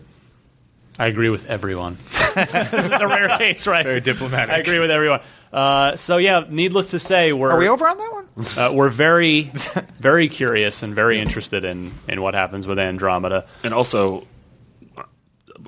I 0.99 1.07
agree 1.07 1.29
with 1.29 1.45
everyone. 1.47 1.97
this 2.35 2.73
is 2.73 2.91
a 3.01 3.07
rare 3.07 3.29
case, 3.37 3.65
right? 3.67 3.83
Very 3.83 3.99
diplomatic. 4.01 4.53
I 4.53 4.59
agree 4.59 4.79
with 4.79 4.91
everyone. 4.91 5.21
Uh, 5.51 5.95
so 5.95 6.17
yeah, 6.17 6.43
needless 6.47 6.91
to 6.91 6.99
say, 6.99 7.33
we're 7.33 7.51
Are 7.51 7.57
we 7.57 7.67
over 7.67 7.87
on 7.87 7.97
that 7.97 8.11
one? 8.11 8.27
Uh, 8.57 8.71
we're 8.73 8.89
very, 8.89 9.41
very 9.99 10.27
curious 10.27 10.83
and 10.83 10.93
very 10.95 11.19
interested 11.19 11.63
in 11.63 11.91
in 12.07 12.21
what 12.21 12.33
happens 12.33 12.65
with 12.67 12.79
Andromeda. 12.79 13.45
And 13.63 13.73
also, 13.73 14.25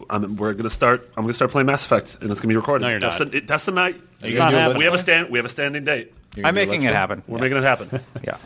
I'm, 0.09 0.35
we're 0.35 0.53
going 0.53 0.63
to 0.63 0.69
start. 0.69 1.07
I'm 1.15 1.23
going 1.23 1.27
to 1.29 1.33
start 1.33 1.51
playing 1.51 1.67
Mass 1.67 1.85
Effect, 1.85 2.17
and 2.21 2.29
it's 2.31 2.39
going 2.39 2.49
to 2.49 2.53
be 2.53 2.55
recorded. 2.55 2.85
No, 2.85 2.91
you're 2.91 2.99
that's 2.99 3.19
not. 3.19 3.31
The, 3.31 3.37
it- 3.37 3.47
that's 3.47 3.65
the 3.65 3.71
night. 3.71 3.95
Are 4.23 4.27
not 4.39 4.51
gonna 4.51 4.51
do 4.51 4.57
a 4.57 4.59
happening. 4.59 4.67
Let's 4.69 4.79
We 4.79 4.85
have 4.85 4.93
a 4.93 4.97
stand. 4.97 5.29
We 5.29 5.39
have 5.39 5.45
a 5.45 5.49
standing 5.49 5.85
date. 5.85 6.13
You're 6.35 6.45
I'm 6.47 6.55
gonna 6.55 6.65
do 6.65 6.71
making 6.71 6.85
Let's 6.85 6.85
it 6.85 6.87
Play? 6.89 6.93
happen. 6.93 7.23
We're 7.27 7.39
making 7.39 7.57
it 7.57 7.63
happen. 7.63 7.99
Yeah. 8.23 8.37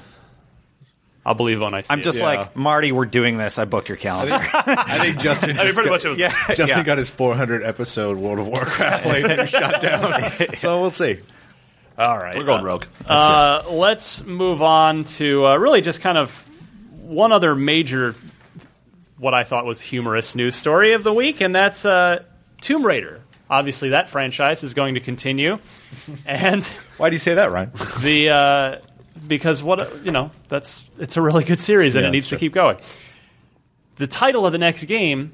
I'll 1.30 1.36
believe 1.36 1.62
when 1.62 1.76
I 1.76 1.82
see 1.82 1.88
I'm 1.92 2.00
it. 2.00 2.04
just 2.04 2.18
Yeah. 2.18 2.26
like 2.26 2.56
Marty. 2.56 2.92
We're 2.92 3.06
doing 3.06 3.38
this. 3.38 3.60
I 3.60 3.66
booked 3.66 3.88
your 3.88 3.98
calendar. 4.00 4.34
I 4.36 4.98
think 4.98 5.20
Justin. 5.22 5.60
I 5.60 5.66
mean, 5.66 5.74
pretty 5.76 5.90
got- 5.90 5.96
much 5.98 6.06
it 6.06 6.10
was. 6.10 6.18
yeah, 6.18 6.32
Justin 6.48 6.68
yeah. 6.80 6.84
got 6.84 6.98
his 6.98 7.12
400 7.12 7.62
episode 7.62 8.18
World 8.18 8.40
of 8.40 8.48
Warcraft 8.48 9.04
playthrough 9.08 9.48
shut 9.48 9.80
down. 9.80 10.56
So 10.58 10.82
we'll 10.82 10.90
see. 10.90 11.20
all 12.00 12.18
right. 12.18 12.36
We're 12.36 12.46
going 12.46 12.64
rogue. 12.64 12.86
Uh, 13.06 13.62
let's 13.70 14.26
move 14.26 14.64
on 14.64 15.04
to 15.04 15.46
uh, 15.46 15.58
really 15.58 15.82
just 15.82 16.02
kind 16.02 16.18
of 16.18 16.32
one 17.04 17.32
other 17.32 17.54
major, 17.54 18.16
what 19.20 19.36
I 19.36 19.44
thought 19.44 19.66
was 19.66 19.82
humorous 19.82 20.34
news 20.34 20.56
story 20.56 20.94
of 20.94 21.04
the 21.04 21.14
week, 21.14 21.42
and 21.42 21.54
that's 21.54 21.86
uh, 21.86 22.24
Tomb 22.62 22.84
Raider. 22.84 23.22
Obviously, 23.52 23.90
that 23.90 24.10
franchise 24.10 24.64
is 24.64 24.74
going 24.74 24.94
to 24.96 25.00
continue, 25.00 25.60
and 26.26 26.64
Why 26.98 27.10
do 27.10 27.16
you 27.16 27.20
say 27.20 27.34
that, 27.36 27.52
Ryan? 27.52 27.72
the 28.02 28.30
uh, 28.30 28.76
because 29.28 29.62
what 29.64 30.06
you 30.06 30.12
know 30.12 30.32
that's 30.48 30.88
it's 30.98 31.18
a 31.18 31.22
really 31.22 31.44
good 31.44 31.60
series 31.60 31.96
and 31.96 32.04
Yeah, 32.04 32.10
it 32.10 32.12
needs 32.12 32.30
to 32.30 32.38
keep 32.38 32.54
going. 32.54 32.78
The 33.98 34.08
title 34.08 34.46
of 34.46 34.52
the 34.52 34.58
next 34.58 34.86
game 34.86 35.34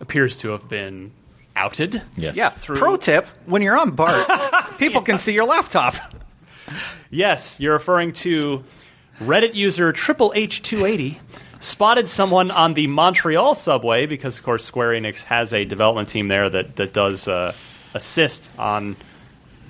appears 0.00 0.36
to 0.38 0.50
have 0.50 0.68
been 0.68 1.12
outed. 1.56 2.02
Yes. 2.16 2.36
yeah. 2.36 2.50
Pro 2.64 2.96
tip: 2.96 3.26
When 3.46 3.62
you're 3.62 3.78
on 3.78 3.90
BART, 3.92 4.26
people 4.78 5.02
can 5.02 5.18
see 5.18 5.32
your 5.32 5.44
laptop. 5.44 5.94
Yes, 7.10 7.58
you're 7.58 7.72
referring 7.72 8.12
to 8.12 8.64
Reddit 9.20 9.54
user 9.54 9.92
Triple 9.92 10.32
H280 10.36 11.16
spotted 11.60 12.08
someone 12.08 12.50
on 12.50 12.74
the 12.74 12.86
Montreal 12.86 13.54
subway 13.54 14.06
because, 14.06 14.38
of 14.38 14.44
course, 14.44 14.64
Square 14.64 14.90
Enix 14.92 15.22
has 15.24 15.52
a 15.52 15.64
development 15.64 16.08
team 16.08 16.28
there 16.28 16.48
that 16.48 16.76
that 16.76 16.92
does 16.92 17.26
uh, 17.26 17.52
assist 17.94 18.50
on 18.58 18.96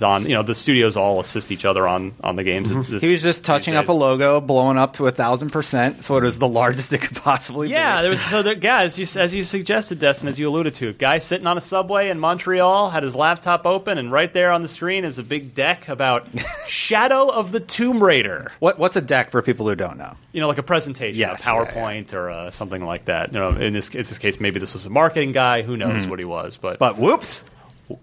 on 0.03 0.23
you 0.23 0.33
know 0.33 0.43
the 0.43 0.55
studios 0.55 0.95
all 0.97 1.19
assist 1.19 1.51
each 1.51 1.65
other 1.65 1.87
on 1.87 2.13
on 2.23 2.35
the 2.35 2.43
games. 2.43 2.69
This- 2.87 3.01
He 3.01 3.11
was 3.11 3.21
just 3.21 3.43
touching 3.43 3.75
up 3.75 3.87
a 3.89 3.93
logo, 3.93 4.39
blowing 4.41 4.77
up 4.77 4.93
to 4.93 5.07
a 5.07 5.11
thousand 5.11 5.49
percent, 5.51 6.03
so 6.03 6.17
it 6.17 6.23
was 6.23 6.39
the 6.39 6.47
largest 6.47 6.91
it 6.93 7.01
could 7.01 7.17
possibly 7.17 7.67
be. 7.67 7.73
Yeah, 7.73 8.01
there 8.01 8.09
was 8.11 8.21
so 8.21 8.41
there, 8.41 8.55
guys, 8.55 8.97
you, 8.97 9.05
as 9.19 9.33
you 9.33 9.43
suggested, 9.43 9.99
Destin, 9.99 10.27
as 10.27 10.37
you 10.39 10.47
alluded 10.49 10.73
to, 10.75 10.89
a 10.89 10.93
guy 10.93 11.17
sitting 11.17 11.47
on 11.47 11.57
a 11.57 11.61
subway 11.61 12.09
in 12.09 12.19
Montreal 12.19 12.89
had 12.89 13.03
his 13.03 13.15
laptop 13.15 13.65
open, 13.65 13.97
and 13.97 14.11
right 14.11 14.33
there 14.33 14.51
on 14.51 14.61
the 14.61 14.67
screen 14.69 15.05
is 15.05 15.17
a 15.17 15.23
big 15.23 15.53
deck 15.55 15.89
about 15.89 16.27
Shadow 16.67 17.27
of 17.29 17.51
the 17.51 17.59
Tomb 17.59 18.03
Raider. 18.03 18.51
What, 18.59 18.79
what's 18.79 18.95
a 18.95 19.01
deck 19.01 19.31
for 19.31 19.41
people 19.41 19.67
who 19.67 19.75
don't 19.75 19.97
know? 19.97 20.15
You 20.31 20.41
know, 20.41 20.47
like 20.47 20.57
a 20.57 20.63
presentation, 20.63 21.19
Yes, 21.19 21.41
a 21.41 21.43
yeah, 21.45 21.65
PowerPoint 21.65 22.13
or 22.13 22.29
uh, 22.29 22.51
something 22.51 22.83
like 22.85 23.05
that. 23.05 23.33
You 23.33 23.39
know, 23.39 23.49
in 23.49 23.73
this 23.73 23.89
in 23.89 23.97
this 23.99 24.17
case, 24.19 24.39
maybe 24.39 24.59
this 24.59 24.73
was 24.73 24.85
a 24.85 24.89
marketing 24.89 25.31
guy. 25.31 25.61
Who 25.63 25.75
knows 25.77 26.07
what 26.07 26.19
he 26.19 26.25
was? 26.25 26.57
But, 26.57 26.77
But 26.79 26.97
whoops, 26.97 27.43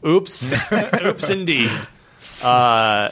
oops, 0.04 0.44
oops, 1.04 1.28
indeed. 1.28 1.70
Uh, 2.42 3.10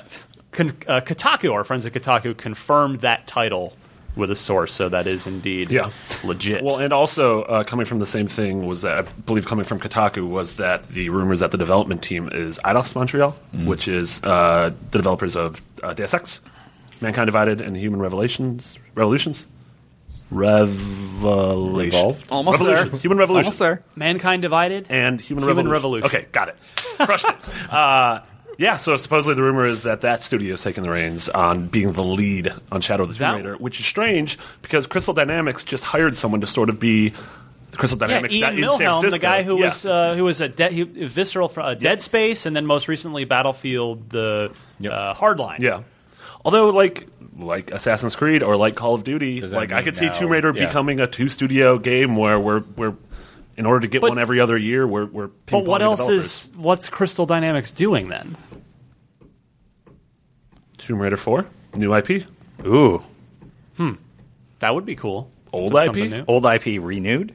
con- 0.53 0.77
uh, 0.87 1.01
Kotaku, 1.01 1.53
our 1.53 1.64
friends 1.64 1.87
at 1.87 1.93
Kotaku, 1.93 2.37
confirmed 2.37 3.01
that 3.01 3.27
title 3.27 3.75
with 4.16 4.31
a 4.31 4.37
source, 4.37 4.72
so 4.72 4.89
that 4.89 5.09
is 5.09 5.27
indeed 5.27 5.70
Yeah. 5.70 5.91
legit. 6.22 6.62
Well, 6.62 6.79
and 6.79 6.93
also 6.93 7.43
uh, 7.43 7.64
coming 7.64 7.85
from 7.85 7.99
the 7.99 8.07
same 8.07 8.29
thing 8.29 8.64
was 8.64 8.83
that 8.83 8.99
I 8.99 9.03
believe 9.27 9.45
coming 9.47 9.64
from 9.64 9.81
Kotaku 9.81 10.29
was 10.29 10.57
that 10.57 10.87
the 10.89 11.09
rumors 11.09 11.41
that 11.41 11.51
the 11.51 11.59
development 11.59 12.03
team 12.03 12.29
is 12.31 12.61
Eidos 12.64 12.95
Montreal, 12.95 13.33
which 13.64 13.89
is 13.89 14.22
uh, 14.22 14.70
the 14.93 14.99
developers 14.99 15.35
of 15.37 15.61
uh, 15.83 15.95
Deus 15.95 16.14
Ex, 16.14 16.41
Mankind 17.01 17.27
Divided, 17.27 17.61
and 17.61 17.77
Human 17.77 17.99
Revelations. 18.01 18.79
Revolutions. 18.95 19.47
Revelation. 20.35 21.99
Revolved? 21.99 22.26
almost 22.30 22.59
Revolutions. 22.61 22.91
there. 22.93 23.01
Human 23.01 23.18
Revolution. 23.18 23.45
Almost 23.47 23.59
there. 23.59 23.82
Mankind 23.97 24.43
Divided. 24.43 24.87
and 24.91 25.20
Human, 25.20 25.45
Human 25.45 25.68
Revolution. 25.68 25.70
Revolution. 25.72 26.07
Okay, 26.07 26.26
got 26.32 26.49
it. 26.49 26.57
Crushed 26.99 27.26
it. 27.28 27.37
Uh, 27.72 28.20
yeah, 28.57 28.76
so 28.76 28.97
supposedly 28.97 29.35
the 29.35 29.43
rumor 29.43 29.64
is 29.66 29.82
that 29.82 30.03
that 30.03 30.22
studio 30.22 30.55
is 30.55 30.62
taking 30.62 30.85
the 30.85 30.91
reins 30.91 31.28
on 31.28 31.66
being 31.66 31.93
the 31.93 32.05
lead 32.05 32.53
on 32.70 32.80
Shadow 32.80 33.03
of 33.03 33.09
the 33.09 33.14
Tomb 33.16 33.20
That- 33.22 33.37
Raider, 33.37 33.57
which 33.57 33.80
is 33.80 33.87
strange 33.87 34.39
because 34.62 34.87
Crystal 34.87 35.12
Dynamics 35.14 35.64
just 35.64 35.82
hired 35.82 36.14
someone 36.16 36.41
to 36.41 36.47
sort 36.47 36.68
of 36.68 36.78
be 36.78 37.12
the 37.72 37.76
Crystal 37.76 37.99
Yeah, 38.01 38.07
Dynamics 38.07 38.35
Ian 38.35 38.41
that 38.43 38.53
in 38.55 38.70
San 38.70 38.70
Milham, 38.70 38.78
the 38.78 39.01
Francisco. 39.01 39.22
guy 39.22 39.43
who 39.43 39.59
Yeah. 39.59 39.64
was 39.64 39.87
uh, 39.87 40.14
who 40.14 40.22
was 40.24 40.41
a 40.41 40.49
de- 40.49 40.70
he, 40.70 40.82
visceral 40.85 41.49
from 41.49 41.64
uh, 41.66 41.74
Dead 41.74 42.01
Space, 42.01 42.47
and 42.47 42.55
then 42.55 42.64
most 42.64 42.87
recently 42.87 43.24
Battlefield, 43.24 44.11
the 44.11 44.53
uh, 44.89 45.14
Hardline. 45.14 45.59
Yeah. 45.59 45.82
Although, 46.45 46.68
like, 46.70 47.09
like 47.37 47.70
Assassin's 47.70 48.14
Creed 48.16 48.43
or 48.43 48.57
like 48.57 48.74
Call 48.76 48.95
of 48.95 49.05
Duty, 49.05 49.41
like 49.41 49.72
I 49.72 49.76
mean 49.76 49.85
could 49.85 49.97
see 49.97 50.09
Tomb 50.11 50.30
Raider 50.30 50.53
yeah. 50.55 50.66
becoming 50.66 51.01
a 51.01 51.07
two 51.07 51.28
studio 51.28 51.78
game 51.78 52.16
where 52.16 52.39
we're 52.39 52.62
we're 52.76 52.95
in 53.57 53.66
order 53.66 53.80
to 53.80 53.87
get 53.89 54.01
But- 54.01 54.11
one 54.11 54.18
every 54.18 54.41
other 54.41 54.57
year, 54.57 54.87
we're 54.87 55.07
we're. 55.07 55.28
But 55.47 55.64
what 55.64 55.82
else 55.82 56.01
developers. 56.01 56.24
is 56.24 56.51
what's 56.57 56.89
Crystal 56.89 57.26
Dynamics 57.26 57.70
doing 57.70 58.09
then? 58.09 58.37
Tomb 60.78 60.99
Raider 61.01 61.16
Four 61.16 61.47
new 61.76 61.95
IP, 61.95 62.24
Ooh, 62.66 63.03
Hmm. 63.76 63.93
That 64.61 64.74
would 64.74 64.85
be 64.87 64.95
cool. 64.97 65.30
Old 65.53 65.72
That's 65.72 65.97
IP? 65.97 66.24
old 66.28 66.45
IP 66.47 66.80
renewed. 66.82 67.35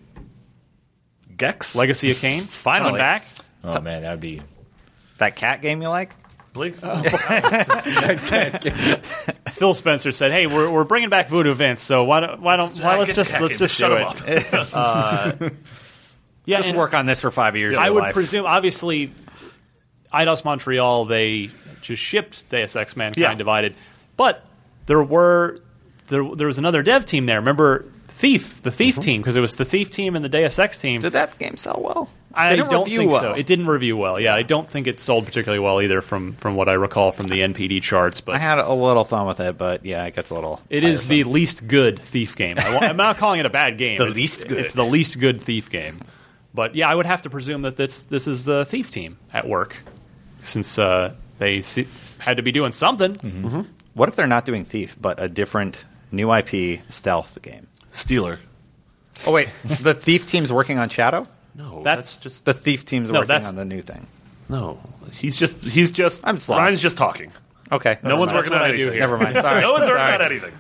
Gex, 1.38 1.76
Legacy 1.76 2.12
of 2.12 2.18
Kain, 2.20 2.44
Finally. 2.44 2.98
back. 3.00 3.26
Oh 3.64 3.80
man, 3.82 4.04
that'd 4.04 4.20
be. 4.20 4.42
That 5.18 5.36
cat 5.36 5.62
game 5.62 5.82
you 5.82 5.90
like? 5.90 6.14
Blake's- 6.54 6.80
Phil 9.52 9.74
Spencer 9.74 10.12
said, 10.12 10.32
"Hey, 10.32 10.48
we're, 10.48 10.70
we're 10.70 10.84
bringing 10.84 11.10
back 11.10 11.30
Voodoo 11.30 11.54
Vince, 11.54 11.82
so 11.84 12.04
why 12.04 12.20
don't 12.22 12.42
why 12.42 12.58
don't 12.58 12.72
why 12.80 12.94
uh, 12.98 13.00
let's 13.00 13.16
just 13.16 13.32
let's 13.40 13.58
just 13.58 13.78
game. 13.80 13.90
do 13.90 13.98
Shut 13.98 14.28
it." 14.28 14.44
him 14.46 14.68
up. 14.74 15.42
Yeah, 16.46 16.58
Just 16.58 16.70
and 16.70 16.78
work 16.78 16.96
on 16.96 17.06
this 17.06 17.20
for 17.22 17.30
five 17.30 17.56
years. 17.56 17.76
of 17.76 17.82
I 17.84 17.92
would 17.92 18.04
life. 18.06 18.14
presume, 18.14 18.46
obviously, 18.48 19.12
Eidos 20.12 20.44
Montreal 20.44 21.06
they 21.06 21.52
just 21.82 22.02
shipped 22.02 22.50
Deus 22.50 22.76
Ex 22.76 22.96
Mankind 22.96 23.22
Yeah. 23.22 23.36
Divided, 23.36 23.76
but 24.18 24.44
there 24.88 25.04
were 25.04 25.60
there 26.08 26.24
there 26.36 26.48
was 26.48 26.58
another 26.58 26.82
dev 26.82 27.06
team 27.06 27.28
there. 27.28 27.38
Remember 27.40 27.86
Thief, 28.20 28.62
the 28.64 28.72
Thief 28.72 29.00
team, 29.00 29.22
because 29.22 29.38
it 29.38 29.40
was 29.40 29.56
the 29.56 29.64
Thief 29.64 29.92
team 29.92 30.14
and 30.14 30.26
the 30.26 30.30
Deus 30.30 30.60
Ex 30.60 30.78
team. 30.78 31.00
Did 31.00 31.14
that 31.14 31.40
game 31.40 31.56
sell 31.56 31.80
well? 31.82 32.10
I 32.34 32.54
Didn't 32.56 32.70
don't 32.70 32.86
think 32.86 33.10
well. 33.12 33.22
so. 33.22 33.32
It 33.32 33.48
didn't 33.48 33.68
review 33.68 33.96
well. 33.96 34.20
Yeah, 34.20 34.36
I 34.36 34.44
don't 34.44 34.70
think 34.70 34.88
it 34.88 35.00
sold 35.00 35.26
particularly 35.26 35.60
well 35.64 35.82
either, 35.82 36.02
from 36.02 36.34
from 36.34 36.56
what 36.56 36.68
I 36.68 36.74
recall 36.74 37.14
from 37.14 37.28
the 37.30 37.40
NPD 37.40 37.82
charts. 37.82 38.20
But 38.20 38.36
I 38.36 38.40
had 38.40 38.60
a 38.60 38.74
little 38.74 39.06
fun 39.06 39.26
with 39.26 39.40
it, 39.40 39.58
but 39.58 39.86
yeah, 39.86 40.04
it 40.06 40.16
gets 40.16 40.32
a 40.32 40.34
little. 40.34 40.62
It 40.70 40.84
is 40.84 41.08
the 41.08 41.20
tiresome. 41.20 41.32
least 41.32 41.68
good 41.68 42.00
Thief 42.00 42.36
game. 42.36 42.58
I, 42.60 42.90
am 42.90 42.98
not 42.98 43.18
calling 43.18 43.40
it 43.40 43.46
a 43.46 43.50
bad 43.50 43.78
game. 43.78 43.98
The 44.00 44.04
It's- 44.04 44.16
least 44.18 44.48
good. 44.50 44.58
It's 44.58 44.74
the 44.74 44.86
least 44.86 45.18
good 45.20 45.42
Thief 45.42 45.70
game. 45.70 46.02
But 46.54 46.76
yeah, 46.76 46.90
I 46.90 46.96
would 46.96 47.06
have 47.06 47.22
to 47.22 47.30
presume 47.30 47.62
that 47.62 47.78
this 47.78 48.02
this 48.02 48.28
is 48.28 48.44
the 48.44 48.66
Thief 48.66 48.92
team 48.92 49.18
at 49.34 49.48
work, 49.48 49.78
since 50.44 50.78
uh, 50.78 51.14
they 51.38 51.62
se- 51.62 51.88
had 52.20 52.36
to 52.36 52.44
be 52.44 52.52
doing 52.52 52.74
something. 52.74 53.16
Mm-hmm. 53.16 53.62
What 53.94 54.10
if 54.10 54.16
they're 54.18 54.28
not 54.28 54.44
doing 54.44 54.66
Thief, 54.66 54.98
but 55.00 55.22
a 55.24 55.30
different 55.30 55.84
new 56.12 56.34
IP 56.34 56.82
stealth 56.90 57.38
game? 57.42 57.68
Steeler. 58.00 58.40
Oh 59.26 59.32
wait, 59.32 59.50
the 59.82 59.94
Thief 59.94 60.26
team's 60.26 60.52
working 60.52 60.78
on 60.80 60.90
Shadow. 60.90 61.28
No, 61.56 61.84
That's- 61.84 62.14
that's 62.16 62.20
just 62.20 62.46
The 62.46 62.54
Thief 62.54 62.86
team's 62.86 63.10
No, 63.10 63.20
working 63.20 63.28
that's- 63.28 63.48
on 63.50 63.56
the 63.56 63.66
new 63.66 63.82
thing. 63.82 64.08
no. 64.48 64.80
He's 65.14 65.36
just 65.38 65.58
he's 65.64 65.90
just. 65.92 66.22
I'm 66.24 66.36
just 66.38 66.48
lost. 66.50 66.60
Ryan's 66.60 66.82
just 66.82 66.96
talking. 66.96 67.32
Okay, 67.72 68.00
No 68.02 68.16
one's 68.16 68.32
that's 68.32 68.34
working 68.34 68.52
what 68.54 68.62
on 68.64 68.70
I 68.70 68.72
do 68.72 68.74
anything. 68.90 68.92
here. 68.94 69.00
Never 69.02 69.18
mind. 69.20 69.34
Sorry. 69.42 69.62
no 69.62 69.74
one's 69.74 69.82
working 69.88 69.96
Sorry. 69.98 70.14
on 70.14 70.22
anything. 70.24 70.54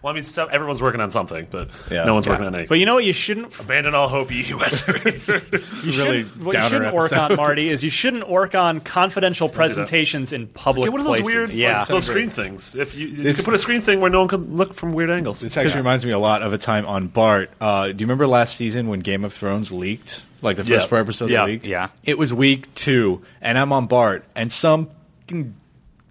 Well, 0.00 0.12
I 0.12 0.14
mean, 0.14 0.22
so- 0.24 0.46
everyone's 0.46 0.80
working 0.80 1.00
on 1.02 1.10
something, 1.10 1.46
but 1.50 1.68
Yeah. 1.90 2.04
no 2.04 2.14
one's 2.14 2.24
Yeah. 2.24 2.32
working 2.32 2.46
on 2.46 2.54
anything. 2.54 2.68
But 2.68 2.78
you 2.78 2.86
know 2.86 2.94
what? 2.94 3.04
You 3.04 3.12
shouldn't. 3.12 3.58
Abandon 3.60 3.94
all 3.94 4.08
hope, 4.08 4.30
ye 4.30 4.42
who. 4.42 4.56
You 4.58 4.64
really 5.04 5.18
shouldn't, 5.18 6.36
what 6.38 6.46
you 6.46 6.52
downer 6.52 6.68
shouldn't 6.70 6.94
work 6.94 7.12
episode. 7.12 7.32
on, 7.32 7.36
Marty, 7.36 7.68
is 7.68 7.82
you 7.84 7.90
shouldn't 7.90 8.28
work 8.28 8.54
on 8.54 8.80
confidential 8.80 9.48
presentations 9.50 10.32
in 10.32 10.46
public 10.46 10.86
Get 10.86 10.92
one 10.92 11.00
of 11.00 11.06
those 11.06 11.20
places. 11.20 11.34
weird, 11.34 11.50
Yeah. 11.50 11.80
like, 11.80 11.88
those 11.88 12.06
screen 12.06 12.30
things. 12.30 12.74
If 12.74 12.94
you, 12.94 13.08
you 13.08 13.22
This- 13.22 13.36
can 13.36 13.44
put 13.44 13.54
a 13.54 13.58
screen 13.58 13.82
thing 13.82 14.00
where 14.00 14.10
no 14.10 14.20
one 14.20 14.28
can 14.28 14.56
look 14.56 14.72
from 14.74 14.92
weird 14.94 15.10
angles. 15.10 15.40
This 15.40 15.56
actually 15.56 15.76
reminds 15.76 16.04
me 16.06 16.12
a 16.12 16.18
lot 16.18 16.42
of 16.42 16.52
a 16.52 16.58
time 16.58 16.86
on 16.86 17.08
Bart. 17.08 17.50
Uh, 17.60 17.86
do 17.88 17.90
you 17.92 17.96
remember 18.06 18.26
last 18.26 18.56
season 18.56 18.88
when 18.88 19.00
Game 19.00 19.24
of 19.24 19.32
Thrones 19.34 19.70
leaked? 19.72 20.22
Like 20.40 20.56
the 20.56 20.64
first 20.64 20.70
Yeah. 20.84 20.86
four 20.86 20.98
episodes 20.98 21.32
Yeah. 21.32 21.44
leaked? 21.44 21.66
Yeah. 21.66 21.88
It 22.04 22.16
was 22.18 22.32
week 22.32 22.74
two, 22.74 23.22
and 23.40 23.58
I'm 23.58 23.72
on 23.72 23.86
Bart, 23.86 24.24
and 24.34 24.50
some 24.52 24.88
fucking 25.22 25.54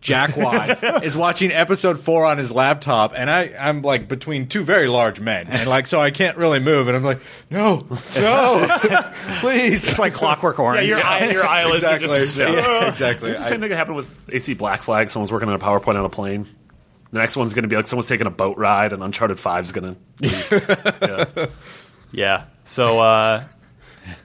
jackwad 0.04 1.04
is 1.04 1.16
watching 1.18 1.52
episode 1.52 2.00
four 2.00 2.26
on 2.26 2.38
his 2.38 2.52
laptop, 2.52 3.14
and 3.16 3.30
I, 3.32 3.52
I'm 3.60 3.82
like 3.82 4.08
between 4.08 4.48
two 4.48 4.64
very 4.64 4.88
large 4.88 5.20
men, 5.20 5.48
and 5.50 5.68
like 5.68 5.88
so 5.88 6.00
I 6.00 6.12
can't 6.12 6.38
really 6.38 6.60
move, 6.60 6.88
and 6.88 6.96
I'm 6.98 7.04
like, 7.04 7.22
no, 7.50 7.88
no, 8.16 9.10
please. 9.40 9.88
It's 9.90 9.98
like 10.00 10.14
Clockwork 10.14 10.58
Yeah, 10.58 10.64
Orange. 10.64 10.88
your, 10.90 11.02
eye, 11.04 11.32
your 11.32 11.46
eyelids 11.46 11.84
exactly, 11.84 12.08
are 12.18 12.20
just. 12.20 12.38
Yeah, 12.38 12.90
exactly. 12.90 13.30
It's 13.32 13.40
the 13.40 13.46
I- 13.46 13.50
same 13.50 13.62
thing 13.62 13.70
that 13.70 13.76
happened 13.78 13.96
with 13.96 14.14
AC 14.30 14.54
Black 14.54 14.84
Flag. 14.84 15.10
Someone's 15.10 15.32
working 15.32 15.50
on 15.50 15.56
a 15.56 15.60
PowerPoint 15.60 15.96
on 15.96 16.06
a 16.06 16.10
plane. 16.10 16.48
The 17.12 17.20
next 17.20 17.36
one's 17.38 17.54
going 17.54 17.64
to 17.64 17.70
be 17.70 17.76
like 17.76 17.88
someone's 17.88 18.08
taking 18.08 18.28
a 18.28 18.32
boat 18.32 18.58
ride, 18.58 18.92
and 18.92 19.04
Uncharted 19.04 19.40
Five's 19.40 19.72
going 19.72 19.96
to. 20.22 21.50
Yeah. 22.12 22.46
So, 22.66 23.00
uh, 23.00 23.44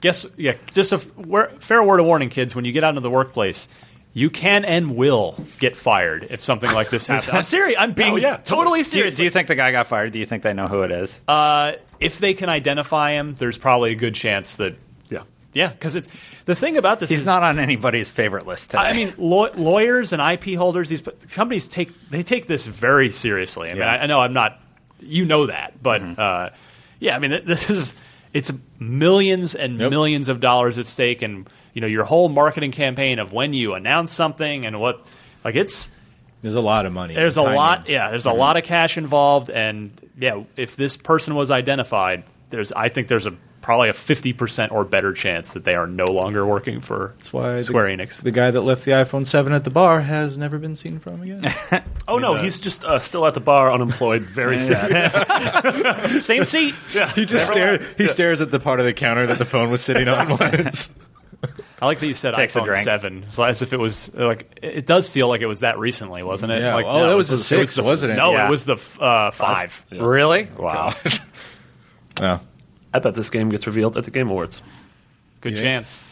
guess 0.01 0.25
yeah. 0.37 0.53
Just 0.73 0.91
a 0.91 0.95
f- 0.97 1.17
wor- 1.17 1.51
fair 1.59 1.81
word 1.83 1.99
of 1.99 2.05
warning, 2.05 2.29
kids. 2.29 2.55
When 2.55 2.65
you 2.65 2.71
get 2.71 2.83
out 2.83 2.89
into 2.89 3.01
the 3.01 3.09
workplace, 3.09 3.67
you 4.13 4.29
can 4.29 4.65
and 4.65 4.95
will 4.95 5.37
get 5.59 5.77
fired 5.77 6.27
if 6.29 6.43
something 6.43 6.71
like 6.73 6.89
this 6.89 7.05
happens. 7.07 7.33
I'm 7.33 7.43
serious. 7.43 7.77
I'm 7.79 7.93
being 7.93 8.13
Oh, 8.13 8.17
yeah. 8.17 8.37
totally 8.37 8.77
Do 8.79 8.79
you, 8.79 8.83
serious. 8.83 9.15
do 9.17 9.23
you 9.23 9.29
think 9.29 9.47
the 9.47 9.55
guy 9.55 9.71
got 9.71 9.87
fired? 9.87 10.13
Do 10.13 10.19
you 10.19 10.25
think 10.25 10.43
they 10.43 10.53
know 10.53 10.67
who 10.67 10.81
it 10.81 10.91
is? 10.91 11.21
uh, 11.27 11.73
if 11.99 12.17
they 12.19 12.33
can 12.33 12.47
identify 12.49 13.11
him, 13.11 13.35
there's 13.35 13.57
probably 13.57 13.91
a 13.91 13.95
good 13.95 14.15
chance 14.15 14.55
that 14.55 14.75
Yeah. 15.09 15.23
yeah, 15.53 15.67
because 15.67 15.95
it's 15.95 16.07
the 16.45 16.55
thing 16.55 16.77
about 16.77 16.99
this. 17.01 17.09
He's 17.09 17.19
is, 17.19 17.25
not 17.25 17.43
on 17.43 17.59
anybody's 17.59 18.09
favorite 18.09 18.47
list 18.47 18.69
today. 18.71 18.83
I 18.83 18.93
mean, 18.93 19.13
law- 19.17 19.51
lawyers 19.55 20.13
and 20.13 20.21
IP 20.21 20.55
holders, 20.57 20.87
these 20.89 21.03
companies 21.31 21.67
take 21.67 21.91
they 22.09 22.23
take 22.23 22.47
this 22.47 22.65
very 22.65 23.11
seriously. 23.11 23.67
I 23.69 23.73
mean, 23.73 23.81
Yeah. 23.83 23.91
I, 23.91 23.97
I 24.03 24.05
know 24.07 24.21
I'm 24.21 24.33
not, 24.33 24.59
you 25.01 25.25
know 25.25 25.45
that, 25.47 25.83
but 25.83 26.01
uh, 26.01 26.49
yeah, 26.99 27.15
I 27.15 27.19
mean, 27.19 27.31
this 27.45 27.69
is 27.69 27.93
it's 28.33 28.51
millions 28.79 29.55
and 29.55 29.79
Yep. 29.79 29.89
millions 29.89 30.29
of 30.29 30.39
dollars 30.39 30.77
at 30.77 30.87
stake, 30.87 31.21
and 31.21 31.49
you 31.73 31.81
know 31.81 31.87
your 31.87 32.03
whole 32.03 32.29
marketing 32.29 32.71
campaign 32.71 33.19
of 33.19 33.33
when 33.33 33.53
you 33.53 33.73
announce 33.73 34.13
something 34.13 34.65
and 34.65 34.79
what, 34.79 35.05
like 35.43 35.55
it's 35.55 35.89
There's 36.41 36.55
a 36.55 36.61
lot 36.61 36.85
of 36.85 36.93
money. 36.93 37.15
there's 37.15 37.37
a 37.37 37.41
lot, 37.41 37.89
yeah, 37.89 38.09
there's 38.11 38.25
a 38.25 38.29
mm-hmm. 38.29 38.39
lot 38.39 38.57
of 38.57 38.63
cash 38.63 38.97
involved, 38.97 39.49
and 39.49 39.91
yeah, 40.17 40.43
if 40.55 40.75
this 40.75 40.97
person 40.97 41.35
was 41.35 41.51
identified, 41.51 42.23
there's 42.49 42.71
I 42.71 42.89
think 42.89 43.07
there's 43.07 43.25
a 43.25 43.35
probably 43.69 43.87
a 43.89 43.93
fifty 43.93 44.33
percent 44.33 44.71
or 44.71 44.83
better 44.83 45.13
chance 45.13 45.49
that 45.53 45.63
they 45.63 45.75
are 45.75 45.85
no 45.85 46.05
longer 46.05 46.43
working 46.43 46.81
for 46.81 47.13
That's 47.17 47.31
why 47.31 47.61
Square 47.61 47.95
the, 47.95 48.03
Enix. 48.03 48.19
the 48.19 48.31
guy 48.31 48.49
that 48.49 48.61
left 48.61 48.83
the 48.83 48.93
iPhone 48.93 49.27
7 49.27 49.53
at 49.53 49.63
the 49.63 49.69
bar 49.69 50.01
has 50.01 50.39
never 50.39 50.57
been 50.57 50.75
seen 50.75 50.97
from 50.97 51.21
again. 51.21 51.53
Oh 52.07 52.17
no, 52.17 52.33
he's 52.33 52.59
just 52.59 52.83
uh, 52.83 52.97
still 52.97 53.27
at 53.27 53.35
the 53.35 53.39
bar, 53.39 53.71
unemployed, 53.71 54.23
very 54.23 54.57
sad. 54.57 56.19
Same 56.19 56.43
seat. 56.45 56.73
yeah, 56.95 57.11
he 57.13 57.27
just 57.27 57.45
stares. 57.45 57.85
He 57.99 58.07
stares 58.07 58.41
at 58.41 58.49
the 58.49 58.59
part 58.59 58.79
of 58.79 58.87
the 58.87 58.93
counter 58.93 59.27
that 59.27 59.37
the 59.37 59.45
phone 59.45 59.69
was 59.69 59.81
sitting 59.81 60.07
on 60.07 60.29
once. 60.39 60.89
I 61.79 61.85
like 61.85 61.99
that 61.99 62.07
you 62.07 62.15
said 62.15 62.33
Takes 62.33 62.55
iPhone 62.55 62.83
seven, 62.83 63.21
It's 63.27 63.37
as 63.37 63.61
if 63.61 63.71
it 63.73 63.77
was 63.77 64.11
like 64.15 64.57
it 64.63 64.87
does 64.87 65.07
feel 65.07 65.27
like 65.27 65.41
it 65.41 65.45
was 65.45 65.59
that 65.59 65.77
recently, 65.77 66.23
wasn't 66.23 66.51
it? 66.53 66.61
Yeah. 66.63 66.73
Like, 66.73 66.87
Oh, 66.87 67.03
that 67.05 67.11
it 67.11 67.15
was 67.15 67.29
the 67.29 67.35
it 67.35 67.37
six, 67.37 67.75
the- 67.75 67.83
wasn't 67.83 68.13
it? 68.13 68.15
No, 68.15 68.31
Yeah. 68.31 68.47
it 68.47 68.49
was 68.49 68.65
the 68.65 68.77
uh, 68.99 69.29
five. 69.29 69.85
really? 69.91 70.47
Wow. 70.57 70.95
Oh. 72.19 72.39
I 72.93 72.99
bet 72.99 73.15
this 73.15 73.29
game 73.29 73.49
gets 73.49 73.67
revealed 73.67 73.97
at 73.97 74.03
the 74.05 74.11
Game 74.11 74.29
Awards. 74.29 74.61
Good 75.41 75.53
Yeah. 75.53 75.61
chance. 75.61 76.03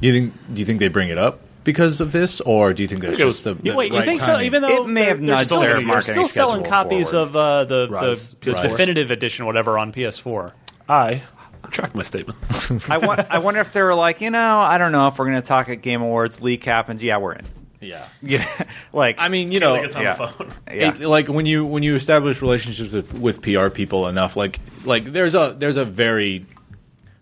Do 0.00 0.06
you 0.08 0.12
think? 0.12 0.34
Do 0.52 0.60
you 0.60 0.66
think 0.66 0.80
they 0.80 0.88
bring 0.88 1.08
it 1.08 1.18
up 1.18 1.40
because 1.64 2.00
of 2.00 2.12
this, 2.12 2.40
or 2.42 2.74
do 2.74 2.82
you 2.82 2.88
think 2.88 3.00
that's 3.02 3.16
think 3.16 3.22
it 3.26 3.30
just 3.30 3.44
the, 3.44 3.54
You- 3.62 3.72
the 3.72 3.76
Wait, 3.76 3.92
you 3.92 3.98
right 3.98 4.04
think 4.04 4.20
so? 4.20 4.26
timing? 4.32 4.46
Even 4.46 4.62
though 4.62 4.82
It 4.84 4.88
may 4.88 5.00
they're- 5.02 5.08
have 5.10 5.18
they're 5.18 5.26
nudged 5.26 5.44
still, 5.46 5.60
their 5.60 5.76
they're 5.78 5.86
marketing 5.86 6.14
still 6.14 6.28
selling 6.28 6.60
schedule 6.64 6.70
copies 6.70 7.10
forward. 7.10 7.28
of 7.28 7.36
uh, 7.36 7.64
the, 7.64 7.88
Rise, 7.90 8.28
the, 8.30 8.36
the 8.36 8.50
PS4. 8.52 8.62
definitive 8.62 9.10
edition, 9.10 9.46
whatever, 9.46 9.78
on 9.78 9.92
PS4. 9.92 10.52
I 10.88 11.22
retract 11.62 11.94
my 11.94 12.02
statement. 12.02 12.38
I, 12.90 12.98
want, 12.98 13.20
I 13.30 13.38
wonder 13.38 13.60
if 13.60 13.72
they 13.72 13.82
were 13.82 13.94
like, 13.94 14.20
you 14.20 14.30
know, 14.30 14.58
I 14.58 14.76
don't 14.78 14.92
know 14.92 15.08
if 15.08 15.18
we're 15.18 15.26
going 15.30 15.40
to 15.40 15.46
talk 15.46 15.68
at 15.70 15.80
Game 15.80 16.02
Awards. 16.02 16.42
Leak 16.42 16.62
happens. 16.64 17.02
Yeah, 17.02 17.16
we're 17.16 17.32
in. 17.34 17.44
Yeah. 17.84 18.08
Yeah, 18.22 18.46
like 18.92 19.16
I 19.18 19.28
mean, 19.28 19.52
you 19.52 19.60
know, 19.60 19.74
It's 19.74 19.96
on 19.96 20.02
yeah. 20.02 20.14
the 20.14 20.28
phone. 20.28 20.52
yeah. 20.68 20.94
it- 20.94 21.00
like 21.00 21.28
when 21.28 21.46
you 21.46 21.64
when 21.64 21.82
you 21.82 21.94
establish 21.94 22.42
relationships 22.42 22.92
with, 22.92 23.12
with 23.14 23.42
PR 23.42 23.68
people 23.68 24.08
enough, 24.08 24.36
like 24.36 24.60
like 24.84 25.04
there's 25.04 25.34
a 25.34 25.54
there's 25.58 25.76
a 25.76 25.84
very 25.84 26.46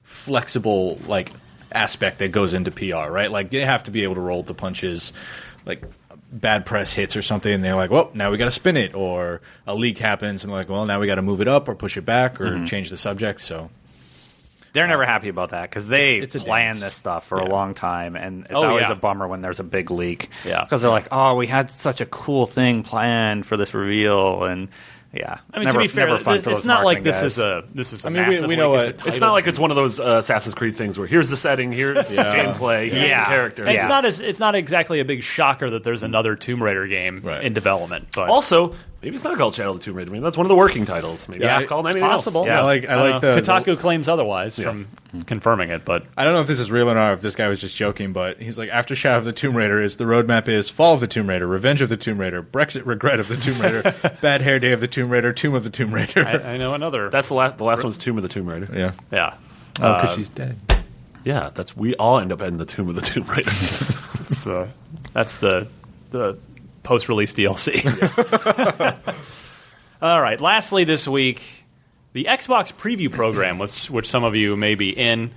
flexible 0.05 0.99
like 1.07 1.33
aspect 1.73 2.19
that 2.19 2.33
goes 2.33 2.55
into 2.55 2.71
PR, 2.71 3.11
right? 3.11 3.31
Like 3.31 3.51
they 3.51 3.61
have 3.61 3.85
to 3.85 3.91
be 3.91 4.05
able 4.05 4.15
to 4.17 4.21
roll 4.21 4.43
the 4.43 4.55
punches, 4.55 5.13
like 5.67 5.85
bad 6.31 6.65
press 6.65 6.93
hits 6.93 7.17
or 7.17 7.23
something, 7.23 7.53
and 7.53 7.65
they're 7.65 7.77
like, 7.77 7.91
well, 7.91 8.11
now 8.15 8.31
we 8.31 8.37
got 8.37 8.47
to 8.47 8.51
spin 8.51 8.77
it, 8.77 8.95
or 8.95 9.41
a 9.67 9.75
leak 9.75 9.99
happens, 9.99 10.45
and 10.45 10.53
like, 10.53 10.69
well, 10.69 10.87
now 10.87 11.01
we 11.01 11.07
got 11.07 11.17
to 11.17 11.23
move 11.23 11.41
it 11.41 11.49
up 11.49 11.69
or 11.69 11.75
push 11.75 11.97
it 11.97 12.03
back 12.05 12.41
or 12.41 12.47
mm-hmm. 12.47 12.65
change 12.65 12.91
the 12.91 12.97
subject. 12.97 13.41
So 13.41 13.71
They're 14.73 14.87
never 14.87 15.05
happy 15.05 15.29
about 15.29 15.51
that 15.51 15.69
because 15.69 15.87
they 15.89 16.17
It's- 16.17 16.35
it's 16.35 16.45
plan 16.45 16.73
dance. 16.75 16.81
this 16.81 16.95
stuff 16.95 17.27
for 17.27 17.39
a 17.39 17.45
long 17.45 17.75
time, 17.75 18.17
and 18.17 18.45
it's 18.45 18.55
Oh, 18.55 18.65
always 18.71 18.87
yeah. 18.87 18.93
a 18.93 18.97
bummer 18.97 19.29
when 19.29 19.41
there's 19.43 19.61
a 19.61 19.65
big 19.65 19.91
leak. 19.91 20.31
Yeah. 20.47 20.63
because 20.65 20.81
they're 20.83 20.91
like, 20.91 21.09
"Oh, 21.13 21.35
we 21.35 21.47
had 21.47 21.71
such 21.71 22.01
a 22.01 22.07
cool 22.07 22.47
thing 22.47 22.83
planned 22.83 23.45
for 23.47 23.57
this 23.59 23.75
reveal," 23.75 24.45
and 24.45 24.69
yeah, 25.13 25.37
I 25.53 25.59
mean, 25.59 25.67
never, 25.67 25.77
to 25.79 25.83
be 25.83 25.89
fair, 25.89 26.07
never 26.07 26.19
fun 26.21 26.41
it's 26.47 26.65
not 26.65 26.85
like 26.87 27.03
this 27.03 27.17
guys. 27.17 27.33
is 27.33 27.39
a 27.39 27.65
this 27.75 27.93
is 27.93 28.03
a 28.05 28.09
I 28.09 28.11
mean, 28.11 28.27
we- 28.29 28.47
we 28.47 28.57
know 28.57 28.73
leak. 28.73 28.89
It's, 28.91 29.05
a 29.05 29.09
It's 29.09 29.21
not 29.21 29.33
like 29.33 29.47
it's 29.47 29.59
one 29.59 29.71
of 29.71 29.77
those 29.77 30.01
uh, 30.01 30.17
Assassin's 30.21 30.55
Creed 30.55 30.75
things 30.75 30.99
where 30.99 31.07
here's 31.07 31.29
the 31.29 31.37
setting, 31.37 31.71
here's 31.71 32.09
the 32.09 32.17
gameplay, 32.23 32.91
here's 32.91 33.09
Yeah. 33.11 33.25
the 33.25 33.29
character. 33.31 33.67
It's 33.67 33.85
not 33.85 34.07
as 34.07 34.21
it's 34.21 34.39
not 34.41 34.55
exactly 34.55 35.01
a 35.01 35.05
big 35.05 35.23
shocker 35.23 35.69
that 35.69 35.85
there's 35.85 36.03
another 36.03 36.35
Tomb 36.35 36.63
Raider 36.63 36.87
game 36.87 37.21
Right. 37.23 37.45
in 37.45 37.53
development. 37.53 38.09
But 38.15 38.31
Also, 38.31 38.75
maybe 39.03 39.15
it's 39.15 39.25
not 39.25 39.37
called 39.37 39.55
Shadow 39.55 39.73
of 39.73 39.79
the 39.79 39.85
Tomb 39.85 39.97
Raider. 39.97 40.11
Maybe 40.11 40.23
that's 40.23 40.37
one 40.37 40.47
of 40.47 40.49
the 40.49 40.55
working 40.57 40.87
titles. 40.87 41.29
Maybe 41.29 41.43
Yeah, 41.45 41.59
it's 41.59 41.69
called 41.69 41.87
it's 41.87 41.95
anything 41.95 42.09
possible. 42.09 42.47
else. 42.47 42.51
I 42.51 42.61
like 42.63 42.89
I, 42.89 42.95
don't 42.95 43.11
like 43.11 43.21
the 43.21 43.41
Kotaku 43.53 43.79
claims 43.79 44.09
otherwise 44.09 44.59
Yeah. 44.59 44.67
from 44.67 44.89
confirming 45.27 45.71
it, 45.71 45.85
but 45.85 46.05
I 46.17 46.25
don't 46.25 46.33
know 46.33 46.41
if 46.41 46.47
this 46.47 46.61
is 46.61 46.71
real 46.71 46.89
or 46.91 46.95
not, 46.95 47.11
or 47.11 47.13
if 47.15 47.21
this 47.21 47.35
guy 47.35 47.49
was 47.49 47.61
just 47.61 47.77
joking, 47.77 48.13
but 48.13 48.41
he's 48.41 48.57
like, 48.57 48.71
after 48.71 48.95
Shadow 48.95 49.19
of 49.19 49.25
the 49.25 49.33
Tomb 49.33 49.57
Raider 49.57 49.83
is 49.83 49.97
the 49.97 50.05
roadmap 50.05 50.49
is 50.49 50.71
Fall 50.71 50.95
of 50.95 51.01
the 51.01 51.07
Tomb 51.07 51.29
Raider, 51.29 51.47
Revenge 51.47 51.83
of 51.83 51.89
the 51.89 51.97
Tomb 51.97 52.19
Raider, 52.19 52.43
Brexit 52.43 52.87
Regret 52.87 53.21
of 53.21 53.29
the 53.29 53.37
Tomb 53.37 53.61
Raider, 53.61 53.95
Bad 54.21 54.41
Hair 54.41 54.61
Day 54.61 54.73
of 54.73 54.81
the 54.81 54.89
Tomb 54.89 55.11
Raider, 55.11 55.33
Tomb 55.33 55.55
of 55.55 55.65
the 55.65 55.71
Tomb 55.71 55.93
Raider. 55.93 56.27
I, 56.27 56.55
I 56.55 56.57
know 56.57 56.75
another. 56.75 57.11
That's 57.11 57.29
the 57.29 57.35
last. 57.35 57.59
The 57.59 57.65
last 57.65 57.83
one's 57.85 57.99
Tomb 57.99 58.17
of 58.17 58.23
the 58.23 58.29
Tomb 58.29 58.47
Raider. 58.49 58.69
yeah. 58.73 58.93
yeah. 59.11 59.35
Oh, 59.81 59.95
because 59.95 60.17
she's 60.17 60.29
dead. 60.29 60.57
Yeah, 61.25 61.51
that's 61.55 61.77
we 61.77 61.95
all 61.97 62.19
end 62.19 62.33
up 62.33 62.41
in 62.43 62.57
the 62.57 62.65
Tomb 62.65 62.89
of 62.89 62.95
the 62.95 63.01
Tomb 63.01 63.25
Raider. 63.27 63.51
That's 64.19 64.41
the 64.43 64.69
that's 65.13 65.37
the 65.39 65.69
the 66.11 66.39
post 66.83 67.09
release 67.09 67.35
DLC. 67.35 67.85
All 70.03 70.21
right. 70.21 70.41
Lastly, 70.41 70.85
this 70.85 71.07
week, 71.07 71.43
the 72.13 72.25
Xbox 72.25 72.73
preview 72.73 73.11
program, 73.11 73.59
which 73.59 73.91
which 73.91 74.09
some 74.09 74.25
of 74.25 74.35
you 74.35 74.57
may 74.57 74.75
be 74.75 74.91
in, 74.91 75.31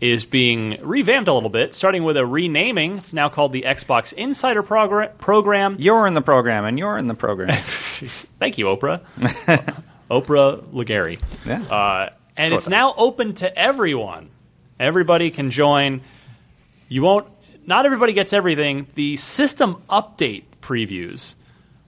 is 0.00 0.24
being 0.24 0.78
revamped 0.82 1.28
a 1.28 1.32
little 1.32 1.50
bit, 1.50 1.74
starting 1.74 2.04
with 2.04 2.16
a 2.16 2.26
renaming. 2.26 2.98
It's 2.98 3.12
now 3.12 3.28
called 3.28 3.52
the 3.52 3.62
Xbox 3.62 4.12
Insider 4.12 4.62
Progr- 4.62 5.16
Program. 5.18 5.76
You're 5.78 6.06
in 6.06 6.14
the 6.14 6.22
program, 6.22 6.64
and 6.64 6.78
you're 6.78 6.98
in 6.98 7.08
the 7.08 7.14
program. 7.14 7.56
Thank 7.62 8.58
you, 8.58 8.66
Oprah. 8.66 9.02
Oprah 10.10 10.62
Legarie. 10.72 11.20
Yeah. 11.44 11.62
Uh, 11.62 12.10
and 12.36 12.54
it's 12.54 12.68
now 12.68 12.94
open 12.96 13.34
to 13.36 13.58
everyone. 13.58 14.30
Everybody 14.78 15.30
can 15.30 15.50
join. 15.50 16.02
You 16.88 17.02
won't. 17.02 17.26
Not 17.66 17.86
everybody 17.86 18.12
gets 18.12 18.32
everything. 18.32 18.86
The 18.94 19.16
system 19.16 19.82
update 19.88 20.44
previews 20.66 21.34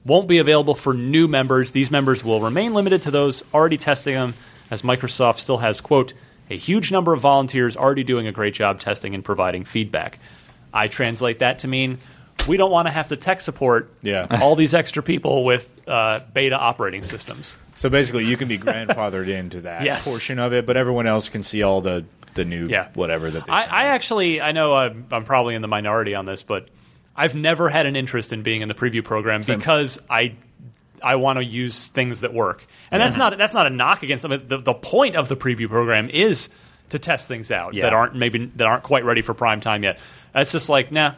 won't 0.05 0.29
be 0.29 0.39
available 0.39 0.75
for 0.75 0.95
new 0.95 1.29
members. 1.29 1.73
These 1.73 1.91
members 1.91 2.25
will 2.25 2.41
remain 2.41 2.73
limited 2.73 3.03
to 3.03 3.11
those 3.11 3.43
already 3.53 3.77
testing 3.77 4.15
them. 4.15 4.35
as 4.71 4.83
Microsoft 4.83 5.39
still 5.39 5.59
has, 5.59 5.81
quote, 5.81 6.13
a 6.51 6.57
huge 6.57 6.91
number 6.93 7.13
of 7.13 7.21
volunteers 7.21 7.77
already 7.77 8.05
doing 8.05 8.27
a 8.27 8.33
great 8.33 8.55
job 8.55 8.81
testing 8.81 9.15
and 9.15 9.23
providing 9.25 9.65
feedback. 9.65 10.19
I 10.73 10.89
translate 10.89 11.41
that 11.41 11.59
to 11.61 11.69
mean 11.69 11.99
we 12.47 12.57
don't 12.57 12.71
want 12.71 12.87
to 12.87 12.93
have 12.93 13.09
to 13.09 13.17
tech 13.17 13.41
support 13.43 13.91
Yeah. 14.03 14.27
all 14.43 14.55
these 14.57 14.73
extra 14.73 15.03
people 15.03 15.45
with 15.45 15.71
uh, 15.87 16.21
beta 16.33 16.59
operating 16.59 17.03
systems. 17.03 17.57
So 17.75 17.91
basically, 17.91 18.25
you 18.25 18.37
can 18.37 18.49
be 18.49 18.59
grandfathered 18.59 19.29
into 19.41 19.63
that 19.63 19.83
Yes. 19.83 20.09
portion 20.09 20.39
of 20.39 20.53
it, 20.55 20.65
but 20.65 20.77
everyone 20.77 21.07
else 21.07 21.29
can 21.29 21.43
see 21.43 21.63
all 21.63 21.81
the 21.81 22.05
the 22.35 22.45
new 22.45 22.67
Yeah. 22.69 22.89
whatever 22.95 23.31
that. 23.31 23.45
I, 23.51 23.65
I 23.65 23.85
actually, 23.87 24.41
I 24.41 24.53
know 24.53 24.75
I'm, 24.77 25.07
I'm 25.11 25.25
probably 25.25 25.55
in 25.57 25.63
the 25.63 25.69
minority 25.69 26.15
on 26.15 26.25
this, 26.25 26.43
but 26.45 26.69
I've 27.19 27.35
never 27.35 27.69
had 27.69 27.87
an 27.87 27.97
interest 27.97 28.33
in 28.33 28.43
being 28.43 28.63
in 28.63 28.69
the 28.69 28.75
preview 28.75 29.05
program 29.05 29.43
because 29.45 29.99
I 30.09 30.37
I 31.03 31.17
want 31.17 31.39
to 31.39 31.45
use 31.45 31.89
things 31.89 32.21
that 32.21 32.33
work, 32.33 32.67
and 32.91 33.03
that's 33.03 33.17
not 33.17 33.37
that's 33.37 33.55
not 33.55 33.67
a 33.67 33.71
knock 33.71 34.03
against 34.03 34.23
them. 34.23 34.47
The, 34.47 34.59
the 34.59 34.75
point 34.75 35.17
of 35.17 35.29
the 35.29 35.37
preview 35.37 35.69
program 35.69 36.09
is 36.11 36.49
to 36.91 36.99
test 36.99 37.29
things 37.29 37.51
out 37.51 37.75
Yeah. 37.75 37.83
that 37.83 37.93
aren't 37.93 38.15
maybe 38.15 38.47
that 38.57 38.67
aren't 38.67 38.85
quite 38.85 39.05
ready 39.05 39.23
for 39.23 39.35
prime 39.35 39.61
time 39.61 39.83
yet. 39.83 39.99
That's 40.33 40.53
just 40.53 40.69
like 40.69 40.93
nah. 40.93 41.15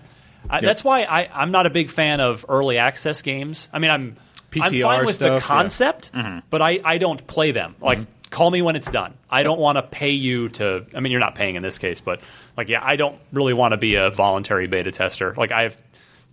I, 0.48 0.60
That's 0.62 0.82
why 0.82 1.02
I, 1.02 1.28
I'm 1.32 1.50
not 1.50 1.66
a 1.66 1.70
big 1.70 1.90
fan 1.90 2.20
of 2.20 2.46
early 2.48 2.78
access 2.78 3.20
games. 3.20 3.68
I 3.74 3.78
mean, 3.78 3.90
I'm 3.90 4.16
I'm 4.58 4.72
fine 4.72 5.04
with 5.04 5.16
stuff, 5.16 5.28
the 5.28 5.34
yeah. 5.34 5.40
concept, 5.40 6.10
but 6.48 6.62
I, 6.62 6.80
I 6.82 6.96
don't 6.98 7.24
play 7.26 7.52
them. 7.52 7.76
Like, 7.80 7.98
call 8.30 8.50
me 8.50 8.62
when 8.62 8.74
it's 8.74 8.90
done. 8.90 9.14
I 9.28 9.42
don't 9.42 9.60
want 9.60 9.76
to 9.76 9.82
pay 9.82 10.10
you 10.10 10.48
to. 10.50 10.86
I 10.94 11.00
mean, 11.00 11.12
you're 11.12 11.20
not 11.20 11.34
paying 11.34 11.56
in 11.56 11.62
this 11.62 11.78
case, 11.78 12.00
but 12.00 12.20
like, 12.56 12.68
yeah, 12.68 12.80
I 12.82 12.96
don't 12.96 13.18
really 13.32 13.52
want 13.52 13.72
to 13.72 13.76
be 13.76 13.96
a 13.96 14.10
voluntary 14.10 14.66
beta 14.66 14.90
tester. 14.90 15.34
Like, 15.36 15.52
I 15.52 15.62
have 15.62 15.76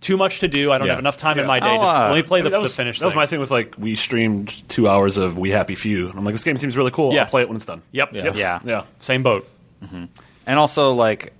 too 0.00 0.16
much 0.16 0.40
to 0.40 0.48
do. 0.48 0.70
I 0.72 0.78
don't 0.78 0.86
Yeah. 0.86 0.92
have 0.92 0.98
enough 1.00 1.16
time 1.16 1.38
in 1.38 1.46
my 1.46 1.60
day. 1.60 1.66
I'll, 1.66 1.80
Just 1.80 1.96
uh, 1.96 2.08
let 2.08 2.14
me 2.16 2.22
play 2.22 2.38
I 2.38 2.42
the, 2.42 2.44
mean, 2.44 2.52
that 2.52 2.58
the 2.58 2.62
was, 2.62 2.76
finish. 2.76 2.98
That 3.00 3.04
was 3.06 3.14
my 3.14 3.26
thing 3.26 3.40
with 3.40 3.50
like 3.50 3.74
we 3.78 3.96
streamed 3.96 4.68
two 4.68 4.88
hours 4.88 5.16
of 5.18 5.36
We 5.38 5.50
Happy 5.50 5.74
Few. 5.74 6.08
And 6.08 6.18
I'm 6.18 6.24
like, 6.24 6.34
this 6.34 6.44
game 6.44 6.56
seems 6.56 6.76
really 6.76 6.90
cool. 6.90 7.12
Yeah. 7.12 7.22
I'll 7.22 7.28
play 7.28 7.42
it 7.42 7.48
when 7.48 7.56
it's 7.56 7.66
done. 7.66 7.82
Yep. 7.92 8.10
Yeah. 8.14 8.24
Yep. 8.24 8.34
Yeah. 8.36 8.60
Yeah. 8.64 8.84
Same 9.00 9.22
boat. 9.22 9.48
And 9.80 10.58
also, 10.58 10.92
like, 10.92 11.32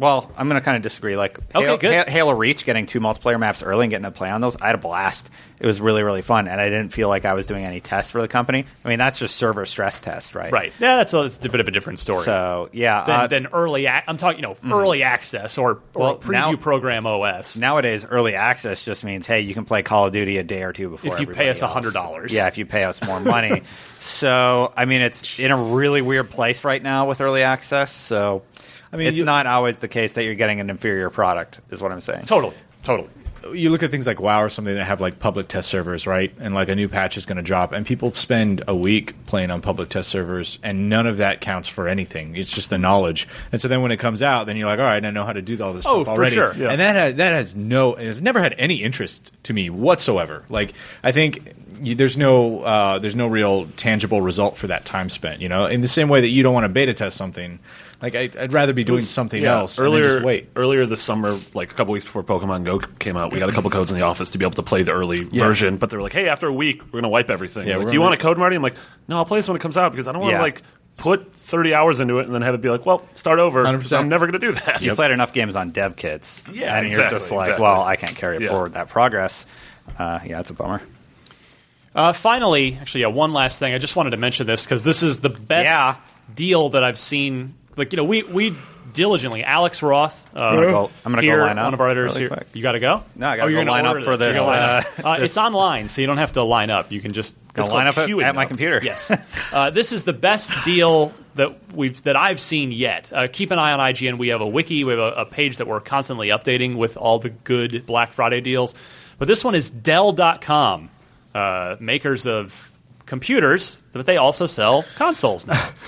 well, 0.00 0.32
I'm 0.36 0.48
going 0.48 0.58
to 0.60 0.64
kind 0.64 0.76
of 0.78 0.82
disagree. 0.82 1.14
Like, 1.16 1.38
Okay, 1.54 1.64
Halo, 1.66 1.76
good. 1.76 2.08
Halo 2.08 2.32
Reach, 2.32 2.64
getting 2.64 2.86
two 2.86 3.00
multiplayer 3.00 3.38
maps 3.38 3.62
early 3.62 3.84
and 3.84 3.90
getting 3.90 4.04
to 4.04 4.10
play 4.10 4.30
on 4.30 4.40
those, 4.40 4.56
I 4.56 4.66
had 4.66 4.74
a 4.74 4.78
blast. 4.78 5.28
It 5.60 5.66
was 5.66 5.78
really, 5.78 6.02
really 6.02 6.22
fun, 6.22 6.48
and 6.48 6.58
I 6.58 6.70
didn't 6.70 6.88
feel 6.94 7.08
like 7.08 7.26
I 7.26 7.34
was 7.34 7.46
doing 7.46 7.66
any 7.66 7.82
tests 7.82 8.10
for 8.10 8.22
the 8.22 8.28
company. 8.28 8.64
I 8.82 8.88
mean, 8.88 8.98
that's 8.98 9.18
just 9.18 9.36
server 9.36 9.66
stress 9.66 10.00
test, 10.00 10.34
right? 10.34 10.50
Right. 10.50 10.72
Yeah, 10.80 10.96
that's 10.96 11.12
a, 11.12 11.24
it's 11.24 11.36
a 11.44 11.50
bit 11.50 11.60
of 11.60 11.68
a 11.68 11.70
different 11.70 11.98
story. 11.98 12.24
So, 12.24 12.70
yeah. 12.72 13.04
than, 13.04 13.20
uh, 13.20 13.26
than 13.26 13.46
early. 13.48 13.84
Ac- 13.84 14.04
I'm 14.06 14.16
talking, 14.16 14.38
you 14.38 14.42
know, 14.42 14.56
early 14.74 15.02
access 15.02 15.58
or, 15.58 15.72
or 15.72 16.00
Well, 16.00 16.16
preview 16.18 16.30
now- 16.30 16.56
program 16.56 17.06
OS. 17.06 17.58
nowadays, 17.58 18.06
early 18.06 18.34
access 18.36 18.82
just 18.86 19.04
means, 19.04 19.26
hey, 19.26 19.42
you 19.42 19.52
can 19.52 19.66
play 19.66 19.82
Call 19.82 20.06
of 20.06 20.14
Duty 20.14 20.38
a 20.38 20.42
day 20.42 20.62
or 20.62 20.72
two 20.72 20.88
before 20.88 21.12
If 21.12 21.20
you 21.20 21.26
pay 21.26 21.50
us 21.50 21.60
$100. 21.60 21.94
else. 21.94 22.32
Yeah, 22.32 22.46
if 22.46 22.56
you 22.56 22.64
pay 22.64 22.84
us 22.84 23.02
more 23.04 23.20
money. 23.20 23.62
so, 24.00 24.72
I 24.74 24.86
mean, 24.86 25.02
it's 25.02 25.38
in 25.38 25.50
a 25.50 25.62
really 25.62 26.00
weird 26.00 26.30
place 26.30 26.64
right 26.64 26.82
now 26.82 27.06
with 27.06 27.20
early 27.20 27.42
access. 27.42 27.92
So, 27.92 28.42
I 28.92 28.96
mean, 28.96 29.06
it's 29.08 29.16
you- 29.16 29.24
not 29.24 29.46
always 29.46 29.78
the 29.78 29.88
case 29.88 30.14
that 30.14 30.24
you're 30.24 30.34
getting 30.34 30.60
an 30.60 30.70
inferior 30.70 31.10
product, 31.10 31.60
is 31.70 31.80
what 31.80 31.92
I'm 31.92 32.00
saying. 32.00 32.22
totally. 32.26 32.54
Totally. 32.82 33.08
you 33.54 33.70
look 33.70 33.82
at 33.82 33.90
things 33.90 34.06
like 34.06 34.20
WoW 34.20 34.42
or 34.42 34.48
something 34.48 34.74
that 34.74 34.84
have 34.84 35.00
like 35.00 35.18
public 35.18 35.48
test 35.48 35.68
servers, 35.68 36.06
right? 36.06 36.32
And 36.40 36.54
like 36.54 36.68
a 36.68 36.74
new 36.74 36.88
patch 36.88 37.16
is 37.16 37.24
going 37.26 37.36
to 37.36 37.42
drop, 37.42 37.72
and 37.72 37.84
people 37.86 38.10
spend 38.10 38.62
a 38.68 38.74
week 38.74 39.14
playing 39.26 39.50
on 39.50 39.60
public 39.62 39.88
test 39.90 40.08
servers, 40.08 40.58
and 40.62 40.88
none 40.88 41.06
of 41.06 41.18
that 41.18 41.40
counts 41.40 41.68
for 41.68 41.88
anything. 41.88 42.36
It's 42.36 42.50
just 42.52 42.68
the 42.70 42.78
knowledge. 42.78 43.28
And 43.52 43.60
so 43.60 43.68
then 43.68 43.80
when 43.82 43.92
it 43.92 43.98
comes 43.98 44.22
out, 44.22 44.46
then 44.46 44.56
you're 44.56 44.66
like, 44.66 44.78
all 44.78 44.84
right, 44.86 45.04
I 45.04 45.10
know 45.10 45.24
how 45.24 45.32
to 45.34 45.42
do 45.42 45.62
all 45.62 45.72
this 45.72 45.82
stuff. 45.82 45.94
Oh, 45.94 46.02
stuff 46.04 46.14
for 46.16 46.20
already. 46.20 46.34
sure. 46.34 46.54
Yeah. 46.54 46.68
And 46.70 46.80
that 46.80 46.96
has, 46.96 47.14
that 47.16 47.32
has 47.34 47.54
no, 47.54 47.94
has 47.94 48.20
never 48.22 48.40
had 48.40 48.54
any 48.58 48.76
interest 48.82 49.30
to 49.44 49.52
me 49.52 49.70
whatsoever. 49.70 50.44
Like 50.48 50.72
I 51.02 51.12
think. 51.12 51.54
There's 51.82 52.18
no 52.18 52.60
uh, 52.60 52.98
there's 52.98 53.16
no 53.16 53.26
real 53.26 53.66
tangible 53.78 54.20
result 54.20 54.58
for 54.58 54.66
that 54.66 54.84
time 54.84 55.08
spent. 55.08 55.40
You 55.40 55.48
know, 55.48 55.64
in 55.64 55.80
the 55.80 55.88
same 55.88 56.10
way 56.10 56.20
that 56.20 56.28
you 56.28 56.42
don't 56.42 56.52
want 56.52 56.64
to 56.64 56.68
beta 56.68 56.92
test 56.92 57.16
something, 57.16 57.58
like 58.02 58.14
I, 58.14 58.30
I'd 58.38 58.52
rather 58.52 58.72
be 58.72 58.84
doing 58.84 59.02
something 59.02 59.42
Yeah, 59.42 59.58
else 59.58 59.76
and 59.78 59.86
Earlier, 59.86 60.02
just 60.04 60.24
wait. 60.24 60.48
earlier 60.56 60.86
this 60.86 61.02
summer, 61.02 61.38
like 61.54 61.70
a 61.72 61.74
couple 61.74 61.92
weeks 61.92 62.04
before 62.04 62.22
Pokemon 62.22 62.64
Go 62.64 62.78
came 62.98 63.16
out, 63.16 63.32
we 63.32 63.38
got 63.38 63.48
a 63.48 63.52
couple 63.52 63.70
codes 63.70 63.90
in 63.90 63.96
the 63.98 64.04
office 64.04 64.30
to 64.30 64.38
be 64.38 64.44
able 64.44 64.54
to 64.56 64.62
play 64.62 64.82
the 64.82 64.92
early 64.92 65.28
Yeah. 65.30 65.46
version. 65.46 65.76
But 65.76 65.90
they 65.90 65.96
were 65.96 66.02
like, 66.02 66.12
"Hey, 66.12 66.28
after 66.28 66.46
a 66.46 66.52
week, 66.52 66.82
we're 66.84 66.92
going 66.92 67.02
to 67.04 67.08
wipe 67.08 67.28
everything." 67.30 67.68
Yeah, 67.68 67.76
like, 67.76 67.88
do 67.88 67.92
you 67.92 68.00
want 68.00 68.14
a 68.14 68.16
code, 68.16 68.38
Marty? 68.38 68.56
I'm 68.56 68.62
like, 68.62 68.76
"No, 69.08 69.16
I'll 69.16 69.24
play 69.24 69.38
this 69.38 69.48
when 69.48 69.56
it 69.56 69.60
comes 69.60 69.76
out 69.76 69.92
because 69.92 70.08
I 70.08 70.12
don't 70.12 70.22
want 70.22 70.32
to 70.32 70.36
Yeah. 70.36 70.42
like 70.42 70.62
put 70.96 71.34
30 71.34 71.72
hours 71.74 72.00
into 72.00 72.18
it 72.18 72.26
and 72.26 72.34
then 72.34 72.42
have 72.42 72.54
it 72.54 72.60
be 72.60 72.68
like, 72.68 72.84
well, 72.84 73.02
start 73.14 73.38
over. 73.38 73.64
100%. 73.64 73.98
I'm 73.98 74.08
never 74.08 74.26
going 74.26 74.40
to 74.40 74.46
do 74.46 74.52
that." 74.66 74.82
you 74.82 74.94
played 74.94 75.10
enough 75.10 75.32
games 75.32 75.54
on 75.56 75.70
dev 75.70 75.96
kits, 75.96 76.44
Yeah, 76.52 76.76
and 76.76 76.90
you're 76.90 77.08
just 77.08 77.30
like, 77.30 77.40
exactly. 77.46 77.62
well, 77.62 77.82
I 77.82 77.96
can't 77.96 78.16
carry 78.16 78.42
Yeah. 78.42 78.48
forward 78.50 78.72
that 78.74 78.88
progress. 78.88 79.44
Uh, 79.98 80.20
yeah, 80.26 80.40
it's 80.40 80.50
a 80.50 80.54
bummer. 80.54 80.80
Uh, 81.94 82.12
finally, 82.12 82.78
actually, 82.80 83.00
yeah, 83.00 83.08
one 83.08 83.32
last 83.32 83.58
thing. 83.58 83.74
I 83.74 83.78
just 83.78 83.96
wanted 83.96 84.10
to 84.10 84.16
mention 84.16 84.46
this 84.46 84.64
because 84.64 84.82
this 84.84 85.02
is 85.02 85.20
the 85.20 85.28
best 85.28 85.64
Yeah. 85.66 85.96
deal 86.34 86.68
that 86.70 86.84
I've 86.84 86.98
seen. 86.98 87.54
Like, 87.76 87.92
you 87.92 87.96
know, 87.96 88.04
we 88.04 88.22
we 88.22 88.56
diligently, 88.92 89.44
Alex 89.44 89.82
Roth, 89.82 90.26
uh, 90.34 90.38
I'm 90.40 90.54
gonna 90.56 90.66
go- 90.70 90.90
I'm 91.04 91.12
gonna 91.12 91.26
go 91.26 91.36
line 91.36 91.58
up 91.58 91.64
one 91.64 91.74
of 91.74 91.80
our 91.80 91.90
editors 91.90 92.10
really 92.14 92.20
here. 92.22 92.28
quick. 92.30 92.48
You 92.52 92.62
got 92.62 92.72
to 92.72 92.80
go. 92.80 93.04
No, 93.14 93.28
I 93.28 93.36
gotta 93.36 93.46
oh, 93.46 93.50
you're 93.50 93.64
go 93.64 93.70
line 93.70 93.86
up 93.86 94.02
for 94.02 94.16
this, 94.16 94.36
up. 94.36 94.48
uh, 94.98 95.08
Uh, 95.08 95.16
it's 95.20 95.36
online, 95.36 95.88
so 95.88 96.00
you 96.00 96.06
don't 96.06 96.18
have 96.18 96.32
to 96.32 96.42
line 96.42 96.70
up. 96.70 96.90
You 96.90 97.00
can 97.00 97.12
just 97.12 97.36
Gonna 97.52 97.70
line 97.72 97.86
up 97.86 97.98
at, 97.98 98.08
at 98.10 98.34
my 98.34 98.46
computer. 98.46 98.80
Yes, 98.82 99.12
uh, 99.52 99.70
this 99.70 99.92
is 99.92 100.02
the 100.04 100.12
best 100.12 100.52
deal 100.64 101.12
that 101.36 101.72
we've 101.74 102.02
that 102.04 102.16
I've 102.16 102.40
seen 102.40 102.72
yet. 102.72 103.12
Uh, 103.12 103.28
keep 103.32 103.50
an 103.50 103.58
eye 103.58 103.72
on 103.72 103.80
IGN. 103.80 104.18
We 104.18 104.28
have 104.28 104.40
a 104.40 104.46
wiki. 104.46 104.84
We 104.84 104.92
have 104.92 105.00
a, 105.00 105.12
a 105.22 105.24
page 105.26 105.56
that 105.58 105.66
we're 105.66 105.80
constantly 105.80 106.28
updating 106.28 106.76
with 106.76 106.96
all 106.96 107.18
the 107.18 107.30
good 107.30 107.86
Black 107.86 108.12
Friday 108.12 108.40
deals. 108.40 108.74
But 109.18 109.28
this 109.28 109.44
one 109.44 109.54
is 109.54 109.68
Dell.com, 109.70 110.90
uh, 111.34 111.76
makers 111.80 112.26
of 112.26 112.70
computers, 113.06 113.78
but 113.92 114.06
they 114.06 114.16
also 114.16 114.46
sell 114.46 114.84
consoles 114.96 115.46
now. 115.46 115.70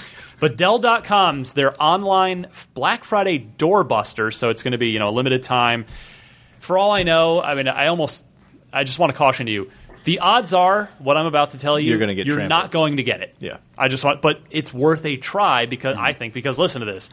But 0.42 0.56
Dell.com's 0.56 1.52
their 1.52 1.80
online 1.80 2.48
Black 2.74 3.04
Friday 3.04 3.38
doorbuster, 3.38 4.34
so 4.34 4.50
it's 4.50 4.64
going 4.64 4.72
to 4.72 4.78
be 4.78 4.88
you 4.88 4.98
know 4.98 5.08
a 5.08 5.14
limited 5.14 5.44
time. 5.44 5.86
For 6.58 6.76
all 6.76 6.90
I 6.90 7.04
know, 7.04 7.40
I 7.40 7.54
mean, 7.54 7.68
I 7.68 7.86
almost, 7.86 8.24
I 8.72 8.82
just 8.82 8.98
want 8.98 9.12
to 9.12 9.16
caution 9.16 9.46
you. 9.46 9.70
The 10.02 10.18
odds 10.18 10.52
are, 10.52 10.90
what 10.98 11.16
I'm 11.16 11.26
about 11.26 11.50
to 11.50 11.58
tell 11.58 11.78
you, 11.78 11.90
You're 11.90 12.00
gonna 12.00 12.16
get 12.16 12.26
you're 12.26 12.34
trampled. 12.34 12.48
not 12.48 12.72
going 12.72 12.96
to 12.96 13.04
get 13.04 13.20
it. 13.20 13.36
Yeah. 13.38 13.58
I 13.78 13.86
just 13.86 14.02
want, 14.02 14.20
but 14.20 14.40
it's 14.50 14.74
worth 14.74 15.04
a 15.06 15.16
try 15.16 15.66
because 15.66 15.94
mm-hmm. 15.94 16.06
I 16.06 16.12
think 16.12 16.34
because 16.34 16.58
listen 16.58 16.80
to 16.80 16.86
this, 16.86 17.08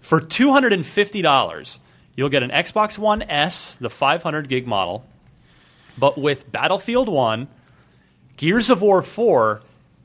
for 0.00 0.20
two 0.20 0.52
hundred 0.52 0.72
and 0.72 0.86
fifty 0.86 1.22
dollars, 1.22 1.80
you'll 2.14 2.28
get 2.28 2.44
an 2.44 2.50
Xbox 2.50 2.96
One 2.96 3.22
S, 3.22 3.74
the 3.80 3.90
500 3.90 4.48
gig 4.48 4.68
model, 4.68 5.04
but 5.98 6.16
with 6.16 6.52
Battlefield 6.52 7.08
One, 7.08 7.48
Gears 8.36 8.70
of 8.70 8.80
War 8.80 9.02
4, 9.02 9.60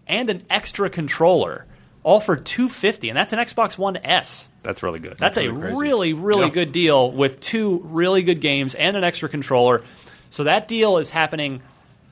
and 0.08 0.32
an 0.32 0.42
extra 0.50 0.90
controller, 0.90 1.68
all 2.06 2.20
for 2.22 2.36
two 2.38 2.70
fifty, 2.70 3.10
and 3.10 3.18
that's 3.18 3.34
an 3.34 3.40
Xbox 3.40 3.78
One 3.78 3.98
S. 3.98 4.50
That's 4.64 4.84
really 4.84 5.00
good. 5.00 5.18
That's, 5.18 5.38
a 5.38 5.50
really 5.50 5.60
crazy. 5.62 5.76
really, 5.82 6.14
really 6.14 6.44
Yeah. 6.44 6.50
good 6.50 6.72
deal 6.72 7.12
with 7.12 7.40
two 7.42 7.82
really 7.84 8.22
good 8.24 8.40
games 8.42 8.76
and 8.76 8.96
an 8.96 9.04
extra 9.04 9.28
controller. 9.28 9.84
So 10.30 10.44
that 10.46 10.68
deal 10.68 10.98
is 10.98 11.10
happening 11.10 11.62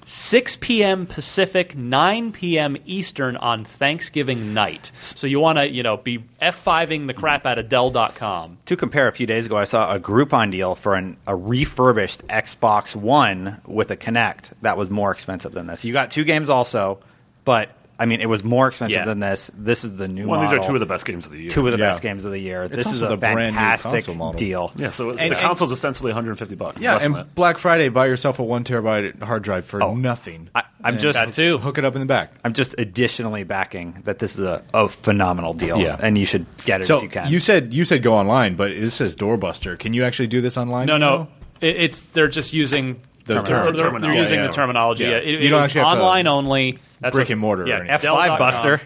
6 0.06 0.58
p.m. 0.58 1.06
Pacific, 1.06 1.76
9 1.78 2.32
p.m. 2.34 2.76
Eastern 2.86 3.38
on 3.38 3.64
Thanksgiving 3.66 4.54
night. 4.54 4.92
So 5.02 5.28
you 5.28 5.40
want 5.40 5.60
to, 5.60 5.70
you 5.70 5.82
know, 5.84 5.96
be 5.98 6.24
F5ing 6.42 7.08
the 7.08 7.14
crap 7.14 7.46
out 7.46 7.58
of 7.58 7.70
Dell.com. 7.70 8.58
to 8.66 8.76
compare, 8.76 9.08
a 9.08 9.12
few 9.14 9.26
days 9.28 9.46
ago, 9.46 9.56
I 9.58 9.64
saw 9.64 9.94
a 9.94 10.00
Groupon 10.00 10.52
deal 10.52 10.76
for 10.76 10.96
an, 10.96 11.18
a 11.28 11.36
refurbished 11.36 12.28
Xbox 12.28 12.96
One 12.96 13.62
with 13.66 13.92
a 13.92 13.96
Kinect 13.98 14.52
that 14.62 14.76
was 14.78 14.90
more 14.90 15.12
expensive 15.12 15.54
than 15.54 15.68
this. 15.68 15.86
You 15.86 15.94
got 15.94 16.12
two 16.12 16.24
games 16.26 16.50
also, 16.50 17.00
but 17.46 17.70
I 18.04 18.06
mean, 18.06 18.20
it 18.20 18.28
was 18.28 18.44
more 18.44 18.68
expensive 18.68 18.98
Yeah. 18.98 19.06
than 19.06 19.20
this. 19.22 19.50
This 19.58 19.86
is 19.86 19.96
the 19.96 20.10
new. 20.10 20.28
One. 20.28 20.40
Well, 20.40 20.50
these 20.50 20.60
are 20.60 20.62
two 20.68 20.74
of 20.74 20.82
the 20.82 20.86
best 20.86 21.06
games 21.06 21.26
of 21.26 21.32
the 21.32 21.38
year. 21.40 21.50
two 21.50 21.66
of 21.66 21.72
the 21.72 21.80
Yeah. 21.80 21.92
best 21.92 22.02
games 22.02 22.26
of 22.26 22.32
the 22.32 22.40
year. 22.40 22.68
this 22.68 22.86
is 22.86 23.02
also 23.02 23.06
a 23.06 23.10
the 23.12 23.16
brand 23.18 23.38
new 23.40 23.46
fantastic 23.46 23.92
console 23.92 24.16
model. 24.16 24.34
deal. 24.40 24.72
yeah, 24.76 24.90
so 24.90 25.12
it's, 25.12 25.22
And- 25.22 25.32
the 25.32 25.38
and- 25.38 25.46
console's 25.48 25.72
ostensibly 25.72 26.10
150 26.12 26.56
bucks. 26.56 26.82
Yeah, 26.82 26.94
less 26.96 27.04
than 27.04 27.12
and 27.14 27.20
that. 27.22 27.34
Black 27.36 27.58
Friday, 27.60 27.88
buy 27.88 28.08
yourself 28.08 28.40
a 28.40 28.44
one 28.44 28.66
terabyte 28.66 29.24
hard 29.24 29.42
drive 29.44 29.64
for 29.64 29.82
Oh, 29.82 29.96
nothing. 29.96 30.50
I- 30.54 30.64
I'm 30.84 30.96
And 30.96 31.00
just- 31.02 31.18
That 31.18 31.32
too. 31.32 31.60
hook 31.60 31.78
it 31.78 31.86
up 31.86 31.96
in 31.96 32.02
the 32.02 32.06
back. 32.06 32.34
I'm 32.44 32.52
just 32.52 32.76
additionally 32.78 33.44
backing 33.46 34.00
that 34.04 34.20
this 34.20 34.38
is 34.38 34.46
a, 34.46 34.62
a 34.74 34.90
phenomenal 34.90 35.54
deal, 35.54 35.80
Yeah. 35.80 35.96
and 36.02 36.18
you 36.18 36.26
should 36.26 36.46
get 36.66 36.82
it 36.82 36.88
So 36.88 36.98
if 36.98 37.04
you 37.04 37.10
can. 37.10 37.40
said 37.40 37.74
you 37.74 37.86
said 37.86 38.04
go 38.04 38.14
online, 38.16 38.56
but 38.56 38.74
this 38.74 38.96
says 38.96 39.16
Doorbuster. 39.16 39.80
Can 39.80 39.94
you 39.94 40.04
actually 40.04 40.28
do 40.28 40.42
this 40.42 40.58
online? 40.58 40.88
No, 40.88 40.98
no. 40.98 41.10
know? 41.18 41.28
It, 41.62 41.76
it's 41.78 42.02
they're 42.14 42.28
just 42.28 42.52
using 42.52 42.98
The 43.26 43.36
they're, 43.36 43.44
term- 43.44 43.64
they're- 43.64 43.72
they're 43.74 43.84
terminology. 43.86 44.20
using 44.20 44.40
Yeah, 44.42 44.48
the 44.48 44.54
terminology. 44.54 45.04
Yeah. 45.06 45.10
Yeah. 45.12 45.18
It, 45.18 45.28
You 45.28 45.38
it 45.38 45.50
don't 45.52 45.62
was 45.62 45.68
actually 45.70 45.82
have 45.86 45.94
to- 45.98 46.02
online 46.04 46.28
only. 46.28 46.80
That's 47.04 47.16
Brick 47.16 47.30
and 47.30 47.40
mortar 47.40 47.64
or 47.64 47.68
Yeah. 47.68 47.98
F5 47.98 48.40
Buster. 48.40 48.82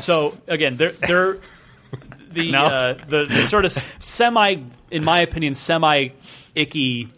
So 0.00 0.36
again, 0.48 0.76
they're 0.76 0.92
they're 0.92 1.38
the 2.32 2.50
No. 2.50 2.64
uh, 2.64 2.94
the, 3.08 3.26
the 3.26 3.42
sort 3.44 3.64
of 3.64 3.72
semi, 3.72 4.56
in 4.90 5.04
my 5.04 5.20
opinion, 5.20 5.54
semi 5.54 6.08
icky 6.54 7.08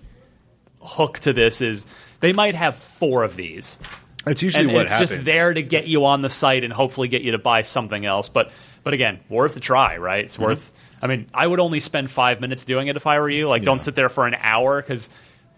hook 0.83 1.21
to 1.21 1.33
this 1.33 1.61
is 1.61 1.87
they 2.21 2.33
might 2.33 2.55
have 2.55 2.77
four 2.77 3.23
of 3.23 3.37
these, 3.37 3.79
That's 4.25 4.43
usually 4.43 4.65
and 4.65 4.73
what 4.75 4.83
it's 4.83 4.93
happens. 4.93 5.11
just 5.11 5.25
there 5.25 5.55
to 5.55 5.63
get 5.63 5.87
you 5.87 6.05
on 6.05 6.21
the 6.23 6.29
site 6.31 6.65
and 6.65 6.73
hopefully 6.73 7.09
get 7.09 7.23
you 7.23 7.33
to 7.33 7.39
buy 7.39 7.63
something 7.63 8.05
else. 8.05 8.29
But 8.29 8.51
but 8.83 8.93
again, 8.93 9.21
worth 9.29 9.57
a 9.57 9.61
try, 9.61 9.97
right? 9.97 10.25
It's 10.25 10.39
worth. 10.39 10.73
I 11.01 11.07
mean, 11.07 11.27
I 11.33 11.47
would 11.47 11.61
only 11.61 11.81
spend 11.81 12.11
five 12.11 12.41
minutes 12.41 12.65
doing 12.65 12.89
it 12.89 12.97
if 12.97 13.07
I 13.07 13.19
were 13.21 13.29
you. 13.29 13.49
Like, 13.49 13.63
don't 13.63 13.79
sit 13.81 13.95
there 13.95 14.09
for 14.09 14.27
an 14.27 14.35
hour 14.39 14.81
because 14.83 15.09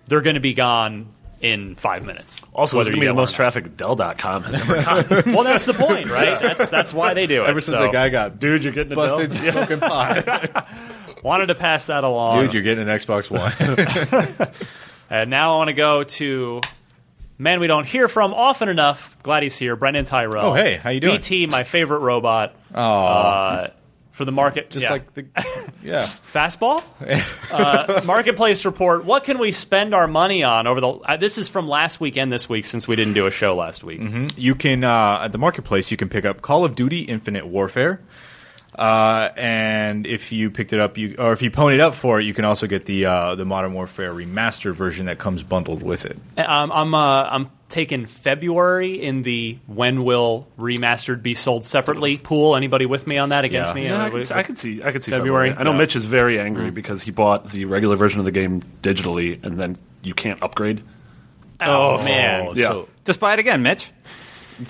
they're 0.06 0.20
going 0.20 0.34
to 0.34 0.40
be 0.40 0.54
gone 0.54 1.06
in 1.40 1.74
five 1.76 2.04
minutes. 2.04 2.40
Also, 2.54 2.76
whether 2.78 2.90
going 2.90 3.00
to 3.00 3.04
be 3.04 3.08
the 3.08 3.14
most 3.14 3.34
traffic 3.34 3.76
Dell.com 3.76 4.42
has 4.44 4.54
ever 4.54 4.82
gotten. 4.82 5.32
Well, 5.34 5.44
that's 5.44 5.64
the 5.64 5.74
point, 5.74 6.08
right? 6.10 6.40
That's 6.40 6.68
that's 6.70 6.94
why 6.94 7.14
they 7.14 7.26
do 7.26 7.44
it. 7.44 7.48
Ever 7.48 7.60
since 7.60 7.76
so 7.76 7.82
that 7.82 7.92
guy 7.92 8.08
got 8.08 8.38
Dude, 8.38 8.64
you're 8.64 8.72
getting 8.72 8.92
a 8.92 8.96
busted 8.96 9.32
Dell? 9.32 9.52
smoking 9.52 9.80
pot. 9.80 10.68
wanted 11.22 11.46
to 11.46 11.54
pass 11.54 11.86
that 11.86 12.04
along. 12.04 12.40
Dude, 12.40 12.54
you're 12.54 12.62
getting 12.62 12.88
an 12.88 12.98
Xbox 12.98 13.30
One. 13.30 14.48
And 15.08 15.30
now 15.30 15.54
I 15.54 15.56
want 15.58 15.68
to 15.68 15.74
go 15.74 16.02
to 16.02 16.60
man 17.38 17.60
we 17.60 17.66
don't 17.68 17.86
hear 17.86 18.08
from 18.08 18.34
often 18.34 18.68
enough. 18.68 19.16
Glad 19.22 19.44
he's 19.44 19.56
here, 19.56 19.76
Brandin 19.76 20.06
Tyrrel. 20.06 20.46
Oh, 20.46 20.54
hey, 20.54 20.76
how 20.76 20.90
you 20.90 21.00
doing? 21.00 21.16
BT, 21.18 21.46
my 21.46 21.62
favorite 21.64 22.00
robot. 22.00 22.54
Uh, 22.74 23.68
for 24.16 24.24
the 24.24 24.32
market, 24.32 24.70
Just 24.70 24.84
yeah. 24.84 24.92
like 24.92 25.12
the 25.12 25.26
yeah. 25.84 26.00
fastball. 26.32 26.82
uh, 27.52 28.00
marketplace 28.06 28.64
report. 28.64 29.04
What 29.04 29.24
can 29.24 29.38
we 29.38 29.52
spend 29.52 29.94
our 29.94 30.08
money 30.08 30.42
on 30.42 30.66
over 30.66 30.80
the? 30.80 30.88
Uh, 30.88 31.16
this 31.18 31.36
is 31.36 31.50
from 31.50 31.68
last 31.68 32.00
week 32.00 32.16
and 32.16 32.32
this 32.32 32.48
week 32.48 32.64
since 32.64 32.88
we 32.88 32.96
didn't 32.96 33.12
do 33.12 33.26
a 33.26 33.30
show 33.30 33.54
last 33.54 33.84
week. 33.84 34.00
You 34.38 34.54
can 34.54 34.84
uh, 34.84 35.20
at 35.24 35.32
the 35.32 35.38
marketplace 35.38 35.90
you 35.90 35.98
can 35.98 36.08
pick 36.08 36.24
up 36.24 36.40
Call 36.40 36.64
of 36.64 36.74
Duty 36.74 37.00
Infinite 37.02 37.46
Warfare. 37.46 38.00
Uh, 38.74 39.30
and 39.36 40.06
if 40.06 40.32
you 40.32 40.50
picked 40.50 40.72
it 40.72 40.80
up, 40.80 40.96
you 40.96 41.16
or 41.18 41.34
if 41.34 41.42
you 41.42 41.50
ponied 41.50 41.80
up 41.80 41.94
for 41.94 42.18
it, 42.18 42.24
you 42.24 42.32
can 42.32 42.46
also 42.46 42.66
get 42.66 42.86
the 42.86 43.04
uh, 43.04 43.34
the 43.34 43.44
Modern 43.44 43.74
Warfare 43.74 44.14
remastered 44.14 44.74
version 44.76 45.06
that 45.06 45.18
comes 45.18 45.42
bundled 45.42 45.82
with 45.82 46.06
it. 46.06 46.18
Um, 46.38 46.72
I'm 46.72 46.94
uh, 46.94 47.22
I'm 47.24 47.50
taking 47.68 48.06
February 48.06 48.94
in 49.02 49.22
the 49.22 49.58
when 49.66 50.04
will 50.04 50.46
remastered 50.58 51.22
be 51.22 51.34
sold 51.34 51.64
separately 51.64 52.16
pool. 52.16 52.54
Anybody 52.56 52.86
with 52.86 53.06
me 53.06 53.18
on 53.18 53.30
that? 53.30 53.44
Against 53.44 53.70
Yeah. 53.70 53.74
me? 53.74 53.84
Yeah, 53.86 54.02
I 54.04 54.06
Uh, 54.06 54.10
can, 54.10 54.22
see, 54.24 54.34
I 54.34 54.42
can 54.44 54.56
see. 54.56 54.82
I 54.84 54.92
can 54.92 55.02
see 55.02 55.10
February? 55.10 55.48
February. 55.50 55.56
I 55.58 55.62
know 55.64 55.72
Yeah. 55.72 55.78
Mitch 55.78 55.96
is 55.96 56.04
very 56.04 56.38
angry 56.38 56.70
because 56.70 57.02
he 57.02 57.10
bought 57.10 57.50
the 57.50 57.64
regular 57.64 57.96
version 57.96 58.20
of 58.20 58.24
the 58.24 58.30
game 58.30 58.62
digitally, 58.82 59.42
and 59.44 59.58
then 59.58 59.76
you 60.02 60.14
can't 60.14 60.40
upgrade. 60.42 60.82
oh 61.60 62.02
man, 62.04 62.52
Yeah. 62.54 62.68
So- 62.68 62.88
Just 63.04 63.18
buy 63.20 63.32
it 63.32 63.38
again, 63.38 63.62
Mitch. 63.62 63.90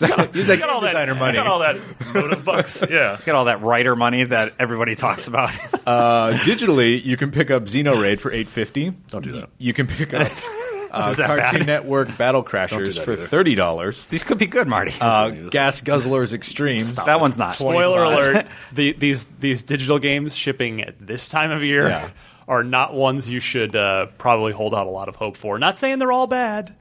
You 0.00 0.42
like 0.44 0.58
got 0.58 0.68
all 0.70 0.80
that 0.80 0.88
designer 0.92 1.14
money. 1.14 1.34
Got 1.34 1.46
all 1.46 1.60
that 1.60 1.76
motive 2.12 2.44
bucks. 2.44 2.82
Yeah. 2.90 3.18
Get 3.24 3.34
all 3.36 3.44
that 3.44 3.62
writer 3.62 3.94
money 3.94 4.24
that 4.24 4.52
everybody 4.58 4.96
talks 4.96 5.28
about. 5.28 5.50
Uh, 5.86 6.32
digitally, 6.38 7.02
you 7.04 7.16
can 7.16 7.30
pick 7.30 7.50
up 7.52 7.64
Xenoraid 7.66 8.18
for 8.20 8.32
eight 8.32 8.48
fifty. 8.48 8.90
Don't 9.10 9.22
do 9.22 9.32
that. 9.32 9.50
You 9.58 9.72
can 9.72 9.86
pick 9.86 10.12
up 10.12 10.30
uh, 10.96 11.14
Cartoon 11.14 11.60
bad? 11.60 11.66
Network 11.66 12.16
Battle 12.16 12.44
Crashers 12.44 12.96
that 12.96 13.04
for 13.04 13.12
either. 13.12 13.26
thirty 13.26 13.54
dollars. 13.54 14.06
These 14.06 14.24
could 14.24 14.38
be 14.38 14.46
good, 14.46 14.68
Marty. 14.68 14.92
Uh, 15.00 15.30
do 15.30 15.42
this. 15.44 15.50
Gas 15.50 15.80
Guzzlers 15.80 16.32
Extreme. 16.32 16.86
that 16.94 17.20
one's 17.20 17.36
not. 17.38 17.54
Spoiler 17.54 18.02
alert: 18.02 18.46
the, 18.72 18.92
these 18.92 19.26
these 19.40 19.62
digital 19.62 19.98
games 19.98 20.34
shipping 20.36 20.82
at 20.82 20.94
this 21.04 21.28
time 21.28 21.50
of 21.50 21.62
year 21.62 21.88
Yeah. 21.88 22.10
are 22.48 22.62
not 22.64 22.94
ones 22.94 23.28
you 23.28 23.40
should 23.40 23.74
uh, 23.74 24.06
probably 24.18 24.52
hold 24.52 24.74
out 24.74 24.86
a 24.86 24.90
lot 24.90 25.08
of 25.08 25.16
hope 25.16 25.36
for. 25.36 25.58
Not 25.58 25.78
saying 25.78 25.98
they're 25.98 26.12
all 26.12 26.26
bad. 26.26 26.74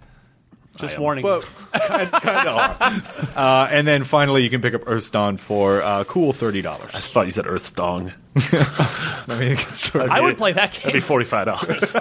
Just 0.75 0.97
warning. 0.97 1.21
But 1.21 1.47
kind, 1.71 2.11
kind 2.11 2.47
of. 2.47 3.37
Uh, 3.37 3.67
and 3.69 3.87
then 3.87 4.03
finally, 4.05 4.43
you 4.43 4.49
can 4.49 4.59
pick 4.59 4.73
up 4.73 4.81
Earthdawn 4.85 5.37
for 5.37 5.83
uh, 5.83 6.03
cool 6.05 6.33
thirty 6.33 6.63
dollars. 6.63 6.89
I 6.95 6.97
thought 6.97 7.27
you 7.27 7.31
said 7.31 7.45
Earth 7.45 7.75
Dong. 7.75 8.11
I 8.35 9.37
mean, 9.39 9.57
sort 9.57 10.05
of- 10.05 10.09
I 10.09 10.19
would 10.19 10.35
play 10.35 10.51
that 10.53 10.71
game. 10.73 10.81
That'd 10.81 10.93
game. 10.93 10.93
be 10.93 10.99
forty 10.99 11.25
five 11.25 11.45
dollars. 11.45 11.93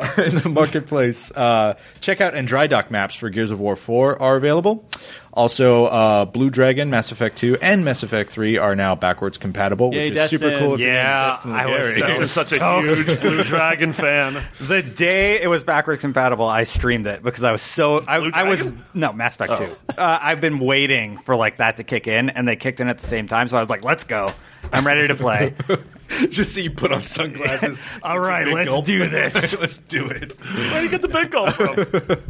in 0.18 0.34
the 0.36 0.48
marketplace. 0.48 1.30
Uh, 1.30 1.74
checkout 2.00 2.34
and 2.34 2.48
dry 2.48 2.66
dock 2.66 2.90
maps 2.90 3.14
for 3.16 3.28
Gears 3.28 3.50
of 3.50 3.60
War 3.60 3.76
4 3.76 4.20
are 4.20 4.36
available. 4.36 4.88
Also, 5.32 5.84
uh, 5.86 6.24
Blue 6.24 6.50
Dragon, 6.50 6.90
Mass 6.90 7.12
Effect 7.12 7.36
2, 7.38 7.58
and 7.60 7.84
Mass 7.84 8.02
Effect 8.02 8.30
3 8.30 8.56
are 8.56 8.74
now 8.74 8.94
backwards 8.94 9.38
compatible, 9.38 9.94
Yay, 9.94 10.10
which 10.10 10.18
is 10.18 10.30
super 10.30 10.58
cool. 10.58 10.74
If 10.74 10.80
yeah, 10.80 11.38
I 11.44 11.66
was, 11.66 11.86
Legarie. 11.86 12.02
I 12.02 12.18
was 12.18 12.32
such 12.32 12.52
a 12.52 12.80
huge 12.80 13.20
Blue 13.20 13.44
Dragon 13.44 13.92
fan. 13.92 14.42
The 14.60 14.82
day 14.82 15.40
it 15.40 15.48
was 15.48 15.64
backwards 15.64 16.00
compatible, 16.00 16.46
I 16.46 16.64
streamed 16.64 17.06
it 17.06 17.22
because 17.22 17.44
I 17.44 17.52
was 17.52 17.62
so 17.62 18.02
I, 18.08 18.18
Blue 18.18 18.30
I 18.32 18.42
was 18.44 18.66
no 18.94 19.12
Mass 19.12 19.34
Effect 19.34 19.58
two. 19.58 19.76
Uh, 19.96 20.18
I've 20.20 20.40
been 20.40 20.58
waiting 20.58 21.18
for 21.18 21.36
like 21.36 21.58
that 21.58 21.76
to 21.76 21.84
kick 21.84 22.08
in, 22.08 22.30
and 22.30 22.48
they 22.48 22.56
kicked 22.56 22.80
in 22.80 22.88
at 22.88 22.98
the 22.98 23.06
same 23.06 23.28
time. 23.28 23.48
So 23.48 23.56
I 23.56 23.60
was 23.60 23.70
like, 23.70 23.84
"Let's 23.84 24.04
go! 24.04 24.32
I'm 24.72 24.86
ready 24.86 25.06
to 25.08 25.14
play." 25.14 25.54
Just 26.30 26.52
see 26.54 26.62
you 26.62 26.70
put 26.70 26.92
on 26.92 27.02
sunglasses. 27.04 27.78
All 28.02 28.18
right, 28.18 28.46
let's 28.46 28.68
gulp. 28.68 28.84
do 28.84 28.98
this. 29.08 29.58
let's 29.58 29.78
do 29.78 30.06
it. 30.08 30.32
Where 30.40 30.78
do 30.80 30.82
you 30.84 30.88
get 30.90 31.02
the 31.02 31.08
big 31.08 31.30
from? 31.30 32.22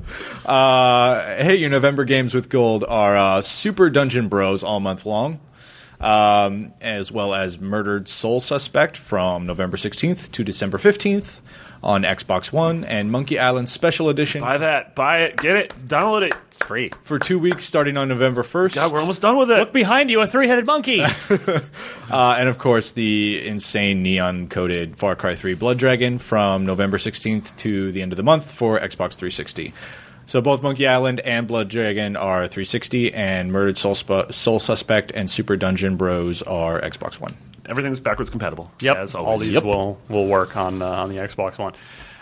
Uh, 0.45 1.37
hey, 1.37 1.57
your 1.57 1.71
November 1.71 2.05
games 2.05 2.35
with 2.35 2.49
gold 2.49 2.85
are 2.87 3.17
uh, 3.17 3.43
Super 3.43 3.91
Dungeon 3.91 4.29
Bros 4.29 4.63
all 4.63 4.81
month 4.81 5.07
long, 5.07 5.41
um, 6.01 6.73
as 6.81 7.11
well 7.11 7.35
as 7.35 7.59
Murdered 7.61 8.09
Soul 8.09 8.41
Suspect 8.41 8.97
from 8.97 9.47
November 9.47 9.77
16th 9.77 10.31
to 10.33 10.45
December 10.45 10.79
15th 10.79 11.41
on 11.83 12.03
Xbox 12.03 12.53
One, 12.53 12.85
and 12.85 13.11
Monkey 13.11 13.39
Island 13.39 13.69
Special 13.69 14.09
Edition 14.11 14.43
Buy 14.43 14.59
that. 14.59 14.95
Buy 14.95 15.21
it. 15.23 15.37
Get 15.39 15.57
it. 15.57 15.75
Download 15.89 16.23
it. 16.23 16.35
Free. 16.67 16.91
for 17.03 17.19
two 17.19 17.39
weeks 17.39 17.65
starting 17.65 17.97
on 17.97 18.09
November 18.09 18.43
1st. 18.43 18.75
God, 18.75 18.93
we're 18.93 19.01
almost 19.01 19.23
done 19.23 19.39
with 19.39 19.51
it. 19.51 19.57
Look 19.59 19.73
behind 19.73 20.11
you, 20.11 20.21
a 20.21 20.27
three-headed 20.27 20.67
monkey. 20.67 21.03
Uh, 22.11 22.35
and 22.39 22.49
of 22.49 22.59
course, 22.59 22.91
the 22.91 23.47
insane 23.47 24.03
neon 24.03 24.49
coated 24.49 24.97
Far 24.97 25.15
Cry 25.15 25.37
3 25.37 25.55
Blood 25.55 25.79
Dragon 25.79 26.19
from 26.19 26.67
November 26.67 26.97
16th 26.97 27.57
to 27.59 27.93
the 27.93 28.03
end 28.03 28.13
of 28.13 28.17
the 28.17 28.25
month 28.25 28.51
for 28.51 28.81
Xbox 28.81 29.15
360. 29.15 29.73
So 30.27 30.41
both 30.43 30.61
Monkey 30.61 30.89
Island 30.89 31.21
and 31.21 31.47
Blood 31.47 31.69
Dragon 31.69 32.17
are 32.17 32.49
360, 32.49 33.15
and 33.15 33.53
Murdered 33.53 33.79
Soul, 33.79 33.95
Sp- 33.95 34.31
Soul 34.31 34.59
Suspect 34.59 35.13
and 35.15 35.31
Super 35.31 35.57
Dungeon 35.57 35.97
Bros 35.97 36.43
are 36.43 36.81
Xbox 36.81 37.21
One. 37.21 37.37
Everything's 37.71 38.01
backwards 38.01 38.29
compatible. 38.31 38.71
Yep, 38.81 38.97
As 38.97 39.15
all 39.15 39.25
always. 39.27 39.49
these 39.49 39.63
will 39.63 39.99
will 40.09 40.27
work 40.27 40.57
on 40.57 40.83
uh, 40.83 40.87
on 40.87 41.09
the 41.09 41.17
Xbox 41.17 41.57
One. 41.59 41.73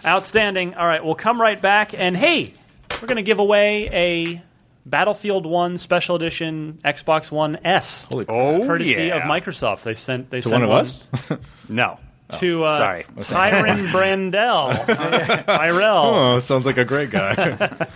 Outstanding. 0.04 0.74
All 0.74 0.86
right, 0.86 1.04
we'll 1.04 1.14
come 1.16 1.40
right 1.40 1.60
back, 1.60 1.92
and 1.98 2.16
hey, 2.16 2.52
we're 3.00 3.08
going 3.08 3.16
to 3.16 3.22
give 3.22 3.38
away 3.38 3.88
a 3.90 4.42
Battlefield 4.86 5.44
One 5.46 5.76
Special 5.78 6.16
Edition 6.16 6.78
Xbox 6.84 7.30
One 7.32 7.58
S, 7.64 8.04
Holy 8.04 8.24
crap. 8.26 8.36
Oh, 8.36 8.66
courtesy 8.66 9.04
yeah. 9.04 9.16
of 9.16 9.22
Microsoft. 9.22 9.82
They 9.82 9.94
sent 9.94 10.30
they 10.30 10.40
To 10.42 10.48
sent 10.50 10.62
one 10.62 10.70
of 10.70 10.76
us? 10.76 11.08
No. 11.68 11.98
to 12.40 12.64
uh, 12.64 12.76
sorry. 12.78 13.04
Tyron 13.18 13.86
Brandell. 13.92 14.84
Tyrrel. 15.46 15.96
Oh, 15.96 16.40
sounds 16.40 16.64
like 16.66 16.76
a 16.78 16.84
great 16.84 17.10
guy. 17.10 17.88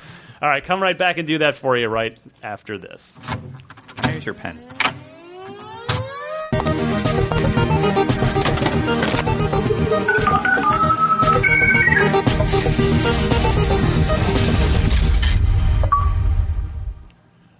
All 0.42 0.48
right, 0.48 0.64
come 0.64 0.82
right 0.82 0.96
back 0.98 1.18
and 1.18 1.26
do 1.26 1.38
that 1.38 1.54
for 1.54 1.76
you 1.76 1.86
right 1.88 2.16
after 2.42 2.76
this. 2.78 3.16
Here's 4.06 4.24
your 4.26 4.34
pen. 4.34 4.58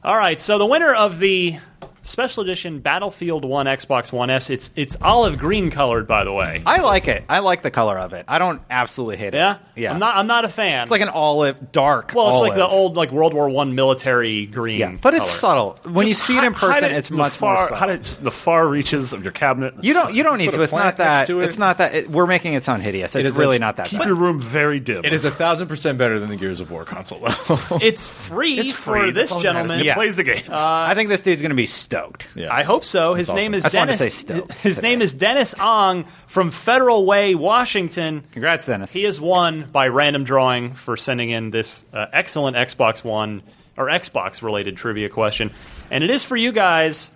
All 0.05 0.17
right, 0.17 0.41
so 0.41 0.59
the 0.59 0.67
winner 0.67 0.93
of 0.93 1.21
the 1.21 1.59
Special 2.05 2.43
Edition 2.43 2.81
Battlefield 2.81 3.45
One 3.45 3.67
Xbox 3.67 4.13
One 4.13 4.29
S, 4.31 4.51
it's 4.51 4.71
it's 4.77 4.97
olive 5.01 5.39
green 5.39 5.71
colored, 5.71 6.07
by 6.09 6.25
the 6.25 6.33
way. 6.33 6.63
I 6.67 6.81
like 6.81 7.07
it. 7.09 7.25
I 7.29 7.39
like 7.39 7.63
the 7.63 7.71
color 7.71 7.99
of 7.99 8.13
it. 8.13 8.25
I 8.29 8.39
don't 8.39 8.61
absolutely 8.71 9.17
hate 9.19 9.29
it. 9.35 9.39
yeah, 9.39 9.59
Yeah. 9.77 9.93
I'm 9.93 9.99
not 10.01 10.17
I'm 10.17 10.27
not 10.27 10.45
a 10.45 10.49
fan. 10.49 10.83
It's 10.83 10.91
like 10.91 11.01
an 11.01 11.09
olive, 11.09 11.71
dark. 11.73 12.13
well, 12.15 12.31
it's 12.43 12.49
like 12.49 12.55
the 12.57 12.67
old 12.67 12.97
like 12.97 13.13
World 13.13 13.35
War 13.35 13.49
One 13.49 13.75
military 13.75 14.47
green. 14.47 14.81
Yeah, 14.81 14.97
but 15.01 15.15
it's 15.15 15.39
color. 15.41 15.75
subtle. 15.77 15.93
When 15.93 16.07
you 16.07 16.15
see 16.15 16.37
it 16.37 16.45
in 16.45 16.55
person, 16.55 16.85
it 16.85 16.93
it's 16.93 17.11
much 17.11 17.35
far, 17.35 17.55
more 17.55 17.63
subtle. 17.65 17.77
Hide 17.79 17.91
it 17.91 18.19
in 18.19 18.25
the 18.25 18.31
far 18.33 18.67
reaches 18.67 19.13
of 19.13 19.23
your 19.23 19.33
cabinet. 19.33 19.75
You 19.83 19.95
don't. 19.95 20.13
You 20.15 20.23
don't 20.25 20.39
need 20.39 20.51
to. 20.53 20.61
It's 20.63 20.73
not 20.73 20.97
that. 20.97 21.29
to 21.29 21.41
it. 21.41 21.45
It's 21.45 21.59
not 21.59 21.79
that. 21.79 21.95
It, 21.95 22.11
we're 22.11 22.27
making 22.27 22.55
it 22.55 22.65
sound 22.65 22.83
hideous. 22.83 23.15
It's 23.15 23.31
is 23.31 23.37
really 23.37 23.57
a- 23.57 23.61
not 23.61 23.77
that 23.77 23.87
Keep 23.87 24.01
bad. 24.01 24.09
your 24.09 24.17
room 24.17 24.41
very 24.41 24.81
dim. 24.81 25.05
it 25.05 25.13
is 25.13 25.25
a 25.25 25.31
thousand 25.31 25.69
percent 25.69 25.99
better 25.99 26.19
than 26.19 26.29
the 26.31 26.37
Gears 26.37 26.59
of 26.61 26.71
War 26.73 26.85
console, 26.85 27.21
though. 27.21 27.79
It's 27.81 28.09
free 28.09 28.59
It's 28.59 28.73
free. 28.73 29.01
for 29.07 29.13
this 29.13 29.31
That's 29.31 29.33
all 29.33 29.39
that 29.43 29.53
matters. 29.55 29.55
gentleman. 29.55 29.79
He 29.81 29.87
Yeah. 29.87 29.95
plays 29.95 30.17
the 30.17 30.25
games. 30.25 30.49
I 30.51 30.95
think 30.95 31.09
this 31.09 31.23
dude's 31.23 31.43
going 31.43 31.51
to 31.51 31.55
be 31.57 31.67
stoked. 32.01 32.27
yeah. 32.35 32.53
I 32.53 32.63
hope 32.63 32.85
so. 32.85 33.15
His 33.15 33.29
That's 33.29 33.37
name 33.37 33.55
is 33.55 33.65
I 33.65 33.69
just 33.69 33.77
wanted 33.77 33.93
to 33.93 33.99
Dennis. 33.99 34.15
say 34.15 34.25
stoked 34.27 34.53
His 34.61 34.77
today. 34.77 34.89
name 34.89 35.03
is 35.03 35.15
Dennis 35.15 35.55
Ong 35.61 36.05
from 36.27 36.51
Federal 36.51 37.07
Way, 37.07 37.35
Washington. 37.35 38.25
Congrats, 38.33 38.67
Dennis. 38.67 38.91
He 38.91 39.05
is 39.05 39.21
won 39.21 39.69
by 39.71 39.89
random 39.89 40.25
drawing 40.25 40.75
for 40.75 40.97
sending 40.97 41.31
in 41.31 41.51
this 41.51 41.85
uh, 41.93 42.07
excellent 42.13 42.57
Xbox 42.57 43.03
One 43.05 43.43
or 43.77 43.87
Xbox 43.87 44.43
related 44.43 44.77
trivia 44.77 45.09
question, 45.09 45.51
and 45.91 46.03
it 46.05 46.11
is 46.11 46.25
for 46.25 46.37
you 46.37 46.53
guys. 46.53 47.11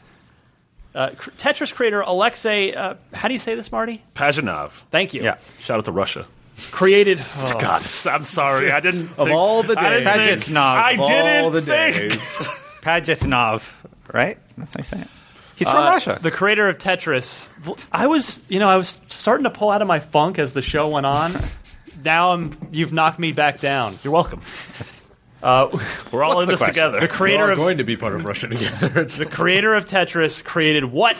Uh, 0.94 1.10
cr- 1.10 1.30
Tetris 1.32 1.74
creator 1.74 2.00
Alexei, 2.00 2.72
uh, 2.72 2.94
how 3.12 3.28
do 3.28 3.34
you 3.34 3.38
say 3.38 3.54
this, 3.54 3.70
Marty? 3.70 4.02
Pajanov. 4.14 4.70
Thank 4.90 5.12
you. 5.12 5.22
Yeah. 5.22 5.36
Shout 5.58 5.76
out 5.78 5.84
to 5.84 5.92
Russia. 5.92 6.26
Created. 6.70 7.18
oh, 7.36 7.58
God, 7.60 7.82
I'm 8.06 8.24
sorry. 8.24 8.72
I 8.72 8.80
didn't. 8.80 9.10
Of 9.10 9.16
think- 9.26 9.30
all 9.30 9.62
the 9.62 9.74
days. 9.74 9.84
I 9.84 9.90
didn't 10.16 10.16
days. 10.38 10.44
think- 10.44 10.56
Pajanov. 10.56 10.62
I 10.62 10.90
Of 10.92 11.08
didn't 11.08 11.44
all 11.44 11.50
the 11.50 11.60
think. 11.60 11.96
days. 12.12 12.48
Pajitnov, 12.80 13.72
right? 14.12 14.38
That's 14.58 14.74
how 14.74 14.78
you 14.78 14.84
say 14.84 15.00
it. 15.02 15.08
He's 15.56 15.70
from 15.70 15.84
Uh, 15.86 15.90
Russia. 15.90 16.18
The 16.20 16.30
creator 16.30 16.68
of 16.68 16.78
Tetris. 16.78 17.48
I 17.90 18.06
was, 18.06 18.42
you 18.48 18.58
know, 18.58 18.68
I 18.68 18.76
was 18.76 19.00
starting 19.08 19.44
to 19.44 19.50
pull 19.50 19.70
out 19.70 19.80
of 19.82 19.88
my 19.88 20.00
funk 20.00 20.38
as 20.38 20.52
the 20.52 20.60
show 20.62 20.88
went 20.88 21.06
on. 21.06 21.32
now 22.04 22.32
I'm, 22.32 22.52
you've 22.72 22.92
knocked 22.92 23.18
me 23.18 23.32
back 23.32 23.60
down. 23.60 23.98
You're 24.04 24.12
welcome. 24.12 24.42
Uh, 25.42 25.68
We're 26.12 26.24
all 26.24 26.36
What's 26.36 26.42
in 26.42 26.46
the 26.48 26.52
this 26.52 26.58
question? 26.58 26.74
together. 26.74 27.00
the 27.00 27.06
We're 27.06 27.12
creator 27.12 27.44
all 27.44 27.50
of 27.50 27.56
going 27.58 27.78
to 27.78 27.84
be 27.84 27.96
part 27.96 28.14
of 28.14 28.24
Russia 28.24 28.48
together. 28.48 29.00
It's 29.00 29.16
the 29.16 29.26
creator 29.26 29.74
of 29.74 29.86
Tetris 29.86 30.44
created 30.44 30.84
what 30.86 31.16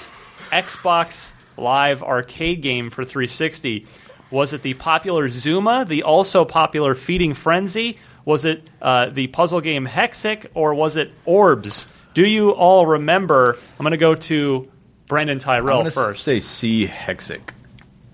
Xbox 0.53 1.33
Live 1.57 2.03
arcade 2.03 2.61
game 2.61 2.91
for 2.91 3.05
360? 3.05 3.87
Was 4.31 4.53
it 4.53 4.61
the 4.63 4.75
popular 4.75 5.29
Zuma, 5.31 5.87
the 5.89 6.03
also 6.03 6.45
popular 6.45 6.95
Feeding 6.95 7.33
Frenzy? 7.33 7.97
Was 8.27 8.45
it 8.45 8.69
uh, 8.83 9.07
the 9.07 9.29
puzzle 9.29 9.61
game 9.63 9.87
Hexic, 9.87 10.47
or 10.53 10.75
was 10.75 10.97
it 10.97 11.13
Orbs? 11.25 11.87
Do 12.17 12.27
you 12.27 12.53
all 12.53 12.87
remember? 12.87 13.59
I'm 13.79 13.85
going 13.85 13.91
to 13.91 13.99
go 13.99 14.15
to 14.15 14.71
Brandin 15.07 15.33
I'm 15.33 15.39
Tyrrel 15.39 15.91
first. 15.91 16.25
say 16.25 16.41
C 16.41 16.87
Hexic. 16.87 17.51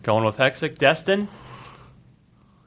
Going 0.03 0.25
with 0.25 0.39
Hexic. 0.39 0.77
Destin? 0.77 1.29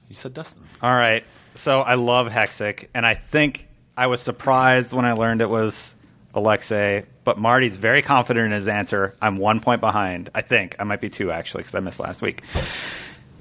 You 0.07 0.15
said 0.15 0.33
Dustin. 0.33 0.63
All 0.81 0.93
right. 0.93 1.25
So 1.55 1.81
I 1.81 1.95
love 1.95 2.27
Hexic, 2.27 2.87
and 2.93 3.05
I 3.05 3.15
think 3.15 3.67
I 3.97 4.07
was 4.07 4.21
surprised 4.21 4.93
when 4.93 5.03
I 5.03 5.11
learned 5.11 5.41
it 5.41 5.49
was 5.49 5.93
Alexei, 6.33 7.03
but 7.25 7.37
Marty's 7.37 7.75
very 7.75 8.01
confident 8.01 8.45
in 8.45 8.51
his 8.53 8.69
answer. 8.69 9.13
I'm 9.21 9.35
one 9.35 9.59
point 9.59 9.81
behind. 9.81 10.29
I 10.33 10.39
think. 10.41 10.77
I 10.79 10.85
might 10.85 11.01
be 11.01 11.09
two, 11.09 11.31
actually, 11.31 11.63
because 11.63 11.75
I 11.75 11.81
missed 11.81 11.99
last 11.99 12.21
week. 12.21 12.43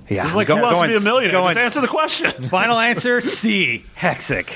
Yeah. 0.08 0.24
It's 0.26 0.34
like 0.34 0.48
go- 0.48 0.56
who 0.56 0.62
wants 0.62 0.80
to 0.80 0.88
be 0.88 0.96
a 0.96 1.00
millionaire? 1.00 1.30
going- 1.30 1.54
Just 1.54 1.64
answer 1.64 1.80
the 1.80 1.86
question. 1.86 2.32
Final 2.48 2.76
answer 2.76 3.20
C. 3.20 3.84
Hexic. 3.96 4.52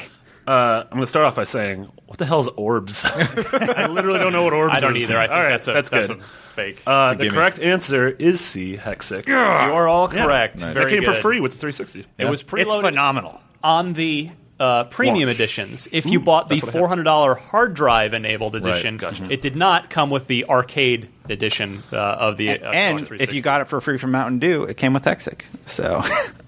Uh, 0.48 0.82
I'm 0.84 0.90
going 0.90 1.02
to 1.02 1.06
start 1.06 1.26
off 1.26 1.36
by 1.36 1.44
saying, 1.44 1.90
what 2.06 2.16
the 2.18 2.24
hell 2.24 2.40
is 2.40 2.48
orbs? 2.56 3.02
I 3.04 3.86
literally 3.86 4.18
don't 4.18 4.32
know 4.32 4.44
what 4.44 4.54
orbs 4.54 4.72
I 4.74 4.80
don't 4.80 4.96
is. 4.96 5.02
either. 5.02 5.18
I 5.18 5.26
think 5.26 5.32
All 5.36 5.42
right, 5.42 5.50
that's 5.50 5.68
a 5.68 5.72
that's 5.74 5.90
that's 5.90 6.08
good. 6.08 6.20
a 6.20 6.22
fake. 6.22 6.82
Uh, 6.86 7.10
a 7.12 7.16
the 7.18 7.24
gimme. 7.24 7.34
correct 7.36 7.58
answer 7.58 8.08
is 8.08 8.40
C, 8.40 8.76
Hexic. 8.78 9.26
you 9.28 9.34
are 9.36 9.86
all 9.86 10.12
Yeah. 10.12 10.24
correct. 10.24 10.60
Nice. 10.60 10.72
Very 10.74 10.84
that 10.86 10.90
came 10.90 11.04
for 11.04 11.20
free 11.20 11.40
with 11.40 11.52
the 11.52 11.58
360. 11.58 12.06
It 12.16 12.24
was 12.30 12.42
pretty 12.42 12.62
It's 12.62 12.72
preloaded 12.72 12.82
phenomenal. 12.88 13.40
on 13.62 13.92
the 13.92 14.30
uh, 14.58 14.84
premium 14.84 15.26
Launch. 15.28 15.36
editions. 15.36 15.86
If 15.92 16.06
you 16.06 16.18
bought 16.18 16.48
the 16.48 16.54
that's 16.56 16.66
what 16.66 16.74
I 16.74 16.78
four 16.78 16.88
hundred 16.88 17.04
dollar 17.04 17.34
hard 17.34 17.74
drive 17.74 18.14
enabled 18.14 18.56
edition, 18.56 18.96
gotcha. 18.96 19.30
it 19.30 19.42
did 19.42 19.54
not 19.54 19.90
come 19.90 20.08
with 20.10 20.28
the 20.28 20.46
arcade 20.46 21.08
edition 21.28 21.82
uh, 21.92 21.96
of 21.96 22.38
the. 22.38 22.58
Uh, 22.60 22.70
and 22.72 23.06
if 23.20 23.32
you 23.34 23.42
got 23.42 23.60
it 23.60 23.68
for 23.68 23.80
free 23.82 23.98
from 23.98 24.12
Mountain 24.12 24.38
Dew, 24.38 24.64
it 24.64 24.78
came 24.78 24.94
with 24.94 25.04
Hexic. 25.04 25.42
So 25.66 26.02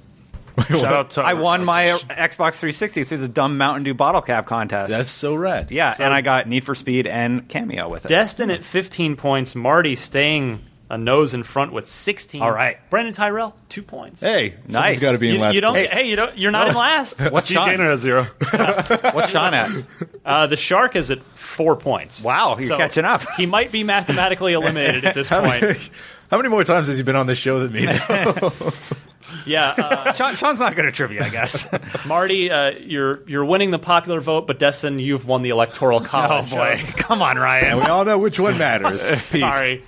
Shout 0.69 0.85
out 0.85 1.11
to 1.13 1.23
I 1.23 1.35
won 1.35 1.65
my 1.65 1.85
Xbox 1.87 2.55
360 2.55 3.05
through 3.05 3.19
the 3.19 3.29
dumb 3.29 3.59
Mountain 3.59 3.85
Dew 3.85 3.95
bottle 3.95 4.23
cap 4.23 4.47
contest. 4.47 4.91
That's 4.91 5.09
so 5.11 5.35
rad. 5.35 5.71
yeah, 5.71 5.95
and 5.99 6.13
I 6.13 6.21
got 6.21 6.49
Need 6.49 6.65
for 6.65 6.75
Speed 6.75 7.07
and 7.07 7.49
Kameo 7.49 7.89
with 7.91 8.05
it. 8.05 8.09
Destin 8.09 8.51
at 8.51 8.65
fifteen 8.65 9.17
points, 9.17 9.55
Marty 9.55 9.95
staying 9.95 10.61
a 10.93 10.99
nose 10.99 11.35
in 11.35 11.45
front 11.45 11.73
with 11.73 11.87
sixteen. 11.87 12.43
All 12.43 12.51
right. 12.51 12.77
Brandin 12.91 13.15
Tyrrel 13.15 13.55
two 13.69 13.83
points. 13.83 14.21
Hey, 14.21 14.55
Nice. 14.67 15.01
got 15.01 15.13
to 15.13 15.19
be 15.19 15.29
in 15.29 15.35
you, 15.37 15.41
last 15.41 15.55
you 15.55 15.61
don't. 15.61 15.75
place. 15.75 15.89
Hey, 15.91 16.09
you 16.11 16.17
don't. 16.17 16.37
You're 16.37 16.51
not 16.51 16.69
in 16.69 16.75
last. 16.75 17.21
What's 17.31 17.47
Steve 17.47 17.55
Sean? 17.55 17.69
Gaynor 17.71 17.91
has 17.91 18.01
zero. 18.01 18.25
What's 19.13 19.31
Sean 19.31 19.55
at? 19.55 19.71
Uh, 20.25 20.47
the 20.49 20.57
shark 20.57 20.97
is 20.97 21.11
at 21.13 21.23
four 21.37 21.77
points. 21.77 22.25
Wow, 22.25 22.59
you're 22.59 22.77
catching 22.77 23.05
up. 23.05 23.23
He 23.37 23.47
might 23.47 23.71
be 23.71 23.85
mathematically 23.85 24.53
eliminated 24.55 25.05
at 25.05 25.15
this 25.15 25.29
How 25.29 25.43
many, 25.43 25.61
point. 25.65 25.91
how 26.31 26.37
many 26.39 26.49
more 26.49 26.65
times 26.65 26.89
has 26.89 26.97
he 26.97 27.05
been 27.05 27.15
on 27.17 27.27
this 27.29 27.39
show 27.39 27.61
than 27.61 27.73
me? 27.73 27.87
Yeah, 29.47 29.75
uh, 29.77 30.13
Sean, 30.15 30.35
Sean's 30.37 30.59
not 30.59 30.77
good 30.77 30.85
at 30.87 30.95
trivia, 30.95 31.25
I 31.25 31.29
guess. 31.29 31.67
Marty, 32.07 32.51
uh, 32.51 32.71
you're 32.79 33.29
you're 33.29 33.45
winning 33.45 33.71
the 33.71 33.79
popular 33.79 34.21
vote, 34.21 34.47
but 34.47 34.59
Destin, 34.59 34.99
you've 34.99 35.27
won 35.27 35.43
the 35.43 35.51
electoral 35.51 36.01
college. 36.05 36.53
oh 36.53 36.57
college. 36.57 36.85
boy, 36.85 36.93
come 36.97 37.23
on, 37.23 37.37
Ryan. 37.37 37.65
and 37.67 37.79
we 37.79 37.87
all 37.87 38.05
know 38.05 38.19
which 38.19 38.39
one 38.41 38.59
matters. 38.59 39.01
Sorry. 39.23 39.85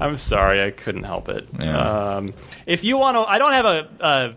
I'm 0.00 0.16
sorry, 0.16 0.60
I 0.62 0.70
couldn't 0.72 1.04
help 1.04 1.28
it. 1.28 1.46
Yeah. 1.56 2.16
Um, 2.16 2.34
if 2.66 2.82
you 2.82 2.96
want 2.98 3.16
to, 3.16 3.20
I 3.20 3.38
don't 3.38 3.52
have 3.52 3.64
a, 3.64 3.88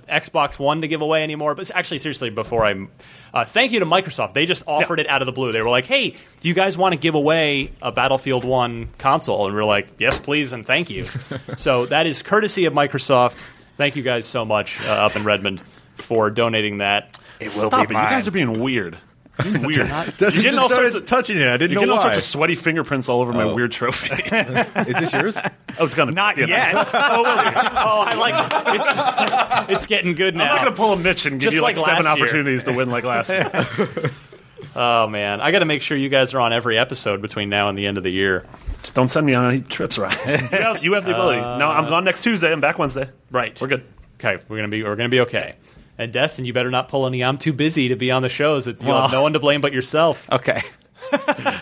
a 0.07 0.19
Xbox 0.19 0.59
One 0.59 0.81
to 0.81 0.87
give 0.87 1.01
away 1.01 1.23
anymore. 1.23 1.55
But 1.55 1.71
actually, 1.73 1.97
seriously, 1.97 2.29
before 2.29 2.63
I, 2.63 2.87
uh, 3.33 3.43
thank 3.43 3.71
you 3.71 3.79
to 3.79 3.85
Microsoft. 3.87 4.33
They 4.33 4.45
just 4.45 4.63
offered 4.67 4.99
it 4.99 5.07
out 5.09 5.23
of 5.23 5.25
the 5.25 5.31
blue. 5.31 5.51
They 5.51 5.61
were 5.63 5.69
like, 5.69 5.85
"Hey, 5.85 6.15
do 6.41 6.47
you 6.47 6.53
guys 6.53 6.77
want 6.77 6.93
to 6.93 6.99
give 6.99 7.15
away 7.15 7.71
a 7.81 7.91
Battlefield 7.91 8.43
One 8.43 8.89
console?" 8.99 9.47
And 9.47 9.55
we 9.55 9.59
are 9.59 9.65
like, 9.65 9.87
"Yes, 9.97 10.19
please, 10.19 10.53
and 10.53 10.63
thank 10.65 10.91
you." 10.91 11.05
so 11.57 11.87
that 11.87 12.05
is 12.05 12.21
courtesy 12.21 12.65
of 12.65 12.73
Microsoft. 12.73 13.39
Thank 13.77 13.95
you 13.95 14.03
guys 14.03 14.25
so 14.25 14.43
much 14.45 14.81
uh, 14.81 14.85
up 14.89 15.15
in 15.15 15.23
Redmond 15.23 15.61
for 15.95 16.29
donating 16.29 16.79
that. 16.79 17.17
It 17.39 17.53
will 17.55 17.67
Stop 17.69 17.87
be 17.87 17.95
it. 17.95 17.97
You 17.97 18.03
guys 18.03 18.27
are 18.27 18.31
being 18.31 18.59
weird. 18.61 18.97
Being 19.43 19.61
weird. 19.61 19.87
Dustin 19.87 20.17
You're 20.19 20.31
getting 20.31 20.43
just 20.43 20.57
all 20.57 20.67
started 20.69 20.91
sorts 20.93 20.95
of- 20.95 21.05
touching 21.05 21.37
it. 21.37 21.47
I 21.47 21.57
didn't 21.57 21.71
You're 21.73 21.81
know 21.81 21.81
getting 21.81 21.91
all 21.93 22.01
sorts 22.01 22.17
of 22.17 22.23
sweaty 22.23 22.55
fingerprints 22.55 23.07
all 23.07 23.21
over 23.21 23.31
my 23.33 23.43
Oh. 23.43 23.53
weird 23.53 23.71
trophy. 23.71 24.09
Is 24.35 24.95
this 24.99 25.13
yours? 25.13 25.37
I 25.37 25.51
was 25.79 25.93
gonna 25.93 26.11
Not 26.11 26.37
yeah. 26.37 26.47
yet. 26.47 26.75
oh, 26.91 27.23
I 28.07 28.15
like 28.15 29.69
it. 29.69 29.75
It's 29.75 29.85
getting 29.85 30.15
good 30.15 30.35
now. 30.35 30.45
I'm 30.45 30.55
not 30.55 30.63
gonna 30.65 30.75
pull 30.75 30.93
a 30.93 30.97
Mitch 30.97 31.27
and 31.27 31.35
give 31.39 31.51
Just 31.51 31.55
you 31.57 31.61
like, 31.61 31.77
like 31.77 31.85
seven 31.85 32.03
year. 32.03 32.11
opportunities 32.13 32.63
to 32.63 32.73
win 32.73 32.89
like 32.89 33.03
last 33.03 33.29
year. 33.29 34.11
Oh 34.75 35.07
man, 35.07 35.41
I 35.41 35.51
got 35.51 35.59
to 35.59 35.65
make 35.65 35.81
sure 35.81 35.97
you 35.97 36.09
guys 36.09 36.35
are 36.35 36.39
on 36.39 36.53
every 36.53 36.77
episode 36.77 37.19
between 37.21 37.49
now 37.49 37.69
and 37.69 37.75
the 37.77 37.87
end 37.87 37.97
of 37.97 38.03
the 38.03 38.11
year. 38.11 38.45
Just 38.87 38.95
don't 38.95 39.09
send 39.09 39.25
me 39.25 39.33
on 39.33 39.51
any 39.51 39.59
trips, 39.59 39.97
right? 39.97 40.17
you, 40.27 40.33
have, 40.37 40.81
you 40.81 40.93
have 40.93 41.03
the 41.03 41.11
ability. 41.11 41.41
no, 41.41 41.67
I'm 41.69 41.89
gone 41.89 42.05
next 42.05 42.21
Tuesday. 42.21 42.53
I'm 42.53 42.61
back 42.61 42.79
Wednesday. 42.79 43.09
Right. 43.29 43.59
We're 43.61 43.67
good. 43.67 43.83
Okay, 44.15 44.41
we're 44.47 44.55
gonna 44.55 44.69
be 44.69 44.81
we're 44.81 44.95
gonna 44.95 45.09
be 45.09 45.19
okay. 45.19 45.55
And 45.97 46.13
Destin, 46.13 46.45
you 46.45 46.53
better 46.53 46.71
not 46.71 46.87
pull 46.87 47.05
any. 47.05 47.21
I'm 47.21 47.37
too 47.37 47.51
busy 47.51 47.89
to 47.89 47.97
be 47.97 48.11
on 48.11 48.21
the 48.21 48.29
shows. 48.29 48.65
It's, 48.65 48.81
you'll 48.81 49.01
have 49.01 49.11
no 49.11 49.23
one 49.23 49.33
to 49.33 49.39
blame 49.41 49.59
but 49.59 49.73
yourself. 49.73 50.31
Okay. 50.31 50.61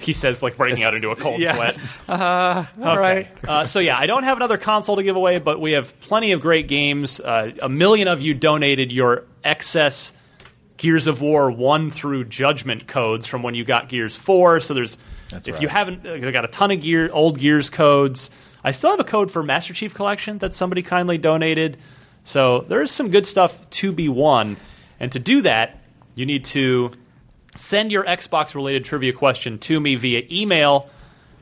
He 0.00 0.12
says, 0.12 0.42
like 0.42 0.56
breaking 0.56 0.84
out 0.84 0.94
into 0.94 1.10
a 1.10 1.16
cold 1.16 1.40
Yeah. 1.40 1.54
sweat. 1.54 1.78
All 2.08 2.98
right. 2.98 3.26
Uh, 3.46 3.64
so 3.64 3.80
yeah, 3.80 3.98
I 3.98 4.06
don't 4.06 4.22
have 4.22 4.36
another 4.36 4.58
console 4.58 4.96
to 4.96 5.02
give 5.02 5.16
away, 5.16 5.38
but 5.38 5.60
we 5.60 5.72
have 5.72 5.98
plenty 6.00 6.32
of 6.32 6.40
great 6.40 6.68
games. 6.68 7.18
Uh, 7.20 7.52
a 7.60 7.68
million 7.68 8.06
of 8.06 8.20
you 8.20 8.34
donated 8.34 8.92
your 8.92 9.24
excess 9.42 10.12
Gears 10.76 11.06
of 11.06 11.20
War 11.20 11.50
one 11.50 11.90
through 11.90 12.24
Judgment 12.26 12.86
codes 12.86 13.26
from 13.26 13.42
when 13.42 13.54
you 13.54 13.64
got 13.64 13.88
Gears 13.88 14.16
four. 14.16 14.60
So 14.60 14.74
there's 14.74 14.98
That's 15.32 15.48
if 15.48 15.54
right. 15.54 15.62
you 15.62 15.68
haven't, 15.68 16.06
uh, 16.06 16.12
I 16.12 16.30
got 16.30 16.44
a 16.44 16.48
ton 16.48 16.70
of 16.70 16.80
gear 16.80 17.10
old 17.12 17.38
Gears 17.38 17.70
codes. 17.70 18.30
I 18.62 18.70
still 18.70 18.90
have 18.90 19.00
a 19.00 19.04
code 19.04 19.30
for 19.30 19.42
Master 19.42 19.74
Chief 19.74 19.94
Collection 19.94 20.38
that 20.38 20.54
somebody 20.54 20.82
kindly 20.82 21.18
donated. 21.18 21.78
So 22.24 22.60
there 22.60 22.80
is 22.82 22.92
some 22.92 23.10
good 23.10 23.26
stuff 23.26 23.68
to 23.70 23.90
be 23.90 24.08
won, 24.08 24.56
and 25.00 25.10
to 25.12 25.18
do 25.18 25.42
that, 25.42 25.80
you 26.14 26.26
need 26.26 26.44
to 26.46 26.92
send 27.56 27.90
your 27.90 28.04
Xbox 28.04 28.54
related 28.54 28.84
trivia 28.84 29.12
question 29.12 29.58
to 29.58 29.80
me 29.80 29.96
via 29.96 30.22
email. 30.30 30.88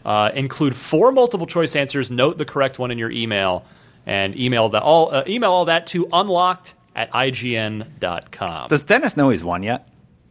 Uh, 0.02 0.30
include 0.32 0.74
four 0.74 1.12
multiple 1.12 1.46
choice 1.46 1.76
answers. 1.76 2.10
Note 2.10 2.38
the 2.38 2.46
correct 2.46 2.78
one 2.78 2.90
in 2.90 2.96
your 2.96 3.10
email, 3.10 3.66
and 4.06 4.38
email 4.38 4.70
that 4.70 4.82
all 4.82 5.14
uh, 5.14 5.24
email 5.26 5.52
all 5.52 5.66
that 5.66 5.86
to 5.88 6.08
unlocked 6.10 6.72
at 6.96 7.10
ign.com. 7.12 8.68
Does 8.68 8.84
Dennis 8.84 9.18
know 9.18 9.28
he's 9.28 9.44
won 9.44 9.62
yet? 9.62 9.89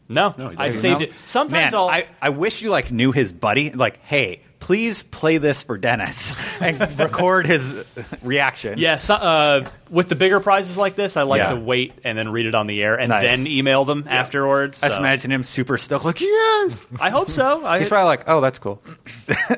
No, 0.10 0.34
No, 0.38 0.51
I 0.57 0.68
doesn't 0.68 0.82
saved 0.82 0.99
know. 1.01 1.05
it. 1.07 1.14
Sometimes 1.26 1.72
Man, 1.72 1.80
I'll. 1.80 1.88
I, 1.89 2.07
I 2.22 2.30
wish 2.30 2.62
you 2.62 2.70
like 2.72 2.91
knew 2.91 3.12
his 3.12 3.32
buddy. 3.32 3.70
Like, 3.72 4.03
hey, 4.03 4.41
please 4.60 5.03
play 5.03 5.38
this 5.38 5.64
for 5.64 5.78
Dennis 5.78 6.34
and 6.62 6.80
record 6.99 7.45
his 7.47 7.86
reaction. 8.22 8.78
yeah, 8.78 8.97
so, 8.97 9.14
uh, 9.16 9.70
with 9.89 10.10
the 10.10 10.16
bigger 10.16 10.39
prizes 10.41 10.76
like 10.76 10.95
this, 10.95 11.16
I 11.16 11.22
like 11.24 11.39
Yeah. 11.39 11.51
to 11.53 11.60
wait 11.60 11.93
and 12.03 12.18
then 12.18 12.30
read 12.30 12.45
it 12.45 12.55
on 12.55 12.68
the 12.68 12.82
air 12.84 12.99
and 12.99 13.10
Nice. 13.10 13.22
then 13.24 13.47
email 13.47 13.86
them 13.86 14.05
afterwards. 14.10 14.84
I 14.84 14.88
just 14.88 14.95
so- 14.95 14.99
imagine 14.99 15.32
him 15.32 15.43
super 15.45 15.78
stoked, 15.78 16.03
like, 16.05 16.20
yes. 16.20 16.86
I 16.99 17.10
hope 17.10 17.32
so. 17.32 17.66
I, 17.66 17.80
He's 17.80 17.88
probably 17.88 18.07
like, 18.07 18.24
oh, 18.28 18.41
that's 18.41 18.60
cool. 18.60 18.82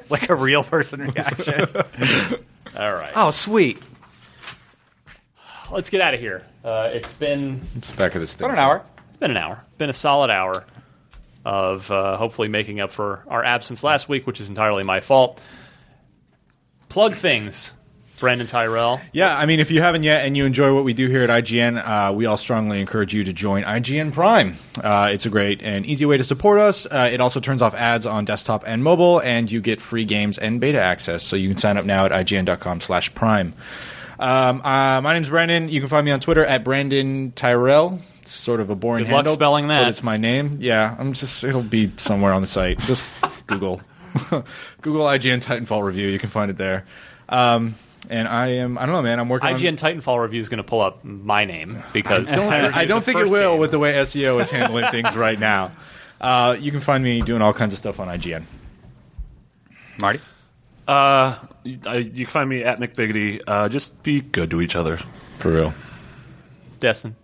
like 0.10 0.30
a 0.30 0.36
real 0.36 0.64
person 0.64 1.00
reaction. 1.02 1.66
all 2.78 2.94
right. 2.94 3.12
oh, 3.16 3.32
sweet. 3.32 3.82
Let's 5.72 5.90
get 5.90 6.02
out 6.02 6.14
of 6.14 6.20
here. 6.20 6.46
Uh, 6.64 6.90
it's 6.94 7.14
been 7.14 7.62
It's 7.78 7.92
back 7.94 8.14
of 8.14 8.22
this 8.22 8.36
thing. 8.36 8.46
What 8.46 8.52
an 8.54 8.60
hour. 8.60 8.84
Been 9.22 9.30
an 9.30 9.38
hour. 9.38 9.64
Been 9.78 9.92
a 9.92 9.94
solid 9.94 10.32
hour 10.32 10.66
of 11.46 11.92
uh, 11.92 12.18
hopefully 12.18 12.48
making 12.48 12.80
up 12.80 12.92
for 12.92 13.24
our 13.28 13.44
absence 13.44 13.84
last 13.84 14.10
week, 14.10 14.26
which 14.26 14.42
is 14.42 14.50
entirely 14.50 14.84
my 14.84 15.00
fault. 15.00 15.40
Plug 16.90 17.14
things, 17.14 17.72
Brandin 18.18 18.48
Tyrrel. 18.50 19.00
Yeah, 19.14 19.38
I 19.38 19.46
mean, 19.46 19.60
if 19.60 19.70
you 19.70 19.80
haven't 19.80 20.02
yet 20.02 20.26
and 20.26 20.36
you 20.36 20.46
enjoy 20.46 20.74
what 20.74 20.84
we 20.84 20.94
do 20.94 21.08
here 21.08 21.22
at 21.22 21.30
IGN, 21.30 21.78
uh, 21.88 22.14
we 22.14 22.26
all 22.26 22.36
strongly 22.36 22.82
encourage 22.82 23.14
you 23.14 23.24
to 23.24 23.32
join 23.32 23.62
IGN 23.64 24.12
Prime. 24.12 24.56
Uh, 24.84 25.12
it's 25.14 25.28
a 25.28 25.30
great 25.30 25.62
and 25.62 25.86
easy 25.86 26.08
way 26.08 26.18
to 26.18 26.24
support 26.24 26.60
us. 26.60 26.88
Uh, 26.88 27.08
it 27.14 27.22
also 27.22 27.40
turns 27.40 27.62
off 27.62 27.76
ads 27.76 28.08
on 28.08 28.26
desktop 28.26 28.64
and 28.66 28.84
mobile, 28.84 29.20
and 29.20 29.52
you 29.52 29.62
get 29.62 29.80
free 29.80 30.04
games 30.04 30.40
and 30.40 30.60
beta 30.60 30.82
access. 30.82 31.22
So 31.22 31.36
you 31.36 31.48
can 31.48 31.60
sign 31.60 31.78
up 31.78 31.86
now 31.86 32.08
at 32.08 32.12
ign.com 32.12 32.82
slash 32.82 33.14
prime. 33.14 33.54
Um, 34.18 34.62
uh, 34.62 35.00
my 35.02 35.14
name's 35.14 35.30
Brandin. 35.30 35.72
You 35.72 35.80
can 35.80 35.90
find 35.90 36.06
me 36.06 36.12
on 36.12 36.22
Twitter 36.22 36.44
at 36.44 36.64
Brandin 36.64 37.36
Tyrrel. 37.36 38.00
It's 38.32 38.40
sort 38.40 38.62
of 38.62 38.70
a 38.70 38.76
boring 38.78 39.04
Good 39.04 39.12
luck 39.12 39.26
handle, 39.26 39.34
spelling 39.34 39.68
that. 39.68 39.82
But 39.82 39.90
it's 39.90 40.04
my 40.04 40.16
name. 40.16 40.56
Yeah, 40.60 40.96
I'm 40.98 41.12
just. 41.12 41.44
It'll 41.44 41.62
be 41.62 41.92
somewhere 41.98 42.32
on 42.32 42.40
the 42.40 42.48
site. 42.48 42.80
Just 42.80 43.12
Google, 43.48 43.82
Google 44.82 45.06
IGN 45.06 45.44
Titanfall 45.44 45.84
review. 45.84 46.08
You 46.08 46.18
can 46.18 46.30
find 46.30 46.50
it 46.50 46.58
there. 46.58 46.86
Um, 47.28 47.76
and 48.10 48.30
I 48.30 48.48
am. 48.52 48.78
I 48.78 48.86
don't 48.86 48.96
know, 48.96 49.02
man. 49.02 49.20
I'm 49.20 49.28
working. 49.28 49.50
on, 49.50 49.60
IGN 49.60 49.78
Titanfall 49.78 50.22
review 50.22 50.40
is 50.40 50.48
going 50.48 50.60
to 50.60 50.64
pull 50.64 50.80
up 50.80 51.04
my 51.04 51.44
name 51.44 51.84
because 51.92 52.32
don't, 52.32 52.54
I, 52.54 52.74
I, 52.74 52.86
don't 52.86 53.04
think 53.06 53.20
it 53.20 53.30
will 53.30 53.52
game. 53.52 53.60
with 53.60 53.72
the 53.72 53.80
way 53.80 53.96
SEO 53.96 54.42
is 54.42 54.50
handling 54.50 54.90
things 54.92 55.14
right 55.18 55.38
now. 55.38 55.74
Uh, 56.22 56.56
you 56.58 56.72
can 56.72 56.80
find 56.80 57.04
me 57.04 57.20
doing 57.20 57.42
all 57.42 57.54
kinds 57.54 57.74
of 57.74 57.80
stuff 57.80 58.00
on 58.00 58.08
IGN. 58.08 58.46
Marty? 60.00 60.22
Uh, 60.88 61.36
you, 61.64 61.80
I, 61.86 61.98
you 61.98 62.24
can 62.24 62.32
find 62.32 62.50
me 62.50 62.64
at 62.64 62.80
McBiggity. 62.80 63.42
Uh, 63.46 63.68
just 63.68 64.02
be 64.04 64.22
good 64.22 64.50
to 64.52 64.62
each 64.62 64.78
other. 64.78 64.96
For 65.40 65.52
real. 65.52 65.74
Destin. 66.80 67.18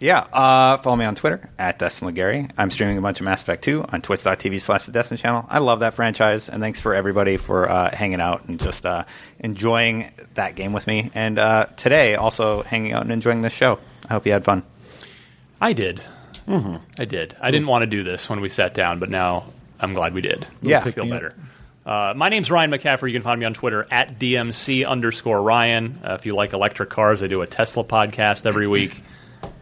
Yeah, 0.00 0.20
uh, 0.20 0.78
follow 0.78 0.96
me 0.96 1.04
on 1.04 1.14
Twitter 1.14 1.50
at 1.58 1.78
Destin 1.78 2.08
Legarie. 2.08 2.50
I'm 2.56 2.70
streaming 2.70 2.96
a 2.96 3.02
bunch 3.02 3.20
of 3.20 3.26
Mass 3.26 3.42
Effect 3.42 3.62
2 3.64 3.84
on 3.84 4.00
twitch.tv 4.00 4.58
slash 4.62 4.86
the 4.86 4.92
Destin 4.92 5.18
channel. 5.18 5.44
I 5.46 5.58
love 5.58 5.80
that 5.80 5.92
franchise, 5.92 6.48
and 6.48 6.62
thanks 6.62 6.80
for 6.80 6.94
everybody 6.94 7.36
for 7.36 7.70
uh, 7.70 7.94
hanging 7.94 8.20
out 8.20 8.46
and 8.46 8.58
just 8.58 8.86
uh, 8.86 9.04
enjoying 9.40 10.10
that 10.34 10.56
game 10.56 10.72
with 10.72 10.86
me. 10.86 11.10
And 11.14 11.38
uh, 11.38 11.66
today, 11.76 12.14
also 12.14 12.62
hanging 12.62 12.92
out 12.92 13.02
and 13.02 13.12
enjoying 13.12 13.42
this 13.42 13.52
show. 13.52 13.78
I 14.08 14.14
hope 14.14 14.24
you 14.24 14.32
had 14.32 14.42
fun. 14.42 14.62
I 15.60 15.74
did. 15.74 16.00
I 16.98 17.04
did. 17.04 17.36
I 17.38 17.50
didn't 17.50 17.68
want 17.68 17.82
to 17.82 17.86
do 17.86 18.02
this 18.02 18.28
when 18.28 18.40
we 18.40 18.48
sat 18.48 18.72
down, 18.72 19.00
but 19.00 19.10
now 19.10 19.52
I'm 19.78 19.92
glad 19.92 20.14
we 20.14 20.22
did. 20.22 20.46
Yeah. 20.62 20.82
I 20.82 20.90
feel 20.92 21.08
better. 21.08 21.34
Uh, 21.84 22.14
my 22.16 22.30
name's 22.30 22.50
Ryan 22.50 22.70
McCaffrey. 22.70 23.08
You 23.08 23.14
can 23.14 23.22
find 23.22 23.38
me 23.38 23.44
on 23.44 23.52
Twitter 23.52 23.86
at 23.90 24.18
DMC 24.18 24.86
underscore 24.86 25.42
Ryan. 25.42 26.00
Uh, 26.02 26.14
if 26.14 26.24
you 26.24 26.34
like 26.34 26.54
electric 26.54 26.88
cars, 26.88 27.22
I 27.22 27.26
do 27.26 27.42
a 27.42 27.46
Tesla 27.46 27.84
podcast 27.84 28.46
every 28.46 28.66
week. 28.66 29.02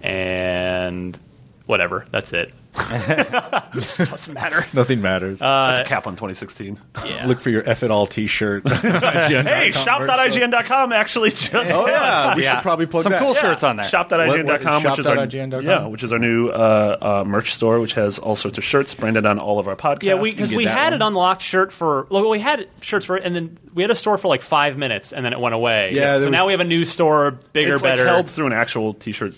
And 0.02 1.18
whatever. 1.66 2.06
That's 2.10 2.32
it. 2.32 2.52
Doesn't 2.78 4.34
matter. 4.34 4.64
Nothing 4.72 5.02
matters. 5.02 5.40
That's 5.40 5.80
a 5.80 5.84
cap 5.88 6.06
on 6.06 6.12
2016. 6.14 6.78
Yeah. 7.04 7.26
Look 7.26 7.40
for 7.40 7.50
your 7.50 7.68
F 7.68 7.82
it 7.82 7.90
all 7.90 8.06
T-shirt. 8.06 8.68
hey, 8.68 9.70
shop.ign.com 9.70 10.92
actually 10.92 11.30
just 11.30 11.52
Oh 11.54 11.86
yeah, 11.88 12.36
we 12.36 12.44
Yeah. 12.44 12.54
should 12.56 12.62
probably 12.62 12.86
plug 12.86 13.02
Some 13.02 13.12
that. 13.12 13.20
cool 13.22 13.34
shirts 13.34 13.64
on 13.64 13.76
there. 13.76 13.86
Shop.ign.com, 13.86 14.82
What- 14.84 14.90
which 14.92 14.98
is 15.00 15.06
our 15.08 15.16
shop.ign.com? 15.16 15.64
yeah, 15.64 15.86
which 15.86 16.04
is 16.04 16.12
our 16.12 16.18
new 16.20 16.48
uh, 16.50 16.96
uh, 17.00 17.24
merch 17.28 17.52
store, 17.54 17.80
which 17.80 17.94
has 17.94 18.18
all 18.20 18.36
sorts 18.36 18.58
of 18.58 18.64
shirts 18.64 18.94
branded 18.94 19.26
on 19.26 19.40
all 19.40 19.58
of 19.58 19.66
our 19.66 19.74
podcasts. 19.76 20.02
Yeah, 20.04 20.14
we 20.14 20.30
because 20.30 20.50
get 20.50 20.56
we 20.56 20.64
that 20.66 20.76
had 20.78 20.84
one. 20.92 20.94
an 20.94 21.02
unlocked 21.02 21.42
shirt 21.42 21.72
for. 21.72 22.06
Look, 22.10 22.28
we 22.30 22.38
had 22.38 22.68
shirts 22.80 23.06
for, 23.06 23.16
and 23.16 23.34
then 23.34 23.58
we 23.74 23.82
had 23.82 23.90
a 23.90 23.96
store 23.96 24.18
for 24.18 24.28
like 24.28 24.42
five 24.42 24.78
minutes, 24.78 25.12
and 25.12 25.24
then 25.24 25.32
it 25.32 25.40
went 25.40 25.54
away. 25.56 25.92
Yeah, 25.94 26.16
so 26.16 26.20
there 26.22 26.30
now 26.30 26.42
was- 26.44 26.48
we 26.48 26.52
have 26.52 26.60
a 26.60 26.64
new 26.64 26.84
store, 26.84 27.32
bigger, 27.52 27.74
it's 27.74 27.82
like 27.82 27.92
better. 27.92 28.06
held 28.06 28.30
through 28.30 28.46
an 28.46 28.52
actual 28.52 28.94
T-shirt 28.94 29.34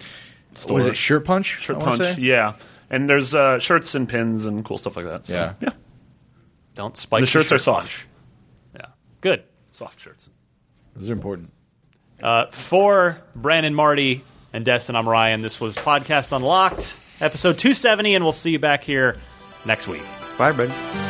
store. 0.54 0.74
Was 0.76 0.86
it 0.86 0.96
Shirt 0.96 1.24
Punch? 1.24 1.46
Shirt 1.60 1.76
I 1.76 1.80
punch? 1.80 1.98
say? 1.98 2.14
Yeah, 2.18 2.54
and 2.90 3.08
there's 3.08 3.34
uh, 3.34 3.58
shirts 3.58 3.94
and 3.94 4.08
pins 4.08 4.44
and 4.46 4.64
cool 4.64 4.78
stuff 4.78 4.96
like 4.96 5.06
that. 5.06 5.26
So, 5.26 5.34
Yeah. 5.34 5.52
yeah, 5.60 5.68
Don't 6.74 6.96
spike 6.96 7.20
the 7.20 7.26
shirts 7.26 7.48
shirt 7.48 7.56
are 7.56 7.58
soft, 7.58 7.80
punch. 7.90 8.06
Yeah, 8.76 8.86
good. 9.20 9.42
soft 9.72 10.00
shirts. 10.00 10.28
Those 10.96 11.10
are 11.10 11.14
important. 11.14 11.50
Uh, 12.22 12.46
for 12.50 13.20
Brandin, 13.38 13.72
Marty, 13.74 14.22
and 14.52 14.64
Destin, 14.64 14.94
I'm 14.96 15.08
Ryan. 15.08 15.40
This 15.42 15.60
was 15.60 15.74
Podcast 15.76 16.32
Unlocked, 16.36 16.94
episode 17.20 17.56
270, 17.58 18.14
and 18.16 18.24
we'll 18.24 18.32
see 18.32 18.50
you 18.50 18.58
back 18.58 18.84
here 18.84 19.16
next 19.64 19.88
week. 19.88 20.02
Bye, 20.36 20.48
everybody. 20.50 21.09